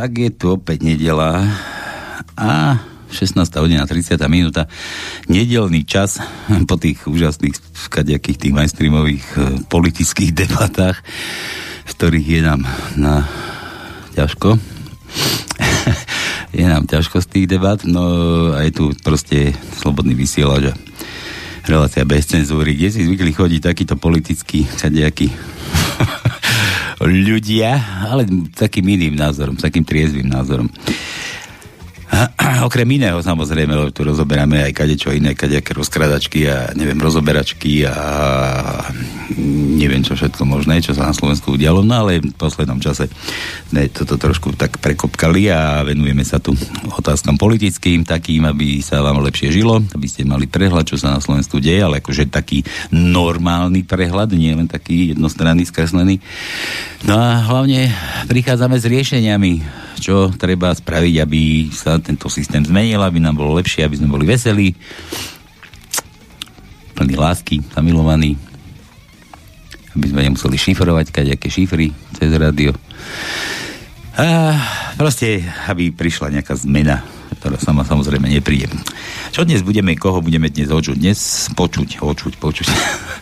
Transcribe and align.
Tak 0.00 0.16
je 0.16 0.32
tu 0.32 0.56
opäť 0.56 0.80
nedela 0.80 1.44
a 2.32 2.80
16. 3.12 3.36
hodina 3.60 3.84
30. 3.84 4.16
minúta 4.32 4.64
nedelný 5.28 5.84
čas 5.84 6.24
po 6.64 6.80
tých 6.80 7.04
úžasných 7.04 7.52
kadejakých 7.92 8.48
tých 8.48 8.56
mainstreamových 8.56 9.26
e, 9.36 9.40
politických 9.68 10.32
debatách, 10.48 11.04
v 11.84 11.92
ktorých 11.92 12.28
je 12.32 12.40
nám 12.40 12.64
na 12.96 13.28
ťažko. 14.16 14.56
je 16.56 16.64
nám 16.64 16.88
ťažko 16.88 17.20
z 17.20 17.26
tých 17.36 17.46
debat, 17.52 17.76
no 17.84 18.00
a 18.56 18.64
je 18.64 18.72
tu 18.72 18.96
proste 19.04 19.52
slobodný 19.84 20.16
vysielač 20.16 20.72
a 20.72 20.74
relácia 21.68 22.08
bez 22.08 22.24
cenzúry, 22.24 22.72
kde 22.72 22.88
si 22.88 23.04
zvykli 23.04 23.36
chodiť 23.36 23.68
takýto 23.68 24.00
politický 24.00 24.64
kadejaký 24.64 25.28
ľudia, 27.00 27.80
ale 28.08 28.28
takým 28.52 28.84
iným 28.84 29.16
názorom, 29.16 29.56
takým 29.56 29.84
triezvým 29.84 30.28
názorom. 30.28 30.68
Okrem 32.66 32.88
iného, 32.90 33.22
samozrejme, 33.22 33.70
lebo 33.70 33.90
tu 33.94 34.02
rozoberáme 34.02 34.66
aj 34.66 34.72
kadečo 34.74 35.14
iné, 35.14 35.38
kadejaké 35.38 35.72
rozkradačky 35.72 36.50
a 36.50 36.74
neviem, 36.74 36.98
rozoberačky 36.98 37.86
a 37.86 37.94
neviem 39.78 40.02
čo 40.02 40.18
všetko 40.18 40.42
možné, 40.42 40.82
čo 40.82 40.92
sa 40.92 41.06
na 41.06 41.14
Slovensku 41.14 41.54
udialo, 41.54 41.86
no 41.86 41.94
ale 41.94 42.18
v 42.20 42.34
poslednom 42.34 42.82
čase 42.82 43.06
sme 43.70 43.86
toto 43.88 44.18
trošku 44.18 44.58
tak 44.58 44.82
prekopkali 44.82 45.48
a 45.48 45.86
venujeme 45.86 46.26
sa 46.26 46.42
tu 46.42 46.52
otázkam 46.90 47.38
politickým, 47.38 48.02
takým, 48.02 48.44
aby 48.44 48.82
sa 48.82 49.00
vám 49.00 49.22
lepšie 49.22 49.54
žilo, 49.54 49.78
aby 49.94 50.06
ste 50.10 50.26
mali 50.26 50.50
prehľad, 50.50 50.90
čo 50.90 50.98
sa 50.98 51.14
na 51.14 51.22
Slovensku 51.22 51.62
deje, 51.62 51.80
ale 51.80 52.02
akože 52.02 52.28
taký 52.28 52.66
normálny 52.90 53.86
prehľad, 53.86 54.34
nie 54.34 54.52
len 54.52 54.66
taký 54.66 55.14
jednostranný, 55.14 55.62
skreslený. 55.64 56.18
No 57.06 57.16
a 57.16 57.40
hlavne 57.46 57.94
prichádzame 58.26 58.76
s 58.76 58.84
riešeniami, 58.84 59.52
čo 60.00 60.32
treba 60.34 60.72
spraviť, 60.72 61.14
aby 61.20 61.42
sa 61.70 61.99
tento 62.02 62.26
systém 62.32 62.64
zmenil, 62.64 63.00
aby 63.00 63.22
nám 63.22 63.36
bolo 63.36 63.56
lepšie, 63.56 63.84
aby 63.84 63.96
sme 63.96 64.12
boli 64.12 64.24
veselí, 64.28 64.74
plný 66.96 67.14
lásky, 67.16 67.64
zamilovaní, 67.72 68.36
aby 69.96 70.06
sme 70.10 70.20
nemuseli 70.26 70.56
šifrovať 70.60 71.12
kaďaké 71.12 71.48
šifry 71.48 71.88
cez 72.16 72.30
rádio. 72.36 72.76
A 74.20 74.58
proste, 75.00 75.40
aby 75.64 75.88
prišla 75.94 76.34
nejaká 76.40 76.52
zmena, 76.60 77.00
ktorá 77.40 77.56
sama 77.56 77.88
samozrejme 77.88 78.28
nepríde. 78.28 78.68
Čo 79.32 79.48
dnes 79.48 79.64
budeme, 79.64 79.96
koho 79.96 80.20
budeme 80.20 80.52
dnes 80.52 80.68
očuť? 80.68 80.96
Dnes 81.00 81.48
počuť, 81.56 82.04
očuť, 82.04 82.36
počuť. 82.36 82.68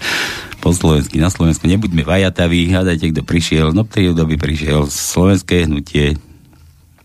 po 0.63 0.75
slovensky, 0.75 1.23
na 1.23 1.31
Slovensku 1.31 1.71
nebuďme 1.71 2.03
vajataví, 2.03 2.75
hádajte, 2.75 3.15
kto 3.15 3.23
prišiel, 3.23 3.71
no 3.71 3.87
tej 3.87 4.11
doby 4.11 4.35
prišiel 4.35 4.91
slovenské 4.91 5.71
hnutie 5.71 6.19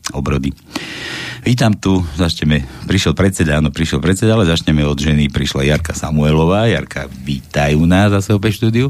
obrody. 0.10 0.52
Vítam 1.44 1.76
tu, 1.76 2.00
začneme, 2.16 2.64
prišiel 2.88 3.12
predseda, 3.12 3.60
áno, 3.60 3.68
prišiel 3.68 4.00
predseda, 4.00 4.40
ale 4.40 4.48
začneme 4.48 4.88
od 4.88 4.96
ženy, 4.96 5.28
prišla 5.28 5.68
Jarka 5.68 5.92
Samuelová. 5.92 6.72
Jarka, 6.72 7.12
vítajú 7.12 7.84
nás 7.84 8.16
zase 8.16 8.32
opäť 8.32 8.64
štúdiu. 8.64 8.88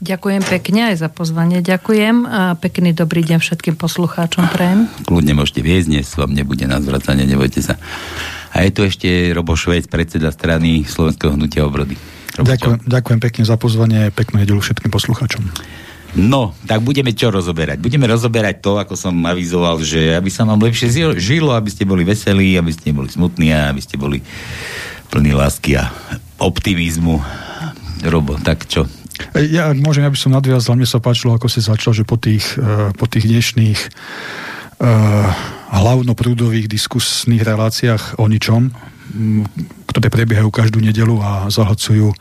Ďakujem 0.00 0.48
pekne 0.48 0.88
aj 0.88 1.04
za 1.04 1.12
pozvanie, 1.12 1.60
ďakujem 1.60 2.24
a 2.24 2.56
pekný 2.56 2.96
dobrý 2.96 3.20
deň 3.20 3.36
všetkým 3.36 3.76
poslucháčom 3.76 4.48
prejem. 4.48 4.88
Kľudne 5.04 5.36
môžete 5.36 5.60
viesť, 5.60 5.86
dnes 5.92 6.08
vám 6.16 6.32
nebude 6.32 6.64
na 6.64 6.80
zvracanie, 6.80 7.28
nebojte 7.28 7.60
sa. 7.60 7.76
A 8.56 8.64
je 8.64 8.72
tu 8.72 8.80
ešte 8.88 9.36
Robo 9.36 9.52
Švec, 9.52 9.84
predseda 9.92 10.32
strany 10.32 10.88
Slovenského 10.88 11.36
hnutia 11.36 11.68
obrody. 11.68 12.00
ďakujem, 12.40 12.88
ďakujem 12.88 13.20
pekne 13.20 13.44
za 13.44 13.60
pozvanie, 13.60 14.08
peknú 14.08 14.40
nedelu 14.40 14.58
všetkým 14.58 14.88
poslucháčom. 14.88 15.52
No, 16.14 16.54
tak 16.70 16.78
budeme 16.86 17.10
čo 17.10 17.34
rozoberať? 17.34 17.82
Budeme 17.82 18.06
rozoberať 18.06 18.62
to, 18.62 18.78
ako 18.78 18.94
som 18.94 19.18
avizoval, 19.26 19.82
že 19.82 20.14
aby 20.14 20.30
sa 20.30 20.46
vám 20.46 20.62
lepšie 20.62 21.18
žilo, 21.18 21.50
aby 21.50 21.66
ste 21.66 21.82
boli 21.82 22.06
veselí, 22.06 22.54
aby 22.54 22.70
ste 22.70 22.94
boli 22.94 23.10
smutní 23.10 23.50
a 23.50 23.74
aby 23.74 23.82
ste 23.82 23.98
boli 23.98 24.22
plní 25.10 25.34
lásky 25.34 25.74
a 25.74 25.90
optimizmu. 26.38 27.18
Robo, 28.06 28.38
tak 28.38 28.70
čo? 28.70 28.86
Ja, 29.34 29.74
ak 29.74 29.78
môžem, 29.82 30.06
aby 30.06 30.18
som 30.18 30.34
nadviazal, 30.34 30.78
mne 30.78 30.86
sa 30.86 31.02
páčilo, 31.02 31.34
ako 31.34 31.50
si 31.50 31.62
začal, 31.62 31.94
že 31.94 32.06
po 32.06 32.18
tých, 32.18 32.46
uh, 32.58 32.94
po 32.94 33.10
tých 33.10 33.26
dnešných 33.26 33.80
uh, 34.82 35.26
hlavnoprúdových 35.74 36.70
diskusných 36.70 37.42
reláciách 37.42 38.22
o 38.22 38.26
ničom, 38.30 38.70
ktoré 39.90 40.08
prebiehajú 40.10 40.50
každú 40.50 40.82
nedelu 40.82 41.18
a 41.22 41.46
zahlcujú 41.50 42.14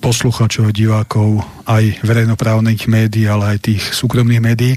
posluchačov, 0.00 0.72
divákov 0.72 1.44
aj 1.68 2.00
verejnoprávnych 2.00 2.88
médií, 2.88 3.28
ale 3.28 3.56
aj 3.56 3.68
tých 3.72 3.82
súkromných 3.92 4.42
médií, 4.42 4.74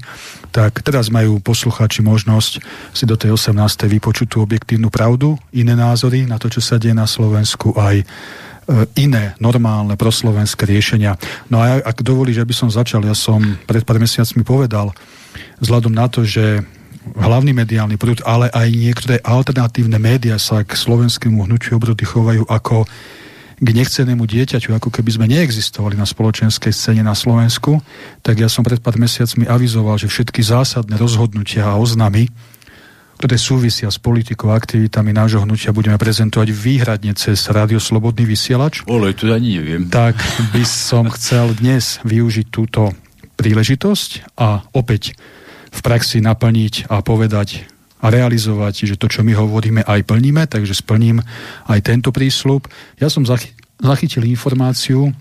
tak 0.52 0.84
teraz 0.84 1.08
majú 1.08 1.40
posluchači 1.40 2.04
možnosť 2.04 2.54
si 2.92 3.04
do 3.08 3.16
tej 3.16 3.38
18. 3.40 3.56
vypočuť 3.88 4.28
tú 4.28 4.44
objektívnu 4.44 4.92
pravdu, 4.92 5.40
iné 5.56 5.78
názory 5.78 6.28
na 6.28 6.36
to, 6.36 6.52
čo 6.52 6.60
sa 6.60 6.76
deje 6.76 6.92
na 6.92 7.08
Slovensku, 7.08 7.78
aj 7.80 8.04
E, 8.70 8.86
iné 9.02 9.34
normálne 9.42 9.98
proslovenské 9.98 10.70
riešenia. 10.70 11.18
No 11.50 11.58
a 11.58 11.82
ak 11.82 12.06
dovolíš, 12.06 12.46
aby 12.46 12.54
som 12.54 12.70
začal, 12.70 13.02
ja 13.02 13.18
som 13.18 13.42
pred 13.66 13.82
pár 13.82 13.98
mesiacmi 13.98 14.46
povedal, 14.46 14.94
vzhľadom 15.58 15.90
na 15.90 16.06
to, 16.06 16.22
že 16.22 16.62
hlavný 17.18 17.50
mediálny 17.58 17.98
prúd, 17.98 18.22
ale 18.30 18.54
aj 18.54 18.70
niektoré 18.70 19.16
alternatívne 19.26 19.98
médiá 19.98 20.38
sa 20.38 20.62
k 20.62 20.78
slovenskému 20.78 21.50
hnutiu 21.50 21.82
obrody 21.82 22.06
chovajú 22.06 22.46
ako 22.46 22.86
k 23.60 23.68
nechcenému 23.76 24.24
dieťaťu, 24.24 24.72
ako 24.72 24.90
keby 24.90 25.10
sme 25.20 25.26
neexistovali 25.28 26.00
na 26.00 26.08
spoločenskej 26.08 26.72
scéne 26.72 27.04
na 27.04 27.12
Slovensku, 27.12 27.84
tak 28.24 28.40
ja 28.40 28.48
som 28.48 28.64
pred 28.64 28.80
pár 28.80 28.96
mesiacmi 28.96 29.46
avizoval, 29.46 30.00
že 30.00 30.08
všetky 30.08 30.40
zásadné 30.40 30.96
rozhodnutia 30.96 31.68
a 31.68 31.76
oznamy, 31.76 32.32
ktoré 33.20 33.36
súvisia 33.36 33.92
s 33.92 34.00
politikou 34.00 34.48
a 34.48 34.56
aktivitami 34.56 35.12
nášho 35.12 35.44
hnutia 35.44 35.76
budeme 35.76 36.00
prezentovať 36.00 36.56
výhradne 36.56 37.12
cez 37.20 37.52
Rádio 37.52 37.84
Slobodný 37.84 38.24
vysielač. 38.24 38.88
Ole, 38.88 39.12
to 39.12 39.28
ani 39.36 39.60
neviem. 39.60 39.92
Tak 39.92 40.16
by 40.56 40.64
som 40.64 41.12
chcel 41.12 41.52
dnes 41.60 42.00
využiť 42.08 42.48
túto 42.48 42.96
príležitosť 43.36 44.40
a 44.40 44.64
opäť 44.72 45.20
v 45.68 45.80
praxi 45.84 46.24
naplniť 46.24 46.88
a 46.88 47.04
povedať 47.04 47.68
a 48.00 48.06
realizovať, 48.08 48.88
že 48.88 48.96
to, 48.96 49.12
čo 49.12 49.22
my 49.28 49.36
hovoríme, 49.36 49.84
aj 49.84 50.08
plníme, 50.08 50.48
takže 50.48 50.80
splním 50.80 51.20
aj 51.68 51.80
tento 51.84 52.16
prísľub. 52.16 52.66
Ja 52.98 53.12
som 53.12 53.28
zachytil 53.28 54.24
informáciu, 54.24 55.12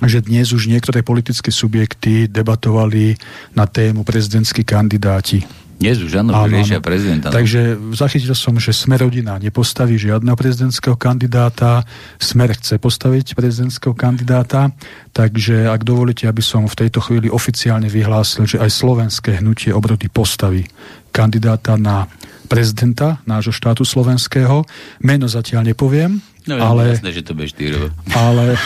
že 0.00 0.24
dnes 0.24 0.56
už 0.56 0.72
niektoré 0.72 1.04
politické 1.04 1.52
subjekty 1.52 2.30
debatovali 2.30 3.18
na 3.52 3.68
tému 3.68 4.08
prezidentskí 4.08 4.64
kandidáti 4.64 5.44
dnes 5.78 6.02
už 6.02 6.26
áno, 6.26 6.34
áno, 6.34 6.50
riešia 6.50 6.82
prezidenta. 6.82 7.30
No. 7.30 7.38
Takže 7.38 7.78
zachytil 7.94 8.34
som, 8.34 8.58
že 8.58 8.74
Smer 8.74 9.06
rodina 9.06 9.38
nepostaví 9.38 9.94
žiadneho 9.94 10.34
prezidentského 10.34 10.98
kandidáta, 10.98 11.86
Smer 12.18 12.50
chce 12.58 12.82
postaviť 12.82 13.38
prezidentského 13.38 13.94
kandidáta, 13.94 14.74
takže 15.14 15.70
ak 15.70 15.86
dovolíte, 15.86 16.26
aby 16.26 16.42
som 16.42 16.66
v 16.66 16.74
tejto 16.74 16.98
chvíli 16.98 17.30
oficiálne 17.30 17.86
vyhlásil, 17.86 18.42
že 18.42 18.58
aj 18.58 18.74
slovenské 18.74 19.38
hnutie 19.38 19.70
obrody 19.70 20.10
postaví 20.10 20.66
kandidáta 21.14 21.78
na 21.78 22.10
prezidenta 22.50 23.22
nášho 23.28 23.54
štátu 23.54 23.86
slovenského. 23.86 24.66
Meno 25.04 25.30
zatiaľ 25.30 25.62
nepoviem, 25.68 26.18
No, 26.48 26.56
ale... 26.56 26.96
jasné, 26.96 27.12
že 27.12 27.20
to 27.20 27.36
budeš 27.36 27.52
ty, 27.52 27.68
Ale... 28.16 28.56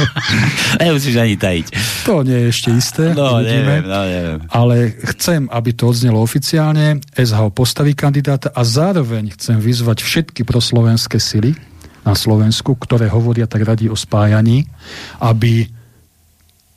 Nemusíš 0.82 1.14
ani 1.14 1.38
tajiť. 1.38 1.66
To 2.10 2.26
nie 2.26 2.34
je 2.34 2.46
ešte 2.50 2.70
isté. 2.74 3.04
No, 3.14 3.38
neviem, 3.38 3.86
no, 3.86 4.02
neviem. 4.02 4.38
Ale 4.50 4.98
chcem, 5.14 5.46
aby 5.46 5.70
to 5.70 5.94
odznelo 5.94 6.18
oficiálne. 6.18 6.98
SHO 7.14 7.54
postaví 7.54 7.94
kandidáta 7.94 8.50
a 8.50 8.66
zároveň 8.66 9.30
chcem 9.38 9.62
vyzvať 9.62 10.02
všetky 10.02 10.42
proslovenské 10.42 11.22
sily 11.22 11.54
na 12.02 12.18
Slovensku, 12.18 12.74
ktoré 12.74 13.06
hovoria 13.06 13.46
tak 13.46 13.62
radi 13.62 13.86
o 13.86 13.94
spájaní, 13.94 14.66
aby 15.22 15.70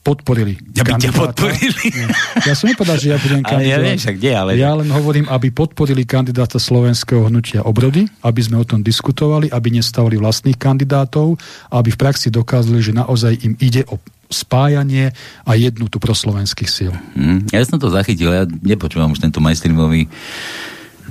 podporili. 0.07 0.55
Aby 0.55 0.95
ťa 1.03 1.11
podporili. 1.11 1.85
Nie. 1.91 2.07
Ja 2.47 2.55
som 2.55 2.71
nepovedal, 2.71 2.95
že 2.95 3.11
ja 3.11 3.19
budem 3.19 3.43
kandidovať. 3.43 3.67
Ale 3.67 3.83
ja 3.83 3.83
viem 3.83 3.99
však, 3.99 4.15
kde, 4.15 4.31
ale... 4.31 4.49
Ja 4.55 4.71
len 4.71 4.87
hovorím, 4.87 5.27
aby 5.27 5.51
podporili 5.51 6.07
kandidáta 6.07 6.55
slovenského 6.55 7.27
hnutia 7.27 7.67
obrody, 7.67 8.07
aby 8.23 8.39
sme 8.39 8.63
o 8.63 8.65
tom 8.65 8.79
diskutovali, 8.79 9.51
aby 9.51 9.67
nestavili 9.75 10.15
vlastných 10.15 10.55
kandidátov, 10.55 11.35
aby 11.75 11.89
v 11.91 11.99
praxi 11.99 12.31
dokázali, 12.31 12.79
že 12.79 12.95
naozaj 12.95 13.35
im 13.43 13.59
ide 13.59 13.83
o 13.91 13.99
spájanie 14.31 15.11
a 15.43 15.51
jednotu 15.55 15.99
proslovenských 15.99 16.69
síl. 16.71 16.91
Hmm, 17.15 17.47
ja 17.51 17.63
som 17.63 17.79
to 17.79 17.91
zachytil, 17.91 18.31
ja 18.31 18.43
nepočúvam 18.47 19.11
už 19.11 19.23
tento 19.23 19.39
mainstreamový 19.39 20.07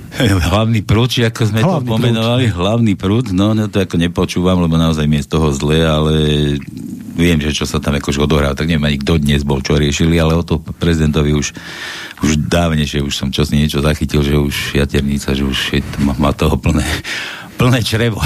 Hlavný 0.49 0.81
prúd, 0.81 1.09
či 1.11 1.21
ako 1.27 1.41
sme 1.47 1.59
hlavný 1.61 1.87
to 1.87 1.91
pomenovali, 1.91 2.45
prúd. 2.49 2.57
hlavný 2.57 2.93
prúd, 2.95 3.25
no, 3.35 3.53
no 3.53 3.67
to 3.67 3.83
ako 3.83 3.95
nepočúvam, 3.99 4.59
lebo 4.63 4.79
naozaj 4.79 5.05
mi 5.05 5.19
je 5.21 5.27
z 5.27 5.29
toho 5.29 5.47
zle, 5.53 5.83
ale 5.83 6.13
viem, 7.17 7.41
že 7.41 7.51
čo 7.51 7.65
sa 7.65 7.81
tam 7.81 7.97
akože 7.97 8.21
odohrá, 8.21 8.53
tak 8.53 8.69
neviem 8.69 8.93
ani 8.93 9.01
kto 9.01 9.17
dnes 9.17 9.41
bol, 9.41 9.59
čo 9.65 9.75
riešili, 9.75 10.21
ale 10.21 10.37
o 10.37 10.45
to 10.45 10.61
prezidentovi 10.61 11.33
už, 11.33 11.53
už 12.21 12.31
dávnejšie, 12.45 13.01
už 13.01 13.13
som 13.13 13.33
čosi 13.33 13.57
niečo 13.57 13.81
zachytil, 13.81 14.21
že 14.21 14.37
už 14.37 14.77
jaternica, 14.77 15.33
že 15.33 15.43
už 15.43 15.57
je, 15.73 15.81
má 16.21 16.29
toho 16.31 16.55
plné, 16.61 16.85
plné 17.57 17.81
črevo. 17.81 18.21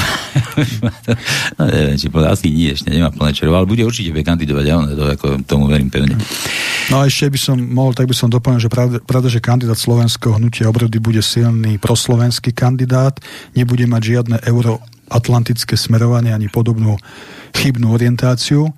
no, 1.58 1.64
neviem, 1.64 1.96
či 1.96 2.12
plné, 2.12 2.28
asi 2.28 2.52
nie, 2.52 2.76
ešte 2.76 2.92
nemá 2.92 3.10
plné 3.10 3.32
črevo, 3.32 3.56
ale 3.56 3.66
bude 3.66 3.88
určite 3.88 4.12
kandidovať, 4.12 4.66
ja 4.68 4.76
to, 4.84 5.04
ako 5.08 5.26
tomu 5.48 5.72
verím 5.72 5.88
pevne. 5.88 6.20
No 6.92 7.02
a 7.02 7.08
ešte 7.08 7.32
by 7.32 7.40
som 7.40 7.56
mohol, 7.58 7.96
tak 7.96 8.12
by 8.12 8.16
som 8.16 8.28
doplnil, 8.28 8.60
že 8.60 8.68
pravda, 8.68 9.00
pravda, 9.00 9.32
že 9.32 9.40
kandidát 9.40 9.80
slovenského 9.80 10.36
hnutia 10.36 10.68
obrody 10.68 11.00
bude 11.00 11.24
silný 11.24 11.80
proslovenský 11.80 12.52
kandidát, 12.52 13.16
nebude 13.56 13.88
mať 13.88 14.02
žiadne 14.04 14.38
euroatlantické 14.44 15.80
smerovanie 15.80 16.36
ani 16.36 16.52
podobnú 16.52 17.00
chybnú 17.56 17.96
orientáciu 17.96 18.76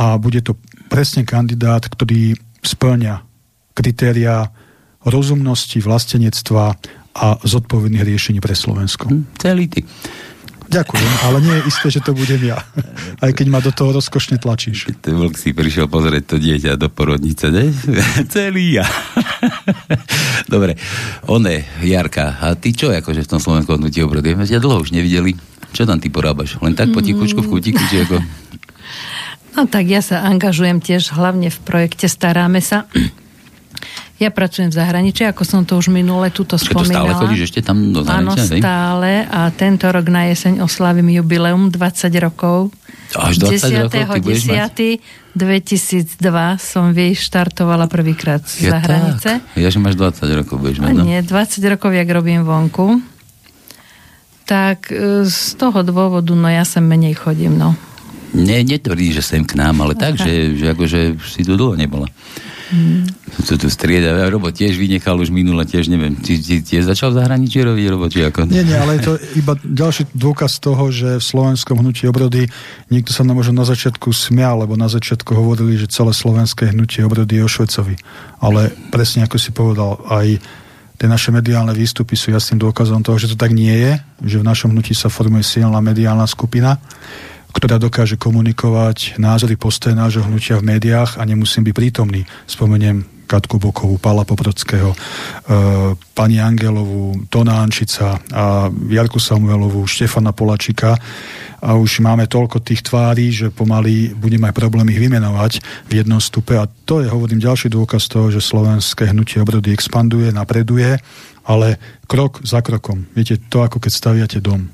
a 0.00 0.16
bude 0.16 0.40
to 0.40 0.56
presne 0.88 1.28
kandidát, 1.28 1.84
ktorý 1.84 2.34
splňa 2.64 3.20
kritéria 3.76 4.48
rozumnosti, 5.04 5.80
vlastenectva 5.80 6.76
a 7.14 7.38
zodpovedných 7.42 8.06
riešení 8.06 8.38
pre 8.38 8.54
Slovensko. 8.54 9.10
Hm, 9.10 9.24
celý 9.38 9.66
ty. 9.66 9.82
Ďakujem, 10.70 11.12
ale 11.26 11.42
nie 11.42 11.54
je 11.58 11.62
isté, 11.66 11.86
že 11.90 11.98
to 11.98 12.14
budem 12.14 12.46
ja. 12.46 12.62
Aj 13.24 13.34
keď 13.34 13.46
ma 13.50 13.58
do 13.58 13.74
toho 13.74 13.90
rozkošne 13.90 14.38
tlačíš. 14.38 14.86
Ten 15.02 15.18
vlk 15.18 15.34
si 15.34 15.50
prišiel 15.50 15.90
pozrieť 15.90 16.24
to 16.30 16.36
dieťa 16.38 16.78
do 16.78 16.86
porodnice, 16.86 17.50
ne? 17.50 17.74
Celý 18.34 18.78
ja. 18.78 18.86
Dobre, 20.52 20.78
one, 21.26 21.66
Jarka, 21.82 22.38
a 22.38 22.54
ty 22.54 22.70
čo 22.70 22.94
akože 22.94 23.26
v 23.26 23.30
tom 23.34 23.42
slovenskom 23.42 23.82
hnutí 23.82 23.98
obrody? 24.06 24.38
Ja 24.46 24.62
dlho 24.62 24.78
už 24.78 24.94
nevideli. 24.94 25.34
Čo 25.74 25.90
tam 25.90 25.98
ty 25.98 26.06
porábaš? 26.06 26.62
Len 26.62 26.78
tak 26.78 26.94
potichučku 26.94 27.42
v 27.42 27.50
kutíku, 27.50 27.82
či 27.90 28.06
ako... 28.06 28.22
No 29.58 29.66
tak 29.66 29.90
ja 29.90 29.98
sa 29.98 30.22
angažujem 30.22 30.78
tiež 30.78 31.10
hlavne 31.18 31.50
v 31.50 31.58
projekte 31.66 32.06
Staráme 32.06 32.62
sa 32.62 32.86
ja 34.20 34.28
pracujem 34.28 34.68
v 34.68 34.76
zahraničí, 34.76 35.24
ako 35.24 35.42
som 35.48 35.64
to 35.64 35.80
už 35.80 35.88
minule 35.88 36.28
túto 36.28 36.60
spomínala. 36.60 37.16
stále 37.16 37.24
chodíš 37.24 37.40
ešte 37.48 37.64
tam 37.64 37.88
do 37.88 38.04
zahraničia? 38.04 38.44
Áno, 38.44 38.60
stále 38.60 39.10
a 39.24 39.40
tento 39.48 39.88
rok 39.88 40.06
na 40.12 40.28
jeseň 40.28 40.60
oslavím 40.60 41.08
jubileum 41.08 41.72
20 41.72 42.12
rokov. 42.20 42.68
Až 43.16 43.40
20 43.40 43.88
rokov 43.88 44.20
10. 44.20 45.00
2002 45.30 46.20
som 46.58 46.90
štartovala 46.92 47.88
prvýkrát 47.88 48.44
z 48.44 48.68
ja 48.68 48.76
zahranice. 48.76 49.40
Tak. 49.40 49.56
Ja, 49.56 49.72
že 49.72 49.78
máš 49.80 49.96
20 49.96 50.38
rokov 50.44 50.60
budeš 50.60 50.78
mať, 50.84 50.92
no? 51.00 51.02
Nie, 51.08 51.24
20 51.24 51.72
rokov, 51.72 51.90
jak 51.96 52.08
robím 52.12 52.44
vonku. 52.44 53.00
Tak 54.44 54.90
e, 54.90 55.24
z 55.24 55.54
toho 55.54 55.80
dôvodu, 55.86 56.34
no 56.34 56.50
ja 56.50 56.66
sem 56.66 56.82
menej 56.82 57.14
chodím, 57.16 57.56
no. 57.56 57.78
Nie, 58.30 58.62
netvrdí, 58.62 59.10
že 59.10 59.22
sem 59.26 59.42
k 59.42 59.58
nám, 59.58 59.82
ale 59.82 59.98
tak, 59.98 60.14
že, 60.14 60.54
že 60.54 60.70
akože 60.70 61.18
si 61.18 61.42
tu 61.42 61.58
dlho 61.58 61.74
nebola. 61.74 62.06
Hmm. 62.70 63.02
To 63.50 63.58
tu 63.58 63.66
strieda. 63.66 64.30
Robo 64.30 64.54
tiež 64.54 64.78
vynechal 64.78 65.18
už 65.18 65.34
minule, 65.34 65.66
tiež 65.66 65.90
neviem. 65.90 66.14
Ty, 66.14 66.38
ty 66.38 66.62
tiež 66.62 66.86
začal 66.86 67.10
v 67.10 67.18
zahraničí 67.18 67.58
robiť 67.66 67.86
Robo, 67.90 68.06
či 68.06 68.22
ako? 68.22 68.46
Nie, 68.46 68.62
nie, 68.62 68.78
ale 68.78 68.98
je 68.98 69.10
to 69.10 69.12
iba 69.34 69.58
ďalší 69.58 70.14
dôkaz 70.14 70.62
toho, 70.62 70.94
že 70.94 71.18
v 71.18 71.24
slovenskom 71.24 71.82
hnutí 71.82 72.06
obrody 72.06 72.46
niekto 72.86 73.10
sa 73.10 73.26
nám 73.26 73.42
možno 73.42 73.58
na 73.58 73.66
začiatku 73.66 74.14
smial, 74.14 74.62
lebo 74.62 74.78
na 74.78 74.86
začiatku 74.86 75.34
hovorili, 75.34 75.82
že 75.82 75.90
celé 75.90 76.14
slovenské 76.14 76.70
hnutie 76.70 77.02
obrody 77.02 77.42
je 77.42 77.46
o 77.46 77.50
Švecovi. 77.50 77.98
Ale 78.38 78.70
presne 78.94 79.26
ako 79.26 79.36
si 79.42 79.50
povedal, 79.50 79.98
aj 80.06 80.38
tie 80.94 81.08
naše 81.10 81.34
mediálne 81.34 81.74
výstupy 81.74 82.14
sú 82.14 82.30
jasným 82.30 82.62
dôkazom 82.62 83.02
toho, 83.02 83.18
že 83.18 83.34
to 83.34 83.36
tak 83.40 83.50
nie 83.50 83.72
je, 83.72 83.92
že 84.30 84.36
v 84.38 84.46
našom 84.46 84.70
hnutí 84.70 84.94
sa 84.94 85.10
formuje 85.10 85.42
silná 85.42 85.82
mediálna 85.82 86.28
skupina 86.30 86.78
ktorá 87.50 87.82
dokáže 87.82 88.14
komunikovať 88.14 89.18
názory, 89.18 89.58
postoje 89.58 89.98
nášho 89.98 90.22
hnutia 90.26 90.58
v 90.58 90.76
médiách 90.76 91.18
a 91.18 91.26
nemusím 91.26 91.66
byť 91.66 91.74
prítomný. 91.74 92.22
Spomeniem 92.46 93.20
Katku 93.30 93.62
Bokovú, 93.62 93.94
Pala 94.02 94.26
Poprodského, 94.26 94.90
e, 94.90 94.96
pani 96.18 96.42
Angelovú, 96.42 97.30
Tona 97.30 97.62
Ančica 97.62 98.18
a 98.34 98.66
Jarku 98.90 99.22
Samuelovú, 99.22 99.86
Štefana 99.86 100.34
Polačika 100.34 100.98
a 101.62 101.78
už 101.78 102.02
máme 102.02 102.26
toľko 102.26 102.58
tých 102.58 102.82
tvári, 102.82 103.30
že 103.30 103.54
pomaly 103.54 104.18
budeme 104.18 104.50
aj 104.50 104.58
problém 104.58 104.90
ich 104.90 104.98
vymenovať 104.98 105.62
v 105.86 105.92
jednom 106.02 106.18
stupe 106.18 106.58
a 106.58 106.66
to 106.66 107.06
je, 107.06 107.06
hovorím, 107.06 107.38
ďalší 107.38 107.70
dôkaz 107.70 108.10
toho, 108.10 108.34
že 108.34 108.42
slovenské 108.42 109.14
hnutie 109.14 109.38
obrody 109.38 109.70
expanduje, 109.70 110.34
napreduje, 110.34 110.98
ale 111.46 111.78
krok 112.10 112.42
za 112.42 112.66
krokom. 112.66 113.06
Viete, 113.14 113.38
to 113.38 113.62
ako 113.62 113.78
keď 113.78 113.92
staviate 113.94 114.38
dom. 114.42 114.66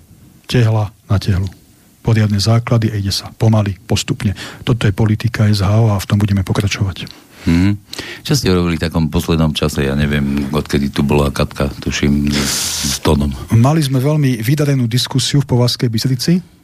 Tehla 0.48 0.96
na 1.12 1.20
tehlu 1.20 1.65
poriadne 2.06 2.38
základy 2.38 2.94
a 2.94 3.02
ide 3.02 3.10
sa 3.10 3.34
pomaly, 3.34 3.74
postupne. 3.90 4.38
Toto 4.62 4.86
je 4.86 4.94
politika 4.94 5.50
SHO 5.50 5.90
a 5.90 5.98
v 5.98 6.06
tom 6.06 6.22
budeme 6.22 6.46
pokračovať. 6.46 7.26
Hmm. 7.46 7.78
Čo 8.26 8.34
ste 8.34 8.50
robili 8.50 8.74
v 8.74 8.86
takom 8.86 9.06
poslednom 9.06 9.54
čase? 9.54 9.86
Ja 9.86 9.94
neviem, 9.94 10.50
odkedy 10.50 10.90
tu 10.90 11.06
bola 11.06 11.30
Katka, 11.30 11.70
tuším, 11.78 12.30
s, 12.30 12.90
s 12.90 12.96
Tonom. 12.98 13.30
Mali 13.54 13.82
sme 13.82 14.02
veľmi 14.02 14.42
vydarenú 14.42 14.90
diskusiu 14.90 15.42
v 15.42 15.54
Povazkej 15.54 15.86
Bystrici 15.86 16.55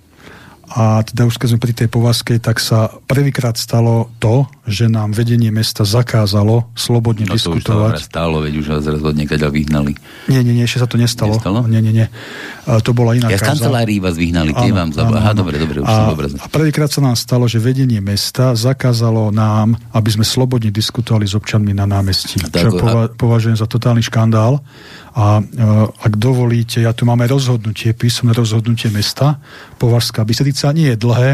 a 0.72 1.04
teda 1.04 1.28
už 1.28 1.36
keď 1.36 1.48
sme 1.52 1.60
pri 1.60 1.74
tej 1.76 1.88
povazke, 1.92 2.40
tak 2.40 2.56
sa 2.56 2.88
prvýkrát 3.04 3.60
stalo 3.60 4.08
to, 4.16 4.48
že 4.64 4.88
nám 4.88 5.12
vedenie 5.12 5.52
mesta 5.52 5.84
zakázalo 5.84 6.72
slobodne 6.72 7.28
no, 7.28 7.36
diskutovať. 7.36 8.00
To 8.00 8.00
už 8.00 8.08
stálo, 8.08 8.36
veď 8.40 8.54
už 8.56 8.66
vás 8.72 8.84
rozhodne 8.88 9.28
keď 9.28 9.52
vyhnali. 9.52 9.92
Nie, 10.32 10.40
nie, 10.40 10.56
nie, 10.56 10.64
ešte 10.64 10.80
sa 10.80 10.88
to 10.88 10.96
nestalo. 10.96 11.36
Nestalo? 11.36 11.68
Nie, 11.68 11.84
nie, 11.84 11.92
nie. 11.92 12.06
A 12.64 12.80
to 12.80 12.96
bola 12.96 13.12
iná 13.12 13.28
ja 13.28 13.36
z 13.36 13.52
kancelárií 13.52 14.00
vás 14.00 14.16
vyhnali, 14.16 14.56
tie 14.56 14.72
vám 14.72 14.96
zabali. 14.96 15.20
Aha, 15.20 15.32
dobre, 15.36 15.60
dobre, 15.60 15.84
už 15.84 15.88
a, 15.92 16.16
som 16.16 16.40
A 16.40 16.46
prvýkrát 16.48 16.88
sa 16.88 17.04
nám 17.04 17.20
stalo, 17.20 17.44
že 17.44 17.60
vedenie 17.60 18.00
mesta 18.00 18.56
zakázalo 18.56 19.28
nám, 19.28 19.76
aby 19.92 20.08
sme 20.08 20.24
slobodne 20.24 20.72
diskutovali 20.72 21.28
s 21.28 21.36
občanmi 21.36 21.76
na 21.76 21.84
námestí. 21.84 22.40
Tak, 22.40 22.72
čo 22.72 22.80
a... 22.80 23.12
považujem 23.12 23.60
za 23.60 23.68
totálny 23.68 24.00
škandál. 24.00 24.64
A 25.12 25.38
e, 25.38 25.42
ak 26.08 26.16
dovolíte, 26.16 26.80
ja 26.80 26.96
tu 26.96 27.04
máme 27.04 27.28
rozhodnutie, 27.28 27.92
písomné 27.92 28.32
rozhodnutie 28.32 28.88
mesta, 28.88 29.36
Považská 29.76 30.24
Bystrica, 30.24 30.72
nie 30.72 30.94
je 30.94 30.96
dlhé, 30.96 31.30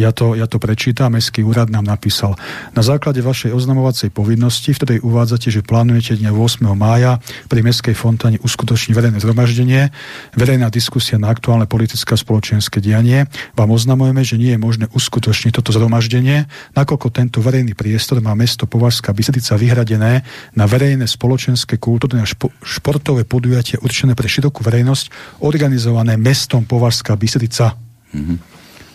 ja 0.00 0.10
to, 0.10 0.32
ja 0.32 0.48
to 0.48 0.56
prečítam, 0.56 1.12
Mestský 1.12 1.44
úrad 1.44 1.68
nám 1.68 1.84
napísal. 1.84 2.34
Na 2.72 2.80
základe 2.80 3.20
vašej 3.20 3.52
oznamovacej 3.52 4.08
povinnosti, 4.10 4.72
v 4.72 4.78
ktorej 4.80 4.98
uvádzate, 5.04 5.52
že 5.52 5.60
plánujete 5.60 6.16
dňa 6.16 6.32
8. 6.32 6.64
mája 6.72 7.20
pri 7.52 7.60
Mestskej 7.60 7.92
fontáne 7.92 8.40
uskutočniť 8.40 8.96
verejné 8.96 9.18
zhromaždenie, 9.20 9.92
verejná 10.34 10.72
diskusia 10.72 11.20
na 11.20 11.28
aktuálne 11.28 11.68
politické 11.68 12.16
a 12.16 12.18
spoločenské 12.18 12.80
dianie, 12.80 13.28
vám 13.52 13.70
oznamujeme, 13.70 14.24
že 14.24 14.40
nie 14.40 14.56
je 14.56 14.60
možné 14.60 14.86
uskutočniť 14.90 15.52
toto 15.60 15.76
zhromaždenie, 15.76 16.48
nakoľko 16.72 17.12
tento 17.12 17.44
verejný 17.44 17.76
priestor 17.76 18.24
má 18.24 18.32
mesto 18.32 18.64
Považská 18.64 19.12
Bystrica 19.12 19.60
vyhradené 19.60 20.24
na 20.56 20.64
verejné 20.64 21.04
spoločenské, 21.04 21.76
kultúrne 21.76 22.24
a 22.24 22.26
špo, 22.26 22.48
športové 22.64 23.19
športové 23.20 23.28
podujatie 23.28 23.76
určené 23.80 24.12
pre 24.16 24.28
širokú 24.28 24.64
verejnosť, 24.64 25.38
organizované 25.44 26.16
mestom 26.16 26.64
Považská 26.64 27.16
Bystrica. 27.16 27.76
Mm-hmm. 28.12 28.38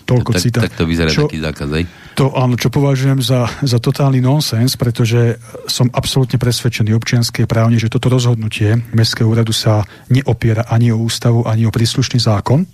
Toľko 0.05 0.31
tak, 0.37 0.41
citát. 0.41 0.63
Tak 0.69 0.77
to 0.77 0.85
vyzerá 0.85 1.09
čo, 1.09 1.25
taký 1.25 1.41
zákaz, 1.41 1.69
aj? 1.73 1.83
To 2.13 2.29
áno, 2.37 2.53
čo 2.61 2.69
považujem 2.69 3.25
za, 3.25 3.49
za 3.65 3.81
totálny 3.81 4.21
nonsens, 4.21 4.77
pretože 4.77 5.41
som 5.65 5.89
absolútne 5.89 6.37
presvedčený 6.37 6.93
občianské 6.93 7.49
právne, 7.49 7.81
že 7.81 7.89
toto 7.89 8.13
rozhodnutie 8.13 8.77
Mestského 8.93 9.25
úradu 9.25 9.49
sa 9.49 9.81
neopiera 10.13 10.69
ani 10.69 10.93
o 10.93 11.01
ústavu, 11.01 11.49
ani 11.49 11.65
o 11.65 11.73
príslušný 11.73 12.21
zákon, 12.21 12.69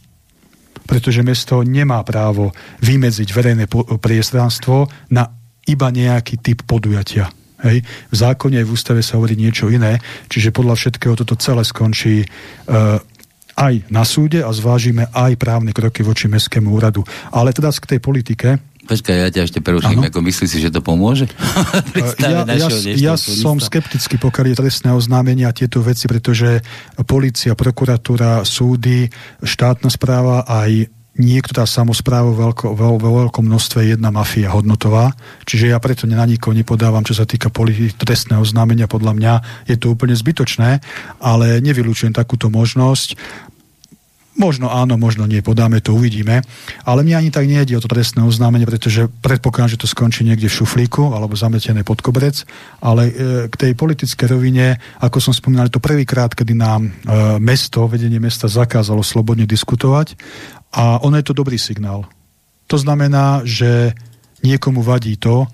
pretože 0.83 1.23
mesto 1.23 1.63
nemá 1.63 2.03
právo 2.03 2.51
vymedziť 2.83 3.29
verejné 3.31 3.71
priestranstvo 3.95 4.91
na 5.15 5.31
iba 5.63 5.87
nejaký 5.87 6.35
typ 6.43 6.67
podujatia. 6.67 7.31
Hej. 7.61 7.85
V 8.09 8.15
zákone 8.15 8.57
aj 8.61 8.65
v 8.65 8.73
ústave 8.73 9.01
sa 9.05 9.21
hovorí 9.21 9.37
niečo 9.37 9.69
iné, 9.69 10.01
čiže 10.27 10.49
podľa 10.49 10.75
všetkého 10.77 11.13
toto 11.13 11.37
celé 11.37 11.61
skončí 11.61 12.25
uh, 12.25 12.97
aj 13.57 13.73
na 13.93 14.01
súde 14.01 14.41
a 14.41 14.49
zvážime 14.49 15.11
aj 15.13 15.37
právne 15.37 15.75
kroky 15.75 16.01
voči 16.01 16.25
Mestskému 16.25 16.73
úradu. 16.73 17.05
Ale 17.29 17.53
teda 17.53 17.69
k 17.69 17.97
tej 17.97 17.99
politike, 18.01 18.49
Počkaj, 18.81 19.13
ja 19.13 19.29
ťa 19.29 19.41
ešte 19.45 19.59
preruším, 19.61 20.09
ako 20.09 20.25
myslíš 20.25 20.49
si, 20.49 20.57
že 20.57 20.73
to 20.73 20.81
pomôže? 20.81 21.29
ja, 22.17 22.43
ja, 22.65 22.67
ja 22.97 23.13
som 23.13 23.61
skeptický, 23.61 24.17
pokiaľ 24.17 24.51
je 24.51 24.55
trestné 24.57 24.89
oznámenie 24.91 25.45
a 25.45 25.53
tieto 25.53 25.85
veci, 25.85 26.09
pretože 26.09 26.65
policia, 27.05 27.53
prokuratúra, 27.53 28.41
súdy, 28.41 29.05
štátna 29.45 29.87
správa 29.93 30.49
aj 30.49 30.89
niekto 31.19 31.51
dá 31.51 31.67
samozprávu 31.67 32.31
veľko, 32.31 32.71
veľ, 32.71 32.93
vo 32.95 33.11
veľkom 33.25 33.43
množstve 33.43 33.91
jedna 33.91 34.15
mafia 34.15 34.47
hodnotová. 34.55 35.11
Čiže 35.43 35.75
ja 35.75 35.77
preto 35.83 36.07
na 36.07 36.23
nikoho 36.23 36.55
nepodávam, 36.55 37.03
čo 37.03 37.11
sa 37.11 37.27
týka 37.27 37.51
trestného 37.51 38.39
oznámenia. 38.39 38.87
Podľa 38.87 39.13
mňa 39.19 39.33
je 39.67 39.75
to 39.75 39.91
úplne 39.91 40.15
zbytočné, 40.15 40.79
ale 41.19 41.59
nevylučujem 41.59 42.15
takúto 42.15 42.47
možnosť. 42.47 43.19
Možno 44.31 44.71
áno, 44.71 44.95
možno 44.95 45.27
nie, 45.27 45.43
podáme 45.43 45.83
to, 45.83 45.91
uvidíme. 45.91 46.39
Ale 46.87 47.03
mňa 47.03 47.19
ani 47.19 47.31
tak 47.35 47.51
nejde 47.51 47.75
o 47.75 47.83
to 47.83 47.91
trestné 47.91 48.23
oznámenie, 48.23 48.63
pretože 48.63 49.11
predpokladám, 49.19 49.75
že 49.75 49.81
to 49.83 49.91
skončí 49.91 50.23
niekde 50.23 50.47
v 50.47 50.55
šuflíku 50.63 51.11
alebo 51.11 51.35
zametené 51.35 51.83
pod 51.83 51.99
koberec. 51.99 52.47
Ale 52.79 53.11
e, 53.11 53.13
k 53.51 53.55
tej 53.59 53.71
politickej 53.75 54.31
rovine, 54.31 54.79
ako 55.03 55.19
som 55.19 55.35
spomínal, 55.35 55.67
to 55.67 55.83
prvýkrát, 55.83 56.31
kedy 56.31 56.55
nám 56.55 56.87
e, 56.87 56.89
mesto, 57.43 57.83
vedenie 57.91 58.23
mesta 58.23 58.47
zakázalo 58.47 59.03
slobodne 59.03 59.43
diskutovať 59.43 60.15
a 60.71 61.03
ono 61.03 61.19
je 61.19 61.25
to 61.27 61.37
dobrý 61.37 61.59
signál. 61.59 62.07
To 62.67 62.77
znamená, 62.79 63.43
že 63.43 63.91
niekomu 64.41 64.81
vadí 64.81 65.19
to, 65.19 65.45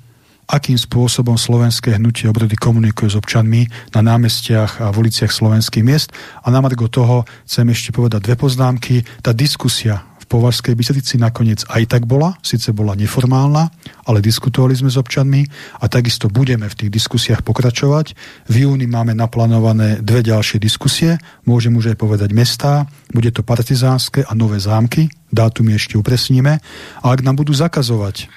akým 0.48 0.80
spôsobom 0.80 1.36
slovenské 1.36 2.00
hnutie 2.00 2.32
obrody 2.32 2.56
komunikuje 2.56 3.12
s 3.12 3.20
občanmi 3.20 3.68
na 3.92 4.00
námestiach 4.00 4.80
a 4.80 4.88
v 4.96 5.04
uliciach 5.04 5.28
slovenských 5.28 5.84
miest. 5.84 6.16
A 6.40 6.48
na 6.48 6.64
margo 6.64 6.88
toho 6.88 7.28
chcem 7.44 7.68
ešte 7.68 7.92
povedať 7.92 8.24
dve 8.32 8.40
poznámky. 8.40 9.04
Tá 9.20 9.36
diskusia 9.36 10.07
Považskej 10.28 10.76
Bystrici 10.76 11.16
nakoniec 11.16 11.64
aj 11.72 11.88
tak 11.88 12.04
bola, 12.04 12.36
síce 12.44 12.76
bola 12.76 13.00
neformálna, 13.00 13.72
ale 14.04 14.20
diskutovali 14.20 14.76
sme 14.76 14.92
s 14.92 15.00
občanmi 15.00 15.48
a 15.80 15.88
takisto 15.88 16.28
budeme 16.28 16.68
v 16.68 16.76
tých 16.76 16.92
diskusiách 16.92 17.42
pokračovať. 17.48 18.12
V 18.52 18.68
júni 18.68 18.92
máme 18.92 19.16
naplánované 19.16 20.04
dve 20.04 20.22
ďalšie 20.28 20.60
diskusie, 20.60 21.16
môžem 21.48 21.72
už 21.80 21.96
aj 21.96 21.98
povedať 21.98 22.30
mestá, 22.36 22.86
bude 23.16 23.32
to 23.32 23.40
partizánske 23.42 24.28
a 24.28 24.32
nové 24.36 24.60
zámky, 24.60 25.08
dátumy 25.32 25.80
ešte 25.80 25.96
upresníme 25.96 26.60
a 27.02 27.06
ak 27.08 27.24
nám 27.24 27.40
budú 27.40 27.56
zakazovať 27.56 28.28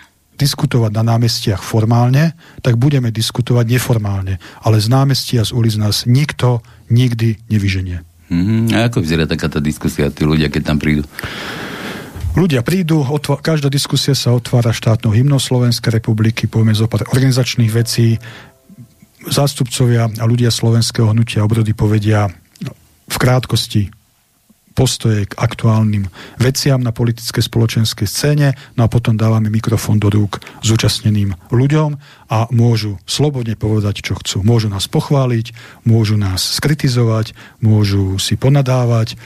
diskutovať 0.40 0.96
na 0.96 1.04
námestiach 1.04 1.60
formálne, 1.60 2.32
tak 2.64 2.80
budeme 2.80 3.12
diskutovať 3.12 3.76
neformálne. 3.76 4.40
Ale 4.64 4.80
z 4.80 4.88
námestia 4.88 5.44
z 5.44 5.52
ulic 5.52 5.76
nás 5.76 6.08
nikto 6.08 6.64
nikdy 6.88 7.36
nevyženie. 7.52 8.00
Mm-hmm. 8.32 8.72
A 8.72 8.88
ako 8.88 9.04
vyzerá 9.04 9.28
taká 9.28 9.52
tá 9.52 9.60
diskusia, 9.60 10.08
tí 10.08 10.24
ľudia, 10.24 10.48
keď 10.48 10.72
tam 10.72 10.78
prídu? 10.80 11.04
Ľudia 12.30 12.62
prídu, 12.62 13.02
otva- 13.02 13.42
každá 13.42 13.66
diskusia 13.66 14.14
sa 14.14 14.30
otvára 14.30 14.70
štátnou 14.70 15.10
hymnou 15.10 15.42
Slovenskej 15.42 15.98
republiky, 15.98 16.46
povieme 16.46 16.78
zo 16.78 16.86
pár 16.86 17.02
organizačných 17.10 17.72
vecí, 17.74 18.22
zástupcovia 19.26 20.08
a 20.08 20.24
ľudia 20.24 20.48
slovenského 20.48 21.10
hnutia 21.10 21.44
obrody 21.44 21.76
povedia 21.76 22.30
v 23.10 23.16
krátkosti 23.18 23.90
postoje 24.72 25.26
k 25.28 25.36
aktuálnym 25.36 26.08
veciam 26.40 26.80
na 26.80 26.94
politické 26.94 27.42
spoločenskej 27.42 28.06
scéne, 28.08 28.54
no 28.78 28.86
a 28.86 28.88
potom 28.88 29.18
dávame 29.18 29.50
mikrofón 29.50 30.00
do 30.00 30.08
rúk 30.08 30.40
zúčastneným 30.64 31.36
ľuďom 31.52 31.98
a 32.30 32.48
môžu 32.54 32.96
slobodne 33.04 33.58
povedať, 33.58 34.06
čo 34.06 34.16
chcú. 34.16 34.46
Môžu 34.46 34.70
nás 34.70 34.88
pochváliť, 34.88 35.52
môžu 35.84 36.16
nás 36.16 36.40
skritizovať, 36.40 37.34
môžu 37.60 38.16
si 38.16 38.38
ponadávať, 38.38 39.18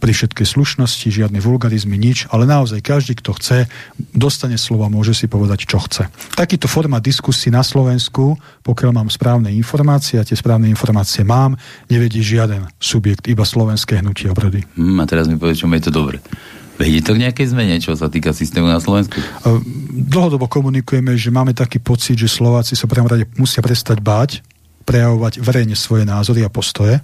pri 0.00 0.16
všetkej 0.16 0.48
slušnosti, 0.48 1.06
žiadne 1.12 1.38
vulgarizmy, 1.44 2.00
nič, 2.00 2.24
ale 2.32 2.48
naozaj 2.48 2.80
každý, 2.80 3.20
kto 3.20 3.36
chce, 3.36 3.68
dostane 4.16 4.56
slova, 4.56 4.88
môže 4.88 5.12
si 5.12 5.28
povedať, 5.28 5.68
čo 5.68 5.76
chce. 5.76 6.08
Takýto 6.34 6.66
forma 6.66 6.98
diskusí 6.98 7.52
na 7.52 7.60
Slovensku, 7.60 8.40
pokiaľ 8.64 8.90
mám 8.96 9.08
správne 9.12 9.52
informácie, 9.52 10.16
a 10.16 10.24
tie 10.24 10.34
správne 10.34 10.72
informácie 10.72 11.20
mám, 11.20 11.60
nevedí 11.92 12.24
žiaden 12.24 12.64
subjekt, 12.80 13.28
iba 13.28 13.44
slovenské 13.44 14.00
hnutie 14.00 14.32
obrody. 14.32 14.64
Hmm, 14.74 14.96
a 14.98 15.04
teraz 15.04 15.28
mi 15.28 15.36
povedz, 15.36 15.60
čo 15.60 15.68
je 15.68 15.84
to 15.84 15.92
dobre. 15.92 16.24
Vedie 16.80 17.04
to 17.04 17.12
k 17.12 17.28
nejakej 17.28 17.52
zmene, 17.52 17.76
čo 17.76 17.92
sa 17.92 18.08
týka 18.08 18.32
systému 18.32 18.64
na 18.64 18.80
Slovensku? 18.80 19.20
Dlhodobo 19.92 20.48
komunikujeme, 20.48 21.12
že 21.12 21.28
máme 21.28 21.52
taký 21.52 21.76
pocit, 21.76 22.16
že 22.16 22.24
Slováci 22.24 22.72
sa 22.72 22.88
prvom 22.88 23.04
rade 23.04 23.28
musia 23.36 23.60
prestať 23.60 24.00
báť 24.00 24.40
prejavovať 24.90 25.38
verejne 25.38 25.76
svoje 25.78 26.02
názory 26.02 26.42
a 26.42 26.50
postoje. 26.50 26.98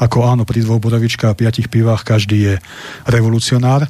Ako 0.00 0.24
áno, 0.26 0.42
pri 0.48 0.64
dvoch 0.64 0.80
bodovičkách 0.80 1.32
a 1.32 1.38
piatich 1.38 1.68
pivách 1.68 2.02
každý 2.06 2.38
je 2.38 2.54
revolucionár 3.08 3.88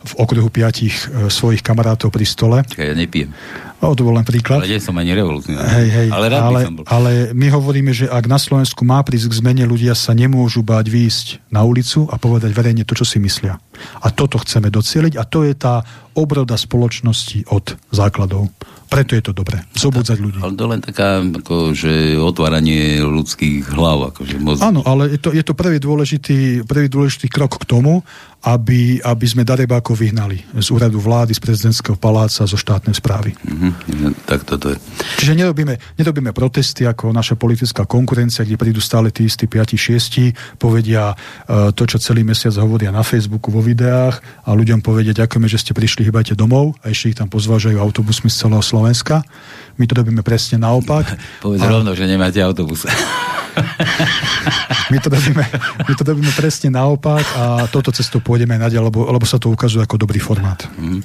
v 0.00 0.12
okruhu 0.16 0.48
piatich 0.48 0.96
e, 1.12 1.28
svojich 1.28 1.60
kamarátov 1.60 2.08
pri 2.08 2.24
stole. 2.24 2.58
Ja 2.80 2.96
nepijem. 2.96 3.36
No, 3.80 3.92
to 3.92 4.04
bol 4.04 4.16
len 4.16 4.24
príklad. 4.24 4.64
Ale 4.64 4.72
nie 4.72 4.80
som 4.80 4.96
ani 4.96 5.12
revolucionár. 5.12 5.64
Hej, 5.64 5.88
hej, 5.88 6.08
ale, 6.08 6.26
rád 6.32 6.44
ale, 6.48 6.60
som 6.64 6.74
bol. 6.80 6.84
ale 6.88 7.12
my 7.36 7.46
hovoríme, 7.52 7.92
že 7.92 8.08
ak 8.08 8.24
na 8.28 8.40
Slovensku 8.40 8.84
má 8.84 9.00
prísť 9.04 9.28
k 9.32 9.38
zmene, 9.44 9.64
ľudia 9.68 9.92
sa 9.92 10.16
nemôžu 10.16 10.64
báť 10.64 10.88
výjsť 10.88 11.26
na 11.52 11.64
ulicu 11.64 12.08
a 12.08 12.16
povedať 12.16 12.52
verejne 12.52 12.84
to, 12.88 12.96
čo 12.96 13.04
si 13.04 13.20
myslia. 13.20 13.60
A 14.00 14.08
toto 14.12 14.40
chceme 14.40 14.72
docieliť 14.72 15.20
a 15.20 15.24
to 15.24 15.44
je 15.44 15.52
tá 15.56 15.84
obroda 16.16 16.56
spoločnosti 16.56 17.48
od 17.52 17.76
základov. 17.92 18.52
Preto 18.90 19.14
je 19.14 19.22
to 19.22 19.30
dobré. 19.30 19.62
Zobudzať 19.78 20.18
ľudí. 20.18 20.42
Ale 20.42 20.58
to 20.58 20.66
len 20.66 20.82
taká, 20.82 21.22
ako, 21.22 21.70
že 21.78 22.18
otváranie 22.18 22.98
ľudských 22.98 23.70
hlav. 23.70 24.10
Akože 24.10 24.34
moc... 24.42 24.58
Áno, 24.58 24.82
ale 24.82 25.14
je 25.14 25.18
to, 25.22 25.30
je 25.30 25.46
to 25.46 25.54
prvý, 25.54 25.78
dôležitý, 25.78 26.66
prvý 26.66 26.90
dôležitý 26.90 27.30
krok 27.30 27.62
k 27.62 27.70
tomu, 27.70 28.02
aby, 28.40 29.04
aby 29.04 29.26
sme 29.28 29.44
darebákov 29.44 30.00
vyhnali 30.00 30.40
z 30.56 30.68
úradu 30.72 30.96
vlády, 30.96 31.36
z 31.36 31.40
prezidentského 31.44 32.00
paláca, 32.00 32.48
zo 32.48 32.56
štátnej 32.56 32.96
správy. 32.96 33.36
Mm-hmm. 33.36 34.24
Tak 34.24 34.48
toto 34.48 34.72
je. 34.72 34.76
Čiže 35.20 35.36
nerobíme, 35.36 35.76
nerobíme 36.00 36.32
protesty 36.32 36.88
ako 36.88 37.12
naša 37.12 37.36
politická 37.36 37.84
konkurencia, 37.84 38.48
kde 38.48 38.56
prídu 38.56 38.80
stále 38.80 39.12
tí 39.12 39.28
istí 39.28 39.44
5-6, 39.44 40.56
povedia 40.56 41.12
uh, 41.12 41.68
to, 41.76 41.84
čo 41.84 42.00
celý 42.00 42.24
mesiac 42.24 42.56
hovoria 42.56 42.88
na 42.88 43.04
Facebooku, 43.04 43.52
vo 43.52 43.60
videách 43.60 44.24
a 44.48 44.56
ľuďom 44.56 44.80
povedia, 44.80 45.12
ďakujeme, 45.12 45.44
že 45.44 45.60
ste 45.60 45.76
prišli, 45.76 46.08
hýbajte 46.08 46.32
domov 46.32 46.80
a 46.80 46.88
ešte 46.88 47.12
ich 47.12 47.18
tam 47.20 47.28
pozvážajú 47.28 47.76
autobusmi 47.76 48.32
z 48.32 48.48
celého 48.48 48.64
Slovenska. 48.64 49.20
My 49.80 49.88
to 49.88 49.96
robíme 49.96 50.20
presne 50.20 50.60
naopak. 50.60 51.16
Povedz 51.44 51.64
a... 51.64 51.72
rovno, 51.72 51.96
že 51.96 52.04
nemáte 52.04 52.36
autobus. 52.44 52.84
my, 54.92 55.00
to 55.00 55.08
robíme, 55.08 55.44
my 55.88 55.92
to 55.96 56.02
robíme 56.04 56.32
presne 56.36 56.68
naopak 56.68 57.24
a 57.32 57.64
toto 57.72 57.88
cestou 57.88 58.20
pôjdeme 58.20 58.60
naďalej, 58.60 58.92
lebo, 58.92 59.08
lebo 59.08 59.24
sa 59.24 59.40
to 59.40 59.48
ukazuje 59.48 59.80
ako 59.80 59.96
dobrý 59.96 60.20
formát. 60.20 60.68
Mm. 60.76 61.00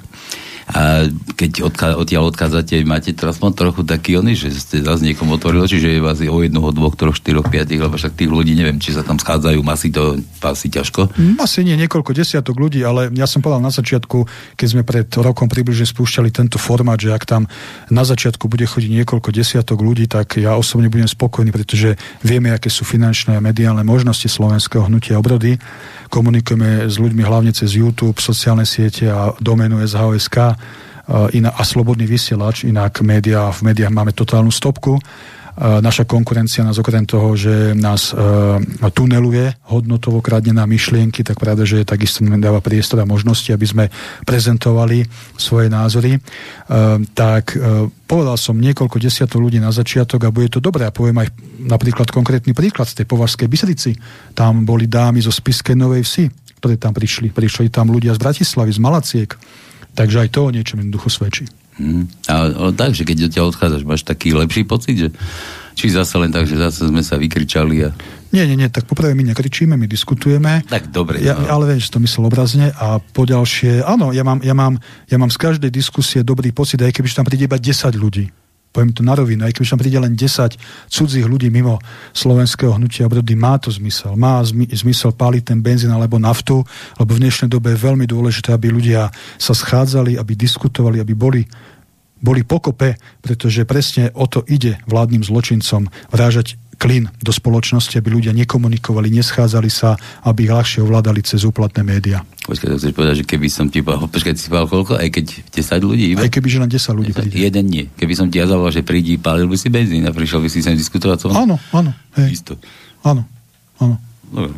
A 0.66 1.06
keď 1.38 1.62
odka- 1.62 1.94
odtiaľ 1.94 2.34
odchádzate, 2.34 2.82
máte 2.90 3.14
teraz 3.14 3.38
trochu 3.38 3.86
taký 3.86 4.18
oný, 4.18 4.34
že 4.34 4.50
ste 4.50 4.82
zase 4.82 5.06
niekomu 5.06 5.38
otvorili, 5.38 5.70
čiže 5.70 5.94
je 5.94 6.02
vás 6.02 6.18
je 6.18 6.26
o 6.26 6.42
jednoho, 6.42 6.74
dvoch, 6.74 6.98
troch, 6.98 7.14
štyroch, 7.14 7.46
piatich, 7.54 7.78
lebo 7.78 7.94
však 7.94 8.18
tých 8.18 8.34
ľudí 8.34 8.58
neviem, 8.58 8.82
či 8.82 8.98
sa 8.98 9.06
tam 9.06 9.22
schádzajú, 9.22 9.62
asi 9.70 9.94
to 9.94 10.18
asi 10.42 10.74
ťažko. 10.74 11.14
Mm, 11.14 11.38
asi 11.38 11.62
nie, 11.62 11.78
niekoľko 11.78 12.18
desiatok 12.18 12.58
ľudí, 12.58 12.82
ale 12.82 13.14
ja 13.14 13.30
som 13.30 13.46
povedal 13.46 13.62
na 13.62 13.70
začiatku, 13.70 14.26
keď 14.58 14.68
sme 14.68 14.82
pred 14.82 15.06
rokom 15.22 15.46
približne 15.46 15.86
spúšťali 15.86 16.34
tento 16.34 16.58
formát, 16.58 16.98
že 16.98 17.14
ak 17.14 17.30
tam 17.30 17.46
na 17.94 18.02
začiatku 18.02 18.50
bude 18.50 18.66
chodiť 18.66 18.90
niekoľko 19.04 19.30
desiatok 19.30 19.78
ľudí, 19.86 20.10
tak 20.10 20.42
ja 20.42 20.58
osobne 20.58 20.90
budem 20.90 21.06
spokojný, 21.06 21.54
pretože 21.54 21.94
vieme, 22.26 22.50
aké 22.50 22.74
sú 22.74 22.86
finančné 22.86 23.38
a 23.38 23.44
mediálne 23.44 23.86
možnosti 23.86 24.26
slovenského 24.26 24.90
hnutia 24.90 25.22
obrody. 25.22 25.62
Komunikujeme 26.10 26.90
s 26.90 26.98
ľuďmi 26.98 27.22
hlavne 27.26 27.52
cez 27.54 27.78
YouTube, 27.78 28.18
sociálne 28.18 28.66
siete 28.66 29.10
a 29.10 29.34
doménu 29.42 29.82
SHOSK 31.06 31.54
a 31.54 31.62
slobodný 31.62 32.10
vysielač, 32.10 32.66
inak 32.66 33.06
média, 33.06 33.54
v 33.54 33.70
médiách 33.70 33.94
máme 33.94 34.10
totálnu 34.10 34.50
stopku 34.50 34.98
naša 35.56 36.04
konkurencia 36.04 36.68
nás 36.68 36.76
okrem 36.76 37.08
toho, 37.08 37.32
že 37.40 37.72
nás 37.80 38.12
uh, 38.12 38.60
tuneluje 38.92 39.56
hodnotovo 39.72 40.20
kradne 40.20 40.52
na 40.52 40.68
myšlienky, 40.68 41.24
tak 41.24 41.40
pravda, 41.40 41.64
že 41.64 41.88
takisto 41.88 42.28
nám 42.28 42.44
dáva 42.44 42.60
priestor 42.60 43.00
a 43.00 43.08
možnosti, 43.08 43.48
aby 43.56 43.64
sme 43.64 43.86
prezentovali 44.28 45.08
svoje 45.40 45.72
názory. 45.72 46.20
Tak 47.16 47.56
povedal 48.04 48.36
som 48.36 48.60
niekoľko 48.60 49.00
desiatok 49.00 49.40
ľudí 49.40 49.64
na 49.64 49.72
začiatok 49.72 50.28
a 50.28 50.34
bude 50.36 50.52
to 50.52 50.60
dobré. 50.60 50.88
A 50.88 50.96
poviem 50.96 51.24
aj 51.24 51.32
napríklad 51.64 52.12
konkrétny 52.12 52.52
príklad 52.52 52.92
z 52.92 53.04
tej 53.04 53.06
Považskej 53.08 53.48
Bystrici. 53.48 53.96
Tam 54.36 54.68
boli 54.68 54.92
dámy 54.92 55.24
zo 55.24 55.32
Spiskej 55.32 55.80
Novej 55.80 56.04
Vsi, 56.04 56.26
ktoré 56.60 56.76
tam 56.76 56.92
prišli. 56.92 57.32
Prišli 57.32 57.72
tam 57.72 57.96
ľudia 57.96 58.12
z 58.12 58.20
Bratislavy, 58.20 58.76
z 58.76 58.82
Malaciek. 58.84 59.32
Takže 59.96 60.28
aj 60.28 60.30
to 60.36 60.40
o 60.46 60.54
niečom 60.54 60.84
jednoducho 60.84 61.08
svedčí. 61.08 61.48
Hmm. 61.76 62.08
A, 62.28 62.72
tak, 62.72 62.96
že 62.96 63.04
keď 63.04 63.28
odtiaľ 63.28 63.52
odchádzaš, 63.52 63.84
máš 63.84 64.04
taký 64.08 64.32
lepší 64.32 64.64
pocit, 64.64 64.96
že 64.96 65.10
či 65.76 65.92
zase 65.92 66.16
len 66.16 66.32
tak, 66.32 66.48
že 66.48 66.56
zase 66.56 66.88
sme 66.88 67.04
sa 67.04 67.20
vykričali 67.20 67.84
a... 67.84 67.92
Nie, 68.32 68.48
nie, 68.48 68.56
nie, 68.56 68.72
tak 68.72 68.88
poprvé 68.88 69.12
my 69.12 69.32
nekričíme, 69.32 69.76
my 69.76 69.88
diskutujeme. 69.88 70.64
Tak 70.68 70.92
dobre. 70.92 71.20
Ja, 71.20 71.36
no. 71.36 71.52
Ale 71.52 71.76
vieš, 71.76 71.92
to 71.92 72.00
myslel 72.00 72.32
obrazne 72.32 72.72
a 72.76 73.00
poďalšie, 73.00 73.84
áno, 73.84 74.16
ja 74.16 74.24
mám, 74.24 74.40
ja, 74.40 74.56
mám, 74.56 74.80
ja 75.08 75.18
mám 75.20 75.32
z 75.32 75.40
každej 75.40 75.72
diskusie 75.72 76.24
dobrý 76.24 76.56
pocit, 76.56 76.80
aj 76.80 76.96
keby 76.96 77.08
tam 77.12 77.28
príde 77.28 77.48
iba 77.48 77.60
10 77.60 77.92
ľudí. 77.96 78.32
Poviem 78.76 78.92
to 78.92 79.08
na 79.08 79.16
rovinu, 79.16 79.48
aj 79.48 79.56
keby 79.56 79.72
tam 79.72 79.80
príde 79.80 80.00
len 80.04 80.20
10 80.20 80.60
cudzích 80.92 81.24
ľudí 81.24 81.48
mimo 81.48 81.80
slovenského 82.12 82.76
hnutia 82.76 83.08
obrody, 83.08 83.32
má 83.40 83.56
to 83.56 83.72
zmysel. 83.72 84.20
Má 84.20 84.44
zmy, 84.44 84.68
zmysel 84.68 85.16
páliť 85.16 85.56
ten 85.56 85.64
benzín 85.64 85.96
alebo 85.96 86.20
naftu, 86.20 86.60
lebo 87.00 87.16
v 87.16 87.24
dnešnej 87.24 87.48
dobe 87.48 87.72
je 87.72 87.80
veľmi 87.80 88.04
dôležité, 88.04 88.52
aby 88.52 88.76
ľudia 88.76 89.08
sa 89.40 89.56
schádzali, 89.56 90.20
aby 90.20 90.36
diskutovali, 90.36 91.00
aby 91.00 91.16
boli 91.16 91.48
boli 92.26 92.42
pokope, 92.42 92.98
pretože 93.22 93.68
presne 93.70 94.10
o 94.18 94.26
to 94.26 94.42
ide 94.50 94.82
vládnym 94.90 95.22
zločincom 95.22 95.86
vrážať 96.10 96.58
klin 96.76 97.10
do 97.20 97.32
spoločnosti, 97.32 97.96
aby 97.98 98.14
ľudia 98.14 98.32
nekomunikovali, 98.36 99.10
neschádzali 99.10 99.72
sa, 99.72 99.96
aby 100.28 100.48
ich 100.48 100.54
ľahšie 100.54 100.80
ovládali 100.84 101.24
cez 101.24 101.48
úplatné 101.48 101.82
médiá. 101.82 102.22
Počkaj, 102.46 102.68
to 102.72 102.78
chceš 102.78 102.94
povedať, 102.94 103.16
že 103.22 103.26
keby 103.26 103.48
som 103.50 103.66
ti 103.72 103.82
povedal, 103.82 104.12
počkaj, 104.16 104.34
si 104.38 104.48
povedal 104.52 104.70
koľko? 104.70 104.94
Aj 105.00 105.10
keď 105.10 105.26
10 105.50 105.90
ľudí? 105.90 106.06
Iba? 106.14 106.22
Aj 106.28 106.32
keby, 106.32 106.48
že 106.48 106.58
len 106.62 106.70
10 106.70 107.00
ľudí 107.00 107.12
10, 107.12 107.20
príde. 107.20 107.36
Jeden 107.42 107.66
nie. 107.66 107.84
Keby 107.98 108.14
som 108.14 108.28
ti 108.30 108.38
ja 108.38 108.46
zavolal, 108.46 108.72
že 108.76 108.86
prídi, 108.86 109.18
pálil 109.18 109.50
by 109.50 109.58
si 109.58 109.68
benzín 109.74 110.06
a 110.06 110.12
prišiel 110.14 110.44
by 110.44 110.50
si 110.52 110.62
sem 110.62 110.78
diskutovať 110.78 111.32
Áno, 111.34 111.58
áno. 111.74 111.92
Hej. 112.20 112.44
Isto. 112.44 112.54
Áno, 113.02 113.26
áno. 113.82 113.96
Dobre. 114.30 114.54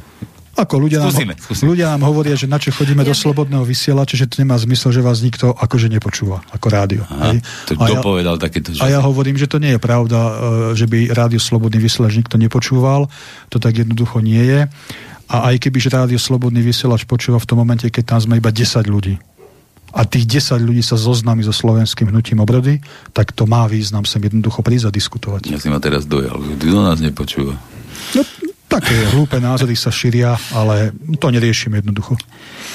Ako 0.58 0.82
ľudia, 0.82 1.06
skúsime, 1.06 1.38
nám, 1.38 1.46
skúsime. 1.46 1.68
ľudia 1.70 1.94
nám 1.94 2.04
hovoria, 2.10 2.34
že 2.34 2.50
na 2.50 2.58
čo 2.58 2.74
chodíme 2.74 3.06
ja. 3.06 3.10
do 3.10 3.14
slobodného 3.14 3.62
vysielača, 3.62 4.18
že 4.18 4.26
to 4.26 4.42
nemá 4.42 4.58
zmysel, 4.58 4.90
že 4.90 5.06
vás 5.06 5.22
nikto 5.22 5.54
akože 5.54 5.86
nepočúva, 5.86 6.42
ako 6.50 6.68
rádio. 6.74 7.06
Aha, 7.06 7.38
to 7.70 7.78
kto 7.78 7.94
ja, 7.94 8.02
povedal 8.02 8.36
takéto? 8.42 8.74
Že... 8.74 8.82
A 8.82 8.90
ja 8.90 9.00
hovorím, 9.06 9.38
že 9.38 9.46
to 9.46 9.62
nie 9.62 9.78
je 9.78 9.82
pravda, 9.82 10.18
e, 10.18 10.34
že 10.74 10.90
by 10.90 11.14
rádio 11.14 11.38
Slobodný 11.38 11.78
vysielač 11.78 12.18
nikto 12.18 12.42
nepočúval. 12.42 13.06
To 13.54 13.58
tak 13.62 13.86
jednoducho 13.86 14.18
nie 14.26 14.42
je. 14.42 14.66
A 15.30 15.54
aj 15.54 15.62
keby, 15.62 15.78
že 15.78 15.94
rádio 15.94 16.18
Slobodný 16.18 16.66
vysielač 16.66 17.06
počúva 17.06 17.38
v 17.38 17.46
tom 17.46 17.62
momente, 17.62 17.86
keď 17.94 18.18
tam 18.18 18.20
sme 18.26 18.42
iba 18.42 18.50
10 18.50 18.82
ľudí. 18.90 19.22
a 19.94 20.04
tých 20.04 20.26
10 20.42 20.58
ľudí 20.62 20.82
sa 20.82 20.98
zoznámi 20.98 21.46
so 21.46 21.54
slovenským 21.54 22.10
hnutím 22.10 22.42
obrody, 22.42 22.82
tak 23.14 23.34
to 23.34 23.46
má 23.46 23.66
význam 23.70 24.06
sem 24.10 24.22
jednoducho 24.26 24.62
prísť 24.62 24.90
a 24.90 24.92
diskutovať. 24.94 25.42
Ja 25.54 25.62
si 25.62 25.70
ma 25.70 25.78
teraz 25.78 26.06
dojal, 26.06 26.38
kto 26.38 26.82
nás 26.82 27.00
nepočúva. 27.02 27.58
No, 28.14 28.22
také 28.68 28.96
hlúpe 29.16 29.40
názory 29.40 29.74
sa 29.80 29.90
šíria, 29.90 30.36
ale 30.52 30.92
to 31.18 31.32
neriešime 31.32 31.80
jednoducho. 31.80 32.20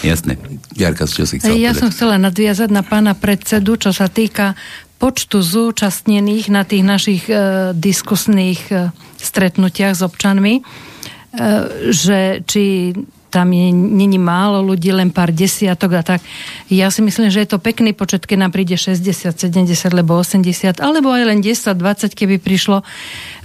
Jasné. 0.01 0.41
Jarka, 0.75 1.05
čo 1.05 1.29
si 1.29 1.39
chcel 1.39 1.61
Ja 1.61 1.77
povedať? 1.77 1.81
som 1.81 1.89
chcela 1.93 2.17
nadviazať 2.19 2.69
na 2.73 2.83
pána 2.83 3.13
predsedu, 3.13 3.77
čo 3.77 3.93
sa 3.93 4.09
týka 4.09 4.57
počtu 4.97 5.43
zúčastnených 5.45 6.47
na 6.49 6.63
tých 6.63 6.85
našich 6.87 7.23
e, 7.27 7.35
diskusných 7.75 8.61
e, 8.71 8.75
stretnutiach 9.19 9.99
s 9.99 10.03
občanmi, 10.03 10.59
e, 10.59 10.63
že 11.91 12.47
či 12.47 12.95
tam 13.33 13.49
je, 13.57 13.73
není 13.73 14.21
málo 14.21 14.61
ľudí, 14.61 14.93
len 14.93 15.09
pár 15.09 15.33
desiatok 15.33 15.97
a 15.97 16.03
tak. 16.05 16.21
Ja 16.69 16.93
si 16.93 17.01
myslím, 17.01 17.33
že 17.33 17.41
je 17.41 17.57
to 17.57 17.59
pekný 17.59 17.97
počet, 17.97 18.29
keď 18.29 18.45
nám 18.45 18.53
príde 18.53 18.77
60, 18.77 19.33
70, 19.33 19.73
alebo 19.89 20.21
80, 20.21 20.77
alebo 20.85 21.09
aj 21.09 21.33
len 21.33 21.41
10, 21.41 21.73
20, 21.73 22.13
keby 22.13 22.37
prišlo. 22.37 22.85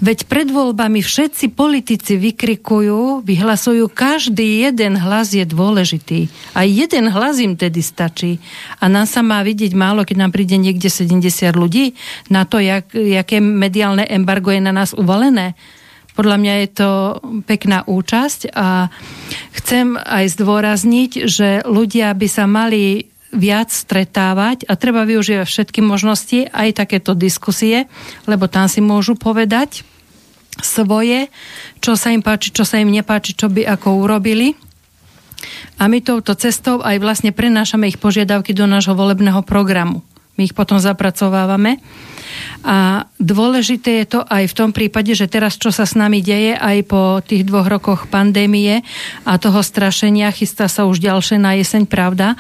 Veď 0.03 0.27
pred 0.27 0.51
voľbami 0.51 0.99
všetci 0.99 1.55
politici 1.55 2.19
vykrikujú, 2.19 3.23
vyhlasujú, 3.23 3.87
každý 3.87 4.67
jeden 4.67 4.99
hlas 4.99 5.31
je 5.31 5.47
dôležitý. 5.47 6.27
A 6.51 6.67
jeden 6.67 7.07
hlas 7.07 7.39
im 7.39 7.55
tedy 7.55 7.79
stačí. 7.79 8.43
A 8.83 8.91
nám 8.91 9.07
sa 9.07 9.23
má 9.23 9.39
vidieť 9.39 9.71
málo, 9.71 10.03
keď 10.03 10.27
nám 10.27 10.35
príde 10.35 10.59
niekde 10.59 10.91
70 10.91 11.55
ľudí 11.55 11.95
na 12.27 12.43
to, 12.43 12.59
jak, 12.59 12.91
jaké 12.91 13.39
mediálne 13.39 14.03
embargo 14.03 14.51
je 14.51 14.59
na 14.59 14.75
nás 14.75 14.91
uvalené. 14.91 15.55
Podľa 16.17 16.37
mňa 16.41 16.53
je 16.65 16.69
to 16.73 16.91
pekná 17.45 17.85
účasť 17.85 18.49
a 18.57 18.89
chcem 19.53 19.93
aj 19.93 20.33
zdôrazniť, 20.33 21.11
že 21.29 21.61
ľudia 21.61 22.09
by 22.17 22.27
sa 22.27 22.49
mali 22.49 23.13
viac 23.29 23.69
stretávať 23.69 24.65
a 24.65 24.73
treba 24.79 25.05
využívať 25.05 25.45
všetky 25.45 25.79
možnosti, 25.85 26.49
aj 26.49 26.73
takéto 26.73 27.13
diskusie, 27.13 27.85
lebo 28.25 28.49
tam 28.49 28.65
si 28.65 28.81
môžu 28.81 29.13
povedať 29.13 29.85
svoje, 30.57 31.29
čo 31.83 31.93
sa 31.93 32.09
im 32.09 32.25
páči, 32.25 32.49
čo 32.49 32.65
sa 32.65 32.81
im 32.81 32.89
nepáči, 32.89 33.37
čo 33.37 33.51
by 33.51 33.67
ako 33.77 34.01
urobili. 34.01 34.57
A 35.77 35.85
my 35.85 36.01
touto 36.01 36.33
cestou 36.33 36.81
aj 36.81 36.97
vlastne 36.97 37.29
prenášame 37.29 37.85
ich 37.85 38.01
požiadavky 38.01 38.57
do 38.57 38.65
nášho 38.65 38.97
volebného 38.97 39.45
programu. 39.45 40.01
My 40.37 40.49
ich 40.49 40.57
potom 40.57 40.81
zapracovávame. 40.81 41.77
A 42.65 43.07
dôležité 43.17 44.03
je 44.03 44.17
to 44.17 44.19
aj 44.25 44.49
v 44.49 44.57
tom 44.57 44.69
prípade, 44.75 45.13
že 45.13 45.31
teraz, 45.31 45.55
čo 45.55 45.71
sa 45.71 45.87
s 45.87 45.95
nami 45.95 46.19
deje 46.19 46.57
aj 46.57 46.77
po 46.87 47.21
tých 47.23 47.47
dvoch 47.47 47.67
rokoch 47.69 48.11
pandémie 48.11 48.81
a 49.23 49.39
toho 49.39 49.61
strašenia, 49.63 50.33
chystá 50.33 50.67
sa 50.67 50.85
už 50.89 50.99
ďalšie 50.99 51.37
na 51.39 51.55
jeseň, 51.55 51.87
pravda, 51.87 52.35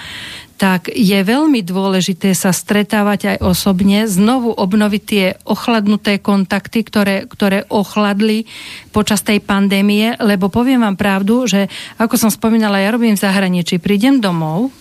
tak 0.57 0.89
je 0.89 1.21
veľmi 1.21 1.61
dôležité 1.61 2.33
sa 2.33 2.49
stretávať 2.49 3.37
aj 3.37 3.45
osobne, 3.45 4.09
znovu 4.09 4.49
obnoviť 4.49 5.01
tie 5.05 5.25
ochladnuté 5.45 6.17
kontakty, 6.17 6.81
ktoré, 6.81 7.29
ktoré 7.29 7.69
ochladli 7.69 8.49
počas 8.89 9.21
tej 9.21 9.37
pandémie, 9.37 10.17
lebo 10.17 10.49
poviem 10.49 10.81
vám 10.81 10.97
pravdu, 10.97 11.45
že 11.45 11.69
ako 12.01 12.17
som 12.17 12.33
spomínala, 12.33 12.81
ja 12.81 12.89
robím 12.89 13.13
v 13.13 13.21
zahraničí, 13.21 13.77
prídem 13.77 14.17
domov, 14.17 14.73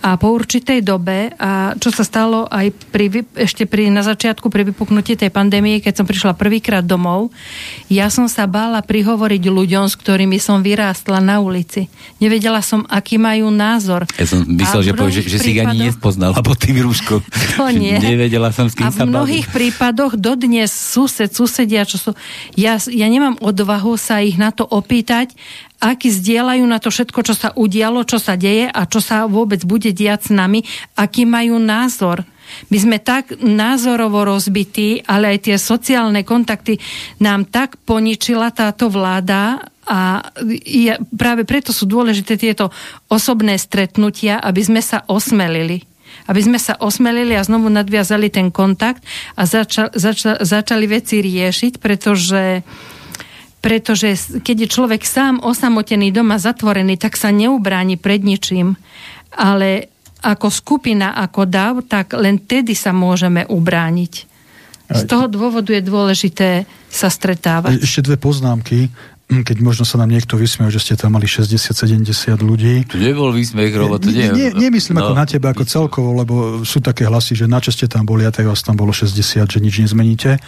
a 0.00 0.16
po 0.16 0.32
určitej 0.32 0.80
dobe, 0.80 1.36
a 1.36 1.76
čo 1.76 1.92
sa 1.92 2.08
stalo 2.08 2.48
aj 2.48 2.72
pri, 2.88 3.20
ešte 3.36 3.68
pri, 3.68 3.92
na 3.92 4.00
začiatku 4.00 4.48
pri 4.48 4.72
vypuknutí 4.72 5.12
tej 5.12 5.28
pandémie, 5.28 5.84
keď 5.84 6.00
som 6.00 6.06
prišla 6.08 6.32
prvýkrát 6.40 6.80
domov, 6.80 7.28
ja 7.92 8.08
som 8.08 8.24
sa 8.24 8.48
bála 8.48 8.80
prihovoriť 8.80 9.42
ľuďom, 9.44 9.92
s 9.92 9.94
ktorými 10.00 10.40
som 10.40 10.64
vyrástla 10.64 11.20
na 11.20 11.44
ulici. 11.44 11.92
Nevedela 12.16 12.64
som, 12.64 12.88
aký 12.88 13.20
majú 13.20 13.52
názor. 13.52 14.08
Ja 14.16 14.24
som 14.24 14.40
myslel, 14.48 14.88
že, 14.88 14.92
povie, 14.96 15.12
že, 15.20 15.22
že 15.28 15.38
si 15.38 15.52
ich 15.52 15.60
ani 15.60 15.92
nespoznala 15.92 16.40
pod 16.40 16.56
tým 16.56 16.80
rúškom. 16.80 17.20
To 17.60 17.68
nie. 17.68 17.92
Nevedela 18.00 18.56
som, 18.56 18.72
s 18.72 18.78
kým 18.78 18.88
A 18.88 18.94
v 18.94 19.04
mnohých 19.04 19.44
baví. 19.52 19.56
prípadoch 19.68 20.16
dodnes 20.16 20.72
sused, 20.72 21.28
susedia, 21.28 21.84
čo 21.84 22.00
sú... 22.00 22.10
Ja, 22.56 22.80
ja 22.88 23.04
nemám 23.04 23.36
odvahu 23.36 24.00
sa 24.00 24.24
ich 24.24 24.40
na 24.40 24.48
to 24.48 24.64
opýtať, 24.64 25.36
aký 25.80 26.12
zdieľajú 26.12 26.64
na 26.68 26.78
to 26.78 26.92
všetko, 26.92 27.20
čo 27.24 27.34
sa 27.34 27.48
udialo, 27.56 28.04
čo 28.04 28.20
sa 28.20 28.36
deje 28.36 28.68
a 28.68 28.84
čo 28.84 29.00
sa 29.00 29.24
vôbec 29.24 29.64
bude 29.64 29.90
diať 29.96 30.28
s 30.28 30.30
nami, 30.30 30.60
aký 30.94 31.24
majú 31.24 31.56
názor. 31.56 32.22
My 32.68 32.78
sme 32.82 32.98
tak 32.98 33.40
názorovo 33.40 34.26
rozbití, 34.26 35.06
ale 35.06 35.34
aj 35.34 35.38
tie 35.48 35.56
sociálne 35.56 36.26
kontakty 36.26 36.76
nám 37.22 37.48
tak 37.48 37.78
poničila 37.86 38.50
táto 38.52 38.90
vláda 38.90 39.70
a 39.86 40.22
ja, 40.66 41.00
práve 41.14 41.42
preto 41.48 41.74
sú 41.74 41.88
dôležité 41.88 42.36
tieto 42.36 42.68
osobné 43.08 43.56
stretnutia, 43.56 44.38
aby 44.38 44.62
sme 44.62 44.82
sa 44.84 45.02
osmelili 45.08 45.88
aby 46.26 46.42
sme 46.42 46.58
sa 46.62 46.78
osmelili 46.78 47.34
a 47.34 47.46
znovu 47.46 47.70
nadviazali 47.70 48.30
ten 48.30 48.54
kontakt 48.54 49.02
a 49.34 49.46
zača, 49.46 49.94
zača, 49.94 50.42
začali 50.42 50.86
veci 50.86 51.22
riešiť, 51.22 51.82
pretože 51.82 52.62
pretože 53.60 54.40
keď 54.40 54.66
je 54.66 54.68
človek 54.72 55.04
sám 55.04 55.44
osamotený 55.44 56.10
doma 56.10 56.40
zatvorený, 56.40 56.96
tak 56.96 57.20
sa 57.20 57.28
neubráni 57.28 58.00
pred 58.00 58.24
ničím. 58.24 58.76
Ale 59.36 59.92
ako 60.20 60.48
skupina, 60.52 61.16
ako 61.16 61.48
dav, 61.48 61.74
tak 61.84 62.16
len 62.16 62.40
tedy 62.44 62.72
sa 62.76 62.92
môžeme 62.92 63.44
ubrániť. 63.48 64.28
Z 64.90 65.06
toho 65.06 65.30
dôvodu 65.30 65.70
je 65.70 65.86
dôležité 65.86 66.66
sa 66.90 67.06
stretávať. 67.06 67.78
Ešte 67.78 68.10
dve 68.10 68.18
poznámky 68.18 68.90
keď 69.30 69.62
možno 69.62 69.86
sa 69.86 69.94
nám 69.94 70.10
niekto 70.10 70.34
vysmiel, 70.34 70.74
že 70.74 70.82
ste 70.82 70.98
tam 70.98 71.14
mali 71.14 71.30
60-70 71.30 72.02
ľudí. 72.42 72.82
To 72.90 72.98
nebol 72.98 73.30
výsmech, 73.30 73.70
lebo 73.70 74.02
to 74.02 74.10
nie... 74.10 74.26
nie, 74.34 74.50
nemyslím 74.50 74.98
no, 74.98 75.06
ako 75.06 75.14
na 75.14 75.26
teba, 75.26 75.54
ako 75.54 75.62
celkovo, 75.62 76.10
lebo 76.18 76.34
sú 76.66 76.82
také 76.82 77.06
hlasy, 77.06 77.38
že 77.38 77.46
na 77.46 77.62
čo 77.62 77.70
ste 77.70 77.86
tam 77.86 78.02
boli 78.02 78.26
a 78.26 78.34
teraz 78.34 78.66
tam 78.66 78.74
bolo 78.74 78.90
60, 78.90 79.14
že 79.46 79.58
nič 79.62 79.86
nezmeníte. 79.86 80.42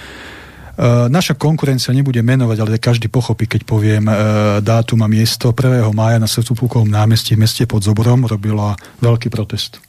Uh, 0.73 1.05
naša 1.13 1.37
konkurencia 1.37 1.93
nebude 1.93 2.25
menovať, 2.25 2.57
ale 2.65 2.81
každý 2.81 3.13
pochopí, 3.13 3.45
keď 3.45 3.69
poviem 3.69 4.09
uh, 4.09 4.17
dátum 4.65 5.05
a 5.05 5.09
miesto 5.09 5.53
1. 5.53 5.85
mája 5.93 6.17
na 6.17 6.25
Svetoplukovom 6.25 6.89
námestí 6.89 7.37
v 7.37 7.45
meste 7.45 7.69
pod 7.69 7.85
Zoborom 7.85 8.25
robila 8.25 8.73
veľký 9.05 9.29
protest. 9.29 9.85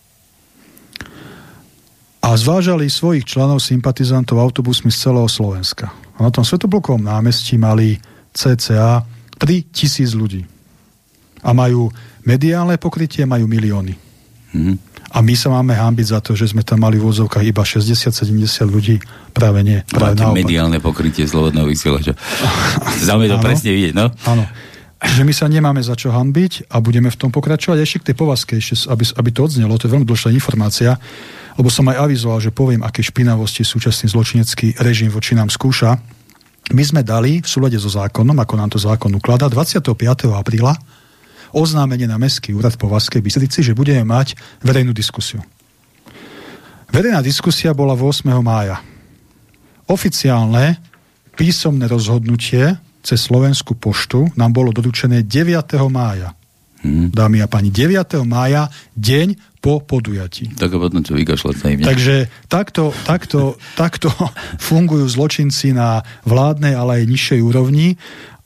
A 2.20 2.36
zvážali 2.36 2.92
svojich 2.92 3.24
členov 3.24 3.64
sympatizantov 3.64 4.44
autobusmi 4.44 4.92
z 4.92 5.08
celého 5.08 5.28
Slovenska. 5.32 5.88
A 6.16 6.20
na 6.20 6.32
tom 6.36 6.44
Svetoplukovom 6.44 7.04
námestí 7.04 7.56
mali 7.56 8.00
cca 8.36 9.08
3000 9.40 10.20
ľudí. 10.20 10.44
A 11.44 11.56
majú 11.56 11.92
mediálne 12.28 12.76
pokrytie, 12.76 13.24
majú 13.24 13.48
milióny. 13.48 13.96
Mm-hmm. 14.52 14.93
A 15.14 15.22
my 15.22 15.38
sa 15.38 15.54
máme 15.54 15.78
hambiť 15.78 16.08
za 16.10 16.20
to, 16.26 16.34
že 16.34 16.58
sme 16.58 16.66
tam 16.66 16.82
mali 16.82 16.98
v 16.98 17.06
úzovkách 17.06 17.46
iba 17.46 17.62
60-70 17.62 18.34
ľudí. 18.66 18.98
Práve 19.30 19.62
nie. 19.62 19.86
Práve 19.86 20.18
Máte 20.18 20.34
mediálne 20.34 20.82
pokrytie 20.82 21.30
slobodného 21.30 21.70
vysielača. 21.70 22.18
Zaujímavé 22.98 23.30
to 23.30 23.38
presne 23.38 23.70
vidieť, 23.78 23.94
no? 23.94 24.10
Áno. 24.26 24.44
Čiže 25.04 25.24
my 25.28 25.34
sa 25.36 25.46
nemáme 25.52 25.84
za 25.84 25.94
čo 26.00 26.16
hambiť 26.16 26.72
a 26.72 26.80
budeme 26.80 27.12
v 27.12 27.20
tom 27.20 27.30
pokračovať. 27.30 27.78
Ešte 27.84 27.98
k 28.02 28.08
tej 28.10 28.16
povazke, 28.18 28.54
ešte, 28.58 28.88
aby, 28.88 29.04
aby 29.04 29.30
to 29.36 29.42
odznelo, 29.46 29.76
to 29.76 29.86
je 29.86 29.94
veľmi 29.94 30.08
dôležitá 30.08 30.32
informácia, 30.32 30.96
lebo 31.60 31.68
som 31.68 31.86
aj 31.92 32.08
avizoval, 32.08 32.40
že 32.40 32.56
poviem, 32.56 32.82
aké 32.82 33.04
špinavosti 33.04 33.68
súčasný 33.68 34.10
zločinecký 34.10 34.80
režim 34.80 35.12
voči 35.12 35.36
nám 35.36 35.52
skúša. 35.52 36.00
My 36.72 36.84
sme 36.88 37.04
dali 37.04 37.44
v 37.44 37.48
súlade 37.48 37.76
so 37.76 37.92
zákonom, 37.92 38.40
ako 38.40 38.54
nám 38.56 38.72
to 38.72 38.80
zákon 38.80 39.12
ukladá, 39.12 39.52
25. 39.52 39.92
apríla 40.32 40.74
oznámenie 41.54 42.10
na 42.10 42.18
Mestský 42.18 42.52
úrad 42.58 42.76
po 42.76 42.90
Vaskej 42.90 43.22
Bystrici, 43.22 43.62
že 43.62 43.78
budeme 43.78 44.04
mať 44.04 44.36
verejnú 44.66 44.92
diskusiu. 44.92 45.40
Verejná 46.94 47.22
diskusia 47.26 47.74
bola 47.74 47.98
8. 47.98 48.30
mája. 48.42 48.82
Oficiálne 49.90 50.78
písomné 51.34 51.90
rozhodnutie 51.90 52.78
cez 53.02 53.20
Slovenskú 53.20 53.74
poštu 53.78 54.30
nám 54.38 54.54
bolo 54.54 54.70
doručené 54.70 55.26
9. 55.26 55.74
mája. 55.90 56.38
Hmm. 56.84 57.08
Dámy 57.16 57.40
a 57.40 57.48
páni, 57.48 57.72
9. 57.72 58.28
mája, 58.28 58.68
deň 59.00 59.56
po 59.64 59.80
podujatí. 59.80 60.52
Tak 60.60 60.76
potom 60.76 61.00
čo 61.00 61.16
vykašľať 61.16 61.56
sa 61.56 61.66
im. 61.72 61.80
Takže 61.80 62.28
takto, 62.52 62.92
takto, 63.08 63.56
takto 63.80 64.12
fungujú 64.68 65.08
zločinci 65.08 65.72
na 65.72 66.04
vládnej, 66.28 66.76
ale 66.76 67.02
aj 67.02 67.10
nižšej 67.10 67.40
úrovni 67.40 67.96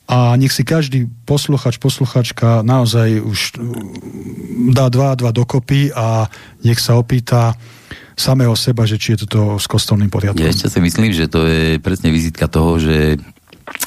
a 0.08 0.40
nech 0.40 0.56
si 0.56 0.64
každý 0.64 1.12
posluchač, 1.28 1.78
posluchačka 1.84 2.64
naozaj 2.64 3.20
už 3.20 3.40
dá 4.72 4.88
dva 4.88 5.12
a 5.14 5.20
dva 5.20 5.36
dokopy 5.36 5.92
a 5.92 6.32
nech 6.64 6.80
sa 6.80 6.96
opýta 6.96 7.60
samého 8.18 8.56
seba, 8.58 8.88
že 8.88 8.98
či 8.98 9.14
je 9.14 9.28
toto 9.28 9.62
s 9.62 9.68
kostolným 9.70 10.10
poriadkom. 10.10 10.42
Ja 10.42 10.50
ešte 10.50 10.72
si 10.72 10.80
myslím, 10.82 11.14
že 11.14 11.30
to 11.30 11.46
je 11.46 11.78
presne 11.78 12.10
vizitka 12.10 12.50
toho, 12.50 12.82
že 12.82 13.22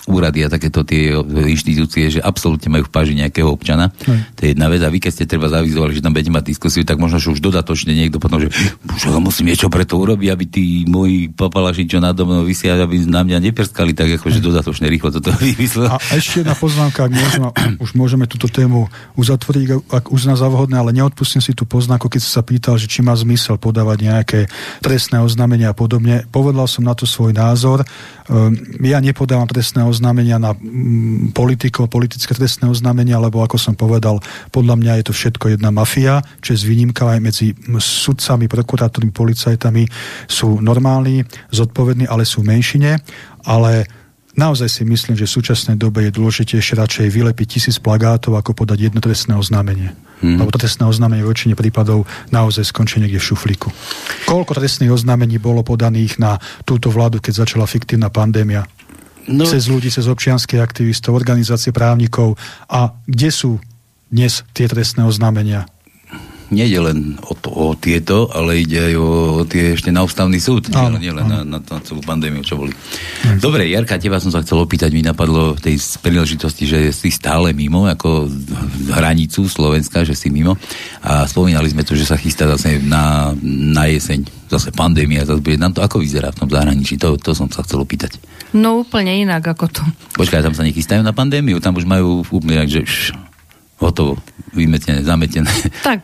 úrady 0.05 0.45
a 0.45 0.53
takéto 0.53 0.85
tie 0.85 1.17
inštitúcie, 1.25 2.13
že 2.13 2.21
absolútne 2.21 2.69
majú 2.69 2.85
v 2.85 2.93
páži 2.93 3.15
nejakého 3.17 3.49
občana. 3.49 3.89
Hej. 4.05 4.19
To 4.37 4.41
je 4.45 4.49
jedna 4.53 4.67
vec. 4.69 4.81
A 4.85 4.93
vy, 4.93 4.99
keď 5.01 5.13
ste 5.13 5.25
treba 5.25 5.49
zavizovali, 5.49 5.97
že 5.97 6.05
tam 6.05 6.13
budete 6.13 6.33
mať 6.33 6.45
diskusiu, 6.45 6.83
tak 6.85 7.01
možno, 7.01 7.17
že 7.17 7.33
už 7.33 7.41
dodatočne 7.41 7.95
niekto 7.95 8.21
potom, 8.21 8.43
že 8.43 8.53
už 8.85 9.17
musím 9.23 9.49
niečo 9.53 9.73
pre 9.73 9.89
to 9.89 9.97
urobiť, 9.97 10.29
aby 10.29 10.45
tí 10.45 10.65
moji 10.85 11.33
papalaši, 11.33 11.89
čo 11.89 12.03
nado 12.03 12.27
mnou 12.27 12.45
vysia, 12.45 12.77
aby 12.77 13.09
na 13.09 13.25
mňa 13.25 13.39
neperskali, 13.51 13.97
tak 13.97 14.21
akože 14.21 14.43
dodatočne 14.43 14.91
rýchlo 14.91 15.15
toto 15.17 15.33
vymyslel. 15.41 15.89
A 15.89 15.97
ešte 16.13 16.45
jedna 16.45 16.53
poznámka, 16.53 17.07
ak 17.09 17.13
môžeme, 17.15 17.49
už 17.85 17.91
môžeme 17.97 18.25
túto 18.29 18.51
tému 18.53 18.91
uzatvoriť, 19.17 19.89
ak 19.89 20.05
uzná 20.13 20.37
za 20.37 20.51
vhodné, 20.51 20.77
ale 20.77 20.93
neodpustím 20.93 21.41
si 21.41 21.55
tú 21.57 21.65
poznámku, 21.65 22.11
keď 22.11 22.21
sa 22.21 22.43
pýtal, 22.45 22.77
že 22.77 22.91
či 22.91 23.01
má 23.01 23.15
zmysel 23.17 23.57
podávať 23.57 23.99
nejaké 24.05 24.41
trestné 24.85 25.23
oznámenia 25.23 25.73
a 25.73 25.77
podobne. 25.77 26.27
Povedal 26.29 26.67
som 26.67 26.85
na 26.85 26.93
to 26.93 27.07
svoj 27.07 27.33
názor. 27.33 27.87
Ehm, 28.31 28.59
ja 28.83 28.99
nepodávam 28.99 29.47
trestné 29.47 29.70
oznámenia 29.87 30.43
na 30.43 30.53
mm, 30.53 31.31
politikov, 31.31 31.87
politické 31.87 32.35
trestné 32.35 32.67
oznámenia, 32.67 33.23
lebo 33.23 33.39
ako 33.41 33.57
som 33.57 33.79
povedal, 33.79 34.19
podľa 34.51 34.75
mňa 34.75 34.93
je 35.01 35.05
to 35.07 35.13
všetko 35.15 35.55
jedna 35.55 35.71
mafia, 35.71 36.19
čo 36.43 36.53
je 36.55 36.59
s 36.59 36.69
výnimkou 36.69 37.07
aj 37.07 37.21
medzi 37.23 37.55
sudcami, 37.79 38.51
prokurátormi, 38.51 39.15
policajtami 39.15 39.87
sú 40.27 40.59
normálni, 40.59 41.23
zodpovední, 41.55 42.11
ale 42.11 42.27
sú 42.27 42.43
menšine, 42.43 42.99
ale 43.47 43.87
naozaj 44.35 44.69
si 44.69 44.83
myslím, 44.83 45.15
že 45.15 45.31
v 45.31 45.37
súčasnej 45.39 45.77
dobe 45.79 46.09
je 46.09 46.17
dôležitejšie 46.17 46.75
radšej 46.79 47.07
vylepiť 47.15 47.47
tisíc 47.47 47.77
plagátov, 47.79 48.35
ako 48.35 48.67
podať 48.67 48.91
jedno 48.91 48.99
trestné 48.99 49.39
oznámenie. 49.39 49.95
Hmm. 50.21 50.37
Lebo 50.37 50.53
trestné 50.53 50.85
oznámenie 50.85 51.25
v 51.25 51.33
väčšine 51.33 51.57
prípadov 51.57 52.05
naozaj 52.29 52.69
skončí 52.69 53.01
niekde 53.01 53.17
v 53.17 53.29
šuflíku. 53.33 53.69
Koľko 54.29 54.53
trestných 54.53 54.93
oznámení 54.93 55.41
bolo 55.41 55.65
podaných 55.65 56.21
na 56.21 56.37
túto 56.69 56.93
vládu, 56.93 57.25
keď 57.25 57.49
začala 57.49 57.65
fiktívna 57.65 58.13
pandémia? 58.13 58.69
No. 59.29 59.45
Cez 59.45 59.69
ľudí, 59.69 59.93
cez 59.93 60.09
občianských 60.09 60.63
aktivistov, 60.63 61.17
organizácie 61.19 61.75
právnikov. 61.75 62.41
A 62.71 62.95
kde 63.05 63.29
sú 63.29 63.51
dnes 64.09 64.47
tie 64.57 64.67
trestné 64.71 65.05
oznámenia? 65.05 65.69
Nejde 66.51 66.79
len 66.83 66.99
o, 67.23 67.33
to, 67.39 67.49
o 67.51 67.73
tieto, 67.79 68.27
ale 68.35 68.67
ide 68.67 68.93
aj 68.93 68.95
o, 68.99 69.09
o 69.41 69.43
tie 69.47 69.79
ešte 69.79 69.95
na 69.95 70.03
ústavný 70.03 70.37
súd, 70.43 70.69
áno, 70.75 70.99
nie 70.99 71.15
len 71.15 71.23
na, 71.25 71.47
na, 71.47 71.59
na 71.63 71.79
celú 71.81 72.03
pandémiu, 72.03 72.43
čo 72.43 72.59
boli. 72.59 72.75
Hm. 73.23 73.39
Dobre, 73.39 73.71
Jarka, 73.71 74.03
teba 74.03 74.19
som 74.19 74.35
sa 74.35 74.43
chcel 74.43 74.59
opýtať, 74.59 74.91
mi 74.91 75.07
napadlo 75.07 75.55
tej 75.55 75.79
príležitosti, 76.03 76.67
že 76.67 76.79
si 76.91 77.09
stále 77.15 77.55
mimo, 77.55 77.87
ako 77.87 78.27
hranicu 78.91 79.47
Slovenska, 79.47 80.03
že 80.03 80.19
si 80.19 80.29
mimo 80.29 80.59
a 81.07 81.25
spomínali 81.25 81.71
sme 81.71 81.87
tu, 81.87 81.95
že 81.95 82.05
sa 82.05 82.19
chystá 82.19 82.51
zase 82.51 82.83
na, 82.83 83.31
na 83.43 83.87
jeseň, 83.87 84.27
zase 84.51 84.75
pandémia, 84.75 85.23
zase 85.23 85.39
bude 85.39 85.57
nám 85.57 85.73
to 85.73 85.81
ako 85.81 86.03
vyzerá 86.03 86.35
v 86.35 86.45
tom 86.45 86.51
zahraničí, 86.51 86.99
to, 86.99 87.15
to 87.17 87.31
som 87.33 87.47
sa 87.47 87.63
chcel 87.63 87.81
opýtať. 87.81 88.19
No 88.51 88.83
úplne 88.83 89.15
inak 89.15 89.47
ako 89.47 89.71
to. 89.71 89.83
Počkaj, 90.19 90.43
tam 90.43 90.55
sa 90.59 90.67
nechystajú 90.67 91.07
na 91.07 91.15
pandémiu, 91.15 91.63
tam 91.63 91.79
už 91.79 91.87
majú 91.87 92.27
úplne 92.35 92.67
že 92.67 92.83
hotovo, 93.81 94.21
vymetené, 94.53 95.01
zametené. 95.01 95.49
Tak, 95.81 96.03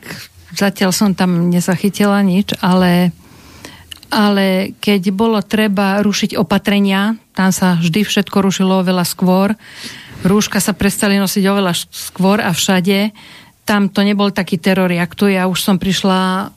Zatiaľ 0.57 0.91
som 0.97 1.13
tam 1.13 1.53
nezachytila 1.53 2.25
nič, 2.25 2.57
ale, 2.65 3.13
ale 4.09 4.73
keď 4.81 5.13
bolo 5.13 5.45
treba 5.45 6.01
rušiť 6.01 6.33
opatrenia, 6.41 7.21
tam 7.37 7.53
sa 7.53 7.77
vždy 7.77 8.09
všetko 8.09 8.41
rušilo 8.41 8.81
oveľa 8.81 9.05
skôr. 9.05 9.53
Rúška 10.25 10.57
sa 10.65 10.73
prestali 10.73 11.21
nosiť 11.21 11.45
oveľa 11.45 11.77
skôr 11.93 12.41
a 12.41 12.57
všade. 12.57 13.13
Tam 13.69 13.93
to 13.93 14.01
nebol 14.01 14.33
taký 14.33 14.57
teror, 14.57 14.89
jak 14.89 15.13
tu. 15.13 15.29
Ja 15.29 15.45
už 15.45 15.61
som 15.61 15.77
prišla 15.77 16.49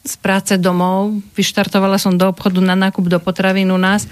z 0.00 0.14
práce 0.22 0.54
domov, 0.56 1.18
vyštartovala 1.36 2.00
som 2.00 2.16
do 2.16 2.30
obchodu 2.30 2.62
na 2.64 2.72
nákup 2.72 3.04
do 3.10 3.18
potravín 3.20 3.68
u 3.68 3.76
nás 3.76 4.08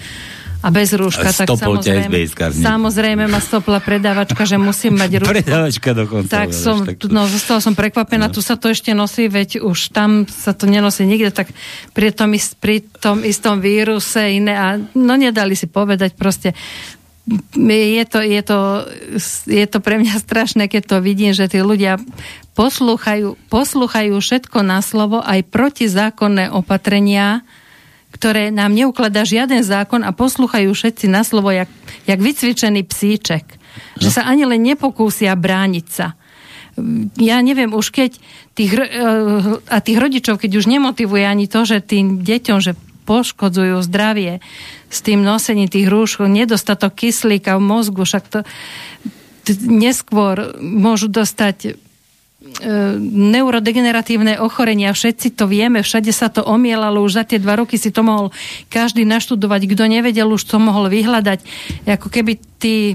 a 0.58 0.68
bez 0.74 0.90
rúška, 0.90 1.30
tak 1.30 1.54
samozrejme, 1.54 2.18
samozrejme 2.50 3.30
ma 3.30 3.38
stopla 3.38 3.78
predávačka, 3.78 4.42
že 4.42 4.58
musím 4.58 4.98
mať 4.98 5.10
rúško. 5.22 5.30
Predávačka 5.30 5.90
dokonca. 5.94 6.30
Tak 6.34 6.50
som, 6.50 6.82
tak... 6.82 7.06
no, 7.06 7.30
zostala 7.30 7.62
som 7.62 7.78
prekvapená, 7.78 8.26
no. 8.26 8.34
tu 8.34 8.42
sa 8.42 8.58
to 8.58 8.74
ešte 8.74 8.90
nosí, 8.90 9.30
veď 9.30 9.62
už 9.62 9.94
tam 9.94 10.26
sa 10.26 10.50
to 10.58 10.66
nenosí 10.66 11.06
nikde, 11.06 11.30
tak 11.30 11.54
pri 11.94 12.10
tom, 12.10 12.34
pri 12.58 12.82
tom 12.98 13.22
istom 13.22 13.62
víruse 13.62 14.34
iné 14.34 14.58
a 14.58 14.82
no 14.98 15.14
nedali 15.14 15.54
si 15.54 15.70
povedať 15.70 16.18
proste 16.18 16.58
je 17.54 18.04
to, 18.08 18.18
je, 18.24 18.40
to, 18.40 18.60
je 19.44 19.66
to 19.68 19.78
pre 19.84 20.00
mňa 20.00 20.16
strašné, 20.16 20.64
keď 20.64 20.96
to 20.96 20.96
vidím, 21.04 21.36
že 21.36 21.52
tí 21.52 21.60
ľudia 21.60 22.00
poslúchajú, 22.56 23.36
poslúchajú 23.52 24.16
všetko 24.16 24.64
na 24.64 24.80
slovo, 24.80 25.20
aj 25.20 25.44
protizákonné 25.52 26.48
opatrenia, 26.48 27.44
ktoré 28.08 28.48
nám 28.48 28.72
neukladá 28.72 29.22
žiaden 29.22 29.60
zákon 29.60 30.00
a 30.00 30.16
posluchajú 30.16 30.72
všetci 30.72 31.06
na 31.12 31.22
slovo, 31.22 31.52
jak, 31.52 31.68
jak 32.08 32.18
vycvičený 32.18 32.82
psíček. 32.88 33.44
No. 33.98 34.00
Že 34.02 34.08
sa 34.10 34.22
ani 34.26 34.48
len 34.48 34.64
nepokúsia 34.64 35.36
brániť 35.36 35.86
sa. 35.86 36.16
Ja 37.18 37.42
neviem, 37.42 37.74
už 37.74 37.90
keď 37.90 38.16
tých, 38.54 38.72
eh, 38.74 38.86
a 39.66 39.76
tých 39.82 39.98
rodičov, 39.98 40.38
keď 40.38 40.62
už 40.62 40.70
nemotivuje 40.70 41.26
ani 41.26 41.50
to, 41.50 41.66
že 41.66 41.82
tým 41.82 42.22
deťom, 42.22 42.58
že 42.62 42.78
poškodzujú 43.08 43.80
zdravie 43.88 44.44
s 44.92 44.98
tým 45.00 45.24
nosením 45.24 45.72
tých 45.72 45.88
rúšok, 45.88 46.28
nedostatok 46.28 46.92
kyslíka 46.92 47.56
v 47.56 47.64
mozgu, 47.64 48.04
však 48.04 48.24
to 48.28 48.40
neskôr 49.64 50.60
môžu 50.60 51.08
dostať 51.08 51.80
neurodegeneratívne 53.02 54.38
ochorenia, 54.38 54.94
všetci 54.94 55.34
to 55.34 55.50
vieme, 55.50 55.82
všade 55.82 56.14
sa 56.14 56.30
to 56.30 56.46
omielalo, 56.46 57.02
už 57.02 57.18
za 57.18 57.24
tie 57.26 57.42
dva 57.42 57.58
roky 57.58 57.74
si 57.74 57.90
to 57.90 58.06
mohol 58.06 58.30
každý 58.70 59.02
naštudovať, 59.02 59.66
kto 59.74 59.84
nevedel, 59.90 60.30
už 60.30 60.46
to 60.46 60.62
mohol 60.62 60.86
vyhľadať. 60.86 61.42
Ako 61.90 62.06
keby 62.06 62.38
tí 62.62 62.94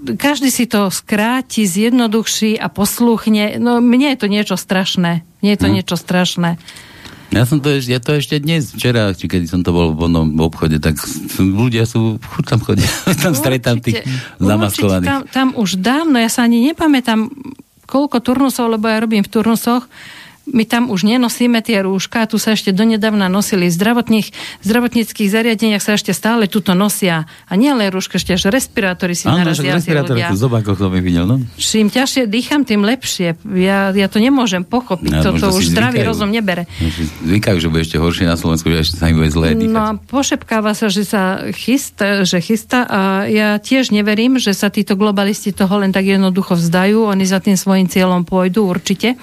každý 0.00 0.54
si 0.54 0.64
to 0.70 0.88
skráti, 0.88 1.66
zjednoduchší 1.66 2.56
a 2.56 2.72
posluchne. 2.72 3.60
No 3.60 3.82
mne 3.84 4.16
je 4.16 4.18
to 4.22 4.28
niečo 4.32 4.56
strašné. 4.56 5.26
Mne 5.42 5.50
je 5.50 5.60
to 5.60 5.68
hm. 5.68 5.74
niečo 5.76 5.96
strašné. 5.98 6.56
Ja 7.30 7.46
som 7.46 7.62
to 7.62 7.70
ešte, 7.70 7.94
ja 7.94 8.02
to 8.02 8.18
ešte 8.18 8.42
dnes, 8.42 8.74
včera, 8.74 9.14
či 9.14 9.30
keď 9.30 9.46
som 9.46 9.60
to 9.62 9.70
bol 9.70 9.94
v 9.94 10.10
onom 10.10 10.34
obchode, 10.42 10.82
tak 10.82 10.98
ľudia 11.38 11.86
sú, 11.86 12.18
chuť 12.18 12.44
tam 12.46 12.58
chodia, 12.58 12.90
tam 13.22 13.38
stretám 13.38 13.78
tých 13.78 14.02
zamaskovaných. 14.42 15.06
Tam, 15.06 15.20
tam 15.30 15.48
už 15.54 15.78
dávno, 15.78 16.18
ja 16.18 16.26
sa 16.26 16.42
ani 16.42 16.74
nepamätám, 16.74 17.30
koľko 17.90 18.22
turnusov, 18.22 18.70
lebo 18.70 18.86
ja 18.86 19.02
robím 19.02 19.26
v 19.26 19.32
turnusoch, 19.34 19.90
my 20.50 20.64
tam 20.66 20.90
už 20.90 21.06
nenosíme 21.06 21.62
tie 21.62 21.82
rúška, 21.82 22.26
tu 22.26 22.36
sa 22.36 22.54
ešte 22.54 22.74
donedávna 22.74 23.30
nosili 23.30 23.70
v 23.70 23.74
zdravotných, 23.74 24.28
zdravotníckých 24.66 25.28
zariadeniach 25.30 25.82
sa 25.82 25.94
ešte 25.94 26.10
stále 26.10 26.50
tuto 26.50 26.74
nosia. 26.74 27.30
A 27.46 27.52
nie 27.54 27.70
len 27.70 27.88
rúška, 27.88 28.18
ešte 28.18 28.34
až 28.34 28.50
respirátory 28.50 29.14
si 29.14 29.30
Áno, 29.30 29.42
narazia. 29.42 29.78
respirátory, 29.78 30.26
v 30.26 30.38
zobákoch 30.38 30.78
to 30.78 30.90
mi 30.90 31.00
videl, 31.00 31.24
no? 31.26 31.42
Čím 31.56 31.88
ťažšie 31.88 32.26
dýcham, 32.26 32.62
tým 32.66 32.82
lepšie. 32.82 33.38
Ja, 33.56 33.94
ja 33.94 34.06
to 34.10 34.18
nemôžem 34.18 34.66
pochopiť, 34.66 35.10
no, 35.10 35.22
toto 35.22 35.54
už 35.54 35.72
zdravý 35.72 36.02
rozum 36.02 36.30
nebere. 36.34 36.66
Zvykajú, 37.24 37.58
že 37.62 37.68
bude 37.70 37.82
ešte 37.86 37.98
horšie 37.98 38.26
na 38.26 38.36
Slovensku, 38.36 38.68
že 38.68 38.84
ešte 38.84 38.96
sa 39.00 39.08
im 39.08 39.18
bude 39.18 39.30
zlé 39.30 39.54
dýchať. 39.54 39.72
No 39.72 39.80
a 39.80 39.90
pošepkáva 39.96 40.74
sa, 40.74 40.90
že 40.90 41.06
sa 41.06 41.48
chystá, 41.54 42.26
že 42.26 42.42
chystá 42.42 42.84
a 42.86 43.00
ja 43.30 43.56
tiež 43.58 43.94
neverím, 43.94 44.36
že 44.42 44.52
sa 44.52 44.68
títo 44.68 44.98
globalisti 44.98 45.54
toho 45.54 45.80
len 45.80 45.94
tak 45.94 46.06
jednoducho 46.06 46.58
vzdajú, 46.58 47.06
oni 47.06 47.24
za 47.24 47.38
tým 47.38 47.54
svojim 47.54 47.86
cieľom 47.86 48.26
pôjdu 48.26 48.66
určite. 48.66 49.14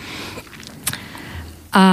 A 1.77 1.85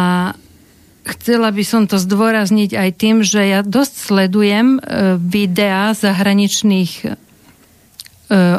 chcela 1.05 1.53
by 1.53 1.64
som 1.64 1.85
to 1.85 2.01
zdôrazniť 2.01 2.73
aj 2.73 2.90
tým, 2.97 3.20
že 3.20 3.44
ja 3.44 3.61
dosť 3.61 3.94
sledujem 4.09 4.81
e, 4.81 5.20
videá 5.20 5.92
zahraničných 5.92 6.92
e, 7.05 7.09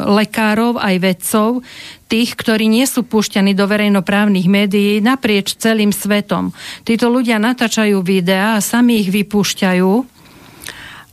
lekárov 0.06 0.78
aj 0.78 0.94
vedcov, 1.02 1.66
tých, 2.06 2.38
ktorí 2.38 2.70
nie 2.70 2.86
sú 2.86 3.02
púšťaní 3.02 3.58
do 3.58 3.66
verejnoprávnych 3.66 4.46
médií 4.46 5.02
naprieč 5.02 5.58
celým 5.58 5.90
svetom. 5.90 6.54
Títo 6.86 7.10
ľudia 7.10 7.42
natáčajú 7.42 7.98
videá 8.06 8.54
a 8.54 8.62
sami 8.62 9.02
ich 9.02 9.10
vypúšťajú. 9.10 9.90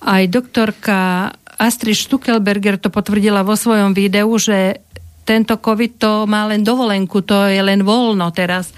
Aj 0.05 0.23
doktorka 0.29 1.33
Astrid 1.57 1.97
Stuckelberger 1.97 2.77
to 2.77 2.93
potvrdila 2.93 3.41
vo 3.41 3.57
svojom 3.57 3.97
videu, 3.97 4.29
že 4.37 4.85
tento 5.25 5.57
COVID 5.57 5.91
to 5.97 6.11
má 6.29 6.45
len 6.45 6.61
dovolenku, 6.61 7.25
to 7.25 7.47
je 7.49 7.57
len 7.63 7.81
voľno 7.81 8.29
teraz 8.35 8.69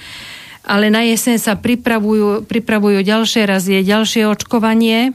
ale 0.65 0.89
na 0.89 1.05
jeseň 1.05 1.37
sa 1.37 1.53
pripravujú, 1.53 2.49
pripravujú 2.49 3.05
ďalšie 3.05 3.45
razie, 3.45 3.85
ďalšie 3.85 4.25
očkovanie 4.25 5.13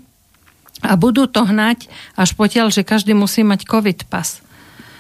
a 0.81 0.95
budú 0.97 1.27
to 1.27 1.45
hnať 1.45 1.91
až 2.15 2.33
potiaľ, 2.39 2.73
že 2.73 2.87
každý 2.87 3.13
musí 3.13 3.43
mať 3.43 3.67
COVID 3.67 4.07
pas. 4.09 4.41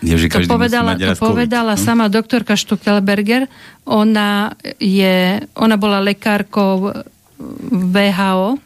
Je, 0.00 0.16
že 0.16 0.32
to 0.32 0.48
povedala, 0.48 0.96
to 0.96 1.12
povedala 1.20 1.76
COVID, 1.76 1.80
hm? 1.80 1.86
sama 1.86 2.06
doktorka 2.08 2.56
Stuckelberger. 2.56 3.46
Ona, 3.84 4.56
je, 4.80 5.44
ona 5.54 5.76
bola 5.76 6.00
lekárkou 6.00 7.04
VHO 7.70 8.56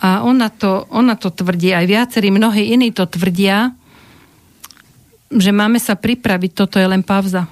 a 0.00 0.08
ona 0.26 0.48
to, 0.50 0.90
ona 0.90 1.14
to 1.14 1.30
tvrdí, 1.30 1.70
aj 1.76 1.86
viacerí, 1.86 2.28
mnohí 2.32 2.74
iní 2.74 2.90
to 2.90 3.06
tvrdia, 3.06 3.70
že 5.30 5.54
máme 5.54 5.78
sa 5.78 5.94
pripraviť, 5.94 6.50
toto 6.58 6.82
je 6.82 6.86
len 6.90 7.06
pauza. 7.06 7.46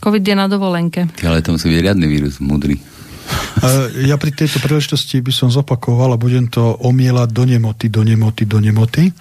COVID 0.00 0.24
je 0.24 0.34
na 0.36 0.48
dovolenke. 0.48 1.06
Ale 1.20 1.44
to 1.44 1.54
musí 1.54 1.68
byť 1.68 1.80
riadny 1.84 2.06
vírus, 2.08 2.40
múdry. 2.40 2.80
Ja 4.10 4.18
pri 4.18 4.34
tejto 4.34 4.58
príležitosti 4.58 5.22
by 5.22 5.30
som 5.30 5.48
zopakoval 5.52 6.14
a 6.14 6.18
budem 6.18 6.50
to 6.50 6.74
omielať 6.82 7.30
do 7.30 7.44
nemoty, 7.46 7.86
do 7.86 8.02
nemoty, 8.02 8.42
do 8.42 8.58
nemoty. 8.58 9.14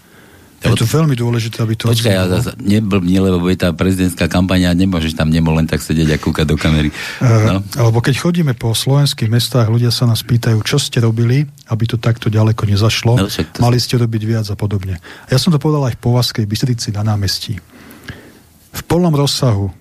Je 0.59 0.75
to 0.75 0.83
veľmi 0.83 1.15
dôležité, 1.15 1.63
aby 1.63 1.79
to... 1.79 1.87
Počkaj, 1.87 2.11
ja 2.11 2.27
zase 2.27 2.51
neblbni, 2.59 3.15
lebo 3.23 3.47
je 3.47 3.55
tá 3.55 3.71
prezidentská 3.71 4.27
kampaňa 4.27 4.75
a 4.75 4.75
nemôžeš 4.75 5.15
tam 5.15 5.31
nemol 5.31 5.55
len 5.55 5.63
tak 5.63 5.79
sedieť 5.79 6.11
a 6.11 6.17
kúkať 6.19 6.43
do 6.43 6.59
kamery. 6.59 6.91
No? 7.23 7.63
Uh, 7.63 7.79
alebo 7.79 8.03
keď 8.03 8.19
chodíme 8.19 8.51
po 8.59 8.75
slovenských 8.75 9.31
mestách, 9.31 9.71
ľudia 9.71 9.87
sa 9.87 10.03
nás 10.03 10.19
pýtajú, 10.19 10.59
čo 10.67 10.75
ste 10.75 10.99
robili, 10.99 11.47
aby 11.71 11.83
to 11.87 11.95
takto 11.95 12.27
ďaleko 12.27 12.67
nezašlo. 12.67 13.15
No, 13.15 13.31
to 13.31 13.59
Mali 13.63 13.79
ste 13.79 14.03
robiť 14.03 14.21
viac 14.27 14.45
a 14.51 14.55
podobne. 14.59 14.99
Ja 15.31 15.39
som 15.39 15.55
to 15.55 15.63
povedal 15.63 15.87
aj 15.87 15.95
v 15.95 16.03
Povaskej 16.03 16.43
Bystrici 16.43 16.91
na 16.91 17.07
námestí. 17.07 17.55
V 18.75 18.81
plnom 18.83 19.15
rozsahu 19.15 19.71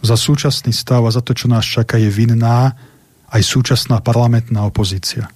za 0.00 0.16
súčasný 0.16 0.72
stav 0.72 1.04
a 1.04 1.10
za 1.12 1.20
to, 1.20 1.36
čo 1.36 1.46
nás 1.48 1.64
čaká, 1.64 2.00
je 2.00 2.08
vinná 2.08 2.72
aj 3.30 3.42
súčasná 3.44 4.02
parlamentná 4.02 4.66
opozícia. 4.66 5.30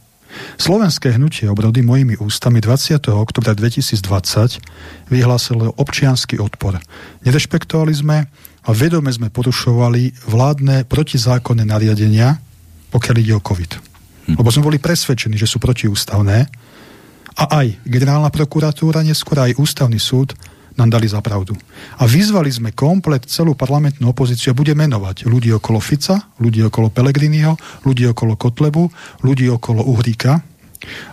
Slovenské 0.59 1.15
hnutie 1.15 1.47
obrody 1.47 1.87
mojimi 1.87 2.19
ústami 2.19 2.59
20. 2.59 2.99
oktobra 3.15 3.55
2020 3.55 5.15
vyhlásilo 5.15 5.71
občianský 5.79 6.43
odpor. 6.43 6.83
Nerešpektovali 7.23 7.95
sme 7.95 8.27
a 8.65 8.71
vedome 8.75 9.15
sme 9.15 9.31
porušovali 9.31 10.27
vládne 10.27 10.91
protizákonné 10.91 11.63
nariadenia, 11.63 12.43
pokiaľ 12.91 13.17
ide 13.23 13.35
o 13.39 13.43
COVID. 13.43 13.73
Hm. 14.27 14.35
Lebo 14.41 14.49
sme 14.51 14.67
boli 14.67 14.79
presvedčení, 14.83 15.39
že 15.39 15.47
sú 15.47 15.63
protiústavné 15.63 16.51
a 17.35 17.45
aj 17.63 17.83
generálna 17.87 18.31
prokuratúra, 18.31 19.07
neskôr 19.07 19.39
aj 19.39 19.59
ústavný 19.59 19.99
súd 19.99 20.35
nám 20.75 20.91
dali 20.91 21.07
za 21.07 21.23
pravdu. 21.23 21.55
A 21.99 22.05
vyzvali 22.07 22.51
sme 22.51 22.75
komplet 22.75 23.27
celú 23.31 23.55
parlamentnú 23.55 24.11
opozíciu 24.11 24.51
a 24.51 24.59
bude 24.59 24.75
menovať 24.75 25.27
ľudí 25.31 25.55
okolo 25.55 25.79
Fica, 25.79 26.19
ľudí 26.43 26.67
okolo 26.67 26.91
Pelegriniho, 26.91 27.55
ľudí 27.87 28.05
okolo 28.11 28.35
Kotlebu, 28.35 28.91
ľudí 29.23 29.47
okolo 29.51 29.87
Uhríka, 29.87 30.43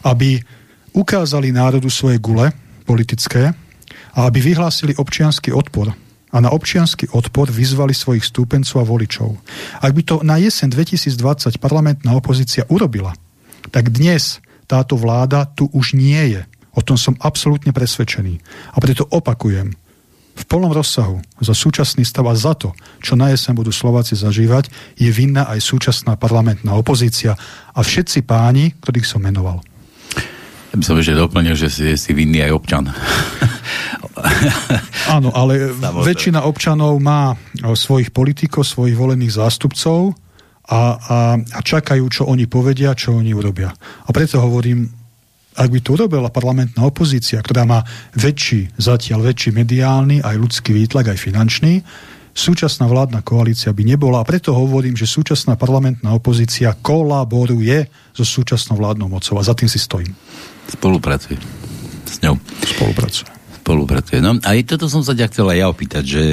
aby 0.05 0.41
ukázali 0.91 1.53
národu 1.53 1.87
svoje 1.87 2.17
gule 2.17 2.51
politické 2.83 3.53
a 4.11 4.19
aby 4.27 4.41
vyhlásili 4.43 4.97
občianský 4.97 5.53
odpor 5.53 5.93
a 6.31 6.37
na 6.39 6.49
občianský 6.51 7.11
odpor 7.11 7.51
vyzvali 7.51 7.91
svojich 7.91 8.23
stúpencov 8.23 8.81
a 8.81 8.87
voličov. 8.87 9.35
Ak 9.83 9.91
by 9.91 10.01
to 10.01 10.15
na 10.23 10.39
jeseň 10.39 10.71
2020 10.71 11.59
parlamentná 11.59 12.15
opozícia 12.15 12.63
urobila, 12.71 13.11
tak 13.69 13.91
dnes 13.91 14.39
táto 14.65 14.95
vláda 14.95 15.43
tu 15.43 15.67
už 15.75 15.93
nie 15.99 16.39
je. 16.39 16.41
O 16.71 16.79
tom 16.79 16.95
som 16.95 17.19
absolútne 17.19 17.75
presvedčený. 17.75 18.39
A 18.73 18.77
preto 18.79 19.03
opakujem, 19.11 19.75
v 20.31 20.43
plnom 20.47 20.71
rozsahu 20.71 21.19
za 21.43 21.51
súčasný 21.51 22.07
stav 22.07 22.23
a 22.25 22.33
za 22.33 22.55
to, 22.55 22.71
čo 23.03 23.19
na 23.19 23.29
jeseň 23.29 23.51
budú 23.51 23.69
Slováci 23.69 24.15
zažívať, 24.15 24.71
je 24.95 25.11
vinná 25.11 25.45
aj 25.51 25.59
súčasná 25.59 26.15
parlamentná 26.15 26.71
opozícia 26.73 27.35
a 27.75 27.79
všetci 27.83 28.23
páni, 28.23 28.71
ktorých 28.79 29.07
som 29.07 29.21
menoval. 29.21 29.59
Ja 30.71 30.79
by 30.79 30.83
som 30.87 30.95
ešte 30.95 31.19
doplnil, 31.19 31.55
že 31.59 31.67
si, 31.67 31.83
si 31.99 32.11
vinný 32.15 32.47
aj 32.47 32.55
občan. 32.55 32.87
Áno, 35.15 35.35
ale 35.35 35.75
Samozrejme. 35.75 36.07
väčšina 36.07 36.39
občanov 36.47 36.95
má 37.03 37.35
svojich 37.75 38.15
politikov, 38.15 38.63
svojich 38.63 38.95
volených 38.95 39.35
zástupcov 39.35 40.15
a, 40.71 40.81
a, 40.95 41.17
a 41.35 41.59
čakajú, 41.59 42.07
čo 42.07 42.23
oni 42.31 42.47
povedia, 42.47 42.95
čo 42.95 43.19
oni 43.19 43.35
urobia. 43.35 43.75
A 44.07 44.09
preto 44.15 44.39
hovorím, 44.39 44.87
ak 45.51 45.69
by 45.69 45.79
to 45.83 45.99
urobila 45.99 46.31
parlamentná 46.31 46.87
opozícia, 46.87 47.43
ktorá 47.43 47.67
má 47.67 47.79
väčší, 48.15 48.71
zatiaľ 48.79 49.31
väčší 49.31 49.51
mediálny, 49.51 50.23
aj 50.23 50.35
ľudský 50.39 50.71
výtlak, 50.71 51.11
aj 51.11 51.19
finančný, 51.19 51.83
súčasná 52.31 52.87
vládna 52.87 53.19
koalícia 53.19 53.75
by 53.75 53.83
nebola. 53.83 54.23
A 54.23 54.27
preto 54.27 54.55
hovorím, 54.55 54.95
že 54.95 55.03
súčasná 55.03 55.59
parlamentná 55.59 56.15
opozícia 56.15 56.71
kolaboruje 56.79 57.91
so 58.15 58.23
súčasnou 58.23 58.79
vládnou 58.79 59.11
mocou. 59.11 59.35
A 59.35 59.43
za 59.43 59.51
tým 59.51 59.67
si 59.67 59.79
stojím. 59.79 60.15
Spolupracuje 60.71 61.35
s 62.07 62.23
ňou. 62.23 62.39
Spolupracuje 62.63 63.40
spolupracuje. 63.71 64.19
No 64.19 64.35
a 64.43 64.51
toto 64.67 64.91
som 64.91 64.99
sa 64.99 65.15
ťa 65.15 65.31
chcel 65.31 65.47
aj 65.47 65.57
ja 65.63 65.67
opýtať, 65.71 66.03
že, 66.03 66.25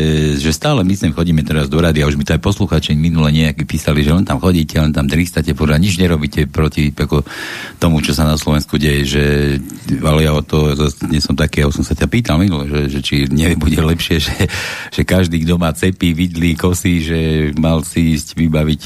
že 0.42 0.50
stále 0.50 0.82
my 0.82 0.94
sem 0.98 1.14
chodíme 1.14 1.46
teraz 1.46 1.70
do 1.70 1.78
rady 1.78 2.02
a 2.02 2.10
už 2.10 2.18
mi 2.18 2.26
to 2.26 2.34
aj 2.34 2.42
posluchači 2.42 2.98
minule 2.98 3.30
nejaký 3.30 3.62
písali, 3.62 4.02
že 4.02 4.10
len 4.10 4.26
tam 4.26 4.42
chodíte, 4.42 4.74
len 4.82 4.90
tam 4.90 5.06
tristate, 5.06 5.54
podľa 5.54 5.78
nič 5.78 6.02
nerobíte 6.02 6.50
proti 6.50 6.90
ako, 6.90 7.22
tomu, 7.78 8.02
čo 8.02 8.10
sa 8.10 8.26
na 8.26 8.34
Slovensku 8.34 8.74
deje, 8.74 9.02
že 9.06 9.24
ale 10.02 10.26
ja 10.26 10.34
o 10.34 10.42
to 10.42 10.74
nie 11.06 11.22
som 11.22 11.38
taký, 11.38 11.62
ja 11.62 11.70
som 11.70 11.86
sa 11.86 11.94
ťa 11.94 12.10
pýtal 12.10 12.42
minule, 12.42 12.66
že, 12.66 12.98
že 12.98 13.00
či 13.06 13.14
nebude 13.30 13.78
lepšie, 13.78 14.18
že, 14.18 14.34
že 14.90 15.02
každý, 15.06 15.46
kto 15.46 15.62
má 15.62 15.70
cepy, 15.70 16.10
vidlí, 16.10 16.58
kosy, 16.58 17.06
že 17.06 17.20
mal 17.54 17.86
si 17.86 18.18
ísť 18.18 18.34
vybaviť 18.34 18.80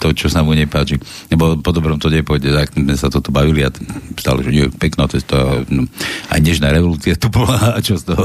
to, 0.00 0.16
čo 0.16 0.32
sa 0.32 0.40
mu 0.40 0.56
nepáči. 0.56 0.96
Nebo 1.28 1.60
po 1.60 1.76
dobrom 1.76 2.00
to 2.00 2.08
nepôjde, 2.08 2.56
tak 2.56 2.72
sme 2.72 2.96
sa 2.96 3.12
toto 3.12 3.28
bavili 3.28 3.68
a 3.68 3.70
stále, 4.16 4.40
že 4.40 4.50
nie, 4.50 4.64
pekná 4.72 5.04
cesta, 5.12 5.60
no, 5.68 5.84
aj 6.32 6.40
nežná 6.40 6.72
revolúcia 6.72 7.20
tu 7.20 7.28
bola 7.28 7.81
a 7.82 7.84
čo 7.84 7.98
z 7.98 8.14
toho? 8.14 8.22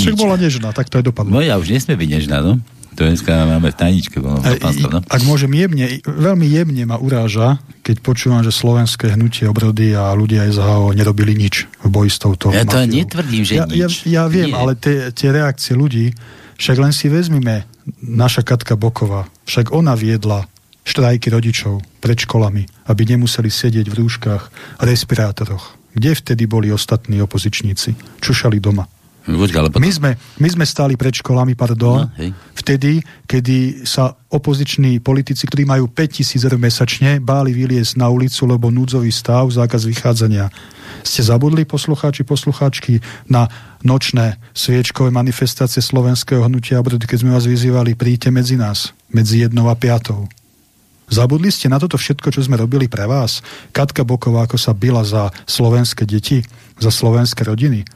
Však 0.00 0.16
bola 0.16 0.40
nežná, 0.40 0.72
tak 0.72 0.88
to 0.88 0.96
aj 0.96 1.04
dopadlo. 1.04 1.36
No 1.36 1.44
ja 1.44 1.60
už 1.60 1.68
nesmie 1.68 2.00
byť 2.00 2.08
nežná, 2.16 2.40
no. 2.40 2.56
To 2.96 3.04
dneska 3.04 3.28
máme 3.28 3.68
v 3.68 3.76
tajničke. 3.76 4.16
No, 4.24 4.40
no. 4.40 4.98
Ak 5.04 5.20
môžem 5.28 5.52
jemne, 5.52 6.00
veľmi 6.00 6.48
jemne 6.48 6.88
ma 6.88 6.96
uráža, 6.96 7.60
keď 7.84 8.00
počúvam, 8.00 8.40
že 8.40 8.48
slovenské 8.48 9.12
hnutie 9.12 9.44
obrody 9.44 9.92
a 9.92 10.16
ľudia 10.16 10.48
SHO 10.48 10.96
nerobili 10.96 11.36
nič 11.36 11.68
v 11.84 11.88
boji 11.92 12.08
s 12.08 12.16
touto 12.16 12.48
Ja 12.56 12.64
to 12.64 12.80
mafiou. 12.80 12.96
netvrdím, 12.96 13.44
že 13.44 13.60
ja, 13.60 13.68
nič. 13.68 14.08
Ja, 14.08 14.24
ja 14.24 14.32
viem, 14.32 14.48
Nie. 14.48 14.56
ale 14.56 14.72
tie, 14.80 15.12
tie 15.12 15.28
reakcie 15.28 15.76
ľudí, 15.76 16.16
však 16.56 16.76
len 16.80 16.96
si 16.96 17.12
vezmime 17.12 17.68
naša 18.00 18.40
Katka 18.40 18.80
Boková, 18.80 19.28
však 19.44 19.76
ona 19.76 19.92
viedla 19.92 20.48
štrajky 20.88 21.28
rodičov 21.28 21.84
pred 22.00 22.16
školami, 22.16 22.64
aby 22.88 23.02
nemuseli 23.04 23.52
sedieť 23.52 23.92
v 23.92 23.98
rúškach 24.08 24.42
a 24.80 24.82
respirátoroch 24.88 25.76
kde 25.96 26.12
vtedy 26.12 26.44
boli 26.44 26.68
ostatní 26.68 27.24
opozičníci? 27.24 28.20
Čušali 28.20 28.60
doma. 28.60 28.84
Počka, 29.26 29.58
ale 29.58 29.74
potom... 29.74 29.82
my, 29.82 29.90
sme, 29.90 30.10
my 30.38 30.48
sme 30.54 30.62
stáli 30.62 30.94
pred 30.94 31.10
školami, 31.10 31.58
pardon, 31.58 32.06
no, 32.06 32.14
hej. 32.14 32.30
vtedy, 32.54 33.02
kedy 33.26 33.82
sa 33.82 34.14
opoziční 34.30 35.02
politici, 35.02 35.50
ktorí 35.50 35.66
majú 35.66 35.90
5000 35.90 36.46
eur 36.46 36.54
mesačne, 36.62 37.18
báli 37.18 37.50
vyliesť 37.50 37.98
na 37.98 38.06
ulicu, 38.06 38.46
lebo 38.46 38.70
núdzový 38.70 39.10
stav, 39.10 39.50
zákaz 39.50 39.82
vychádzania. 39.82 40.46
Ste 41.02 41.26
zabudli, 41.26 41.66
poslucháči, 41.66 42.22
poslucháčky, 42.22 43.02
na 43.26 43.50
nočné 43.82 44.38
sviečkové 44.54 45.10
manifestácie 45.10 45.82
slovenského 45.82 46.46
hnutia, 46.46 46.78
keď 46.86 47.18
sme 47.18 47.34
vás 47.34 47.50
vyzývali, 47.50 47.98
príďte 47.98 48.30
medzi 48.30 48.54
nás, 48.54 48.94
medzi 49.10 49.42
jednou 49.42 49.66
a 49.66 49.74
piatou. 49.74 50.30
Zabudli 51.06 51.54
ste 51.54 51.70
na 51.70 51.78
toto 51.78 51.94
všetko, 51.94 52.34
čo 52.34 52.42
sme 52.42 52.58
robili 52.58 52.90
pre 52.90 53.06
vás? 53.06 53.40
Katka 53.70 54.02
Boková, 54.02 54.46
ako 54.46 54.58
sa 54.58 54.74
byla 54.74 55.06
za 55.06 55.30
slovenské 55.46 56.02
deti, 56.02 56.42
za 56.82 56.90
slovenské 56.90 57.46
rodiny. 57.46 57.86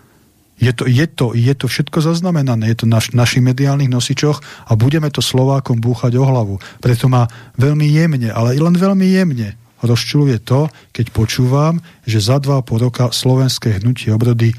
Je 0.61 0.71
to, 0.77 0.85
je 0.85 1.07
to, 1.09 1.33
je 1.33 1.55
to 1.57 1.67
všetko 1.73 2.05
zaznamenané, 2.05 2.69
je 2.77 2.85
to 2.85 2.87
na 2.87 3.01
naš, 3.01 3.17
našich 3.17 3.41
mediálnych 3.41 3.89
nosičoch 3.89 4.45
a 4.69 4.77
budeme 4.77 5.09
to 5.09 5.25
Slovákom 5.25 5.81
búchať 5.81 6.21
o 6.21 6.25
hlavu. 6.29 6.61
Preto 6.85 7.09
ma 7.09 7.25
veľmi 7.57 7.89
jemne, 7.89 8.29
ale 8.29 8.61
len 8.61 8.77
veľmi 8.77 9.09
jemne 9.09 9.57
rozčuluje 9.81 10.45
to, 10.45 10.69
keď 10.93 11.07
počúvam, 11.17 11.81
že 12.05 12.21
za 12.21 12.37
dva 12.37 12.61
po 12.61 12.77
roka 12.77 13.09
slovenské 13.09 13.81
hnutie 13.81 14.13
obrody 14.13 14.53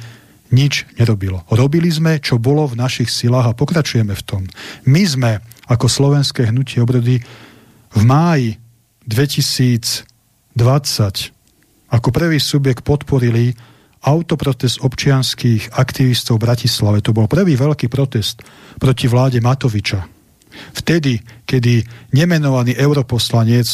nič 0.49 0.89
nerobilo. 0.97 1.45
Robili 1.47 1.87
sme, 1.93 2.17
čo 2.17 2.41
bolo 2.41 2.65
v 2.67 2.81
našich 2.81 3.07
silách 3.07 3.53
a 3.53 3.57
pokračujeme 3.57 4.17
v 4.17 4.25
tom. 4.25 4.41
My 4.89 5.05
sme 5.05 5.31
ako 5.69 5.87
slovenské 5.87 6.49
hnutie 6.49 6.81
obrody 6.83 7.21
v 7.95 8.01
máji 8.03 8.49
2020 9.07 10.07
ako 11.91 12.09
prvý 12.15 12.39
subjekt 12.39 12.87
podporili 12.87 13.51
autoprotest 14.01 14.81
občianských 14.81 15.77
aktivistov 15.77 16.39
v 16.41 16.49
Bratislave. 16.49 17.03
To 17.05 17.13
bol 17.13 17.29
prvý 17.29 17.53
veľký 17.53 17.91
protest 17.91 18.41
proti 18.81 19.05
vláde 19.05 19.43
Matoviča. 19.43 20.07
Vtedy, 20.73 21.21
kedy 21.45 21.85
nemenovaný 22.15 22.73
europoslanec 22.79 23.67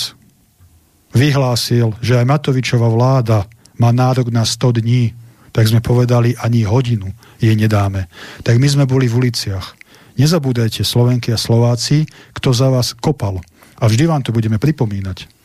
vyhlásil, 1.16 1.96
že 2.04 2.20
aj 2.20 2.26
Matovičová 2.28 2.90
vláda 2.92 3.48
má 3.80 3.94
nárok 3.96 4.34
na 4.34 4.44
100 4.44 4.82
dní, 4.84 5.14
tak 5.56 5.70
sme 5.70 5.82
povedali, 5.82 6.38
ani 6.38 6.68
hodinu 6.68 7.10
jej 7.42 7.56
nedáme. 7.58 8.12
Tak 8.46 8.62
my 8.62 8.68
sme 8.68 8.86
boli 8.86 9.10
v 9.10 9.26
uliciach. 9.26 9.74
Nezabúdajte, 10.18 10.82
Slovenky 10.82 11.30
a 11.34 11.40
Slováci, 11.40 12.10
kto 12.34 12.50
za 12.54 12.74
vás 12.74 12.94
kopal 12.98 13.42
a 13.78 13.84
vždy 13.86 14.04
vám 14.10 14.26
to 14.26 14.34
budeme 14.34 14.58
pripomínať. 14.58 15.38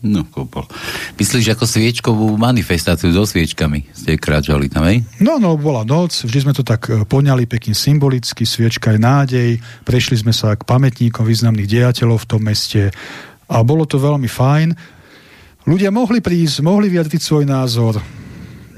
No, 0.00 0.24
kopol. 0.32 0.64
Myslíš 1.20 1.52
ako 1.52 1.68
sviečkovú 1.68 2.32
manifestáciu 2.40 3.12
so 3.12 3.28
sviečkami 3.28 3.92
ste 3.92 4.16
kráčali 4.16 4.72
tam, 4.72 4.88
hej? 4.88 5.04
No, 5.20 5.36
no, 5.36 5.60
bola 5.60 5.84
noc, 5.84 6.24
vždy 6.24 6.40
sme 6.40 6.56
to 6.56 6.64
tak 6.64 6.88
e, 6.88 7.04
poňali 7.04 7.44
pekne 7.44 7.76
symbolicky, 7.76 8.48
sviečka 8.48 8.96
je 8.96 9.00
nádej, 9.00 9.50
prešli 9.84 10.16
sme 10.16 10.32
sa 10.32 10.56
k 10.56 10.64
pamätníkom 10.64 11.20
významných 11.20 11.68
dejateľov 11.68 12.24
v 12.24 12.28
tom 12.32 12.40
meste 12.40 12.88
a 13.44 13.56
bolo 13.60 13.84
to 13.84 14.00
veľmi 14.00 14.24
fajn. 14.24 14.72
Ľudia 15.68 15.92
mohli 15.92 16.24
prísť, 16.24 16.64
mohli 16.64 16.88
vyjadriť 16.88 17.20
svoj 17.20 17.44
názor, 17.44 18.00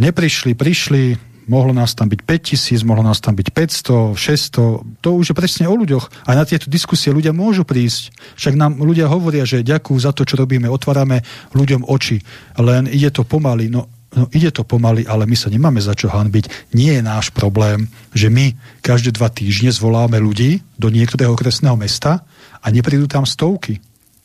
neprišli, 0.02 0.58
prišli, 0.58 1.31
mohlo 1.46 1.74
nás 1.74 1.94
tam 1.94 2.10
byť 2.10 2.20
5000, 2.22 2.88
mohlo 2.88 3.02
nás 3.06 3.18
tam 3.18 3.34
byť 3.34 3.48
500, 3.50 4.14
600, 4.14 5.02
to 5.02 5.08
už 5.14 5.32
je 5.32 5.34
presne 5.34 5.64
o 5.66 5.74
ľuďoch. 5.74 6.28
A 6.28 6.38
na 6.38 6.44
tieto 6.46 6.70
diskusie 6.70 7.10
ľudia 7.10 7.34
môžu 7.34 7.66
prísť. 7.66 8.14
Však 8.38 8.54
nám 8.54 8.78
ľudia 8.82 9.10
hovoria, 9.10 9.46
že 9.46 9.66
ďakujú 9.66 9.98
za 9.98 10.14
to, 10.14 10.22
čo 10.26 10.38
robíme, 10.38 10.70
otvárame 10.70 11.24
ľuďom 11.54 11.86
oči, 11.88 12.22
len 12.60 12.86
ide 12.90 13.10
to 13.10 13.26
pomaly. 13.26 13.72
No 13.72 13.88
no 14.12 14.28
ide 14.32 14.52
to 14.52 14.64
pomaly, 14.64 15.08
ale 15.08 15.24
my 15.24 15.36
sa 15.36 15.48
nemáme 15.48 15.80
za 15.80 15.96
čo 15.96 16.12
hanbiť. 16.12 16.72
Nie 16.76 17.00
je 17.00 17.02
náš 17.02 17.32
problém, 17.32 17.88
že 18.12 18.28
my 18.28 18.52
každé 18.84 19.16
dva 19.16 19.32
týždne 19.32 19.72
zvoláme 19.72 20.20
ľudí 20.20 20.60
do 20.76 20.92
niektorého 20.92 21.32
okresného 21.32 21.76
mesta 21.80 22.24
a 22.60 22.66
neprídu 22.68 23.08
tam 23.08 23.24
stovky. 23.24 23.80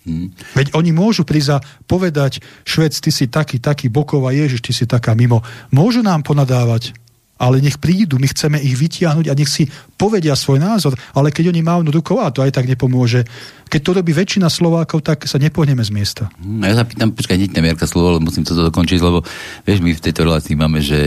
Hmm. 0.07 0.31
Veď 0.55 0.71
oni 0.71 0.95
môžu 0.95 1.27
prísť 1.27 1.59
a 1.59 1.63
povedať, 1.83 2.39
Švec, 2.63 2.95
ty 2.95 3.11
si 3.11 3.27
taký, 3.27 3.59
taký, 3.59 3.91
Boková, 3.91 4.31
Ježiš, 4.31 4.63
ty 4.63 4.71
si 4.71 4.87
taká 4.87 5.11
mimo. 5.11 5.43
Môžu 5.67 5.99
nám 5.99 6.23
ponadávať, 6.23 6.95
ale 7.37 7.61
nech 7.61 7.77
prídu, 7.77 8.17
my 8.17 8.27
chceme 8.29 8.57
ich 8.61 8.75
vytiahnuť 8.77 9.25
a 9.29 9.37
nech 9.37 9.49
si 9.49 9.69
povedia 9.97 10.37
svoj 10.37 10.61
názor, 10.61 10.93
ale 11.17 11.33
keď 11.33 11.49
oni 11.49 11.61
mávnu 11.65 11.89
rukou, 11.89 12.21
a 12.21 12.29
to 12.29 12.45
aj 12.45 12.53
tak 12.53 12.69
nepomôže, 12.69 13.25
keď 13.67 13.81
to 13.83 13.91
robí 13.99 14.15
väčšina 14.15 14.47
Slovákov, 14.47 15.03
tak 15.03 15.27
sa 15.27 15.35
nepohneme 15.35 15.83
z 15.83 15.91
miesta. 15.91 16.23
Hm, 16.39 16.63
ja 16.63 16.73
sa 16.79 16.83
pýtam, 16.87 17.11
počkaj, 17.11 17.35
hneď 17.35 17.51
Jarka 17.75 17.83
slovo, 17.83 18.15
ale 18.15 18.23
musím 18.23 18.47
to 18.47 18.55
dokončiť, 18.55 18.99
lebo 19.03 19.27
vieš, 19.67 19.83
my 19.83 19.91
v 19.91 20.03
tejto 20.07 20.23
relácii 20.23 20.55
máme, 20.55 20.79
že, 20.79 21.01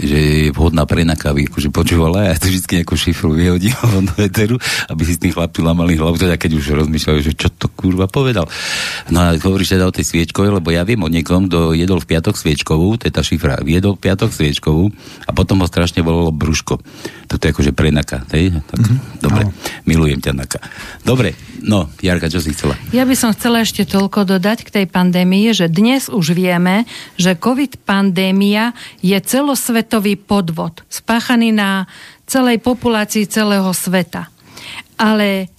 že 0.00 0.18
je 0.48 0.54
vhodná 0.56 0.88
prenaka, 0.88 1.36
aby 1.36 1.44
akože 1.46 1.68
počúvala, 1.68 2.32
ja 2.32 2.40
to 2.40 2.48
vždy 2.48 2.80
nejakú 2.80 2.96
šifru 2.96 3.36
vyhodím 3.36 3.76
do 4.08 4.14
eteru, 4.24 4.56
aby 4.88 5.02
si 5.04 5.14
s 5.14 5.20
tým 5.20 5.36
chlapci 5.36 5.60
lamali 5.60 6.00
hlavu, 6.00 6.16
teda 6.16 6.40
keď 6.40 6.50
už 6.56 6.64
rozmýšľali, 6.86 7.20
že 7.20 7.32
čo 7.36 7.52
to 7.52 7.68
kurva 7.68 8.08
povedal. 8.08 8.48
No 9.12 9.20
a 9.20 9.36
hovoríš 9.36 9.76
teda 9.76 9.84
o 9.84 9.92
tej 9.92 10.08
sviečkovej, 10.08 10.64
lebo 10.64 10.72
ja 10.72 10.88
viem 10.88 11.04
o 11.04 11.12
niekom, 11.12 11.52
kto 11.52 11.76
jedol 11.76 12.00
v 12.00 12.08
piatok 12.16 12.40
sviečkovú, 12.40 12.96
to 12.96 13.04
je 13.04 13.12
tá 13.12 13.20
šifra, 13.20 13.60
jedol 13.68 14.00
v 14.00 14.08
piatok 14.08 14.32
sviečkovú 14.32 14.88
a 15.28 15.30
potom 15.36 15.60
ho 15.60 15.67
strašne 15.68 16.00
bolelo 16.00 16.32
brúško. 16.32 16.80
Toto 17.28 17.42
je 17.44 17.52
akože 17.52 17.76
prenaka, 17.76 18.24
hej? 18.32 18.56
Tak, 18.64 18.80
mm-hmm. 18.80 18.98
Dobre, 19.20 19.42
no. 19.44 19.52
milujem 19.84 20.18
ťa, 20.24 20.32
Naka. 20.32 20.60
Dobre, 21.04 21.36
no, 21.60 21.92
Jarka, 22.00 22.32
čo 22.32 22.40
si 22.40 22.56
chcela? 22.56 22.74
Ja 22.96 23.04
by 23.04 23.12
som 23.12 23.36
chcela 23.36 23.60
ešte 23.60 23.84
toľko 23.84 24.24
dodať 24.24 24.64
k 24.64 24.72
tej 24.80 24.86
pandémii, 24.88 25.52
že 25.52 25.68
dnes 25.68 26.08
už 26.08 26.32
vieme, 26.32 26.88
že 27.20 27.36
COVID 27.36 27.84
pandémia 27.84 28.72
je 29.04 29.20
celosvetový 29.20 30.16
podvod, 30.16 30.82
spáchaný 30.88 31.52
na 31.52 31.84
celej 32.24 32.64
populácii 32.64 33.28
celého 33.28 33.68
sveta. 33.76 34.32
Ale 34.96 35.52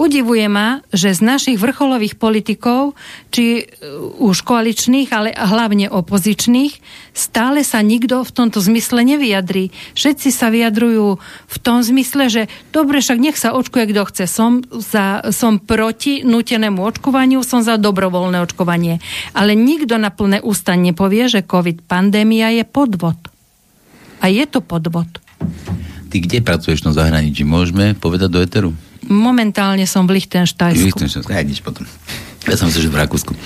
Udivuje 0.00 0.48
ma, 0.48 0.80
že 0.88 1.12
z 1.12 1.20
našich 1.20 1.60
vrcholových 1.60 2.16
politikov, 2.16 2.96
či 3.28 3.60
uh, 3.60 4.24
už 4.24 4.40
koaličných, 4.40 5.12
ale 5.12 5.36
hlavne 5.36 5.92
opozičných, 5.92 6.80
stále 7.12 7.60
sa 7.60 7.84
nikto 7.84 8.24
v 8.24 8.30
tomto 8.32 8.64
zmysle 8.64 9.04
nevyjadrí. 9.04 9.68
Všetci 9.92 10.32
sa 10.32 10.48
vyjadrujú 10.48 11.20
v 11.46 11.56
tom 11.60 11.84
zmysle, 11.84 12.32
že 12.32 12.42
dobre, 12.72 13.04
však 13.04 13.20
nech 13.20 13.36
sa 13.36 13.52
očkuje 13.52 13.92
kto 13.92 14.02
chce. 14.08 14.24
Som, 14.24 14.64
za, 14.72 15.28
som 15.28 15.60
proti 15.60 16.24
nutenému 16.24 16.80
očkovaniu, 16.80 17.44
som 17.44 17.60
za 17.60 17.76
dobrovoľné 17.76 18.40
očkovanie. 18.40 19.04
Ale 19.36 19.52
nikto 19.52 20.00
na 20.00 20.08
plné 20.08 20.40
ústa 20.40 20.72
nepovie, 20.72 21.28
že 21.28 21.44
COVID 21.44 21.84
pandémia 21.84 22.48
je 22.48 22.64
podvod. 22.64 23.20
A 24.24 24.32
je 24.32 24.48
to 24.48 24.64
podvod. 24.64 25.20
Ty 26.08 26.16
kde 26.16 26.40
pracuješ 26.40 26.84
na 26.84 26.96
zahraničí? 26.96 27.44
Môžeme 27.44 27.92
povedať 27.92 28.28
do 28.32 28.40
Eteru? 28.40 28.72
Momentálne 29.12 29.84
som 29.84 30.08
v 30.08 30.16
Lichtenštajsku. 30.16 30.88
Lichtenštajsku, 30.96 31.28
aj 31.28 31.44
nič 31.44 31.60
potom. 31.60 31.84
Ja 32.42 32.58
som 32.58 32.74
si, 32.74 32.82
že 32.82 32.90
v 32.90 32.98
Rakúsku. 32.98 33.38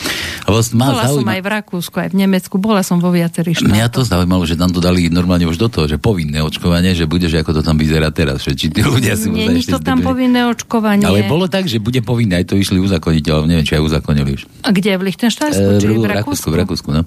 A 0.46 0.48
vlastne 0.48 0.80
bola 0.80 1.04
zaujíma... 1.04 1.20
som 1.20 1.28
aj 1.28 1.40
v 1.44 1.48
Rakúsku, 1.52 1.96
aj 2.00 2.08
v 2.10 2.16
Nemecku, 2.16 2.54
bola 2.56 2.80
som 2.80 2.96
vo 2.96 3.12
viacerých 3.12 3.60
štátoch. 3.60 3.76
Mňa 3.76 3.86
to 3.92 4.00
zaujímalo, 4.08 4.48
že 4.48 4.56
tam 4.56 4.72
to 4.72 4.80
dali 4.80 5.12
normálne 5.12 5.44
už 5.44 5.60
do 5.60 5.68
toho, 5.68 5.84
že 5.84 6.00
povinné 6.00 6.40
očkovanie, 6.40 6.96
že 6.96 7.04
bude, 7.04 7.28
že 7.28 7.44
ako 7.44 7.60
to 7.60 7.62
tam 7.66 7.76
vyzerá 7.76 8.08
teraz, 8.08 8.40
že 8.40 8.56
či 8.56 8.72
tí 8.72 8.80
ľudia 8.80 9.12
si 9.20 9.28
Nie, 9.28 9.52
to 9.68 9.84
tam 9.84 10.00
povinné 10.00 10.48
očkovanie. 10.48 11.04
Ale 11.04 11.28
bolo 11.28 11.44
tak, 11.44 11.68
že 11.68 11.76
bude 11.76 12.00
povinné, 12.00 12.40
aj 12.40 12.48
to 12.48 12.56
išli 12.56 12.80
uzakoniť, 12.80 13.24
ale 13.28 13.44
neviem, 13.44 13.68
či 13.68 13.76
aj 13.76 13.84
uzakonili 13.84 14.40
už. 14.40 14.48
A 14.64 14.72
kde, 14.72 14.96
v 14.96 15.12
Lichtenštajsku, 15.12 15.68
e, 15.76 15.80
či 15.82 15.86
v, 15.92 16.00
v 16.00 16.06
Rakúsku? 16.16 16.48
V 16.48 16.56
Rakúsku, 16.56 16.88
no. 16.88 17.04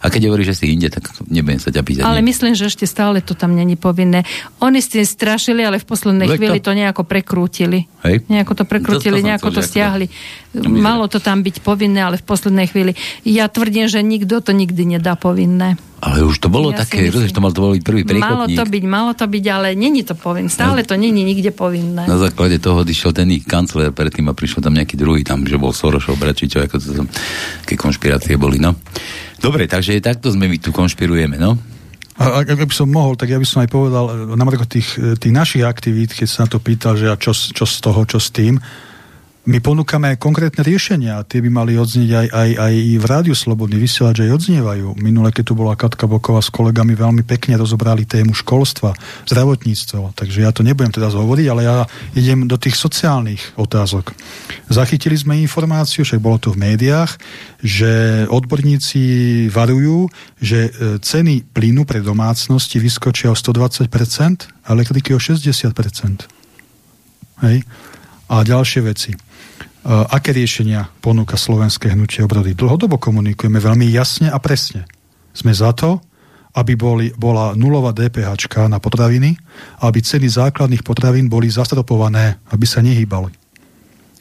A 0.00 0.12
keď 0.12 0.28
hovoríš, 0.28 0.52
že 0.52 0.64
si 0.64 0.64
inde, 0.76 0.92
tak 0.92 1.08
nebudem 1.26 1.60
sa 1.60 1.72
ťa 1.72 1.82
pýtať. 1.82 2.04
Ale 2.04 2.20
nie. 2.20 2.28
myslím, 2.30 2.52
že 2.52 2.68
ešte 2.68 2.84
stále 2.84 3.24
to 3.24 3.32
tam 3.32 3.56
není 3.56 3.74
povinné. 3.74 4.22
Oni 4.60 4.80
s 4.80 4.92
tým 4.92 5.06
strašili, 5.08 5.64
ale 5.64 5.80
v 5.80 5.86
poslednej 5.88 6.28
Lek 6.28 6.38
chvíli 6.38 6.58
to 6.60 6.76
nejako 6.76 7.08
prekrútili. 7.08 7.88
Hej. 8.04 8.28
Nejako 8.28 8.52
to 8.62 8.64
prekrútili, 8.68 9.18
to, 9.18 9.24
to 9.24 9.28
nejako 9.28 9.48
to 9.50 9.60
stiahli. 9.64 10.06
To... 10.52 10.68
Malo 10.68 11.08
to 11.08 11.18
tam 11.18 11.40
byť 11.40 11.64
povinné, 11.64 12.04
ale 12.04 12.16
v 12.20 12.24
poslednej 12.24 12.68
chvíli. 12.68 12.92
Ja 13.24 13.48
tvrdím, 13.48 13.88
že 13.88 14.04
nikto 14.04 14.40
to 14.44 14.52
nikdy 14.52 14.96
nedá 14.96 15.16
povinné. 15.16 15.80
Ale 15.96 16.28
už 16.28 16.36
to 16.44 16.52
bolo 16.52 16.76
ja 16.76 16.84
také, 16.84 17.08
že 17.08 17.32
to 17.32 17.40
mal 17.40 17.56
to 17.56 17.64
boliť 17.64 17.80
prvý 17.80 18.04
priekopník. 18.04 18.36
Malo 18.36 18.46
to 18.52 18.64
byť, 18.68 18.84
malo 18.84 19.12
to 19.16 19.24
byť, 19.24 19.44
ale 19.48 19.68
není 19.72 20.04
to 20.04 20.12
povinné. 20.12 20.52
Stále 20.52 20.84
to 20.84 20.92
není 20.92 21.24
nikde 21.24 21.56
povinné. 21.56 22.04
Na 22.04 22.20
základe 22.20 22.60
toho 22.60 22.84
odišiel 22.84 23.16
ten 23.16 23.32
ich 23.32 23.48
kancler 23.48 23.96
predtým 23.96 24.28
a 24.28 24.36
prišiel 24.36 24.60
tam 24.60 24.76
nejaký 24.76 24.92
druhý, 25.00 25.24
tam, 25.24 25.48
že 25.48 25.56
bol 25.56 25.72
Sorošov, 25.72 26.20
Bračičov, 26.20 26.68
ako 26.68 26.76
to 26.76 26.88
tam, 27.00 27.08
aké 27.64 27.80
konšpirácie 27.80 28.36
boli, 28.36 28.60
no. 28.60 28.76
Dobre, 29.46 29.70
takže 29.70 30.02
takto 30.02 30.34
sme 30.34 30.50
my 30.50 30.58
tu 30.58 30.74
konšpirujeme, 30.74 31.38
no? 31.38 31.54
A 32.18 32.42
ak 32.42 32.58
by 32.58 32.74
som 32.74 32.90
mohol, 32.90 33.14
tak 33.14 33.30
ja 33.30 33.38
by 33.38 33.46
som 33.46 33.62
aj 33.62 33.70
povedal, 33.70 34.34
na 34.34 34.42
tých, 34.66 34.98
tých 35.22 35.30
našich 35.30 35.62
aktivít, 35.62 36.18
keď 36.18 36.26
sa 36.26 36.38
na 36.42 36.48
to 36.50 36.58
pýtal, 36.58 36.98
že 36.98 37.06
a 37.06 37.14
čo, 37.14 37.30
čo 37.30 37.62
z 37.62 37.76
toho, 37.78 38.02
čo 38.08 38.18
s 38.18 38.34
tým, 38.34 38.58
my 39.46 39.62
ponúkame 39.62 40.18
konkrétne 40.18 40.66
riešenia 40.66 41.22
a 41.22 41.26
tie 41.26 41.38
by 41.38 41.50
mali 41.54 41.78
odznieť 41.78 42.10
aj, 42.10 42.26
aj, 42.34 42.50
aj 42.58 42.74
v 42.98 43.04
Rádiu 43.06 43.34
Slobodný 43.38 43.78
vysielač 43.78 44.26
aj 44.26 44.42
odznievajú. 44.42 44.98
Minule, 44.98 45.30
keď 45.30 45.44
tu 45.46 45.54
bola 45.54 45.78
Katka 45.78 46.10
Boková 46.10 46.42
s 46.42 46.50
kolegami, 46.50 46.98
veľmi 46.98 47.22
pekne 47.22 47.54
rozobrali 47.54 48.02
tému 48.02 48.34
školstva, 48.34 48.98
zdravotníctvo. 49.30 50.18
Takže 50.18 50.42
ja 50.42 50.50
to 50.50 50.66
nebudem 50.66 50.90
teda 50.90 51.14
hovoriť, 51.14 51.46
ale 51.46 51.62
ja 51.62 51.86
idem 52.18 52.50
do 52.50 52.58
tých 52.58 52.74
sociálnych 52.74 53.54
otázok. 53.54 54.18
Zachytili 54.66 55.14
sme 55.14 55.38
informáciu, 55.38 56.02
však 56.02 56.18
bolo 56.18 56.42
to 56.42 56.50
v 56.50 56.66
médiách, 56.66 57.14
že 57.62 58.26
odborníci 58.26 59.46
varujú, 59.54 60.10
že 60.42 60.58
e, 60.66 60.70
ceny 60.98 61.54
plynu 61.54 61.86
pre 61.86 62.02
domácnosti 62.02 62.82
vyskočia 62.82 63.30
o 63.30 63.38
120%, 63.38 63.86
a 64.66 64.74
elektriky 64.74 65.14
o 65.14 65.22
60%. 65.22 66.26
Hej? 67.46 67.62
A 68.26 68.42
ďalšie 68.42 68.82
veci 68.82 69.14
aké 69.86 70.34
riešenia 70.34 70.90
ponúka 70.98 71.38
slovenské 71.38 71.94
hnutie 71.94 72.26
obrody. 72.26 72.58
Dlhodobo 72.58 72.98
komunikujeme 72.98 73.62
veľmi 73.62 73.86
jasne 73.94 74.26
a 74.34 74.42
presne. 74.42 74.82
Sme 75.30 75.54
za 75.54 75.70
to, 75.70 76.02
aby 76.56 76.74
boli, 76.74 77.12
bola 77.14 77.54
nulová 77.54 77.92
DPH 77.92 78.34
na 78.66 78.80
potraviny 78.82 79.36
aby 79.80 79.98
ceny 80.00 80.26
základných 80.28 80.82
potravín 80.86 81.28
boli 81.28 81.52
zastropované, 81.52 82.40
aby 82.48 82.64
sa 82.64 82.80
nehýbali. 82.80 83.32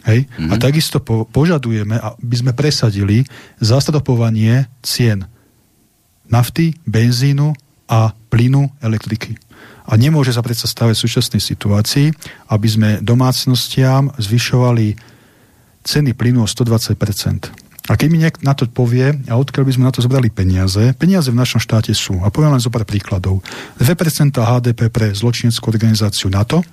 Hej? 0.06 0.28
Mm-hmm. 0.28 0.52
A 0.52 0.56
mhm. 0.58 0.62
takisto 0.62 0.98
po, 1.02 1.26
požadujeme, 1.26 1.98
aby 1.98 2.36
sme 2.36 2.52
presadili 2.54 3.26
zastropovanie 3.58 4.70
cien 4.86 5.26
nafty, 6.26 6.74
benzínu 6.90 7.54
a 7.86 8.14
plynu, 8.34 8.66
elektriky. 8.82 9.38
A 9.86 9.94
nemôže 9.94 10.34
sa 10.34 10.42
predsa 10.42 10.66
stavať 10.66 10.98
v 10.98 11.04
súčasnej 11.06 11.42
situácii, 11.42 12.10
aby 12.50 12.68
sme 12.68 12.90
domácnostiam 13.06 14.10
zvyšovali 14.18 14.98
ceny 15.86 16.18
plynu 16.18 16.44
o 16.44 16.48
120%. 16.50 17.54
A 17.86 17.94
keď 17.94 18.08
mi 18.10 18.18
nejak 18.18 18.42
na 18.42 18.58
to 18.58 18.66
povie, 18.66 19.14
a 19.30 19.38
odkiaľ 19.38 19.64
by 19.70 19.74
sme 19.78 19.86
na 19.86 19.94
to 19.94 20.02
zobrali 20.02 20.34
peniaze, 20.34 20.98
peniaze 20.98 21.30
v 21.30 21.38
našom 21.38 21.62
štáte 21.62 21.94
sú. 21.94 22.18
A 22.26 22.34
poviem 22.34 22.58
len 22.58 22.64
zo 22.64 22.74
pár 22.74 22.82
príkladov. 22.82 23.46
2% 23.78 24.34
HDP 24.34 24.90
pre 24.90 25.14
zločineckú 25.14 25.70
organizáciu 25.70 26.34
NATO, 26.34 26.66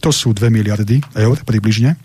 to 0.00 0.08
sú 0.08 0.32
2 0.32 0.48
miliardy 0.48 1.04
eur 1.12 1.36
približne. 1.44 2.00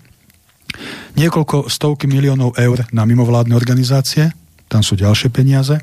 Niekoľko 1.15 1.71
stovky 1.71 2.05
miliónov 2.11 2.59
eur 2.59 2.83
na 2.91 3.07
mimovládne 3.07 3.55
organizácie, 3.55 4.35
tam 4.69 4.83
sú 4.83 4.99
ďalšie 4.99 5.31
peniaze. 5.31 5.79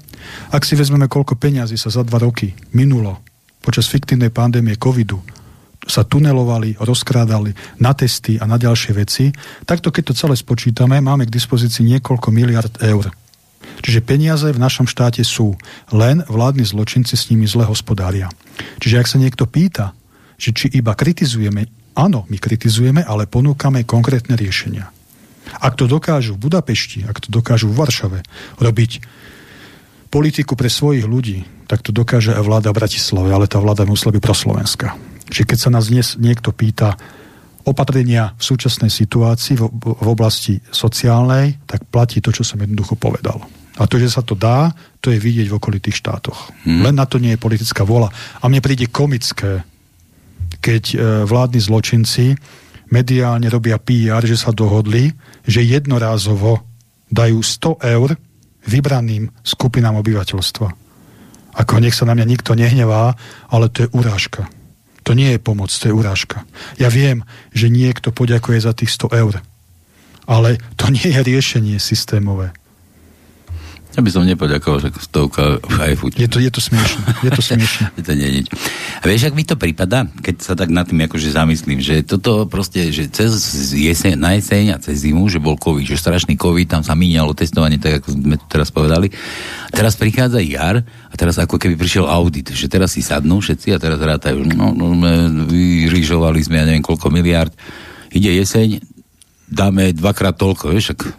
Ak 0.52 0.62
si 0.62 0.78
vezmeme, 0.78 1.08
koľko 1.08 1.34
peniazy 1.34 1.74
sa 1.80 1.90
za 1.90 2.04
dva 2.06 2.22
roky 2.22 2.54
minulo 2.76 3.18
počas 3.64 3.90
fiktívnej 3.90 4.30
pandémie 4.30 4.78
covidu 4.78 5.18
sa 5.87 6.03
tunelovali, 6.03 6.77
rozkrádali 6.83 7.55
na 7.79 7.94
testy 7.94 8.37
a 8.37 8.44
na 8.44 8.59
ďalšie 8.59 8.92
veci, 8.92 9.31
takto 9.62 9.94
keď 9.94 10.12
to 10.12 10.18
celé 10.18 10.35
spočítame, 10.35 10.99
máme 10.99 11.31
k 11.31 11.35
dispozícii 11.35 11.87
niekoľko 11.87 12.29
miliard 12.35 12.75
eur. 12.83 13.09
Čiže 13.81 14.03
peniaze 14.03 14.51
v 14.51 14.62
našom 14.62 14.91
štáte 14.91 15.22
sú, 15.22 15.55
len 15.95 16.26
vládni 16.26 16.66
zločinci 16.66 17.14
s 17.14 17.30
nimi 17.30 17.47
zle 17.47 17.66
hospodária. 17.66 18.30
Čiže 18.82 18.99
ak 18.99 19.11
sa 19.11 19.18
niekto 19.22 19.47
pýta, 19.47 19.95
že 20.37 20.53
či 20.53 20.66
iba 20.74 20.93
kritizujeme, 20.93 21.95
áno, 21.97 22.28
my 22.28 22.37
kritizujeme, 22.37 23.05
ale 23.05 23.30
ponúkame 23.30 23.87
konkrétne 23.87 24.37
riešenia. 24.37 24.91
Ak 25.62 25.78
to 25.78 25.87
dokážu 25.87 26.34
v 26.34 26.51
Budapešti, 26.51 27.07
ak 27.07 27.22
to 27.22 27.28
dokážu 27.30 27.70
v 27.70 27.78
Varšave 27.78 28.20
robiť 28.59 28.93
politiku 30.11 30.59
pre 30.59 30.66
svojich 30.66 31.07
ľudí, 31.07 31.47
tak 31.70 31.82
to 31.82 31.91
dokáže 31.91 32.34
aj 32.34 32.43
vláda 32.43 32.70
Bratislave, 32.74 33.30
ale 33.30 33.47
tá 33.51 33.59
vláda 33.62 33.87
musela 33.87 34.14
byť 34.14 34.22
proslovenská. 34.22 34.89
Čiže 35.27 35.49
keď 35.49 35.59
sa 35.59 35.70
nás 35.74 35.91
dnes 35.91 36.14
niekto 36.18 36.55
pýta 36.55 36.95
opatrenia 37.66 38.39
v 38.39 38.43
súčasnej 38.47 38.89
situácii 38.95 39.59
v, 39.59 40.07
oblasti 40.07 40.62
sociálnej, 40.70 41.59
tak 41.66 41.83
platí 41.91 42.22
to, 42.22 42.31
čo 42.31 42.47
som 42.47 42.62
jednoducho 42.62 42.95
povedal. 42.95 43.43
A 43.77 43.85
to, 43.91 44.01
že 44.01 44.09
sa 44.09 44.22
to 44.22 44.39
dá, 44.39 44.72
to 45.03 45.11
je 45.12 45.20
vidieť 45.20 45.51
v 45.51 45.59
okolitých 45.59 45.99
štátoch. 46.01 46.55
Hmm. 46.64 46.87
Len 46.87 46.95
na 46.97 47.05
to 47.05 47.20
nie 47.20 47.35
je 47.35 47.43
politická 47.43 47.83
vola. 47.85 48.09
A 48.41 48.49
mne 48.49 48.62
príde 48.64 48.89
komické, 48.89 49.66
keď 50.62 50.85
e, 50.95 50.97
vládni 51.29 51.61
zločinci 51.61 52.33
mediálne 52.89 53.51
robia 53.51 53.77
PR, 53.83 54.24
že 54.24 54.39
sa 54.39 54.55
dohodli, 54.55 55.11
že 55.45 55.61
jednorázovo 55.61 56.64
dajú 57.11 57.43
100 57.43 57.83
eur 57.99 58.14
vybraným 58.64 59.29
skupinám 59.43 60.01
obyvateľstva. 60.01 60.68
Ako 61.57 61.83
nech 61.83 61.99
sa 61.99 62.07
na 62.09 62.14
mňa 62.14 62.27
nikto 62.27 62.53
nehnevá, 62.55 63.18
ale 63.51 63.68
to 63.68 63.85
je 63.85 63.93
urážka. 63.93 64.49
To 65.07 65.14
nie 65.14 65.38
je 65.38 65.40
pomoc, 65.40 65.70
to 65.70 65.86
je 65.86 65.94
urážka. 65.94 66.42
Ja 66.82 66.90
viem, 66.90 67.22
že 67.54 67.70
niekto 67.70 68.11
poďakuje 68.11 68.59
za 68.59 68.74
tých 68.74 68.90
100 68.90 69.22
eur, 69.22 69.34
ale 70.26 70.59
to 70.74 70.90
nie 70.90 71.14
je 71.14 71.20
riešenie 71.22 71.78
systémové. 71.78 72.50
Ja 73.97 74.05
by 74.05 74.12
som 74.12 74.28
nepoďakoval, 74.28 74.78
že 74.84 74.92
stovka 75.01 75.57
aj 75.64 75.97
fuť. 75.97 76.20
Je 76.20 76.28
to, 76.28 76.36
je 76.36 76.53
to 76.53 76.61
smiešne. 76.61 77.01
Je 77.24 77.32
to 77.32 77.40
smiešne. 77.40 77.88
to 78.05 78.12
nie 78.12 78.28
nič. 78.28 78.53
A 79.01 79.09
vieš, 79.09 79.32
ak 79.32 79.32
mi 79.32 79.40
to 79.40 79.57
prípada, 79.57 80.05
keď 80.20 80.36
sa 80.44 80.53
tak 80.53 80.68
nad 80.68 80.84
tým 80.84 81.01
akože 81.09 81.32
zamyslím, 81.32 81.80
že 81.80 82.05
toto 82.05 82.44
proste, 82.44 82.92
že 82.92 83.09
cez 83.09 83.32
jeseň, 83.72 84.20
na 84.20 84.36
jeseň 84.36 84.76
a 84.76 84.82
cez 84.84 85.09
zimu, 85.09 85.32
že 85.32 85.40
bol 85.40 85.57
COVID, 85.57 85.88
že 85.88 85.97
strašný 85.97 86.36
COVID, 86.36 86.68
tam 86.68 86.84
sa 86.84 86.92
míňalo 86.92 87.32
testovanie, 87.32 87.80
tak 87.80 88.05
ako 88.05 88.20
sme 88.20 88.36
tu 88.36 88.44
teraz 88.53 88.68
povedali. 88.68 89.09
Teraz 89.72 89.97
prichádza 89.97 90.44
jar 90.44 90.84
a 90.84 91.14
teraz 91.16 91.40
ako 91.40 91.57
keby 91.57 91.80
prišiel 91.80 92.05
audit, 92.05 92.53
že 92.53 92.68
teraz 92.68 92.92
si 92.92 93.01
sadnú 93.01 93.40
všetci 93.40 93.72
a 93.72 93.80
teraz 93.80 93.97
rátajú, 93.97 94.44
no, 94.44 94.76
no 94.76 94.92
vyrižovali 95.49 96.44
sme, 96.44 96.61
ja 96.61 96.68
neviem 96.68 96.84
koľko 96.84 97.09
miliard, 97.09 97.57
ide 98.12 98.28
jeseň, 98.28 98.76
dáme 99.49 99.97
dvakrát 99.97 100.36
toľko, 100.36 100.76
vieš, 100.76 100.92
ak 100.92 101.16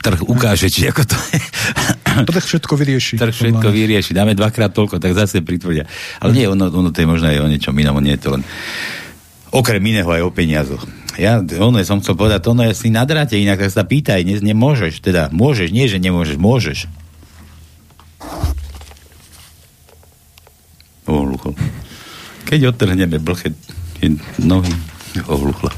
trh 0.00 0.20
ukáže, 0.24 0.72
či 0.72 0.88
ako 0.88 1.04
to 1.04 1.16
je. 1.32 1.40
Trh 2.28 2.42
všetko 2.42 2.74
vyrieši. 2.74 3.14
Trh 3.20 3.30
všetko 3.30 3.68
vyrieši. 3.70 4.16
Dáme 4.16 4.34
dvakrát 4.34 4.72
toľko, 4.74 4.98
tak 4.98 5.14
zase 5.14 5.44
pritvrdia. 5.44 5.86
Ale 6.18 6.34
nie, 6.34 6.48
ono, 6.48 6.72
ono 6.72 6.90
to 6.90 7.04
je 7.04 7.08
možno 7.08 7.30
aj 7.30 7.38
o 7.38 7.48
niečom 7.48 7.76
inom, 7.76 8.00
nie 8.02 8.16
je 8.18 8.22
to 8.24 8.28
len 8.34 8.42
okrem 9.50 9.82
iného 9.82 10.06
aj 10.06 10.22
o 10.26 10.30
peniazoch. 10.30 10.82
Ja, 11.18 11.42
ono 11.42 11.82
som 11.84 12.00
chcel 12.00 12.16
povedať, 12.16 12.48
ono 12.48 12.64
je 12.64 12.72
si 12.72 12.88
nadráte, 12.88 13.36
inak 13.36 13.60
tak 13.60 13.74
sa 13.74 13.84
pýtaj, 13.84 14.22
ne, 14.24 14.38
nemôžeš, 14.40 15.02
teda 15.02 15.28
môžeš, 15.34 15.68
nie, 15.74 15.90
že 15.90 15.98
nemôžeš, 16.00 16.38
môžeš. 16.38 16.78
Ohluchol. 21.10 21.58
Keď 22.46 22.72
odtrhneme 22.72 23.18
blchet 23.18 23.52
nohy, 24.38 24.72
ohluchlo. 25.26 25.68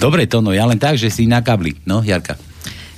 Dobre, 0.00 0.26
to 0.26 0.40
no, 0.42 0.50
ja 0.50 0.64
len 0.66 0.80
tak, 0.80 0.98
že 0.98 1.12
si 1.12 1.28
na 1.28 1.44
kabli. 1.44 1.76
No, 1.84 2.02
Jarka. 2.02 2.40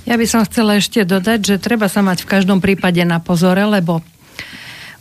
Ja 0.07 0.15
by 0.15 0.23
som 0.23 0.47
chcela 0.47 0.79
ešte 0.79 1.03
dodať, 1.03 1.39
že 1.43 1.55
treba 1.59 1.91
sa 1.91 1.99
mať 1.99 2.23
v 2.23 2.31
každom 2.31 2.63
prípade 2.63 3.03
na 3.03 3.19
pozore, 3.19 3.59
lebo 3.67 3.99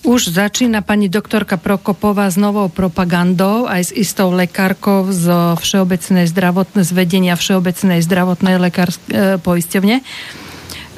už 0.03 0.35
začína 0.35 0.83
pani 0.83 1.07
doktorka 1.07 1.63
Prokopová 1.63 2.27
s 2.27 2.35
novou 2.35 2.67
propagandou, 2.67 3.71
aj 3.71 3.91
s 3.91 3.93
istou 3.95 4.35
lekárkou 4.35 5.07
z 5.15 5.31
Všeobecnej 5.63 6.27
zdravotnej 6.27 6.83
zvedenia 6.83 7.39
Všeobecnej 7.39 8.03
zdravotnej 8.03 8.59
lekárskej 8.59 9.15
e, 9.15 9.39
poisťovne. 9.39 10.03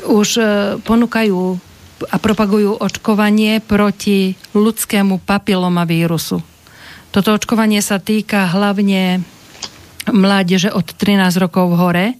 Už 0.08 0.28
e, 0.40 0.44
ponúkajú 0.80 1.40
a 2.08 2.16
propagujú 2.16 2.80
očkovanie 2.80 3.60
proti 3.60 4.40
ľudskému 4.56 5.20
papilomavírusu. 5.20 6.40
Toto 7.12 7.28
očkovanie 7.36 7.84
sa 7.84 8.00
týka 8.00 8.48
hlavne 8.56 9.20
mládeže 10.08 10.72
od 10.72 10.96
13 10.96 11.28
rokov 11.36 11.76
hore 11.76 12.16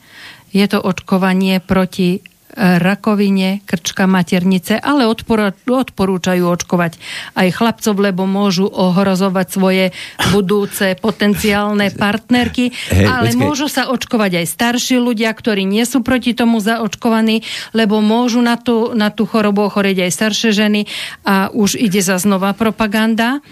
je 0.52 0.66
to 0.68 0.78
očkovanie 0.80 1.60
proti 1.60 2.18
e, 2.18 2.20
rakovine, 2.56 3.60
krčka 3.68 4.08
maternice, 4.08 4.80
ale 4.80 5.04
odporúčajú 5.08 6.44
očkovať 6.48 6.96
aj 7.36 7.48
chlapcov, 7.52 7.94
lebo 8.00 8.24
môžu 8.24 8.66
ohrozovať 8.68 9.46
svoje 9.48 9.84
budúce 10.32 10.96
potenciálne 10.98 11.92
partnerky, 12.02 12.72
hey, 12.92 13.04
ale 13.04 13.30
počkej. 13.32 13.42
môžu 13.42 13.66
sa 13.68 13.92
očkovať 13.92 14.44
aj 14.44 14.46
starší 14.48 14.96
ľudia, 14.98 15.30
ktorí 15.32 15.68
nie 15.68 15.84
sú 15.84 16.00
proti 16.00 16.32
tomu 16.32 16.60
zaočkovaní, 16.60 17.44
lebo 17.76 18.00
môžu 18.00 18.40
na 18.40 18.56
tú, 18.56 18.96
na 18.96 19.12
tú 19.12 19.28
chorobu 19.28 19.68
ochorieť 19.68 20.08
aj 20.08 20.12
staršie 20.16 20.50
ženy 20.56 20.80
a 21.28 21.52
už 21.52 21.76
ide 21.76 22.00
za 22.00 22.16
znova 22.16 22.56
propaganda. 22.56 23.44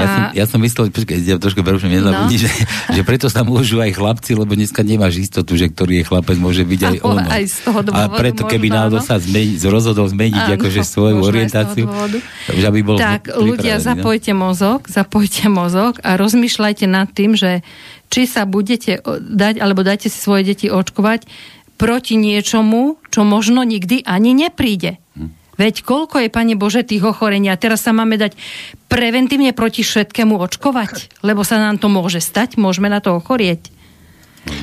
Ja, 0.00 0.08
som, 0.08 0.22
ja 0.32 0.44
som 0.48 0.58
myslel, 0.64 0.88
počkaj, 0.88 1.16
ja 1.20 1.36
trošku 1.36 1.60
nezabudni, 1.60 2.36
no. 2.36 2.42
že, 2.42 2.50
že 2.96 3.02
preto 3.04 3.28
sa 3.28 3.44
môžu 3.44 3.78
aj 3.84 3.96
chlapci, 3.96 4.32
lebo 4.32 4.56
dneska 4.56 4.80
nemáš 4.80 5.20
istotu, 5.20 5.54
že 5.60 5.68
ktorý 5.68 6.00
je 6.00 6.04
chlapec, 6.08 6.36
môže 6.40 6.64
byť 6.64 6.80
aj 6.80 6.96
ono. 7.04 7.28
Aj 7.28 7.44
z 7.44 7.56
toho 7.64 7.80
dôvodu, 7.84 8.08
a 8.08 8.16
preto, 8.16 8.42
keby 8.48 8.72
náhodou 8.72 9.00
sa 9.04 9.20
zmeni, 9.20 9.60
rozhodol 9.66 10.08
zmeniť 10.08 10.44
áno, 10.48 10.54
akože 10.56 10.80
svoju 10.96 11.16
orientáciu, 11.20 11.84
že 12.48 12.64
aby 12.64 12.80
bol 12.80 12.96
Tak, 12.96 13.32
ľudia, 13.36 13.76
no? 13.76 13.84
zapojte 13.84 14.32
mozog, 14.32 14.88
zapojte 14.88 15.48
mozog 15.50 16.00
a 16.04 16.16
rozmýšľajte 16.16 16.86
nad 16.88 17.08
tým, 17.10 17.36
že 17.36 17.64
či 18.10 18.26
sa 18.26 18.44
budete 18.44 19.00
dať, 19.20 19.62
alebo 19.62 19.86
dajte 19.86 20.10
si 20.10 20.18
svoje 20.18 20.54
deti 20.54 20.66
očkovať 20.66 21.24
proti 21.80 22.20
niečomu, 22.20 23.00
čo 23.08 23.24
možno 23.24 23.64
nikdy 23.64 24.04
ani 24.04 24.36
nepríde. 24.36 24.99
Veď 25.60 25.84
koľko 25.84 26.24
je, 26.24 26.32
Pane 26.32 26.56
Bože, 26.56 26.80
tých 26.88 27.04
ochorení 27.04 27.52
a 27.52 27.60
teraz 27.60 27.84
sa 27.84 27.92
máme 27.92 28.16
dať 28.16 28.32
preventívne 28.88 29.52
proti 29.52 29.84
všetkému 29.84 30.40
očkovať, 30.40 31.20
lebo 31.20 31.44
sa 31.44 31.60
nám 31.60 31.76
to 31.76 31.92
môže 31.92 32.24
stať, 32.24 32.56
môžeme 32.56 32.88
na 32.88 33.04
to 33.04 33.20
ochorieť. 33.20 33.68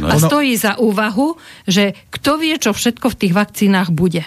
No, 0.01 0.09
a 0.09 0.17
stojí 0.17 0.57
za 0.57 0.73
úvahu, 0.81 1.37
že 1.69 1.93
kto 2.09 2.41
vie, 2.41 2.57
čo 2.57 2.73
všetko 2.73 3.13
v 3.13 3.19
tých 3.21 3.33
vakcínach 3.37 3.93
bude. 3.93 4.25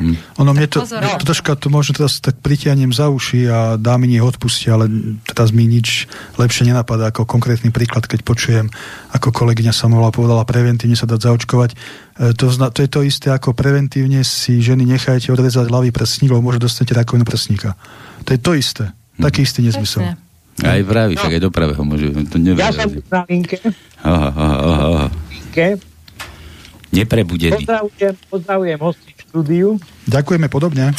Hm. 0.00 0.16
Ono 0.40 0.50
mne 0.56 0.64
to, 0.64 0.80
mne 0.80 1.20
to 1.20 1.28
troška 1.28 1.52
to 1.60 1.68
možno 1.68 1.92
teraz 1.92 2.24
tak 2.24 2.40
pritianem 2.40 2.88
za 2.88 3.12
uši 3.12 3.40
a 3.52 3.58
dá 3.76 4.00
mi 4.00 4.08
nech 4.08 4.24
odpustia, 4.24 4.80
ale 4.80 4.88
teraz 5.28 5.52
mi 5.52 5.68
nič 5.68 6.08
lepšie 6.40 6.72
nenapadá 6.72 7.12
ako 7.12 7.28
konkrétny 7.28 7.68
príklad, 7.68 8.08
keď 8.08 8.24
počujem, 8.24 8.72
ako 9.12 9.28
kolegyňa 9.28 9.76
Samola 9.76 10.08
povedala, 10.08 10.48
preventívne 10.48 10.96
sa 10.96 11.04
dať 11.04 11.20
zaočkovať. 11.20 11.70
E, 11.76 11.76
to, 12.32 12.48
zna, 12.48 12.72
to 12.72 12.80
je 12.80 12.88
to 12.88 13.04
isté, 13.04 13.28
ako 13.28 13.52
preventívne 13.52 14.24
si 14.24 14.64
ženy 14.64 14.88
nechajte 14.88 15.28
odrezať 15.36 15.68
ľavý 15.68 15.92
prsník, 15.92 16.32
lebo 16.32 16.48
môže 16.48 16.64
dostať 16.64 16.96
rakovinu 16.96 17.28
prsníka. 17.28 17.76
To 18.24 18.32
je 18.32 18.40
to 18.40 18.56
isté. 18.56 18.88
Hm. 18.88 19.28
Taký 19.28 19.44
istý 19.44 19.60
nezmysel. 19.68 20.16
Aj 20.60 20.80
vraví, 20.80 21.16
však 21.16 21.40
aj 21.40 21.42
do 21.44 21.52
pravého 21.52 21.82
môže. 21.84 22.08
To 22.32 22.36
ja 22.56 22.72
som 22.72 22.88
na 22.88 23.20
linke. 23.28 23.60
Aha, 24.00 24.28
aha, 24.32 24.56
aha. 24.64 25.06
Neprebudený. 26.90 27.64
Pozdravujem, 27.64 28.14
pozdravujem 28.28 28.78
hosti 28.80 29.19
štúdiu. 29.30 29.78
Ďakujeme 30.10 30.50
podobne. 30.50 30.90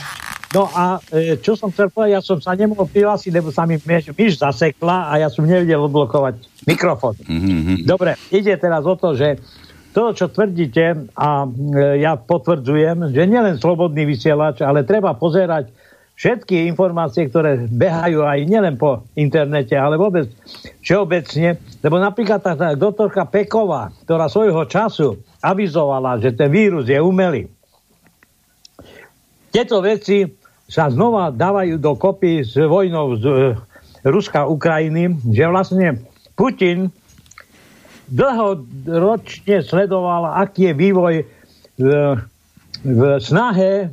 No 0.51 0.67
a 0.67 0.99
e, 1.11 1.39
čo 1.39 1.55
som 1.55 1.71
chcel 1.71 1.87
povedať, 1.91 2.11
ja 2.15 2.21
som 2.23 2.39
sa 2.43 2.55
nemohol 2.55 2.87
prihlásiť, 2.87 3.31
lebo 3.31 3.55
sa 3.55 3.63
mi 3.63 3.79
myš, 3.79 4.11
myš 4.11 4.43
zasekla 4.43 5.07
a 5.07 5.19
ja 5.19 5.27
som 5.31 5.47
nevedel 5.47 5.79
odblokovať 5.79 6.67
mikrofón. 6.67 7.15
Mm-hmm. 7.23 7.87
Dobre, 7.87 8.19
ide 8.35 8.51
teraz 8.59 8.83
o 8.83 8.95
to, 8.99 9.15
že 9.15 9.39
to, 9.95 10.11
čo 10.11 10.27
tvrdíte, 10.27 11.07
a 11.15 11.29
e, 11.43 12.03
ja 12.03 12.19
potvrdzujem, 12.19 13.15
že 13.15 13.23
nielen 13.27 13.59
slobodný 13.59 14.03
vysielač, 14.03 14.59
ale 14.59 14.83
treba 14.83 15.15
pozerať 15.15 15.71
všetky 16.19 16.67
informácie, 16.67 17.31
ktoré 17.31 17.65
behajú 17.71 18.21
aj 18.27 18.39
nielen 18.43 18.75
po 18.75 19.07
internete, 19.15 19.73
ale 19.79 19.95
vôbec 19.95 20.27
všeobecne, 20.83 21.57
lebo 21.79 21.95
napríklad 21.95 22.43
tá, 22.43 22.53
tá 22.59 22.75
doktorka 22.75 23.23
Peková, 23.23 23.89
ktorá 24.03 24.27
svojho 24.27 24.67
času 24.67 25.17
avizovala, 25.41 26.19
že 26.19 26.35
ten 26.35 26.51
vírus 26.51 26.85
je 26.91 26.99
umelý, 26.99 27.47
tieto 29.51 29.83
veci 29.83 30.23
sa 30.71 30.87
znova 30.87 31.35
dávajú 31.35 31.75
do 31.75 31.99
kopy 31.99 32.47
s 32.47 32.55
vojnou 32.55 33.19
z 33.19 33.25
e, 33.27 33.35
Ruska 34.07 34.47
Ukrajiny, 34.47 35.19
že 35.27 35.43
vlastne 35.51 35.87
Putin 36.39 36.87
dlhoročne 38.07 39.59
sledoval, 39.61 40.31
aký 40.39 40.71
je 40.71 40.73
vývoj 40.73 41.15
v, 41.75 41.87
v 42.87 43.01
snahe 43.19 43.71
e, 43.83 43.85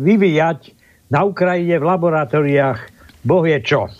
vyvíjať 0.00 0.72
na 1.12 1.28
Ukrajine 1.28 1.76
v 1.76 1.84
laboratóriách 1.84 2.80
boh 3.20 3.44
je 3.44 3.58
čo. 3.60 3.92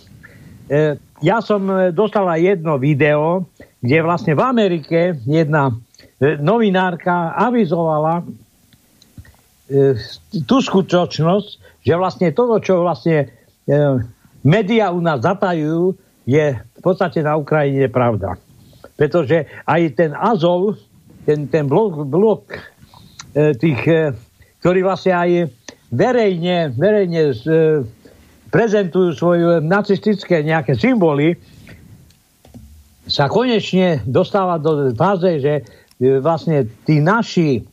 E, 0.67 0.97
ja 1.21 1.37
som 1.39 1.93
dostala 1.93 2.41
jedno 2.41 2.81
video, 2.81 3.45
kde 3.79 3.97
vlastne 4.01 4.33
v 4.33 4.41
Amerike 4.41 4.99
jedna 5.23 5.71
novinárka 6.19 7.31
avizovala, 7.37 8.25
E, 8.25 8.42
tú 10.43 10.57
skutočnosť, 10.59 11.49
že 11.83 11.93
vlastne 11.95 12.31
toto, 12.35 12.59
čo 12.59 12.83
vlastne 12.83 13.27
e, 13.67 13.75
médiá 14.43 14.91
u 14.91 14.99
nás 14.99 15.23
zatajujú, 15.23 15.95
je 16.23 16.55
v 16.55 16.81
podstate 16.83 17.19
na 17.23 17.35
Ukrajine 17.35 17.91
pravda. 17.91 18.39
Pretože 18.95 19.47
aj 19.67 19.81
ten 19.99 20.11
Azov, 20.15 20.79
ten, 21.27 21.47
ten 21.51 21.67
blok, 21.67 22.07
blok 22.07 22.55
e, 23.35 23.55
tých, 23.55 23.81
e, 23.87 24.11
ktorí 24.63 24.79
vlastne 24.83 25.13
aj 25.15 25.29
verejne, 25.91 26.71
verejne 26.75 27.31
e, 27.31 27.35
prezentujú 28.51 29.09
svoje 29.15 29.59
nacistické 29.63 30.43
nejaké 30.43 30.75
symboly, 30.79 31.35
sa 33.03 33.27
konečne 33.27 33.99
dostáva 34.07 34.55
do 34.55 34.95
fáze, 34.95 35.43
že 35.43 35.53
e, 35.99 36.23
vlastne 36.23 36.63
tí 36.87 37.03
naši 37.03 37.63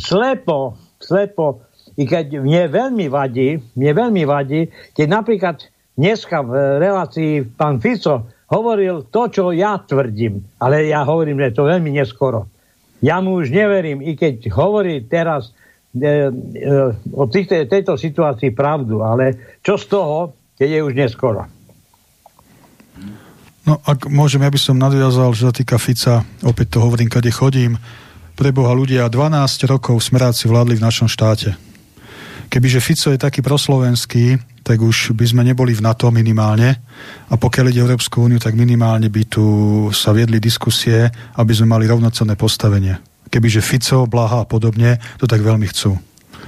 slepo 0.00 0.81
slepo, 1.02 1.66
i 1.98 2.08
keď 2.08 2.40
mne 2.40 2.72
veľmi 2.72 3.06
vadí, 3.12 3.60
mne 3.76 3.92
veľmi 3.92 4.22
vadí, 4.24 4.70
keď 4.96 5.06
napríklad 5.10 5.56
dneska 5.98 6.40
v 6.40 6.80
relácii 6.80 7.32
pán 7.52 7.82
Fico 7.82 8.30
hovoril 8.48 9.08
to, 9.12 9.28
čo 9.28 9.52
ja 9.52 9.76
tvrdím, 9.80 10.40
ale 10.56 10.88
ja 10.88 11.04
hovorím, 11.04 11.40
že 11.40 11.56
to 11.56 11.68
veľmi 11.68 11.92
neskoro. 11.92 12.48
Ja 13.02 13.20
mu 13.20 13.36
už 13.42 13.52
neverím, 13.52 14.00
i 14.00 14.16
keď 14.16 14.48
hovorí 14.54 15.04
teraz 15.04 15.52
o 17.12 17.24
týchto, 17.28 17.68
tejto 17.68 18.00
situácii 18.00 18.56
pravdu, 18.56 19.04
ale 19.04 19.58
čo 19.60 19.76
z 19.76 19.84
toho, 19.92 20.32
keď 20.56 20.68
je 20.68 20.80
už 20.80 20.94
neskoro? 20.96 21.44
No, 23.62 23.78
ak 23.84 24.08
môžem, 24.08 24.42
ja 24.42 24.50
by 24.50 24.58
som 24.58 24.80
nadviazal, 24.80 25.30
že 25.36 25.46
sa 25.46 25.54
týka 25.54 25.76
Fica, 25.76 26.24
opäť 26.42 26.78
to 26.78 26.78
hovorím, 26.82 27.12
kade 27.12 27.30
chodím, 27.30 27.76
pre 28.34 28.50
Boha 28.50 28.72
ľudia, 28.72 29.08
12 29.08 29.68
rokov 29.68 30.00
smeráci 30.00 30.48
vládli 30.48 30.80
v 30.80 30.84
našom 30.84 31.08
štáte. 31.08 31.54
Kebyže 32.52 32.84
Fico 32.84 33.08
je 33.08 33.16
taký 33.16 33.40
proslovenský, 33.40 34.36
tak 34.60 34.84
už 34.84 35.16
by 35.16 35.24
sme 35.24 35.42
neboli 35.42 35.72
v 35.72 35.80
NATO 35.80 36.12
minimálne 36.12 36.84
a 37.32 37.34
pokiaľ 37.40 37.72
ide 37.72 37.80
Európsku 37.80 38.28
úniu, 38.28 38.36
tak 38.36 38.52
minimálne 38.52 39.08
by 39.08 39.22
tu 39.24 39.44
sa 39.96 40.12
viedli 40.12 40.36
diskusie, 40.36 41.08
aby 41.40 41.52
sme 41.56 41.72
mali 41.72 41.88
rovnocenné 41.88 42.36
postavenie. 42.36 43.00
Kebyže 43.32 43.64
Fico, 43.64 44.04
Blaha 44.04 44.44
a 44.44 44.48
podobne 44.48 45.00
to 45.16 45.24
tak 45.24 45.40
veľmi 45.40 45.64
chcú. 45.72 45.96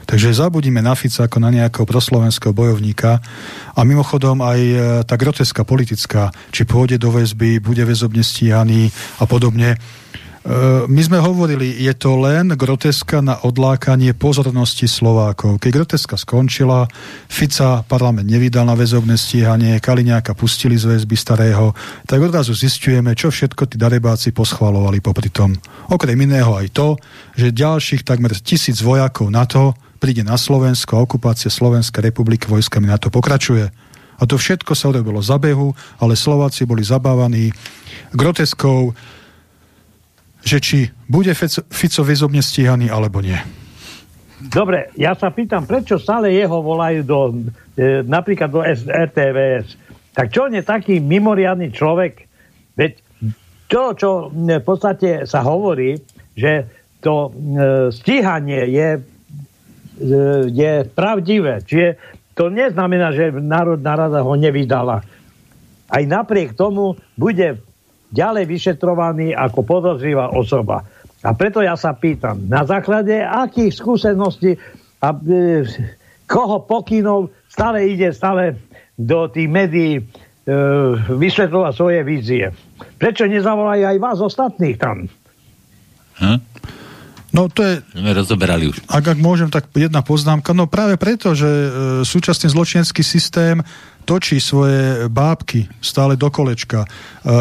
Takže 0.04 0.36
zabudíme 0.36 0.84
na 0.84 0.92
Fica 0.92 1.24
ako 1.24 1.40
na 1.40 1.48
nejakého 1.48 1.88
proslovenského 1.88 2.52
bojovníka 2.52 3.24
a 3.72 3.80
mimochodom 3.88 4.44
aj 4.44 4.60
e, 4.60 4.76
tá 5.08 5.16
groteska 5.16 5.64
politická, 5.64 6.28
či 6.52 6.68
pôjde 6.68 7.00
do 7.00 7.08
väzby, 7.08 7.56
bude 7.64 7.80
väzobne 7.88 8.20
stíhaný 8.20 8.92
a 9.16 9.24
podobne. 9.24 9.80
E, 10.44 10.84
my 10.84 11.00
sme 11.00 11.16
hovorili, 11.24 11.72
je 11.72 11.94
to 11.96 12.20
len 12.20 12.52
groteska 12.52 13.24
na 13.24 13.40
odlákanie 13.40 14.12
pozornosti 14.12 14.84
Slovákov. 14.84 15.56
Keď 15.56 15.70
groteska 15.72 16.20
skončila, 16.20 16.84
Fica 17.32 17.80
parlament 17.80 18.28
nevydal 18.28 18.68
na 18.68 18.76
väzobné 18.76 19.16
stíhanie, 19.16 19.80
Kaliňáka 19.80 20.36
pustili 20.36 20.76
z 20.76 20.92
väzby 20.92 21.16
starého, 21.16 21.72
tak 22.04 22.20
odrazu 22.20 22.52
zistujeme, 22.52 23.16
čo 23.16 23.32
všetko 23.32 23.72
tí 23.72 23.80
darebáci 23.80 24.36
poschvalovali 24.36 25.00
popri 25.00 25.32
tom. 25.32 25.56
Okrem 25.88 26.20
iného 26.20 26.52
aj 26.52 26.76
to, 26.76 27.00
že 27.40 27.56
ďalších 27.56 28.04
takmer 28.04 28.36
tisíc 28.36 28.84
vojakov 28.84 29.32
NATO 29.32 29.72
príde 29.96 30.20
na 30.20 30.36
Slovensko 30.36 31.00
a 31.00 31.04
okupácia 31.08 31.48
Slovenskej 31.48 32.12
republiky 32.12 32.52
vojskami 32.52 32.84
na 32.84 33.00
to 33.00 33.08
pokračuje. 33.08 33.72
A 34.20 34.22
to 34.28 34.36
všetko 34.36 34.76
sa 34.76 34.92
urobilo 34.92 35.24
za 35.24 35.40
behu, 35.40 35.72
ale 35.96 36.20
Slováci 36.20 36.68
boli 36.68 36.84
zabávaní 36.84 37.48
groteskou, 38.12 38.92
že 40.44 40.60
či 40.60 40.78
bude 41.08 41.32
Fico 41.72 42.02
väzobne 42.04 42.44
stíhaný 42.44 42.92
alebo 42.92 43.24
nie. 43.24 43.36
Dobre, 44.44 44.92
ja 45.00 45.16
sa 45.16 45.32
pýtam, 45.32 45.64
prečo 45.64 45.96
stále 45.96 46.36
jeho 46.36 46.60
volajú 46.60 47.00
do, 47.00 47.20
e, 47.80 48.04
napríklad 48.04 48.52
do 48.52 48.60
RTVS. 48.84 49.80
Tak 50.12 50.28
čo 50.28 50.46
on 50.46 50.52
je 50.52 50.60
taký 50.60 51.00
mimoriadný 51.00 51.72
človek? 51.72 52.28
Veď 52.76 53.00
to, 53.72 53.82
čo 53.96 54.10
v 54.30 54.60
podstate 54.60 55.24
sa 55.24 55.40
hovorí, 55.40 55.96
že 56.36 56.68
to 57.00 57.32
e, 57.32 57.90
stíhanie 57.90 58.68
je 58.68 58.88
je 60.50 60.72
pravdivé. 60.90 61.62
Čiže 61.62 61.88
to 62.34 62.50
neznamená, 62.50 63.14
že 63.14 63.30
Národná 63.30 63.94
rada 63.94 64.20
ho 64.26 64.34
nevydala. 64.34 65.06
Aj 65.86 66.02
napriek 66.02 66.58
tomu 66.58 66.98
bude 67.14 67.62
ďalej 68.14 68.46
vyšetrovaný 68.46 69.34
ako 69.34 69.66
podozrivá 69.66 70.30
osoba. 70.30 70.86
A 71.24 71.34
preto 71.34 71.58
ja 71.64 71.74
sa 71.74 71.96
pýtam, 71.98 72.46
na 72.46 72.62
základe 72.62 73.18
akých 73.18 73.74
skúseností 73.74 74.54
a 75.02 75.08
e, 75.10 75.66
koho 76.30 76.62
pokynov 76.62 77.34
stále 77.50 77.90
ide 77.90 78.14
stále 78.14 78.60
do 78.94 79.26
tých 79.26 79.48
médií 79.50 79.92
e, 79.98 80.02
vysvetľovať 81.10 81.72
svoje 81.74 82.00
vízie. 82.06 82.54
Prečo 83.00 83.26
nezavolajú 83.26 83.82
aj 83.82 83.98
vás 83.98 84.18
ostatných 84.22 84.76
tam? 84.78 85.10
Hm? 86.22 86.38
No 87.34 87.50
to 87.50 87.66
je... 87.66 87.82
Sme 87.90 88.14
rozoberali 88.14 88.70
už. 88.70 88.86
Ak, 88.86 89.10
ak 89.10 89.18
môžem, 89.18 89.50
tak 89.50 89.66
jedna 89.74 90.06
poznámka. 90.06 90.54
No 90.54 90.70
práve 90.70 90.94
preto, 90.94 91.34
že 91.34 91.50
e, 91.50 91.68
súčasný 92.06 92.46
zločinecký 92.46 93.02
systém 93.02 93.58
točí 94.04 94.38
svoje 94.38 95.08
bábky 95.08 95.66
stále 95.80 96.14
do 96.14 96.28
kolečka. 96.28 96.84
E, 96.84 96.88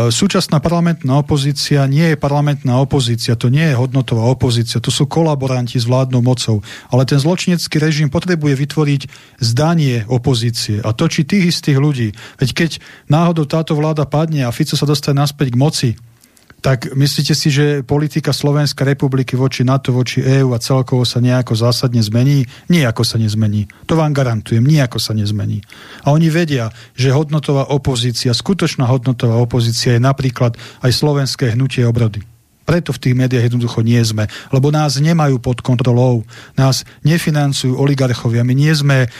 súčasná 0.09 0.63
parlamentná 0.63 1.19
opozícia 1.19 1.83
nie 1.85 2.15
je 2.15 2.17
parlamentná 2.17 2.79
opozícia, 2.79 3.35
to 3.35 3.51
nie 3.51 3.67
je 3.67 3.75
hodnotová 3.75 4.25
opozícia, 4.31 4.79
to 4.79 4.89
sú 4.89 5.05
kolaboranti 5.05 5.75
s 5.77 5.85
vládnou 5.85 6.23
mocou. 6.23 6.63
Ale 6.89 7.03
ten 7.03 7.19
zločinecký 7.19 7.77
režim 7.77 8.07
potrebuje 8.07 8.55
vytvoriť 8.55 9.01
zdanie 9.43 10.07
opozície 10.07 10.79
a 10.79 10.95
točí 10.95 11.27
tých 11.27 11.53
istých 11.53 11.77
ľudí. 11.77 12.15
Veď 12.39 12.49
keď 12.55 12.71
náhodou 13.11 13.43
táto 13.43 13.75
vláda 13.75 14.07
padne 14.07 14.47
a 14.47 14.55
Fico 14.55 14.79
sa 14.79 14.87
dostane 14.87 15.19
naspäť 15.19 15.53
k 15.53 15.59
moci, 15.59 15.89
tak 16.63 16.95
myslíte 16.95 17.35
si, 17.35 17.51
že 17.51 17.83
politika 17.83 18.31
Slovenskej 18.31 18.95
republiky 18.95 19.35
voči 19.35 19.67
NATO, 19.67 19.91
voči 19.91 20.23
EÚ 20.23 20.55
a 20.55 20.63
celkovo 20.63 21.03
sa 21.03 21.19
nejako 21.19 21.59
zásadne 21.59 21.99
zmení? 21.99 22.47
Nijako 22.71 23.03
sa 23.03 23.19
nezmení. 23.19 23.67
To 23.83 23.99
vám 23.99 24.15
garantujem, 24.15 24.63
nijako 24.63 24.95
sa 24.95 25.11
nezmení. 25.11 25.59
A 26.07 26.15
oni 26.15 26.31
vedia, 26.31 26.71
že 26.95 27.11
hodnotová 27.11 27.67
opozícia, 27.67 28.31
skutočná 28.31 28.87
hodnotová 28.87 29.35
opozícia 29.43 29.99
je 29.99 30.01
napríklad 30.01 30.55
aj 30.79 30.91
slovenské 30.95 31.51
hnutie 31.51 31.83
obrody. 31.83 32.23
Preto 32.63 32.95
v 32.95 33.01
tých 33.03 33.15
médiách 33.19 33.51
jednoducho 33.51 33.83
nie 33.83 33.99
sme. 33.99 34.31
Lebo 34.47 34.71
nás 34.71 34.95
nemajú 34.95 35.43
pod 35.43 35.59
kontrolou. 35.59 36.23
Nás 36.55 36.87
nefinancujú 37.03 37.75
oligarchovia. 37.75 38.47
My 38.47 38.55
nie 38.55 38.71
sme 38.71 39.11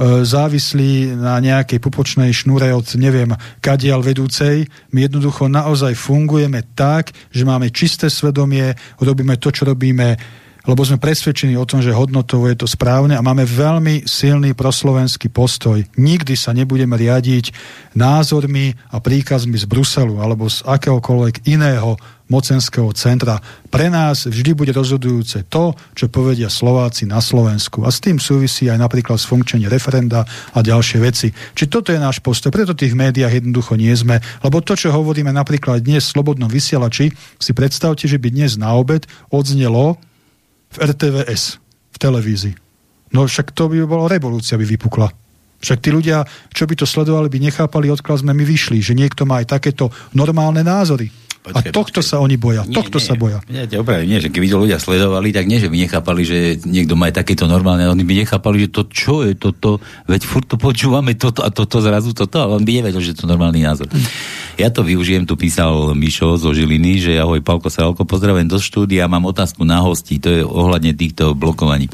závislí 0.00 1.12
na 1.20 1.36
nejakej 1.36 1.76
pupočnej 1.76 2.32
šnúre 2.32 2.72
od 2.72 2.88
neviem 2.96 3.36
kadial 3.60 4.00
vedúcej. 4.00 4.64
My 4.92 5.04
jednoducho 5.04 5.52
naozaj 5.52 5.92
fungujeme 5.96 6.64
tak, 6.72 7.12
že 7.28 7.44
máme 7.44 7.68
čisté 7.68 8.08
svedomie, 8.08 8.72
robíme 9.00 9.36
to, 9.36 9.52
čo 9.52 9.68
robíme 9.68 10.16
lebo 10.62 10.86
sme 10.86 11.02
presvedčení 11.02 11.58
o 11.58 11.66
tom, 11.66 11.82
že 11.82 11.90
hodnotovo 11.90 12.46
je 12.46 12.54
to 12.62 12.70
správne 12.70 13.18
a 13.18 13.22
máme 13.24 13.42
veľmi 13.42 14.06
silný 14.06 14.54
proslovenský 14.54 15.26
postoj. 15.26 15.82
Nikdy 15.98 16.38
sa 16.38 16.54
nebudeme 16.54 16.94
riadiť 16.94 17.50
názormi 17.98 18.70
a 18.94 19.02
príkazmi 19.02 19.58
z 19.58 19.66
Bruselu 19.66 20.22
alebo 20.22 20.46
z 20.46 20.62
akéhokoľvek 20.62 21.50
iného 21.50 21.98
mocenského 22.32 22.88
centra. 22.96 23.36
Pre 23.68 23.92
nás 23.92 24.24
vždy 24.24 24.56
bude 24.56 24.72
rozhodujúce 24.72 25.44
to, 25.52 25.76
čo 25.92 26.08
povedia 26.08 26.48
Slováci 26.48 27.04
na 27.04 27.20
Slovensku. 27.20 27.84
A 27.84 27.92
s 27.92 28.00
tým 28.00 28.16
súvisí 28.16 28.72
aj 28.72 28.80
napríklad 28.80 29.20
sfunkčenie 29.20 29.68
referenda 29.68 30.24
a 30.56 30.58
ďalšie 30.64 30.98
veci. 31.04 31.28
Či 31.52 31.68
toto 31.68 31.92
je 31.92 32.00
náš 32.00 32.24
postoj, 32.24 32.48
preto 32.48 32.72
tých 32.72 32.96
médiách 32.96 33.44
jednoducho 33.44 33.76
nie 33.76 33.92
sme. 33.92 34.24
Lebo 34.40 34.64
to, 34.64 34.72
čo 34.72 34.88
hovoríme 34.88 35.28
napríklad 35.28 35.84
dnes 35.84 36.08
v 36.08 36.12
Slobodnom 36.16 36.48
vysielači, 36.48 37.12
si 37.36 37.52
predstavte, 37.52 38.08
že 38.08 38.16
by 38.16 38.32
dnes 38.32 38.56
na 38.56 38.72
obed 38.72 39.04
odznelo 39.28 40.00
v 40.72 40.76
RTVS, 40.80 41.60
v 41.92 41.96
televízii. 42.00 42.54
No 43.12 43.28
však 43.28 43.52
to 43.52 43.68
by 43.68 43.84
bola 43.84 44.08
revolúcia, 44.08 44.56
by 44.56 44.64
vypukla. 44.64 45.12
Však 45.62 45.78
tí 45.78 45.94
ľudia, 45.94 46.26
čo 46.50 46.66
by 46.66 46.74
to 46.74 46.90
sledovali, 46.90 47.30
by 47.30 47.38
nechápali, 47.38 47.86
odkiaľ 47.86 48.26
sme 48.26 48.34
my 48.34 48.42
vyšli, 48.42 48.82
že 48.82 48.98
niekto 48.98 49.22
má 49.22 49.38
aj 49.38 49.54
takéto 49.54 49.94
normálne 50.10 50.66
názory. 50.66 51.06
Počkej, 51.42 51.70
a 51.70 51.74
tohto 51.74 51.98
počkej. 51.98 52.06
sa 52.06 52.22
oni 52.22 52.38
boja, 52.38 52.62
nie, 52.62 52.70
tohto 52.70 53.02
nie, 53.02 53.06
sa 53.10 53.14
boja. 53.18 53.42
Nie, 53.50 53.66
opravdu, 53.66 54.06
nie, 54.06 54.22
že 54.22 54.30
keby 54.30 54.46
to 54.46 54.62
ľudia 54.62 54.78
sledovali, 54.78 55.34
tak 55.34 55.50
nie, 55.50 55.58
že 55.58 55.66
by 55.66 55.74
nechápali, 55.74 56.22
že 56.22 56.62
niekto 56.62 56.94
má 56.94 57.10
aj 57.10 57.18
takéto 57.18 57.50
normálne, 57.50 57.90
oni 57.90 58.06
by 58.06 58.22
nechápali, 58.22 58.62
že 58.62 58.68
to 58.70 58.86
čo 58.86 59.26
je 59.26 59.34
toto, 59.34 59.82
veď 60.06 60.22
furt 60.22 60.46
to 60.46 60.54
počúvame 60.54 61.18
toto 61.18 61.42
a 61.42 61.50
toto 61.50 61.82
zrazu 61.82 62.14
toto, 62.14 62.38
ale 62.38 62.62
on 62.62 62.62
by 62.62 62.78
nevedel, 62.78 63.02
že 63.02 63.18
to 63.18 63.26
normálny 63.26 63.66
názor. 63.66 63.90
Ja 64.54 64.70
to 64.70 64.86
využijem, 64.86 65.26
tu 65.26 65.34
písal 65.34 65.98
Mišo 65.98 66.38
zo 66.38 66.54
Žiliny, 66.54 67.02
že 67.02 67.12
ahoj 67.18 67.42
Palko 67.42 67.72
Salko, 67.72 68.06
pozdravujem 68.06 68.46
do 68.46 68.62
štúdia, 68.62 69.10
mám 69.10 69.26
otázku 69.26 69.66
na 69.66 69.82
hosti, 69.82 70.22
to 70.22 70.28
je 70.30 70.42
ohľadne 70.46 70.94
týchto 70.94 71.34
blokovaní 71.34 71.90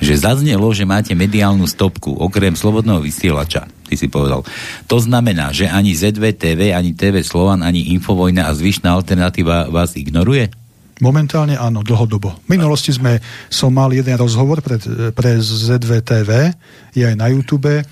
že 0.00 0.16
zaznelo, 0.16 0.72
že 0.72 0.88
máte 0.88 1.12
mediálnu 1.12 1.68
stopku, 1.68 2.16
okrem 2.16 2.56
slobodného 2.56 3.04
vysielača, 3.04 3.68
ty 3.90 3.98
si 3.98 4.06
povedal. 4.06 4.46
To 4.86 5.02
znamená, 5.02 5.50
že 5.50 5.66
ani 5.66 5.98
ZVTV, 5.98 6.78
ani 6.78 6.94
TV 6.94 7.26
Slovan, 7.26 7.66
ani 7.66 7.90
Infovojna 7.98 8.46
a 8.46 8.54
zvyšná 8.54 8.94
alternatíva 8.94 9.66
vás 9.66 9.98
ignoruje? 9.98 10.54
Momentálne 11.00 11.56
áno, 11.56 11.80
dlhodobo. 11.80 12.36
V 12.44 12.48
minulosti 12.60 12.92
sme, 12.92 13.24
som 13.48 13.72
mal 13.72 13.88
jeden 13.88 14.12
rozhovor 14.20 14.60
pre, 14.60 14.76
pre 15.16 15.40
ZVTV, 15.40 16.52
je 16.94 17.06
aj 17.06 17.16
na 17.16 17.30
YouTube, 17.30 17.82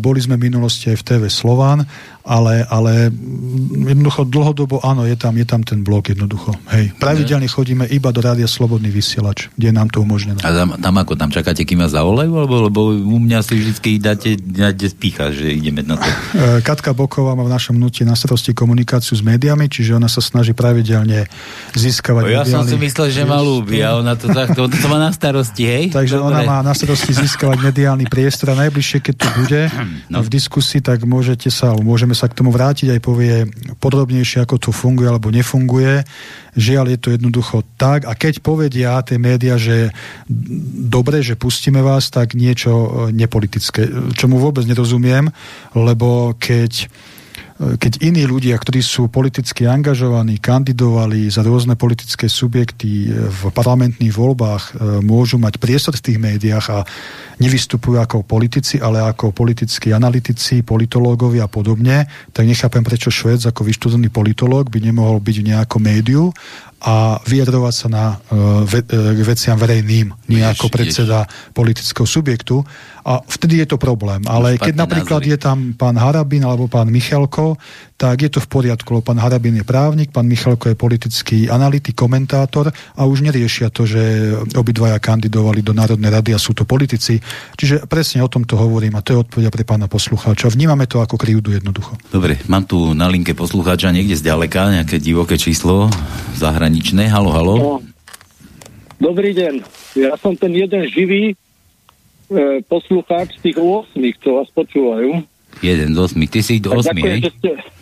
boli 0.00 0.18
sme 0.18 0.40
v 0.40 0.50
minulosti 0.50 0.90
aj 0.90 0.98
v 0.98 1.06
TV 1.06 1.22
Slován 1.30 1.86
ale, 2.26 2.66
ale 2.66 2.92
jednoducho 3.86 4.26
dlhodobo 4.26 4.82
áno, 4.82 5.06
je 5.06 5.14
tam, 5.14 5.38
je 5.38 5.46
tam 5.46 5.62
ten 5.62 5.86
blok 5.86 6.10
jednoducho. 6.10 6.58
Hej. 6.74 6.98
Pravidelne 6.98 7.46
chodíme 7.46 7.86
iba 7.86 8.10
do 8.10 8.18
rádia 8.18 8.50
Slobodný 8.50 8.90
vysielač, 8.90 9.46
kde 9.54 9.70
je 9.70 9.74
nám 9.74 9.94
to 9.94 10.02
umožnené. 10.02 10.42
A 10.42 10.50
tam, 10.50 10.74
tam 10.74 10.94
ako, 10.98 11.14
tam 11.14 11.30
čakáte, 11.30 11.62
kým 11.62 11.86
vás 11.86 11.94
zavolajú, 11.94 12.30
alebo 12.34 12.54
lebo 12.66 12.80
u 12.90 13.18
mňa 13.22 13.38
si 13.46 13.54
vždy 13.62 14.02
dáte, 14.02 14.34
dáte 14.42 14.90
spícha, 14.90 15.30
že 15.30 15.54
ideme 15.54 15.86
na 15.86 15.96
to. 15.96 16.10
E, 16.36 16.60
Katka 16.60 16.90
Boková 16.92 17.38
má 17.38 17.46
v 17.46 17.52
našom 17.54 17.78
nutí 17.78 18.02
na 18.02 18.18
starosti 18.18 18.50
komunikáciu 18.50 19.14
s 19.14 19.22
médiami, 19.22 19.70
čiže 19.70 19.94
ona 19.94 20.10
sa 20.10 20.18
snaží 20.18 20.52
pravidelne 20.52 21.30
získavať 21.72 22.22
Ja 22.26 22.42
mediálny... 22.42 22.50
som 22.50 22.62
si 22.66 22.76
myslel, 22.76 23.06
že 23.14 23.22
má 23.22 23.38
ľúbi 23.38 23.80
a 23.80 23.96
ona 23.96 24.18
to, 24.18 24.26
tak, 24.34 24.52
to, 24.52 24.66
to 24.66 24.86
má 24.90 24.98
na 24.98 25.14
starosti, 25.14 25.64
hej? 25.64 25.84
Takže 25.94 26.18
Dobre. 26.18 26.26
ona 26.26 26.40
má 26.42 26.58
na 26.66 26.74
starosti 26.74 27.14
získavať 27.14 27.62
mediálny 27.62 28.04
priestor 28.10 28.45
teda 28.46 28.62
najbližšie, 28.62 29.02
keď 29.02 29.14
to 29.18 29.28
bude 29.42 29.60
no. 30.14 30.22
v 30.22 30.28
diskusii, 30.30 30.78
tak 30.78 31.02
môžete 31.02 31.50
sa, 31.50 31.74
môžeme 31.74 32.14
sa 32.14 32.30
k 32.30 32.38
tomu 32.38 32.54
vrátiť 32.54 32.94
aj 32.94 33.00
povie 33.02 33.50
podrobnejšie, 33.82 34.46
ako 34.46 34.62
to 34.62 34.70
funguje 34.70 35.10
alebo 35.10 35.34
nefunguje. 35.34 36.06
Žiaľ, 36.54 36.86
je 36.94 36.98
to 37.02 37.08
jednoducho 37.18 37.66
tak. 37.74 38.06
A 38.06 38.14
keď 38.14 38.38
povedia 38.38 39.02
tie 39.02 39.18
médiá, 39.18 39.58
že 39.58 39.90
dobre, 40.86 41.26
že 41.26 41.34
pustíme 41.34 41.82
vás, 41.82 42.06
tak 42.14 42.38
niečo 42.38 42.70
e, 42.70 42.88
nepolitické. 43.10 44.14
Čomu 44.14 44.38
vôbec 44.38 44.62
nerozumiem, 44.62 45.26
lebo 45.74 46.38
keď 46.38 46.86
keď 47.56 48.04
iní 48.04 48.28
ľudia, 48.28 48.52
ktorí 48.60 48.84
sú 48.84 49.08
politicky 49.08 49.64
angažovaní, 49.64 50.36
kandidovali 50.36 51.32
za 51.32 51.40
rôzne 51.40 51.72
politické 51.72 52.28
subjekty 52.28 53.08
v 53.08 53.40
parlamentných 53.48 54.12
voľbách, 54.12 54.64
e, 54.76 55.00
môžu 55.00 55.40
mať 55.40 55.56
priestor 55.56 55.96
v 55.96 56.04
tých 56.04 56.18
médiách 56.20 56.66
a 56.68 56.78
nevystupujú 57.40 57.96
ako 57.96 58.28
politici, 58.28 58.76
ale 58.76 59.00
ako 59.00 59.32
politickí 59.32 59.96
analytici, 59.96 60.60
politológovia 60.60 61.48
a 61.48 61.52
podobne, 61.52 62.04
tak 62.36 62.44
nechápem, 62.44 62.84
prečo 62.84 63.08
Švec 63.08 63.48
ako 63.48 63.64
vyštudovaný 63.64 64.12
politológ 64.12 64.68
by 64.68 64.84
nemohol 64.84 65.16
byť 65.24 65.36
v 65.40 65.48
nejakom 65.56 65.80
médiu 65.80 66.36
a 66.86 67.18
vyjadrovať 67.26 67.74
sa 67.74 67.88
na 67.90 68.04
uh, 68.14 68.62
ve, 68.62 68.86
uh, 68.86 69.10
veciam 69.26 69.58
verejným, 69.58 70.14
nie 70.30 70.38
ako 70.46 70.70
predseda 70.70 71.26
politického 71.50 72.06
subjektu. 72.06 72.62
A 73.06 73.22
vtedy 73.26 73.62
je 73.62 73.74
to 73.74 73.78
problém. 73.78 74.22
Ale 74.26 74.58
keď 74.58 74.74
napríklad 74.74 75.22
názory. 75.22 75.34
je 75.34 75.38
tam 75.38 75.58
pán 75.74 75.98
Harabin 75.98 76.46
alebo 76.46 76.70
pán 76.70 76.90
Michalko, 76.90 77.58
tak 77.96 78.28
je 78.28 78.30
to 78.30 78.44
v 78.44 78.48
poriadku, 78.48 78.88
lebo 78.92 79.08
pán 79.08 79.16
Harabin 79.16 79.56
je 79.56 79.64
právnik, 79.64 80.12
pán 80.12 80.28
Michalko 80.28 80.68
je 80.68 80.76
politický 80.76 81.48
analytik, 81.48 81.96
komentátor 81.96 82.68
a 82.68 83.02
už 83.08 83.24
neriešia 83.24 83.72
to, 83.72 83.88
že 83.88 84.36
obidvaja 84.52 85.00
kandidovali 85.00 85.64
do 85.64 85.72
Národnej 85.72 86.12
rady 86.12 86.36
a 86.36 86.38
sú 86.38 86.52
to 86.52 86.68
politici. 86.68 87.16
Čiže 87.56 87.88
presne 87.88 88.20
o 88.20 88.28
tomto 88.28 88.60
hovorím 88.60 89.00
a 89.00 89.04
to 89.04 89.16
je 89.16 89.22
odpoveď 89.24 89.48
pre 89.48 89.64
pána 89.64 89.88
poslucháča. 89.88 90.52
Vnímame 90.52 90.84
to 90.84 91.00
ako 91.00 91.16
krivdu 91.16 91.56
jednoducho. 91.56 91.96
Dobre, 92.12 92.36
mám 92.52 92.68
tu 92.68 92.92
na 92.92 93.08
linke 93.08 93.32
poslucháča 93.32 93.88
niekde 93.96 94.20
z 94.20 94.28
ďaleka, 94.28 94.76
nejaké 94.76 95.00
divoké 95.00 95.40
číslo 95.40 95.88
zahraničné. 96.36 97.08
Halo, 97.08 97.32
halo. 97.32 97.54
No. 97.56 97.72
Dobrý 99.00 99.32
deň. 99.32 99.64
Ja 99.96 100.16
som 100.20 100.36
ten 100.36 100.52
jeden 100.52 100.84
živý 100.88 101.32
e, 101.32 102.60
poslucháč 102.64 103.40
z 103.40 103.52
tých 103.52 103.56
8, 103.60 103.92
čo 104.20 104.40
vás 104.40 104.48
počúvajú. 104.52 105.24
Jeden 105.64 105.96
z 105.96 105.98
8. 106.00 106.16
Ty 106.28 106.40
si 106.44 106.60
do 106.60 106.76
8, 106.76 106.92
hej? 106.96 107.20
Ste... 107.40 107.75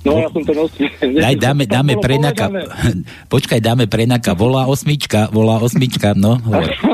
No, 0.00 0.16
ja 0.16 0.28
som 0.32 0.40
ten 0.40 0.56
8. 1.12 1.20
Daj, 1.20 1.36
dáme, 1.36 1.64
dáme 1.68 1.92
prenaka. 2.00 2.48
Počkaj, 3.32 3.60
dáme 3.60 3.84
prenaka. 3.84 4.32
Volá 4.32 4.64
osmička, 4.64 5.28
volá 5.28 5.60
osmička, 5.60 6.16
no. 6.16 6.40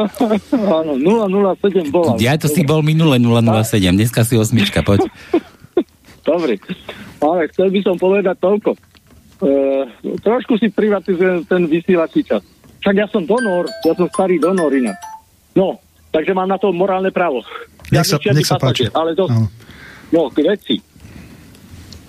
Áno, 0.81 0.93
007 0.99 1.95
bola. 1.95 2.19
Ja 2.19 2.35
to 2.35 2.51
si 2.51 2.67
bol 2.67 2.83
minule 2.83 3.23
007, 3.23 3.95
dneska 3.95 4.27
si 4.27 4.35
osmička, 4.35 4.83
poď. 4.83 5.07
Dobre, 6.27 6.59
ale 7.23 7.47
chcel 7.55 7.71
by 7.71 7.81
som 7.87 7.95
povedať 7.95 8.35
toľko. 8.43 8.75
E, 8.75 9.51
trošku 10.27 10.59
si 10.59 10.75
privatizujem 10.75 11.47
ten 11.47 11.71
vysielací 11.71 12.27
čas. 12.27 12.43
Však 12.83 12.95
ja 12.99 13.07
som 13.07 13.23
donor, 13.23 13.71
ja 13.87 13.95
som 13.95 14.11
starý 14.11 14.43
donor 14.43 14.75
inak. 14.75 14.99
No, 15.55 15.79
takže 16.11 16.35
mám 16.35 16.51
na 16.51 16.59
to 16.59 16.75
morálne 16.75 17.15
právo. 17.15 17.47
Nech 17.95 18.03
sa, 18.03 18.19
nech 18.19 18.43
sa 18.43 18.59
páči. 18.59 18.91
Ale 18.91 19.15
to, 19.15 19.31
no. 19.31 19.47
no, 20.11 20.23
k 20.35 20.43
veci. 20.43 20.83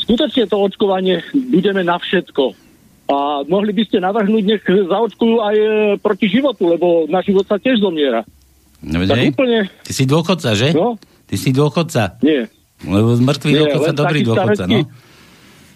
Skutočne 0.07 0.47
to 0.47 0.55
očkovanie 0.63 1.19
budeme 1.51 1.83
na 1.83 1.99
všetko. 1.99 2.55
A 3.11 3.43
mohli 3.43 3.75
by 3.75 3.83
ste 3.87 3.99
navrhnúť, 3.99 4.43
nech 4.43 4.63
zaočkujú 4.63 5.35
aj 5.43 5.55
e, 5.55 5.67
proti 5.99 6.27
životu, 6.31 6.75
lebo 6.75 7.07
na 7.11 7.19
život 7.23 7.43
sa 7.43 7.59
tiež 7.59 7.83
zomiera. 7.83 8.23
No, 8.83 9.03
tak 9.03 9.35
úplne... 9.35 9.67
Ty 9.83 9.91
si 9.91 10.03
dôchodca, 10.07 10.55
že? 10.55 10.71
No? 10.71 10.95
Ty 11.27 11.35
si 11.35 11.51
dôchodca. 11.51 12.19
Nie. 12.23 12.47
Lebo 12.83 13.19
mŕtvý 13.19 13.51
nie, 13.51 13.59
dôchodca, 13.63 13.93
dobrý 13.95 14.19
dôchodca, 14.23 14.63
no? 14.67 14.79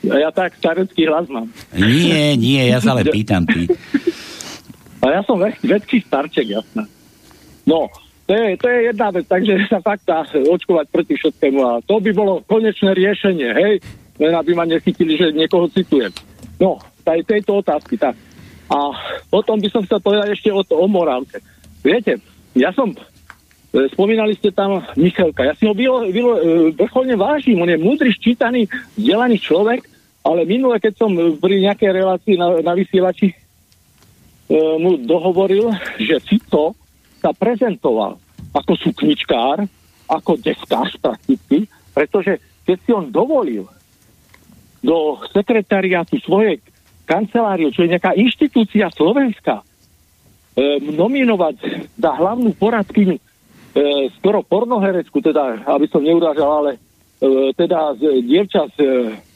Ja 0.01 0.33
tak 0.33 0.57
starecký 0.57 1.05
hlas 1.11 1.29
mám. 1.29 1.51
Nie, 1.75 2.33
nie, 2.33 2.71
ja 2.71 2.81
sa 2.81 2.97
ale 2.97 3.05
pýtam 3.05 3.45
ty. 3.45 3.69
A 5.01 5.19
ja 5.19 5.21
som 5.27 5.37
väčší 5.39 6.07
starček, 6.07 6.55
jasná. 6.55 6.87
No, 7.67 7.89
to 8.25 8.33
je, 8.33 8.57
to 8.57 8.65
je 8.69 8.77
jedna 8.89 9.07
vec, 9.11 9.25
takže 9.27 9.53
sa 9.67 9.83
fakt 9.87 10.07
dá 10.07 10.23
očkovať 10.23 10.85
proti 10.87 11.13
všetkému 11.19 11.59
a 11.61 11.71
to 11.83 11.99
by 11.99 12.11
bolo 12.15 12.41
konečné 12.47 12.95
riešenie, 12.95 13.49
hej? 13.51 13.73
Len 14.21 14.33
aby 14.37 14.53
ma 14.53 14.69
nechytili, 14.69 15.17
že 15.17 15.33
niekoho 15.33 15.65
citujem. 15.73 16.13
No, 16.61 16.77
aj 17.01 17.25
tejto 17.25 17.65
otázky, 17.65 17.97
tak. 17.97 18.13
A 18.69 18.77
potom 19.33 19.57
by 19.57 19.67
som 19.73 19.81
chcel 19.83 19.99
povedať 19.99 20.37
ešte 20.37 20.53
o, 20.53 20.61
o 20.61 20.85
morálke. 20.85 21.41
Viete, 21.81 22.21
ja 22.53 22.69
som, 22.71 22.93
e, 22.93 23.89
spomínali 23.91 24.37
ste 24.37 24.53
tam 24.53 24.85
Michalka, 24.93 25.43
ja 25.43 25.57
si 25.57 25.65
ho 25.65 25.73
bylo, 25.73 26.05
bylo, 26.07 26.33
e, 26.37 26.41
vrcholne 26.77 27.17
vážim, 27.17 27.57
on 27.57 27.67
je 27.67 27.81
múdry, 27.81 28.13
ščítaný, 28.13 28.69
vzdelaný 28.95 29.41
človek, 29.41 29.89
ale 30.21 30.45
minule, 30.45 30.77
keď 30.77 30.93
som 31.01 31.11
pri 31.41 31.65
nejakej 31.65 31.91
relácii 31.91 32.35
na, 32.37 32.61
na 32.61 32.73
vysielači 32.77 33.33
e, 33.33 33.35
mu 34.77 35.01
dohovoril, 35.01 35.73
že 35.97 36.21
Fico 36.21 36.77
sa 37.17 37.33
prezentoval 37.33 38.21
ako 38.53 38.71
sukničkár, 38.77 39.65
ako 40.05 40.31
deskář 40.37 40.99
prakticky, 41.01 41.65
pretože 41.91 42.37
keď 42.67 42.77
si 42.83 42.91
on 42.93 43.09
dovolil 43.09 43.65
do 44.81 45.21
sekretariátu 45.29 46.17
svojej 46.21 46.57
kancelárie, 47.05 47.69
čo 47.69 47.85
je 47.85 47.93
nejaká 47.93 48.17
inštitúcia 48.17 48.89
Slovenska, 48.93 49.61
e, 49.61 49.63
nominovať 50.81 51.55
za 51.97 52.11
hlavnú 52.17 52.53
poradkyňu 52.57 53.17
e, 53.17 53.21
skoro 54.17 54.41
pornoherecku, 54.41 55.21
teda, 55.21 55.65
aby 55.69 55.85
som 55.89 56.01
neurážal, 56.01 56.49
ale 56.49 56.71
e, 56.75 56.79
teda 57.53 57.93
z, 57.97 58.25
dievča 58.25 58.69
z 58.73 58.77
e, 58.79 58.87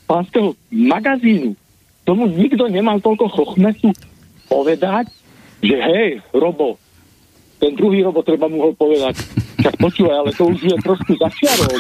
pánskeho 0.10 0.58
magazínu, 0.74 1.54
tomu 2.06 2.30
nikto 2.30 2.70
nemal 2.70 3.02
toľko 3.02 3.30
chochmesu 3.34 3.90
povedať, 4.46 5.10
že 5.66 5.78
hej, 5.82 6.10
Robo, 6.34 6.78
ten 7.58 7.74
druhý 7.74 8.06
robot 8.06 8.26
treba 8.28 8.46
mu 8.46 8.62
ho 8.62 8.72
povedať. 8.78 9.18
Však 9.58 9.76
počúvaj, 9.82 10.16
ale 10.22 10.32
to 10.38 10.54
už 10.54 10.60
je 10.62 10.78
trošku 10.86 11.18
začiarov. 11.18 11.74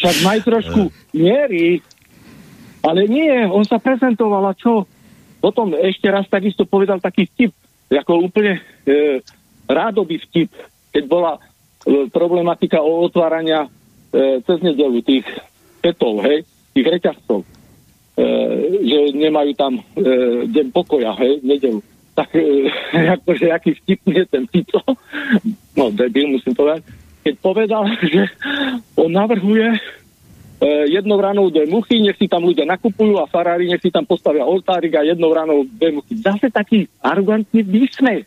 Však 0.00 0.14
maj 0.24 0.38
trošku 0.46 0.88
miery. 1.12 1.84
Ale 2.86 3.10
nie, 3.10 3.42
on 3.50 3.66
sa 3.66 3.82
prezentoval 3.82 4.46
a 4.46 4.54
čo? 4.54 4.86
Potom 5.42 5.74
ešte 5.74 6.06
raz 6.06 6.30
takisto 6.30 6.62
povedal 6.62 7.02
taký 7.02 7.26
vtip, 7.26 7.52
ako 7.90 8.30
úplne 8.30 8.62
e, 8.86 9.18
rádobý 9.66 10.22
vtip, 10.22 10.54
keď 10.94 11.04
bola 11.10 11.32
e, 11.34 11.40
problematika 12.14 12.78
o 12.78 13.02
otvárania 13.02 13.66
e, 13.66 14.38
cez 14.46 14.58
nedelu 14.62 15.02
tých 15.02 15.26
petov, 15.82 16.22
hej, 16.22 16.46
tých 16.78 16.86
reťazcov, 16.86 17.42
e, 17.42 17.46
že 18.86 18.98
nemajú 19.18 19.52
tam 19.58 19.78
e, 19.78 19.82
deň 20.46 20.66
pokoja, 20.70 21.10
hej, 21.18 21.42
nedelu. 21.42 21.82
Tak 22.14 22.38
e, 22.38 22.70
akože 23.18 23.50
aký 23.50 23.74
vtipný 23.82 24.22
je 24.22 24.26
ten 24.30 24.46
Fico, 24.46 24.82
no 25.74 25.90
debil 25.90 26.38
musím 26.38 26.54
povedať, 26.54 26.86
keď 27.26 27.34
povedal, 27.42 27.82
že 28.14 28.30
on 28.94 29.10
navrhuje 29.10 29.74
jednou 30.64 31.20
ranou 31.20 31.52
dve 31.52 31.68
muchy, 31.68 32.00
nech 32.00 32.16
si 32.16 32.28
tam 32.28 32.48
ľudia 32.48 32.64
nakupujú 32.64 33.20
a 33.20 33.28
farári 33.28 33.68
nech 33.68 33.82
si 33.84 33.92
tam 33.92 34.08
postavia 34.08 34.48
oltárik 34.48 34.96
a 34.96 35.04
jednou 35.04 35.28
ranou 35.28 35.68
dve 35.68 36.00
muchy. 36.00 36.16
Zase 36.16 36.48
taký 36.48 36.88
arrogantný 37.04 37.60
výsmech. 37.60 38.24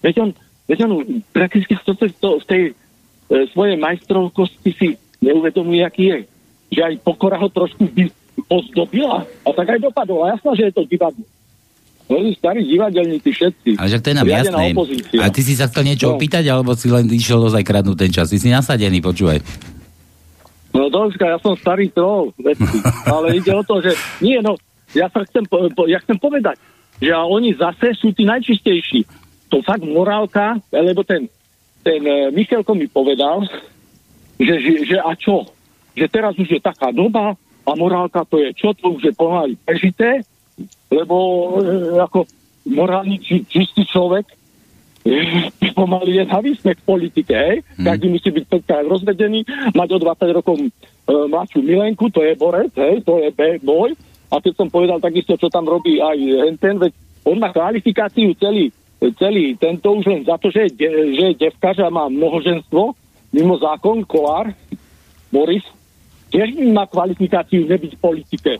Veď 0.00 0.14
on, 0.24 0.28
veď 0.64 0.78
on 0.88 0.92
prakticky 1.34 1.76
to, 1.84 1.92
to, 1.92 2.08
to, 2.08 2.30
v 2.40 2.44
tej 2.48 2.62
e, 2.70 2.72
svojej 3.52 3.76
majstrovkosti 3.76 4.70
si 4.72 4.88
neuvedomuje, 5.20 5.84
aký 5.84 6.04
je. 6.08 6.18
Že 6.72 6.80
aj 6.84 6.94
pokora 7.04 7.36
ho 7.36 7.48
trošku 7.52 7.84
by 7.84 8.08
pozdobila 8.48 9.28
a 9.28 9.48
tak 9.52 9.76
aj 9.76 9.80
dopadlo. 9.84 10.24
A 10.24 10.38
jasno, 10.38 10.56
že 10.56 10.70
je 10.70 10.72
to 10.72 10.88
divadlo. 10.88 11.24
Boli 12.08 12.32
starí 12.32 12.64
divadelníci 12.64 13.28
všetci. 13.28 13.70
Ale 13.76 13.92
že 13.92 14.00
to 14.00 14.08
je 14.08 14.16
nám 14.16 14.24
jasné. 14.24 14.72
A 15.20 15.28
ty 15.28 15.44
si 15.44 15.52
sa 15.52 15.68
chcel 15.68 15.84
niečo 15.84 16.08
no. 16.08 16.16
opýtať, 16.16 16.48
alebo 16.48 16.72
si 16.72 16.88
len 16.88 17.04
išiel 17.12 17.36
dozaj 17.36 17.60
kradnúť 17.60 18.08
ten 18.08 18.08
čas? 18.08 18.32
Ty 18.32 18.40
si 18.40 18.48
nasadený, 18.48 19.04
počúvaj. 19.04 19.44
No 20.78 20.86
Dožka, 20.86 21.26
ja 21.26 21.42
som 21.42 21.58
starý 21.58 21.90
troll, 21.90 22.30
ale 23.14 23.42
ide 23.42 23.50
o 23.50 23.66
to, 23.66 23.82
že 23.82 23.98
nie, 24.22 24.38
no, 24.38 24.54
ja 24.94 25.10
sa 25.10 25.26
chcem, 25.26 25.42
po, 25.42 25.66
po, 25.74 25.90
ja 25.90 25.98
chcem 25.98 26.14
povedať, 26.14 26.54
že 27.02 27.10
a 27.10 27.26
oni 27.26 27.58
zase 27.58 27.98
sú 27.98 28.14
tí 28.14 28.22
najčistejší. 28.22 29.02
To 29.50 29.58
fakt 29.66 29.82
morálka, 29.82 30.62
lebo 30.70 31.02
ten, 31.02 31.26
ten 31.82 31.98
uh, 32.06 32.30
Michalko 32.30 32.78
mi 32.78 32.86
povedal, 32.86 33.42
že, 34.38 34.54
že, 34.62 34.72
že 34.94 34.96
a 35.02 35.18
čo? 35.18 35.50
Že 35.98 36.06
teraz 36.06 36.32
už 36.38 36.46
je 36.46 36.60
taká 36.62 36.94
doba 36.94 37.34
a 37.66 37.70
morálka 37.74 38.22
to 38.22 38.38
je 38.38 38.54
čo? 38.54 38.70
To 38.78 38.94
už 38.94 39.10
je 39.10 39.12
pomaly 39.18 39.58
prežité 39.66 40.22
lebo 40.90 41.16
e, 41.60 42.00
ako 42.00 42.26
morálny 42.68 43.20
či, 43.22 43.44
čistý 43.46 43.86
človek 43.86 44.26
pomaly 45.74 46.26
výsmech 46.26 46.78
v 46.82 46.88
politike, 46.88 47.34
hej? 47.34 47.56
Hmm. 47.78 47.86
Každý 47.86 48.06
musí 48.10 48.28
byť 48.34 48.44
5 48.50 48.92
rozvedený, 48.92 49.40
mať 49.72 49.88
o 49.94 49.98
20 50.02 50.38
rokov 50.42 50.56
e, 50.58 50.68
mladšiu 51.06 51.60
milenku, 51.62 52.10
to 52.10 52.20
je 52.26 52.34
borec, 52.34 52.72
hej? 52.74 53.00
To 53.06 53.22
je 53.22 53.30
boj. 53.62 53.94
A 54.28 54.42
keď 54.42 54.52
som 54.58 54.68
povedal 54.68 55.00
takisto, 55.00 55.40
čo 55.40 55.48
tam 55.48 55.64
robí 55.64 56.02
aj 56.02 56.18
ten, 56.60 56.76
veď 56.76 56.92
on 57.24 57.40
má 57.40 57.48
kvalifikáciu 57.48 58.36
celý, 58.36 58.68
celý 59.16 59.56
tento 59.56 59.88
už 59.96 60.04
len 60.04 60.22
za 60.26 60.36
to, 60.36 60.52
že 60.52 60.68
je, 60.68 60.70
de, 60.76 60.88
že 61.16 61.24
je 61.32 61.40
devka, 61.48 61.72
že 61.72 61.86
má 61.88 62.12
mnohoženstvo, 62.12 62.92
mimo 63.32 63.54
zákon, 63.56 64.04
Kolár, 64.04 64.52
Boris, 65.32 65.64
tiež 66.28 66.60
má 66.72 66.84
kvalifikáciu 66.84 67.64
nebyť 67.64 67.96
v 67.96 68.02
politike. 68.02 68.52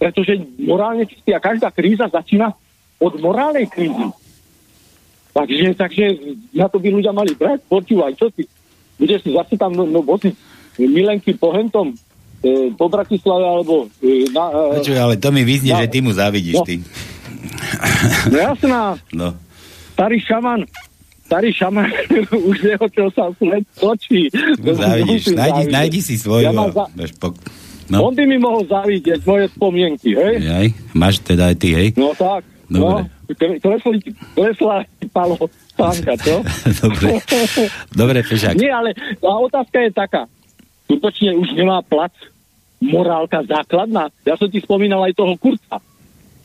Pretože 0.00 0.40
morálne 0.60 1.04
čistý 1.04 1.36
a 1.36 1.40
každá 1.40 1.68
kríza 1.68 2.08
začína 2.08 2.52
od 3.00 3.12
morálnej 3.20 3.68
krízy. 3.68 4.23
Takže, 5.34 5.74
takže 5.74 6.04
na 6.54 6.70
to 6.70 6.78
by 6.78 6.88
ľudia 6.94 7.10
mali 7.10 7.34
brať. 7.34 7.58
Počúvaj, 7.66 8.14
čo 8.14 8.30
ty? 8.30 8.46
Budeš 9.02 9.26
si 9.26 9.30
zase 9.34 9.58
tam 9.58 9.74
no, 9.74 9.82
no, 9.82 10.00
milenky 10.78 11.34
po 11.34 11.50
hentom 11.50 11.90
e, 12.44 12.70
po 12.76 12.86
Bratislave 12.86 13.42
alebo... 13.42 13.90
E, 13.98 14.30
na, 14.30 14.44
e, 14.52 14.78
Počuj, 14.78 14.94
ale 14.94 15.14
to 15.18 15.34
mi 15.34 15.42
vyznie, 15.42 15.74
na, 15.74 15.82
že 15.82 15.86
ty 15.90 15.98
mu 16.04 16.14
závidíš, 16.14 16.60
no, 16.60 16.66
ty. 16.66 16.74
No 18.30 18.36
jasná. 18.38 18.82
No. 19.10 19.28
Starý 19.94 20.18
šaman, 20.20 20.60
starý 21.26 21.50
šaman 21.50 21.88
už 22.50 22.56
jeho, 22.62 22.86
čo 22.90 23.04
sa 23.14 23.30
svet 23.34 23.64
točí. 23.74 24.30
Závidíš, 24.60 25.32
nájdi, 25.32 25.62
nájdi 25.70 26.00
si 26.02 26.14
svoju. 26.14 26.46
Ja 26.46 26.52
za... 26.52 26.84
po... 27.18 27.34
no. 27.90 28.10
On 28.10 28.14
by 28.14 28.24
mi 28.26 28.38
mohol 28.38 28.66
závidieť 28.68 29.24
moje 29.24 29.50
spomienky, 29.54 30.14
hej? 30.14 30.34
Aj, 30.46 30.66
máš 30.94 31.22
teda 31.22 31.50
aj 31.50 31.56
ty, 31.58 31.68
hej? 31.74 31.88
No 31.98 32.14
tak. 32.14 32.46
Dobre. 32.70 33.06
No, 33.06 33.13
klesla, 33.32 33.92
klesla 34.36 34.76
palo 35.10 35.36
pánka, 35.74 36.14
čo? 36.20 36.44
Dobre. 36.84 37.08
Dobre, 37.90 38.18
Fešák. 38.22 38.54
Nie, 38.56 38.70
ale 38.70 38.92
a 39.20 39.34
otázka 39.40 39.80
je 39.80 39.90
taká. 39.90 40.22
Skutočne 40.84 41.32
už 41.34 41.56
nemá 41.56 41.80
plac 41.80 42.12
morálka 42.84 43.40
základná. 43.48 44.12
Ja 44.28 44.36
som 44.36 44.52
ti 44.52 44.60
spomínal 44.60 45.00
aj 45.08 45.16
toho 45.16 45.34
Kurca. 45.40 45.80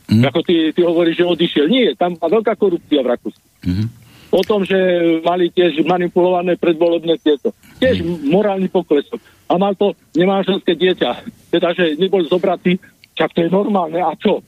Mm. 0.09 0.25
Ako 0.25 0.39
ty, 0.41 0.73
ty 0.73 0.81
hovoríš, 0.81 1.21
že 1.21 1.25
odišiel. 1.27 1.65
Nie, 1.69 1.93
tam 1.93 2.17
má 2.17 2.25
veľká 2.31 2.57
korupcia 2.57 3.03
v 3.05 3.11
Rakúsku. 3.13 3.45
Mm. 3.67 3.87
O 4.29 4.41
tom, 4.45 4.61
že 4.65 4.77
mali 5.21 5.53
tiež 5.53 5.85
manipulované 5.85 6.57
predvolebné 6.57 7.19
tieto. 7.21 7.53
Tiež 7.77 8.01
mm. 8.01 8.31
morálny 8.31 8.71
poklesok. 8.71 9.21
A 9.49 9.57
mal 9.57 9.77
to 9.77 9.93
nemáželské 10.17 10.73
dieťa. 10.73 11.25
Teda, 11.53 11.73
že 11.77 11.97
nebol 11.97 12.25
zobratý, 12.25 12.77
čak 13.13 13.33
to 13.37 13.45
je 13.45 13.49
normálne. 13.53 14.01
A 14.01 14.13
čo? 14.17 14.41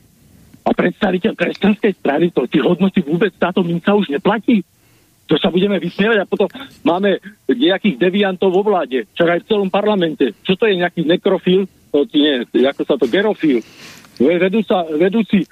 A 0.62 0.70
predstaviteľ 0.78 1.34
kresťanskej 1.34 1.94
strany, 1.98 2.30
to 2.30 2.46
tie 2.46 2.62
hodnoty 2.62 3.02
vôbec 3.02 3.34
táto 3.36 3.66
minca 3.66 3.98
už 3.98 4.14
neplatí. 4.14 4.62
To 5.26 5.40
sa 5.40 5.48
budeme 5.48 5.80
vysmievať 5.80 6.18
a 6.22 6.30
potom 6.30 6.52
máme 6.84 7.18
nejakých 7.48 7.98
deviantov 7.98 8.52
vo 8.52 8.62
vláde, 8.68 9.08
čo 9.16 9.26
aj 9.26 9.42
v 9.42 9.48
celom 9.48 9.70
parlamente. 9.72 10.36
Čo 10.44 10.60
to 10.60 10.68
je 10.68 10.76
nejaký 10.78 11.08
nekrofil? 11.08 11.66
To, 11.92 12.04
nie, 12.14 12.46
ako 12.68 12.82
sa 12.88 12.96
to 12.96 13.08
gerofil 13.08 13.64
vedúca, 14.20 14.86
vedúci 14.94 15.42
e, 15.42 15.48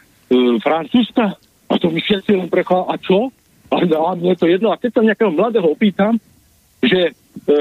Francúzska 0.61 1.33
a 1.69 1.73
to 1.77 1.89
mi 1.89 2.01
všetci 2.01 2.37
len 2.37 2.49
prechá, 2.51 2.85
a 2.85 2.97
čo? 3.01 3.33
A, 3.69 3.77
a 3.81 4.11
mne 4.17 4.33
to 4.37 4.49
jedno. 4.49 4.73
A 4.73 4.81
keď 4.81 4.99
sa 4.99 5.05
nejakého 5.05 5.33
mladého 5.33 5.69
opýtam, 5.69 6.17
že 6.81 7.09
e, 7.09 7.59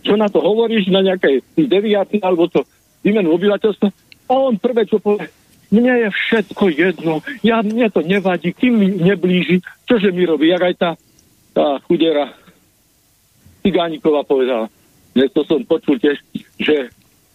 čo 0.00 0.16
na 0.16 0.28
to 0.28 0.40
hovoríš, 0.40 0.88
na 0.92 1.04
nejakej 1.04 1.44
deviácii 1.56 2.20
alebo 2.20 2.48
to 2.48 2.64
výmenu 3.04 3.32
obyvateľstva, 3.36 3.88
a 4.28 4.32
on 4.36 4.60
prvé, 4.60 4.84
čo 4.84 5.00
povie, 5.00 5.28
mne 5.68 5.92
je 6.06 6.08
všetko 6.08 6.64
jedno, 6.72 7.20
ja, 7.44 7.60
mne 7.60 7.92
to 7.92 8.00
nevadí, 8.00 8.56
kým 8.56 8.80
mi 8.80 8.88
neblíži, 8.88 9.60
čože 9.84 10.12
mi 10.12 10.24
robí, 10.24 10.48
jak 10.48 10.64
aj 10.64 10.74
tá, 10.80 10.90
tá 11.52 11.66
chudera 11.84 12.32
Cigániková 13.60 14.24
povedala. 14.24 14.72
Dnes 15.12 15.28
to 15.34 15.44
som 15.44 15.60
počul 15.66 16.00
tiež, 16.00 16.16
že 16.56 16.88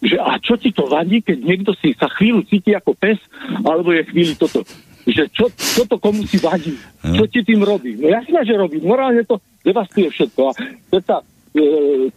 že 0.03 0.19
a 0.19 0.36
čo 0.36 0.59
ti 0.59 0.75
to 0.75 0.84
vadí, 0.91 1.23
keď 1.23 1.38
niekto 1.39 1.71
si 1.79 1.95
sa 1.95 2.11
chvíľu 2.11 2.43
cíti 2.43 2.75
ako 2.75 2.91
pes, 2.91 3.15
alebo 3.63 3.95
je 3.95 4.03
chvíli 4.11 4.36
toto. 4.36 4.67
Že 5.07 5.23
čo, 5.31 5.45
čo 5.55 5.84
to 5.88 5.95
komu 5.95 6.27
si 6.27 6.43
vadí? 6.43 6.75
Čo 6.99 7.23
ti 7.31 7.39
tým 7.43 7.63
robí? 7.63 7.95
No 7.95 8.11
jasné, 8.11 8.43
že 8.43 8.59
robí. 8.59 8.84
Morálne 8.84 9.23
to 9.23 9.39
devastuje 9.63 10.11
všetko. 10.11 10.41
A 10.43 10.51
sa 10.99 11.23
e, 11.23 11.25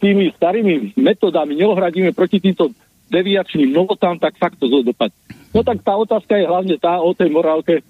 tými 0.02 0.34
starými 0.34 0.98
metodami 0.98 1.54
neohradíme 1.58 2.10
proti 2.10 2.42
týmto 2.42 2.74
deviačným 3.06 3.70
novotám, 3.70 4.18
tak 4.18 4.34
fakt 4.34 4.58
to 4.58 4.66
zle 4.66 4.82
dopad. 4.82 5.14
No 5.56 5.64
tak 5.64 5.80
tá 5.80 5.96
otázka 5.96 6.36
je 6.36 6.44
hlavne 6.44 6.76
tá 6.76 7.00
o 7.00 7.16
tej 7.16 7.32
morálke 7.32 7.80
e, 7.80 7.82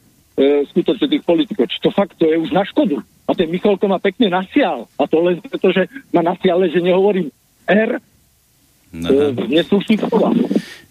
skutočne 0.70 1.10
tých 1.10 1.26
politikov. 1.26 1.66
Či 1.66 1.82
to 1.82 1.90
fakt 1.90 2.14
to 2.14 2.30
je 2.30 2.38
už 2.38 2.54
na 2.54 2.62
škodu. 2.62 3.02
A 3.26 3.34
ten 3.34 3.50
Michalko 3.50 3.90
ma 3.90 3.98
pekne 3.98 4.30
nasial. 4.30 4.86
A 4.94 5.10
to 5.10 5.18
len 5.18 5.42
preto, 5.42 5.74
že 5.74 5.90
ma 6.14 6.22
nasiale, 6.22 6.70
že 6.70 6.78
nehovorím 6.78 7.34
R, 7.66 7.98
No, 8.96 9.10
Neslušný 9.50 9.98
slova. 9.98 10.30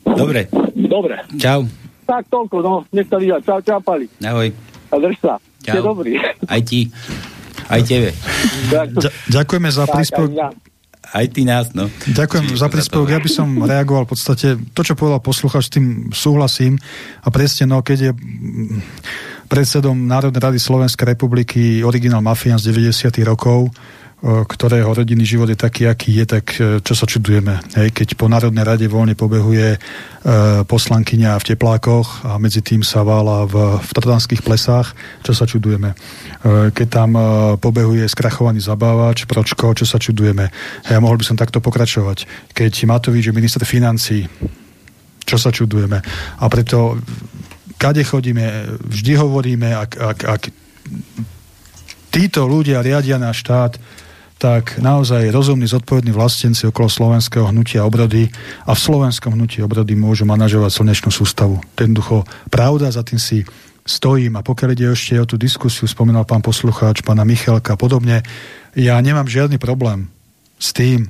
Dobre. 0.05 0.45
Dobre. 0.75 1.15
Čau. 1.41 1.65
Tak 2.05 2.29
toľko, 2.29 2.57
no. 2.61 2.73
Nech 2.93 3.09
sa 3.09 3.17
vyjať. 3.17 3.41
Čau, 3.41 3.59
čau, 3.65 3.79
Pali. 3.81 4.05
Ahoj. 4.21 4.53
A 4.91 4.95
drž 5.01 5.17
sa. 5.17 5.41
Čau. 5.65 5.73
Ste 5.73 5.79
dobrý. 5.81 6.11
Aj 6.45 6.61
ti. 6.61 6.91
Aj 7.65 7.81
tebe. 7.81 8.13
ďakujeme 9.33 9.69
za 9.73 9.89
príspevok. 9.89 10.53
Aj 11.11 11.25
ty 11.29 11.45
nás, 11.45 11.73
no. 11.75 11.91
Ďakujem 12.09 12.45
Čiže 12.49 12.61
za 12.61 12.69
príspevok. 12.71 13.13
Ja 13.13 13.21
by 13.21 13.29
som 13.29 13.47
reagoval 13.61 14.09
v 14.09 14.11
podstate, 14.17 14.47
to, 14.73 14.81
čo 14.81 14.97
povedal 14.97 15.21
posluchač, 15.21 15.69
s 15.69 15.73
tým 15.73 16.09
súhlasím. 16.09 16.79
A 17.21 17.29
presne, 17.29 17.69
no, 17.69 17.83
keď 17.85 18.09
je 18.09 18.11
predsedom 19.45 19.95
Národnej 19.95 20.41
rady 20.41 20.59
Slovenskej 20.59 21.13
republiky 21.15 21.85
originál 21.85 22.25
Mafián 22.25 22.57
z 22.57 22.73
90. 22.73 23.13
rokov, 23.21 23.69
ktorého 24.25 24.89
rodinný 24.89 25.21
život 25.21 25.45
je 25.51 25.59
taký, 25.59 25.85
aký 25.85 26.17
je, 26.17 26.25
tak 26.25 26.45
e, 26.57 26.81
čo 26.81 26.93
sa 26.97 27.05
čudujeme. 27.05 27.61
Hej, 27.77 27.93
keď 27.93 28.17
po 28.17 28.25
Národnej 28.25 28.65
rade 28.65 28.85
voľne 28.89 29.13
pobehuje 29.13 29.75
e, 29.75 29.79
poslankyňa 30.65 31.37
v 31.37 31.47
teplákoch 31.53 32.25
a 32.25 32.41
medzi 32.41 32.65
tým 32.65 32.81
sa 32.81 33.05
vála 33.05 33.45
v, 33.45 33.77
v 33.77 33.89
tatanských 33.93 34.41
plesách, 34.41 34.97
čo 35.21 35.31
sa 35.37 35.45
čudujeme. 35.45 35.93
E, 36.45 36.69
keď 36.69 36.87
tam 36.87 37.17
e, 37.17 37.21
pobehuje 37.57 38.05
skrachovaný 38.05 38.61
zabávač, 38.61 39.25
pročko, 39.25 39.73
čo 39.73 39.89
sa 39.89 39.97
čudujeme. 39.97 40.53
Hej, 40.85 41.01
mohol 41.01 41.17
by 41.17 41.25
som 41.25 41.41
takto 41.41 41.57
pokračovať. 41.57 42.29
Keď 42.53 42.85
Matovič 42.85 43.33
je 43.33 43.33
minister 43.33 43.65
financí, 43.65 44.29
čo 45.25 45.41
sa 45.41 45.49
čudujeme. 45.49 46.05
A 46.37 46.45
preto 46.53 47.01
kade 47.81 48.05
chodíme, 48.05 48.77
vždy 48.77 49.13
hovoríme, 49.17 49.73
ak, 49.73 49.91
ak, 49.97 50.19
ak 50.21 50.41
títo 52.13 52.45
ľudia 52.45 52.85
riadia 52.85 53.17
náš 53.17 53.41
štát, 53.41 53.81
tak 54.37 54.77
naozaj 54.77 55.31
rozumní, 55.33 55.65
zodpovední 55.65 56.13
vlastenci 56.13 56.69
okolo 56.69 56.91
slovenského 56.91 57.49
hnutia 57.49 57.87
obrody 57.87 58.29
a 58.67 58.77
v 58.77 58.83
slovenskom 58.83 59.33
hnutí 59.33 59.63
obrody 59.65 59.97
môžu 59.97 60.27
manažovať 60.29 60.75
slnečnú 60.75 61.09
sústavu. 61.09 61.57
Jednoducho 61.73 62.27
pravda, 62.51 62.91
za 62.91 63.01
tým 63.01 63.17
si 63.17 63.47
stojím. 63.85 64.35
A 64.35 64.41
pokiaľ 64.41 64.69
ide 64.73 64.91
ešte 64.91 65.15
o 65.21 65.29
tú 65.29 65.37
diskusiu, 65.37 65.85
spomínal 65.85 66.25
pán 66.25 66.41
poslucháč, 66.41 67.05
pána 67.05 67.21
Michalka 67.21 67.77
a 67.77 67.79
podobne, 67.79 68.25
ja 68.73 68.97
nemám 68.99 69.29
žiadny 69.29 69.61
problém 69.61 70.09
s 70.57 70.73
tým, 70.73 71.07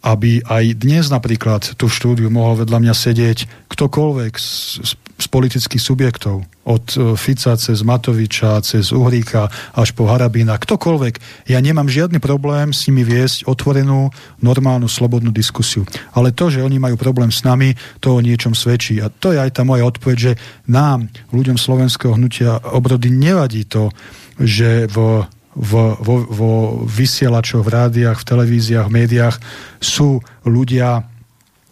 aby 0.00 0.40
aj 0.48 0.64
dnes 0.80 1.12
napríklad 1.12 1.76
tú 1.76 1.86
štúdiu 1.92 2.32
mohol 2.32 2.64
vedľa 2.64 2.78
mňa 2.82 2.94
sedieť 2.94 3.38
ktokoľvek 3.68 4.32
z, 4.40 4.50
z, 4.80 4.92
z 5.16 5.26
politických 5.32 5.80
subjektov. 5.80 6.44
Od 6.68 6.84
e, 6.92 7.16
Fica 7.16 7.56
cez 7.56 7.80
Matoviča, 7.80 8.60
cez 8.60 8.92
Uhríka 8.92 9.48
až 9.72 9.96
po 9.96 10.04
Harabína, 10.04 10.60
ktokoľvek. 10.60 11.48
Ja 11.48 11.58
nemám 11.64 11.88
žiadny 11.88 12.20
problém 12.20 12.76
s 12.76 12.84
nimi 12.84 13.00
viesť 13.00 13.48
otvorenú, 13.48 14.12
normálnu, 14.44 14.86
slobodnú 14.86 15.32
diskusiu. 15.32 15.88
Ale 16.12 16.36
to, 16.36 16.52
že 16.52 16.60
oni 16.60 16.76
majú 16.76 17.00
problém 17.00 17.32
s 17.32 17.42
nami, 17.48 17.72
to 18.04 18.16
o 18.16 18.24
niečom 18.24 18.52
svedčí. 18.52 19.00
A 19.00 19.08
to 19.08 19.32
je 19.32 19.40
aj 19.40 19.56
tá 19.56 19.62
moja 19.64 19.88
odpoveď, 19.88 20.16
že 20.20 20.32
nám, 20.68 21.08
ľuďom 21.32 21.56
slovenského 21.56 22.12
hnutia 22.12 22.60
obrody, 22.76 23.08
nevadí 23.08 23.64
to, 23.64 23.88
že 24.36 24.84
v 24.92 25.24
vo, 25.56 25.96
vo, 25.96 26.16
vo 26.28 26.52
vysielačoch, 26.84 27.64
v 27.64 27.72
rádiách, 27.72 28.20
v 28.20 28.28
televíziách, 28.28 28.86
v 28.92 28.96
médiách 29.00 29.36
sú 29.80 30.20
ľudia 30.44 31.08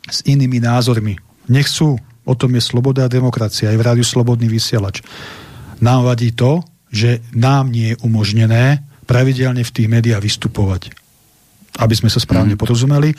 s 0.09 0.25
inými 0.25 0.57
názormi. 0.65 1.21
Nech 1.53 1.69
sú. 1.69 2.01
O 2.25 2.35
tom 2.37 2.57
je 2.57 2.63
sloboda 2.65 3.05
a 3.05 3.13
demokracia. 3.13 3.69
Aj 3.69 3.77
v 3.77 3.85
rádiu 3.85 4.07
Slobodný 4.07 4.49
vysielač. 4.49 5.05
Nám 5.85 6.09
vadí 6.09 6.33
to, 6.33 6.65
že 6.89 7.21
nám 7.37 7.69
nie 7.69 7.93
je 7.93 8.01
umožnené 8.01 8.81
pravidelne 9.05 9.61
v 9.61 9.75
tých 9.75 9.89
médiách 9.91 10.25
vystupovať. 10.25 10.95
Aby 11.77 11.95
sme 11.99 12.09
sa 12.09 12.23
správne 12.23 12.57
mm. 12.57 12.61
porozumeli. 12.61 13.11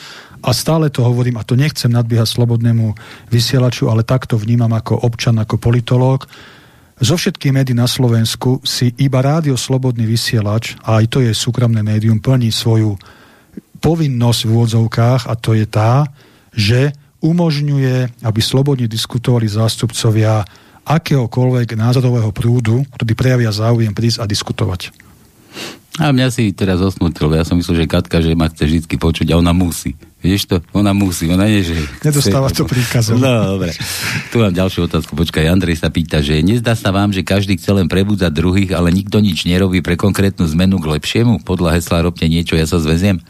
A 0.42 0.50
stále 0.56 0.90
to 0.90 1.06
hovorím, 1.06 1.38
a 1.38 1.46
to 1.46 1.60
nechcem 1.60 1.92
nadbiehať 1.92 2.26
slobodnému 2.26 2.96
vysielaču, 3.30 3.92
ale 3.92 4.08
takto 4.08 4.40
vnímam 4.40 4.72
ako 4.72 5.06
občan, 5.06 5.38
ako 5.38 5.60
politológ, 5.60 6.26
zo 6.96 7.20
všetkých 7.20 7.52
médií 7.52 7.76
na 7.76 7.92
Slovensku 7.92 8.64
si 8.64 8.88
iba 9.04 9.20
rádio 9.20 9.60
Slobodný 9.60 10.08
vysielač, 10.08 10.80
a 10.80 11.04
aj 11.04 11.06
to 11.12 11.20
je 11.20 11.36
súkromné 11.36 11.84
médium, 11.84 12.24
plní 12.24 12.56
svoju 12.56 12.96
povinnosť 13.84 14.42
v 14.48 14.52
úvodzovkách 14.56 15.28
a 15.28 15.34
to 15.36 15.60
je 15.60 15.68
tá, 15.68 16.08
že 16.56 16.96
umožňuje, 17.26 18.22
aby 18.22 18.40
slobodne 18.40 18.86
diskutovali 18.86 19.50
zástupcovia 19.50 20.46
akéhokoľvek 20.86 21.74
názorového 21.74 22.30
prúdu, 22.30 22.86
ktorí 22.94 23.18
prejavia 23.18 23.50
záujem 23.50 23.90
prísť 23.90 24.22
a 24.22 24.30
diskutovať. 24.30 24.94
A 25.98 26.12
mňa 26.12 26.28
si 26.30 26.52
teraz 26.54 26.84
osmutil, 26.84 27.32
ja 27.34 27.48
som 27.48 27.58
myslel, 27.58 27.88
že 27.88 27.92
Katka, 27.92 28.22
že 28.22 28.38
ma 28.38 28.52
chce 28.52 28.68
vždy 28.68 28.96
počuť 29.00 29.28
a 29.34 29.40
ona 29.40 29.56
musí. 29.56 29.96
Vieš 30.26 30.50
to, 30.50 30.56
ona 30.74 30.90
musí, 30.98 31.30
ona 31.30 31.46
nie, 31.46 31.62
že... 31.62 31.78
Nedostáva 32.02 32.50
to 32.50 32.66
príkazom. 32.66 33.22
No, 33.22 33.62
dobre. 33.62 33.78
Tu 34.34 34.42
mám 34.42 34.50
ďalšiu 34.50 34.90
otázku. 34.90 35.14
Počkaj, 35.14 35.46
Andrej 35.46 35.78
sa 35.78 35.94
pýta, 35.94 36.26
že 36.26 36.42
nezdá 36.42 36.74
sa 36.74 36.90
vám, 36.90 37.14
že 37.14 37.22
každý 37.22 37.62
chce 37.62 37.70
len 37.78 37.86
prebudzať 37.86 38.34
druhých, 38.34 38.74
ale 38.74 38.90
nikto 38.90 39.22
nič 39.22 39.46
nerobí 39.46 39.86
pre 39.86 39.94
konkrétnu 39.94 40.50
zmenu 40.50 40.82
k 40.82 40.98
lepšiemu? 40.98 41.46
Podľa 41.46 41.78
hesla 41.78 42.02
robte 42.02 42.26
niečo, 42.26 42.58
ja 42.58 42.66
sa 42.66 42.82
zväziem? 42.82 43.22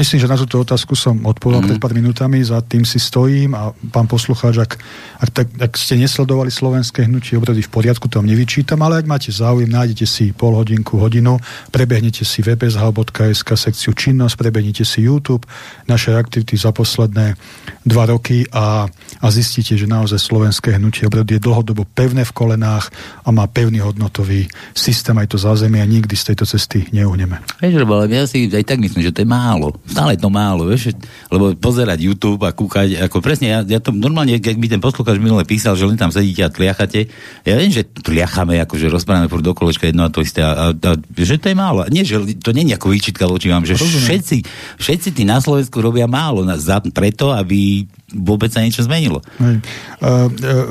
Myslím, 0.00 0.18
že 0.24 0.30
na 0.32 0.40
túto 0.40 0.56
otázku 0.64 0.96
som 0.96 1.20
odpovedal 1.28 1.60
mm. 1.60 1.68
pred 1.68 1.80
pár 1.84 1.92
minútami, 1.92 2.40
za 2.40 2.64
tým 2.64 2.88
si 2.88 2.96
stojím 2.96 3.52
a 3.52 3.76
pán 3.92 4.08
poslucháč, 4.08 4.56
ak, 4.56 4.72
ak, 5.20 5.30
tak, 5.36 5.48
ak 5.60 5.72
ste 5.76 6.00
nesledovali 6.00 6.48
slovenské 6.48 7.04
hnutie 7.04 7.36
obrody 7.36 7.60
v 7.60 7.68
poriadku, 7.68 8.08
to 8.08 8.24
vám 8.24 8.32
nevyčítam, 8.32 8.80
ale 8.80 9.04
ak 9.04 9.06
máte 9.10 9.28
záujem, 9.28 9.68
nájdete 9.68 10.08
si 10.08 10.32
pol 10.32 10.56
hodinku, 10.56 10.96
hodinu, 10.96 11.36
prebehnete 11.68 12.24
si 12.24 12.40
websh.sk 12.40 13.48
sekciu 13.52 13.92
činnosť, 13.92 14.34
prebehnete 14.40 14.88
si 14.88 15.04
YouTube, 15.04 15.44
naše 15.84 16.21
aktivity 16.22 16.54
za 16.54 16.70
posledné 16.70 17.34
dva 17.82 18.06
roky 18.06 18.46
a, 18.54 18.86
a 19.18 19.26
zistíte, 19.28 19.74
že 19.74 19.90
naozaj 19.90 20.22
slovenské 20.22 20.78
hnutie 20.78 21.10
obrod 21.10 21.26
je 21.26 21.42
dlhodobo 21.42 21.82
pevné 21.82 22.22
v 22.22 22.32
kolenách 22.32 22.94
a 23.26 23.34
má 23.34 23.50
pevný 23.50 23.82
hodnotový 23.82 24.46
systém 24.72 25.18
aj 25.18 25.34
to 25.34 25.38
zázemie 25.42 25.82
a 25.82 25.86
nikdy 25.86 26.14
z 26.14 26.32
tejto 26.32 26.46
cesty 26.46 26.86
neuhneme. 26.94 27.42
Vieš, 27.58 27.82
ale 27.82 28.06
ja 28.06 28.24
si 28.30 28.46
aj 28.46 28.64
tak 28.64 28.78
myslím, 28.78 29.02
že 29.02 29.10
to 29.10 29.26
je 29.26 29.28
málo. 29.28 29.74
Stále 29.90 30.14
je 30.14 30.22
to 30.22 30.30
málo, 30.30 30.70
vieš, 30.70 30.94
lebo 31.28 31.52
pozerať 31.58 31.98
YouTube 31.98 32.46
a 32.46 32.54
kúkať, 32.54 33.02
ako 33.02 33.18
presne, 33.18 33.50
ja, 33.50 33.60
ja 33.66 33.82
to 33.82 33.90
normálne, 33.90 34.38
keď 34.38 34.54
by 34.56 34.66
ten 34.70 34.80
poslucháč 34.82 35.18
minule 35.18 35.42
písal, 35.42 35.74
že 35.74 35.84
len 35.84 35.98
tam 35.98 36.14
sedíte 36.14 36.46
a 36.46 36.50
tliachate, 36.54 37.10
ja 37.42 37.54
viem, 37.58 37.74
že 37.74 37.82
tliachame, 37.82 38.62
akože 38.62 38.86
rozprávame 38.86 39.26
furt 39.26 39.42
do 39.42 39.56
kolečka 39.56 39.90
jedno 39.90 40.06
a 40.06 40.10
to 40.12 40.22
isté, 40.22 40.44
a, 40.44 40.52
a, 40.52 40.64
a, 40.70 40.90
že 41.18 41.42
to 41.42 41.50
je 41.50 41.56
málo. 41.58 41.82
Nie, 41.90 42.06
že 42.06 42.22
to 42.38 42.54
nie 42.54 42.70
je 42.70 42.78
ako 42.78 42.88
výčitka 42.94 43.26
voči 43.26 43.50
vám, 43.50 43.66
že 43.66 43.74
všetci, 43.74 44.36
všetci 44.78 45.08
tí 45.16 45.22
na 45.26 45.42
Slovensku 45.42 45.82
robia 45.82 46.06
málo 46.12 46.44
na, 46.44 46.60
za, 46.60 46.84
preto, 46.92 47.32
aby 47.32 47.88
vôbec 48.12 48.52
sa 48.52 48.60
niečo 48.60 48.84
zmenilo. 48.84 49.24
Uh, 49.40 49.56
uh, 50.04 50.68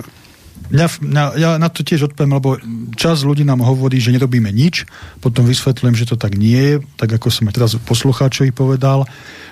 ja 0.72 1.60
na 1.60 1.68
to 1.68 1.84
tiež 1.84 2.14
odpoviem, 2.14 2.38
lebo 2.38 2.56
čas 2.96 3.28
ľudí 3.28 3.44
nám 3.44 3.60
hovorí, 3.66 4.00
že 4.00 4.16
nerobíme 4.16 4.48
nič, 4.54 4.88
potom 5.20 5.44
vysvetľujem, 5.44 5.96
že 5.98 6.08
to 6.08 6.16
tak 6.16 6.40
nie 6.40 6.56
je, 6.56 6.76
tak 6.96 7.12
ako 7.12 7.28
som 7.28 7.52
aj 7.52 7.56
teraz 7.60 7.72
poslucháčovi 7.76 8.56
povedal. 8.56 9.04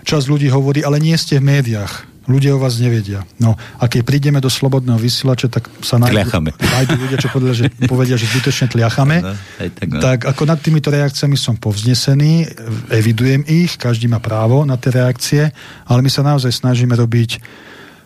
Čas 0.08 0.32
ľudí 0.32 0.48
hovorí, 0.48 0.80
ale 0.80 1.02
nie 1.04 1.18
ste 1.20 1.44
v 1.44 1.60
médiách. 1.60 2.08
Ľudia 2.30 2.54
o 2.54 2.62
vás 2.62 2.78
nevedia. 2.78 3.26
No 3.42 3.58
a 3.58 3.90
keď 3.90 4.06
prídeme 4.06 4.38
do 4.38 4.54
slobodného 4.54 5.02
vysielača, 5.02 5.50
tak 5.50 5.66
sa 5.82 5.98
nájdú, 5.98 6.54
nájdú 6.54 6.96
ľudia, 7.02 7.18
čo 7.18 7.34
povedia, 7.34 7.56
že, 7.58 7.66
povedia, 7.90 8.22
že 8.22 8.30
zbytočne 8.30 8.70
tliachame. 8.70 9.18
No, 9.26 9.34
tak, 9.58 9.90
no. 9.90 9.98
tak 9.98 10.20
ako 10.30 10.46
nad 10.46 10.62
týmito 10.62 10.94
reakciami 10.94 11.34
som 11.34 11.58
povznesený, 11.58 12.46
evidujem 12.94 13.42
ich, 13.50 13.82
každý 13.82 14.06
má 14.06 14.22
právo 14.22 14.62
na 14.62 14.78
tie 14.78 14.94
reakcie, 14.94 15.50
ale 15.90 16.06
my 16.06 16.10
sa 16.14 16.22
naozaj 16.22 16.54
snažíme 16.54 16.94
robiť 16.94 17.42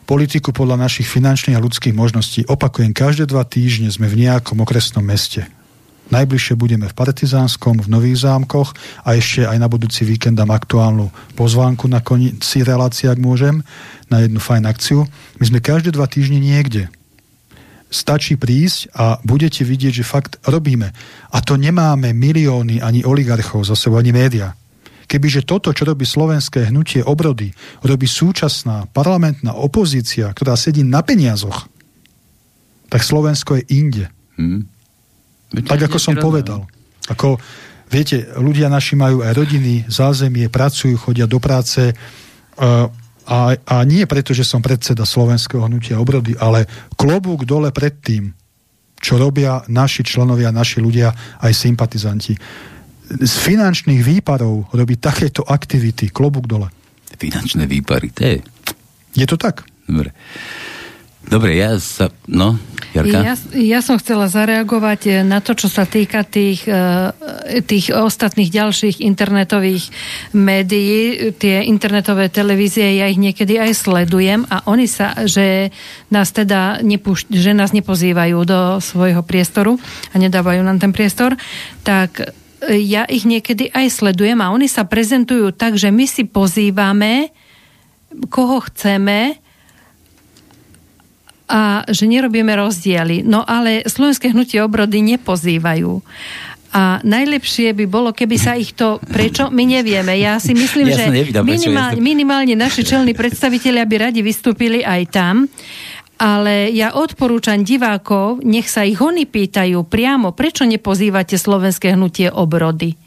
politiku 0.07 0.55
podľa 0.55 0.87
našich 0.87 1.07
finančných 1.07 1.59
a 1.59 1.63
ľudských 1.63 1.95
možností. 1.95 2.47
Opakujem, 2.47 2.95
každé 2.95 3.27
dva 3.27 3.43
týždne 3.43 3.91
sme 3.91 4.07
v 4.07 4.27
nejakom 4.27 4.59
okresnom 4.63 5.03
meste. 5.03 5.47
Najbližšie 6.11 6.59
budeme 6.59 6.91
v 6.91 6.97
Partizánskom, 6.97 7.79
v 7.79 7.87
Nových 7.87 8.27
zámkoch 8.27 8.75
a 9.07 9.15
ešte 9.15 9.47
aj 9.47 9.57
na 9.57 9.71
budúci 9.71 10.03
víkend 10.03 10.35
dám 10.35 10.51
aktuálnu 10.51 11.09
pozvánku 11.39 11.87
na 11.87 12.03
konci 12.03 12.59
relácie, 12.61 13.07
ak 13.07 13.23
môžem, 13.23 13.63
na 14.11 14.21
jednu 14.21 14.43
fajn 14.43 14.63
akciu. 14.67 15.07
My 15.39 15.45
sme 15.47 15.63
každé 15.63 15.95
dva 15.95 16.05
týždne 16.05 16.43
niekde. 16.43 16.91
Stačí 17.93 18.35
prísť 18.35 18.89
a 18.97 19.21
budete 19.21 19.61
vidieť, 19.61 20.01
že 20.01 20.05
fakt 20.05 20.41
robíme. 20.49 20.91
A 21.29 21.37
to 21.45 21.55
nemáme 21.55 22.09
milióny 22.11 22.81
ani 22.81 23.05
oligarchov 23.05 23.69
za 23.69 23.77
sebou, 23.77 24.01
ani 24.01 24.09
média. 24.09 24.57
Kebyže 25.05 25.45
toto, 25.45 25.69
čo 25.69 25.85
robí 25.85 26.01
slovenské 26.01 26.73
hnutie 26.73 27.05
obrody, 27.05 27.53
robí 27.85 28.09
súčasná 28.09 28.89
parlamentná 28.89 29.53
opozícia, 29.53 30.25
ktorá 30.33 30.57
sedí 30.57 30.81
na 30.81 31.05
peniazoch, 31.05 31.69
tak 32.89 33.05
Slovensko 33.05 33.61
je 33.61 33.63
inde. 33.77 34.05
Hmm. 34.41 34.65
Tak 35.61 35.85
ako 35.85 35.97
som 36.01 36.17
povedal. 36.17 36.65
Ako, 37.13 37.37
viete, 37.93 38.25
ľudia 38.41 38.71
naši 38.71 38.97
majú 38.97 39.21
aj 39.21 39.37
rodiny, 39.37 39.85
zázemie, 39.85 40.49
pracujú, 40.49 40.97
chodia 40.97 41.29
do 41.29 41.37
práce 41.37 41.93
uh, 41.93 42.89
a, 43.23 43.39
a 43.55 43.75
nie 43.87 44.03
preto, 44.09 44.35
že 44.35 44.43
som 44.43 44.59
predseda 44.59 45.05
slovenského 45.07 45.63
hnutia 45.63 46.01
obrody, 46.01 46.35
ale 46.35 46.65
klobúk 46.97 47.47
dole 47.47 47.71
pred 47.71 47.95
tým, 48.01 48.33
čo 48.99 49.19
robia 49.19 49.63
naši 49.67 50.03
členovia, 50.03 50.51
naši 50.51 50.79
ľudia, 50.79 51.11
aj 51.43 51.53
sympatizanti. 51.53 52.33
Z 53.03 53.33
finančných 53.43 53.99
výparov 53.99 54.71
robiť 54.71 54.97
takéto 54.99 55.43
aktivity, 55.43 56.07
klobúk 56.09 56.47
dole. 56.47 56.71
Finančné 57.13 57.67
výpary, 57.67 58.09
to 58.15 58.23
je... 58.25 58.37
Je 59.13 59.27
to 59.29 59.37
tak? 59.37 59.67
Dobre. 59.85 60.09
Dobre, 61.23 61.55
ja 61.55 61.79
sa... 61.79 62.11
No, 62.27 62.59
Jarka? 62.93 63.25
Ja, 63.25 63.33
ja 63.57 63.79
som 63.81 63.97
chcela 63.97 64.29
zareagovať 64.29 65.01
eh, 65.09 65.13
na 65.25 65.41
to, 65.41 65.57
čo 65.57 65.65
sa 65.65 65.89
týka 65.89 66.21
tých, 66.21 66.69
eh, 66.69 67.09
tých 67.65 67.89
ostatných 67.89 68.53
ďalších 68.53 69.01
internetových 69.01 69.89
médií, 70.37 71.33
tie 71.33 71.65
internetové 71.65 72.29
televízie, 72.29 73.01
ja 73.01 73.09
ich 73.09 73.17
niekedy 73.17 73.57
aj 73.57 73.71
sledujem 73.73 74.45
a 74.45 74.61
oni 74.69 74.85
sa, 74.85 75.25
že 75.25 75.73
nás 76.13 76.29
teda 76.29 76.85
nepušť, 76.85 77.33
že 77.33 77.57
nás 77.57 77.73
nepozývajú 77.73 78.37
do 78.45 78.77
svojho 78.77 79.25
priestoru 79.25 79.81
a 80.13 80.15
nedávajú 80.21 80.61
nám 80.61 80.77
ten 80.77 80.93
priestor, 80.93 81.33
tak 81.81 82.21
eh, 82.21 82.77
ja 82.77 83.09
ich 83.09 83.25
niekedy 83.25 83.73
aj 83.73 83.89
sledujem 83.89 84.37
a 84.37 84.53
oni 84.53 84.69
sa 84.69 84.85
prezentujú 84.85 85.49
tak, 85.49 85.81
že 85.81 85.89
my 85.89 86.05
si 86.05 86.29
pozývame 86.29 87.33
koho 88.29 88.61
chceme 88.69 89.42
a 91.53 91.85
že 91.85 92.09
nerobíme 92.09 92.49
rozdiely. 92.57 93.21
No 93.21 93.45
ale 93.45 93.85
slovenské 93.85 94.33
hnutie 94.33 94.57
obrody 94.65 95.05
nepozývajú. 95.05 96.01
A 96.73 96.97
najlepšie 97.05 97.77
by 97.77 97.85
bolo, 97.85 98.09
keby 98.09 98.33
sa 98.41 98.57
ich 98.57 98.73
to... 98.73 98.97
Prečo? 98.97 99.53
My 99.53 99.61
nevieme. 99.61 100.17
Ja 100.17 100.41
si 100.41 100.57
myslím, 100.57 100.89
ja 100.89 101.05
že 101.05 101.05
minimál, 101.45 101.93
minimálne 102.01 102.57
naši 102.57 102.81
čelní 102.81 103.13
predstavitelia 103.13 103.85
by 103.85 104.09
radi 104.09 104.25
vystúpili 104.25 104.81
aj 104.81 105.01
tam. 105.13 105.45
Ale 106.17 106.73
ja 106.73 106.97
odporúčam 106.97 107.61
divákov, 107.61 108.41
nech 108.41 108.65
sa 108.65 108.81
ich 108.81 108.97
oni 108.97 109.29
pýtajú 109.29 109.85
priamo, 109.85 110.33
prečo 110.33 110.65
nepozývate 110.65 111.37
slovenské 111.37 111.93
hnutie 111.93 112.33
obrody. 112.33 112.97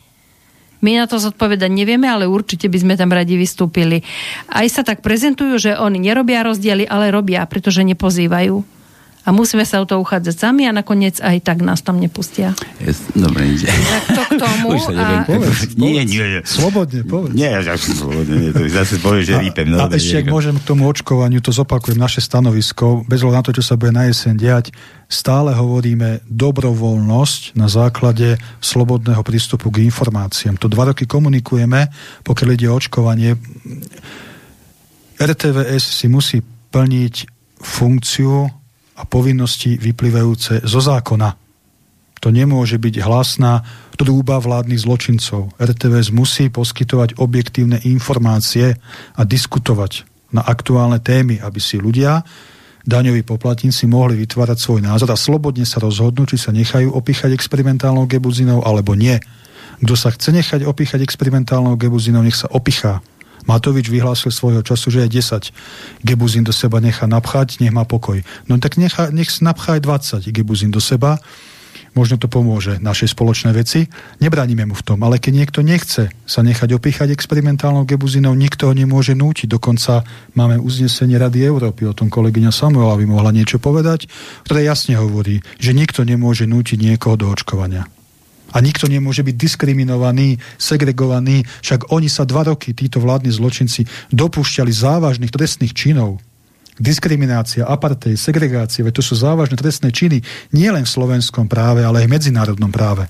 My 0.87 1.03
na 1.03 1.11
to 1.11 1.19
zodpovedať 1.19 1.67
nevieme, 1.67 2.07
ale 2.07 2.31
určite 2.31 2.71
by 2.71 2.79
sme 2.79 2.95
tam 2.95 3.11
radi 3.11 3.35
vystúpili. 3.35 4.07
Aj 4.47 4.63
sa 4.71 4.87
tak 4.87 5.03
prezentujú, 5.03 5.59
že 5.59 5.75
oni 5.75 5.99
nerobia 5.99 6.47
rozdiely, 6.47 6.87
ale 6.87 7.11
robia, 7.11 7.43
pretože 7.51 7.83
nepozývajú 7.83 8.76
a 9.27 9.35
musíme 9.35 9.67
sa 9.67 9.83
o 9.83 9.87
to 9.91 9.99
uchádzať 9.99 10.37
sami 10.39 10.71
a 10.71 10.73
nakoniec 10.73 11.19
aj 11.19 11.43
tak 11.43 11.59
nás 11.67 11.83
tam 11.83 11.99
nepustia. 11.99 12.55
Yes, 12.79 13.03
dobre, 13.11 13.59
ide. 13.59 13.67
Tak 13.67 14.05
to 14.07 14.23
k 14.23 14.33
tomu. 14.39 14.67
Už 14.79 14.95
sa 14.95 14.95
a... 14.95 15.27
povedz, 15.27 15.75
nie, 15.75 16.07
nie, 16.07 16.23
nie. 16.23 16.41
Slobodne, 16.47 17.03
povedz. 17.03 17.35
Nie, 17.35 17.59
ja 17.59 17.75
slobodne, 17.75 18.35
nie, 18.39 18.51
to 18.55 18.71
zase 18.71 19.03
povie, 19.03 19.27
že 19.27 19.35
rýpem. 19.43 19.67
No, 19.67 19.83
a 19.83 19.91
ešte, 19.91 20.23
ak 20.23 20.31
môžem 20.31 20.55
k 20.55 20.65
tomu 20.65 20.87
očkovaniu, 20.87 21.43
to 21.43 21.51
zopakujem 21.51 21.99
naše 21.99 22.23
stanovisko, 22.23 23.03
bez 23.11 23.27
na 23.27 23.43
to, 23.43 23.51
čo 23.51 23.67
sa 23.67 23.75
bude 23.75 23.91
na 23.91 24.07
jeseň 24.07 24.39
diať, 24.39 24.67
stále 25.11 25.51
hovoríme 25.51 26.23
dobrovoľnosť 26.31 27.59
na 27.59 27.67
základe 27.67 28.39
slobodného 28.63 29.27
prístupu 29.27 29.75
k 29.75 29.83
informáciám. 29.91 30.55
To 30.63 30.71
dva 30.71 30.95
roky 30.95 31.11
komunikujeme, 31.11 31.91
pokiaľ 32.23 32.49
ide 32.55 32.71
o 32.71 32.79
očkovanie. 32.79 33.35
RTVS 35.19 35.83
si 35.83 36.07
musí 36.07 36.39
plniť 36.71 37.15
funkciu 37.59 38.66
a 38.97 39.03
povinnosti 39.05 39.77
vyplývajúce 39.77 40.65
zo 40.65 40.81
zákona. 40.81 41.37
To 42.25 42.33
nemôže 42.33 42.81
byť 42.81 43.05
hlasná 43.05 43.63
trúba 43.95 44.41
vládnych 44.41 44.83
zločincov. 44.83 45.53
RTVS 45.61 46.11
musí 46.11 46.49
poskytovať 46.49 47.21
objektívne 47.21 47.79
informácie 47.85 48.81
a 49.15 49.23
diskutovať 49.23 50.09
na 50.33 50.43
aktuálne 50.43 50.99
témy, 50.99 51.39
aby 51.39 51.61
si 51.61 51.79
ľudia, 51.79 52.25
daňoví 52.87 53.27
poplatníci, 53.27 53.85
mohli 53.91 54.17
vytvárať 54.25 54.59
svoj 54.59 54.81
názor 54.81 55.13
a 55.13 55.19
slobodne 55.19 55.67
sa 55.69 55.83
rozhodnúť, 55.83 56.35
či 56.35 56.39
sa 56.39 56.51
nechajú 56.55 56.95
opíchať 56.95 57.35
experimentálnou 57.35 58.09
gebuzinou 58.09 58.63
alebo 58.65 58.95
nie. 58.95 59.19
Kto 59.83 59.95
sa 59.99 60.09
chce 60.09 60.33
nechať 60.33 60.65
opíchať 60.65 61.05
experimentálnou 61.05 61.77
gebuzinou, 61.77 62.25
nech 62.25 62.39
sa 62.39 62.49
opichá. 62.49 63.05
Matovič 63.47 63.87
vyhlásil 63.89 64.35
svojho 64.35 64.63
času, 64.63 64.91
že 64.91 65.07
je 65.07 65.23
10 65.23 65.51
gebuzín 66.03 66.43
do 66.43 66.53
seba 66.55 66.83
nechá 66.83 67.07
napchať, 67.07 67.63
nech 67.63 67.75
má 67.75 67.87
pokoj. 67.87 68.21
No 68.51 68.59
tak 68.59 68.77
nechá, 68.77 69.09
nech 69.15 69.31
napchá 69.43 69.79
aj 69.79 69.83
20 70.23 70.35
gebuzín 70.35 70.75
do 70.75 70.83
seba, 70.83 71.23
možno 71.97 72.21
to 72.21 72.29
pomôže 72.29 72.77
našej 72.85 73.17
spoločnej 73.17 73.57
veci. 73.57 73.89
Nebránime 74.21 74.69
mu 74.69 74.77
v 74.77 74.85
tom, 74.85 75.01
ale 75.01 75.17
keď 75.17 75.33
niekto 75.33 75.61
nechce 75.65 76.13
sa 76.29 76.41
nechať 76.45 76.77
opíchať 76.77 77.09
experimentálnou 77.17 77.89
gebuzinou, 77.89 78.37
nikto 78.37 78.69
ho 78.69 78.75
nemôže 78.77 79.17
nútiť. 79.17 79.49
Dokonca 79.49 80.05
máme 80.37 80.61
uznesenie 80.61 81.17
Rady 81.17 81.49
Európy, 81.49 81.89
o 81.89 81.97
tom 81.97 82.13
kolegyňa 82.13 82.53
Samuela 82.53 83.01
by 83.01 83.09
mohla 83.09 83.33
niečo 83.33 83.57
povedať, 83.57 84.13
ktoré 84.45 84.69
jasne 84.69 85.01
hovorí, 85.01 85.41
že 85.57 85.73
nikto 85.73 86.05
nemôže 86.05 86.45
nútiť 86.45 86.77
niekoho 86.77 87.17
do 87.17 87.33
očkovania. 87.33 87.89
A 88.57 88.65
nikto 88.65 88.89
nemôže 88.89 89.21
byť 89.21 89.37
diskriminovaný, 89.37 90.41
segregovaný, 90.57 91.45
však 91.61 91.93
oni 91.93 92.09
sa 92.09 92.25
dva 92.25 92.49
roky, 92.49 92.73
títo 92.73 93.05
vládni 93.05 93.29
zločinci, 93.29 93.85
dopúšťali 94.17 94.73
závažných 94.73 95.29
trestných 95.29 95.77
činov. 95.77 96.25
Diskriminácia, 96.81 97.69
apartheid, 97.69 98.17
segregácia, 98.17 98.81
veď 98.81 99.01
to 99.01 99.05
sú 99.05 99.15
závažné 99.17 99.61
trestné 99.61 99.93
činy 99.93 100.25
nielen 100.57 100.89
v 100.89 100.93
slovenskom 100.97 101.53
práve, 101.53 101.85
ale 101.85 102.05
aj 102.05 102.09
v 102.09 102.15
medzinárodnom 102.17 102.73
práve. 102.73 103.05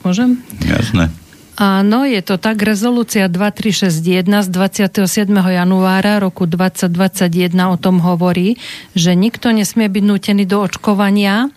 Môžem? 0.00 0.40
Jasné. 0.64 1.12
Áno, 1.56 2.04
je 2.04 2.20
to 2.20 2.36
tak. 2.36 2.60
Rezolúcia 2.60 3.32
2361 3.32 4.44
z 4.44 4.48
27. 4.52 5.32
januára 5.32 6.20
roku 6.20 6.44
2021 6.44 7.56
o 7.72 7.76
tom 7.80 8.04
hovorí, 8.04 8.60
že 8.92 9.16
nikto 9.16 9.56
nesmie 9.56 9.88
byť 9.88 10.04
nutený 10.04 10.44
do 10.44 10.60
očkovania 10.60 11.48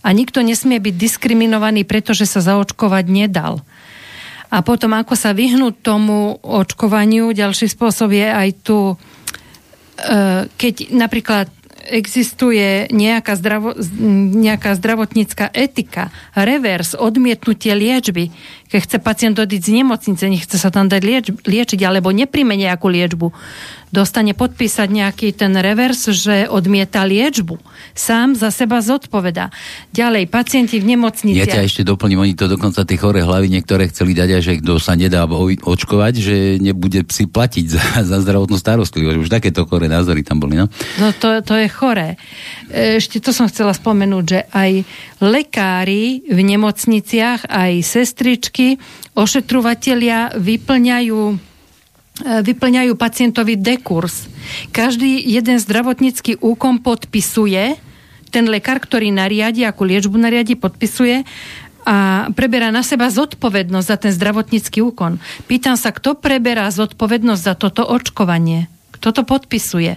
a 0.00 0.08
nikto 0.16 0.40
nesmie 0.40 0.80
byť 0.80 0.94
diskriminovaný, 0.96 1.84
pretože 1.84 2.24
sa 2.24 2.40
zaočkovať 2.40 3.04
nedal. 3.08 3.60
A 4.50 4.66
potom, 4.66 4.96
ako 4.98 5.14
sa 5.14 5.30
vyhnúť 5.30 5.78
tomu 5.78 6.34
očkovaniu, 6.42 7.30
ďalší 7.30 7.70
spôsob 7.70 8.10
je 8.10 8.26
aj 8.26 8.48
tu, 8.66 8.78
e, 8.90 8.94
keď 10.50 10.74
napríklad 10.90 11.46
existuje 11.90 12.90
nejaká, 12.92 13.34
zdravo, 13.34 13.74
nejaká 14.36 14.76
zdravotnícka 14.76 15.48
etika, 15.54 16.14
revers, 16.36 16.94
odmietnutie 16.94 17.72
liečby, 17.72 18.30
keď 18.70 18.80
chce 18.86 18.98
pacient 19.02 19.36
odísť 19.36 19.66
z 19.66 19.76
nemocnice, 19.82 20.24
nechce 20.30 20.56
sa 20.56 20.70
tam 20.70 20.86
dať 20.86 21.02
lieč, 21.02 21.26
liečiť, 21.42 21.80
alebo 21.82 22.14
nepríjme 22.14 22.54
nejakú 22.54 22.86
liečbu, 22.86 23.34
dostane 23.90 24.38
podpísať 24.38 24.86
nejaký 24.86 25.34
ten 25.34 25.50
revers, 25.58 26.06
že 26.14 26.46
odmieta 26.46 27.02
liečbu. 27.02 27.58
Sám 27.98 28.38
za 28.38 28.54
seba 28.54 28.78
zodpoveda. 28.78 29.50
Ďalej, 29.90 30.30
pacienti 30.30 30.78
v 30.78 30.94
nemocnici. 30.94 31.42
Ja 31.42 31.50
ťa 31.50 31.66
ešte 31.66 31.82
doplním, 31.82 32.22
oni 32.22 32.38
to 32.38 32.46
dokonca 32.46 32.86
tie 32.86 32.94
chore 32.94 33.18
hlavy 33.26 33.50
niektoré 33.50 33.90
chceli 33.90 34.14
dať 34.14 34.28
že 34.40 34.62
kto 34.62 34.78
sa 34.78 34.94
nedá 34.94 35.26
očkovať, 35.26 36.14
že 36.22 36.36
nebude 36.62 37.02
si 37.10 37.26
platiť 37.26 37.64
za, 37.66 37.82
za 38.06 38.16
zdravotnú 38.22 38.54
starostlivosť. 38.54 39.18
Už 39.18 39.26
takéto 39.26 39.66
chore 39.66 39.90
názory 39.90 40.22
tam 40.22 40.38
boli, 40.38 40.54
no? 40.54 40.70
No 41.02 41.10
to, 41.10 41.42
to 41.42 41.58
je 41.58 41.66
choré. 41.66 42.14
Ešte 42.70 43.18
to 43.18 43.34
som 43.34 43.50
chcela 43.50 43.74
spomenúť, 43.74 44.24
že 44.30 44.40
aj 44.54 44.70
lekári 45.18 46.22
v 46.30 46.38
nemocniciach, 46.38 47.50
aj 47.50 47.72
sestričky, 47.82 48.59
ošetrovatelia 49.14 50.34
vyplňajú 50.36 51.50
E, 52.20 52.44
vyplňajú 52.44 52.92
pacientovi 53.00 53.56
dekurs. 53.56 54.28
Každý 54.76 55.24
jeden 55.24 55.56
zdravotnícky 55.56 56.36
úkon 56.36 56.84
podpisuje, 56.84 57.80
ten 58.30 58.44
lekár, 58.46 58.78
ktorý 58.78 59.08
nariadi, 59.10 59.64
akú 59.64 59.88
liečbu 59.88 60.14
nariadi, 60.20 60.54
podpisuje 60.54 61.24
a 61.88 62.28
preberá 62.36 62.68
na 62.68 62.84
seba 62.84 63.08
zodpovednosť 63.08 63.86
za 63.88 63.96
ten 63.96 64.12
zdravotnícky 64.12 64.84
úkon. 64.84 65.16
Pýtam 65.48 65.80
sa, 65.80 65.96
kto 65.96 66.12
preberá 66.12 66.68
zodpovednosť 66.68 67.42
za 67.42 67.54
toto 67.56 67.88
očkovanie? 67.88 68.68
Kto 68.92 69.16
to 69.16 69.22
podpisuje? 69.24 69.96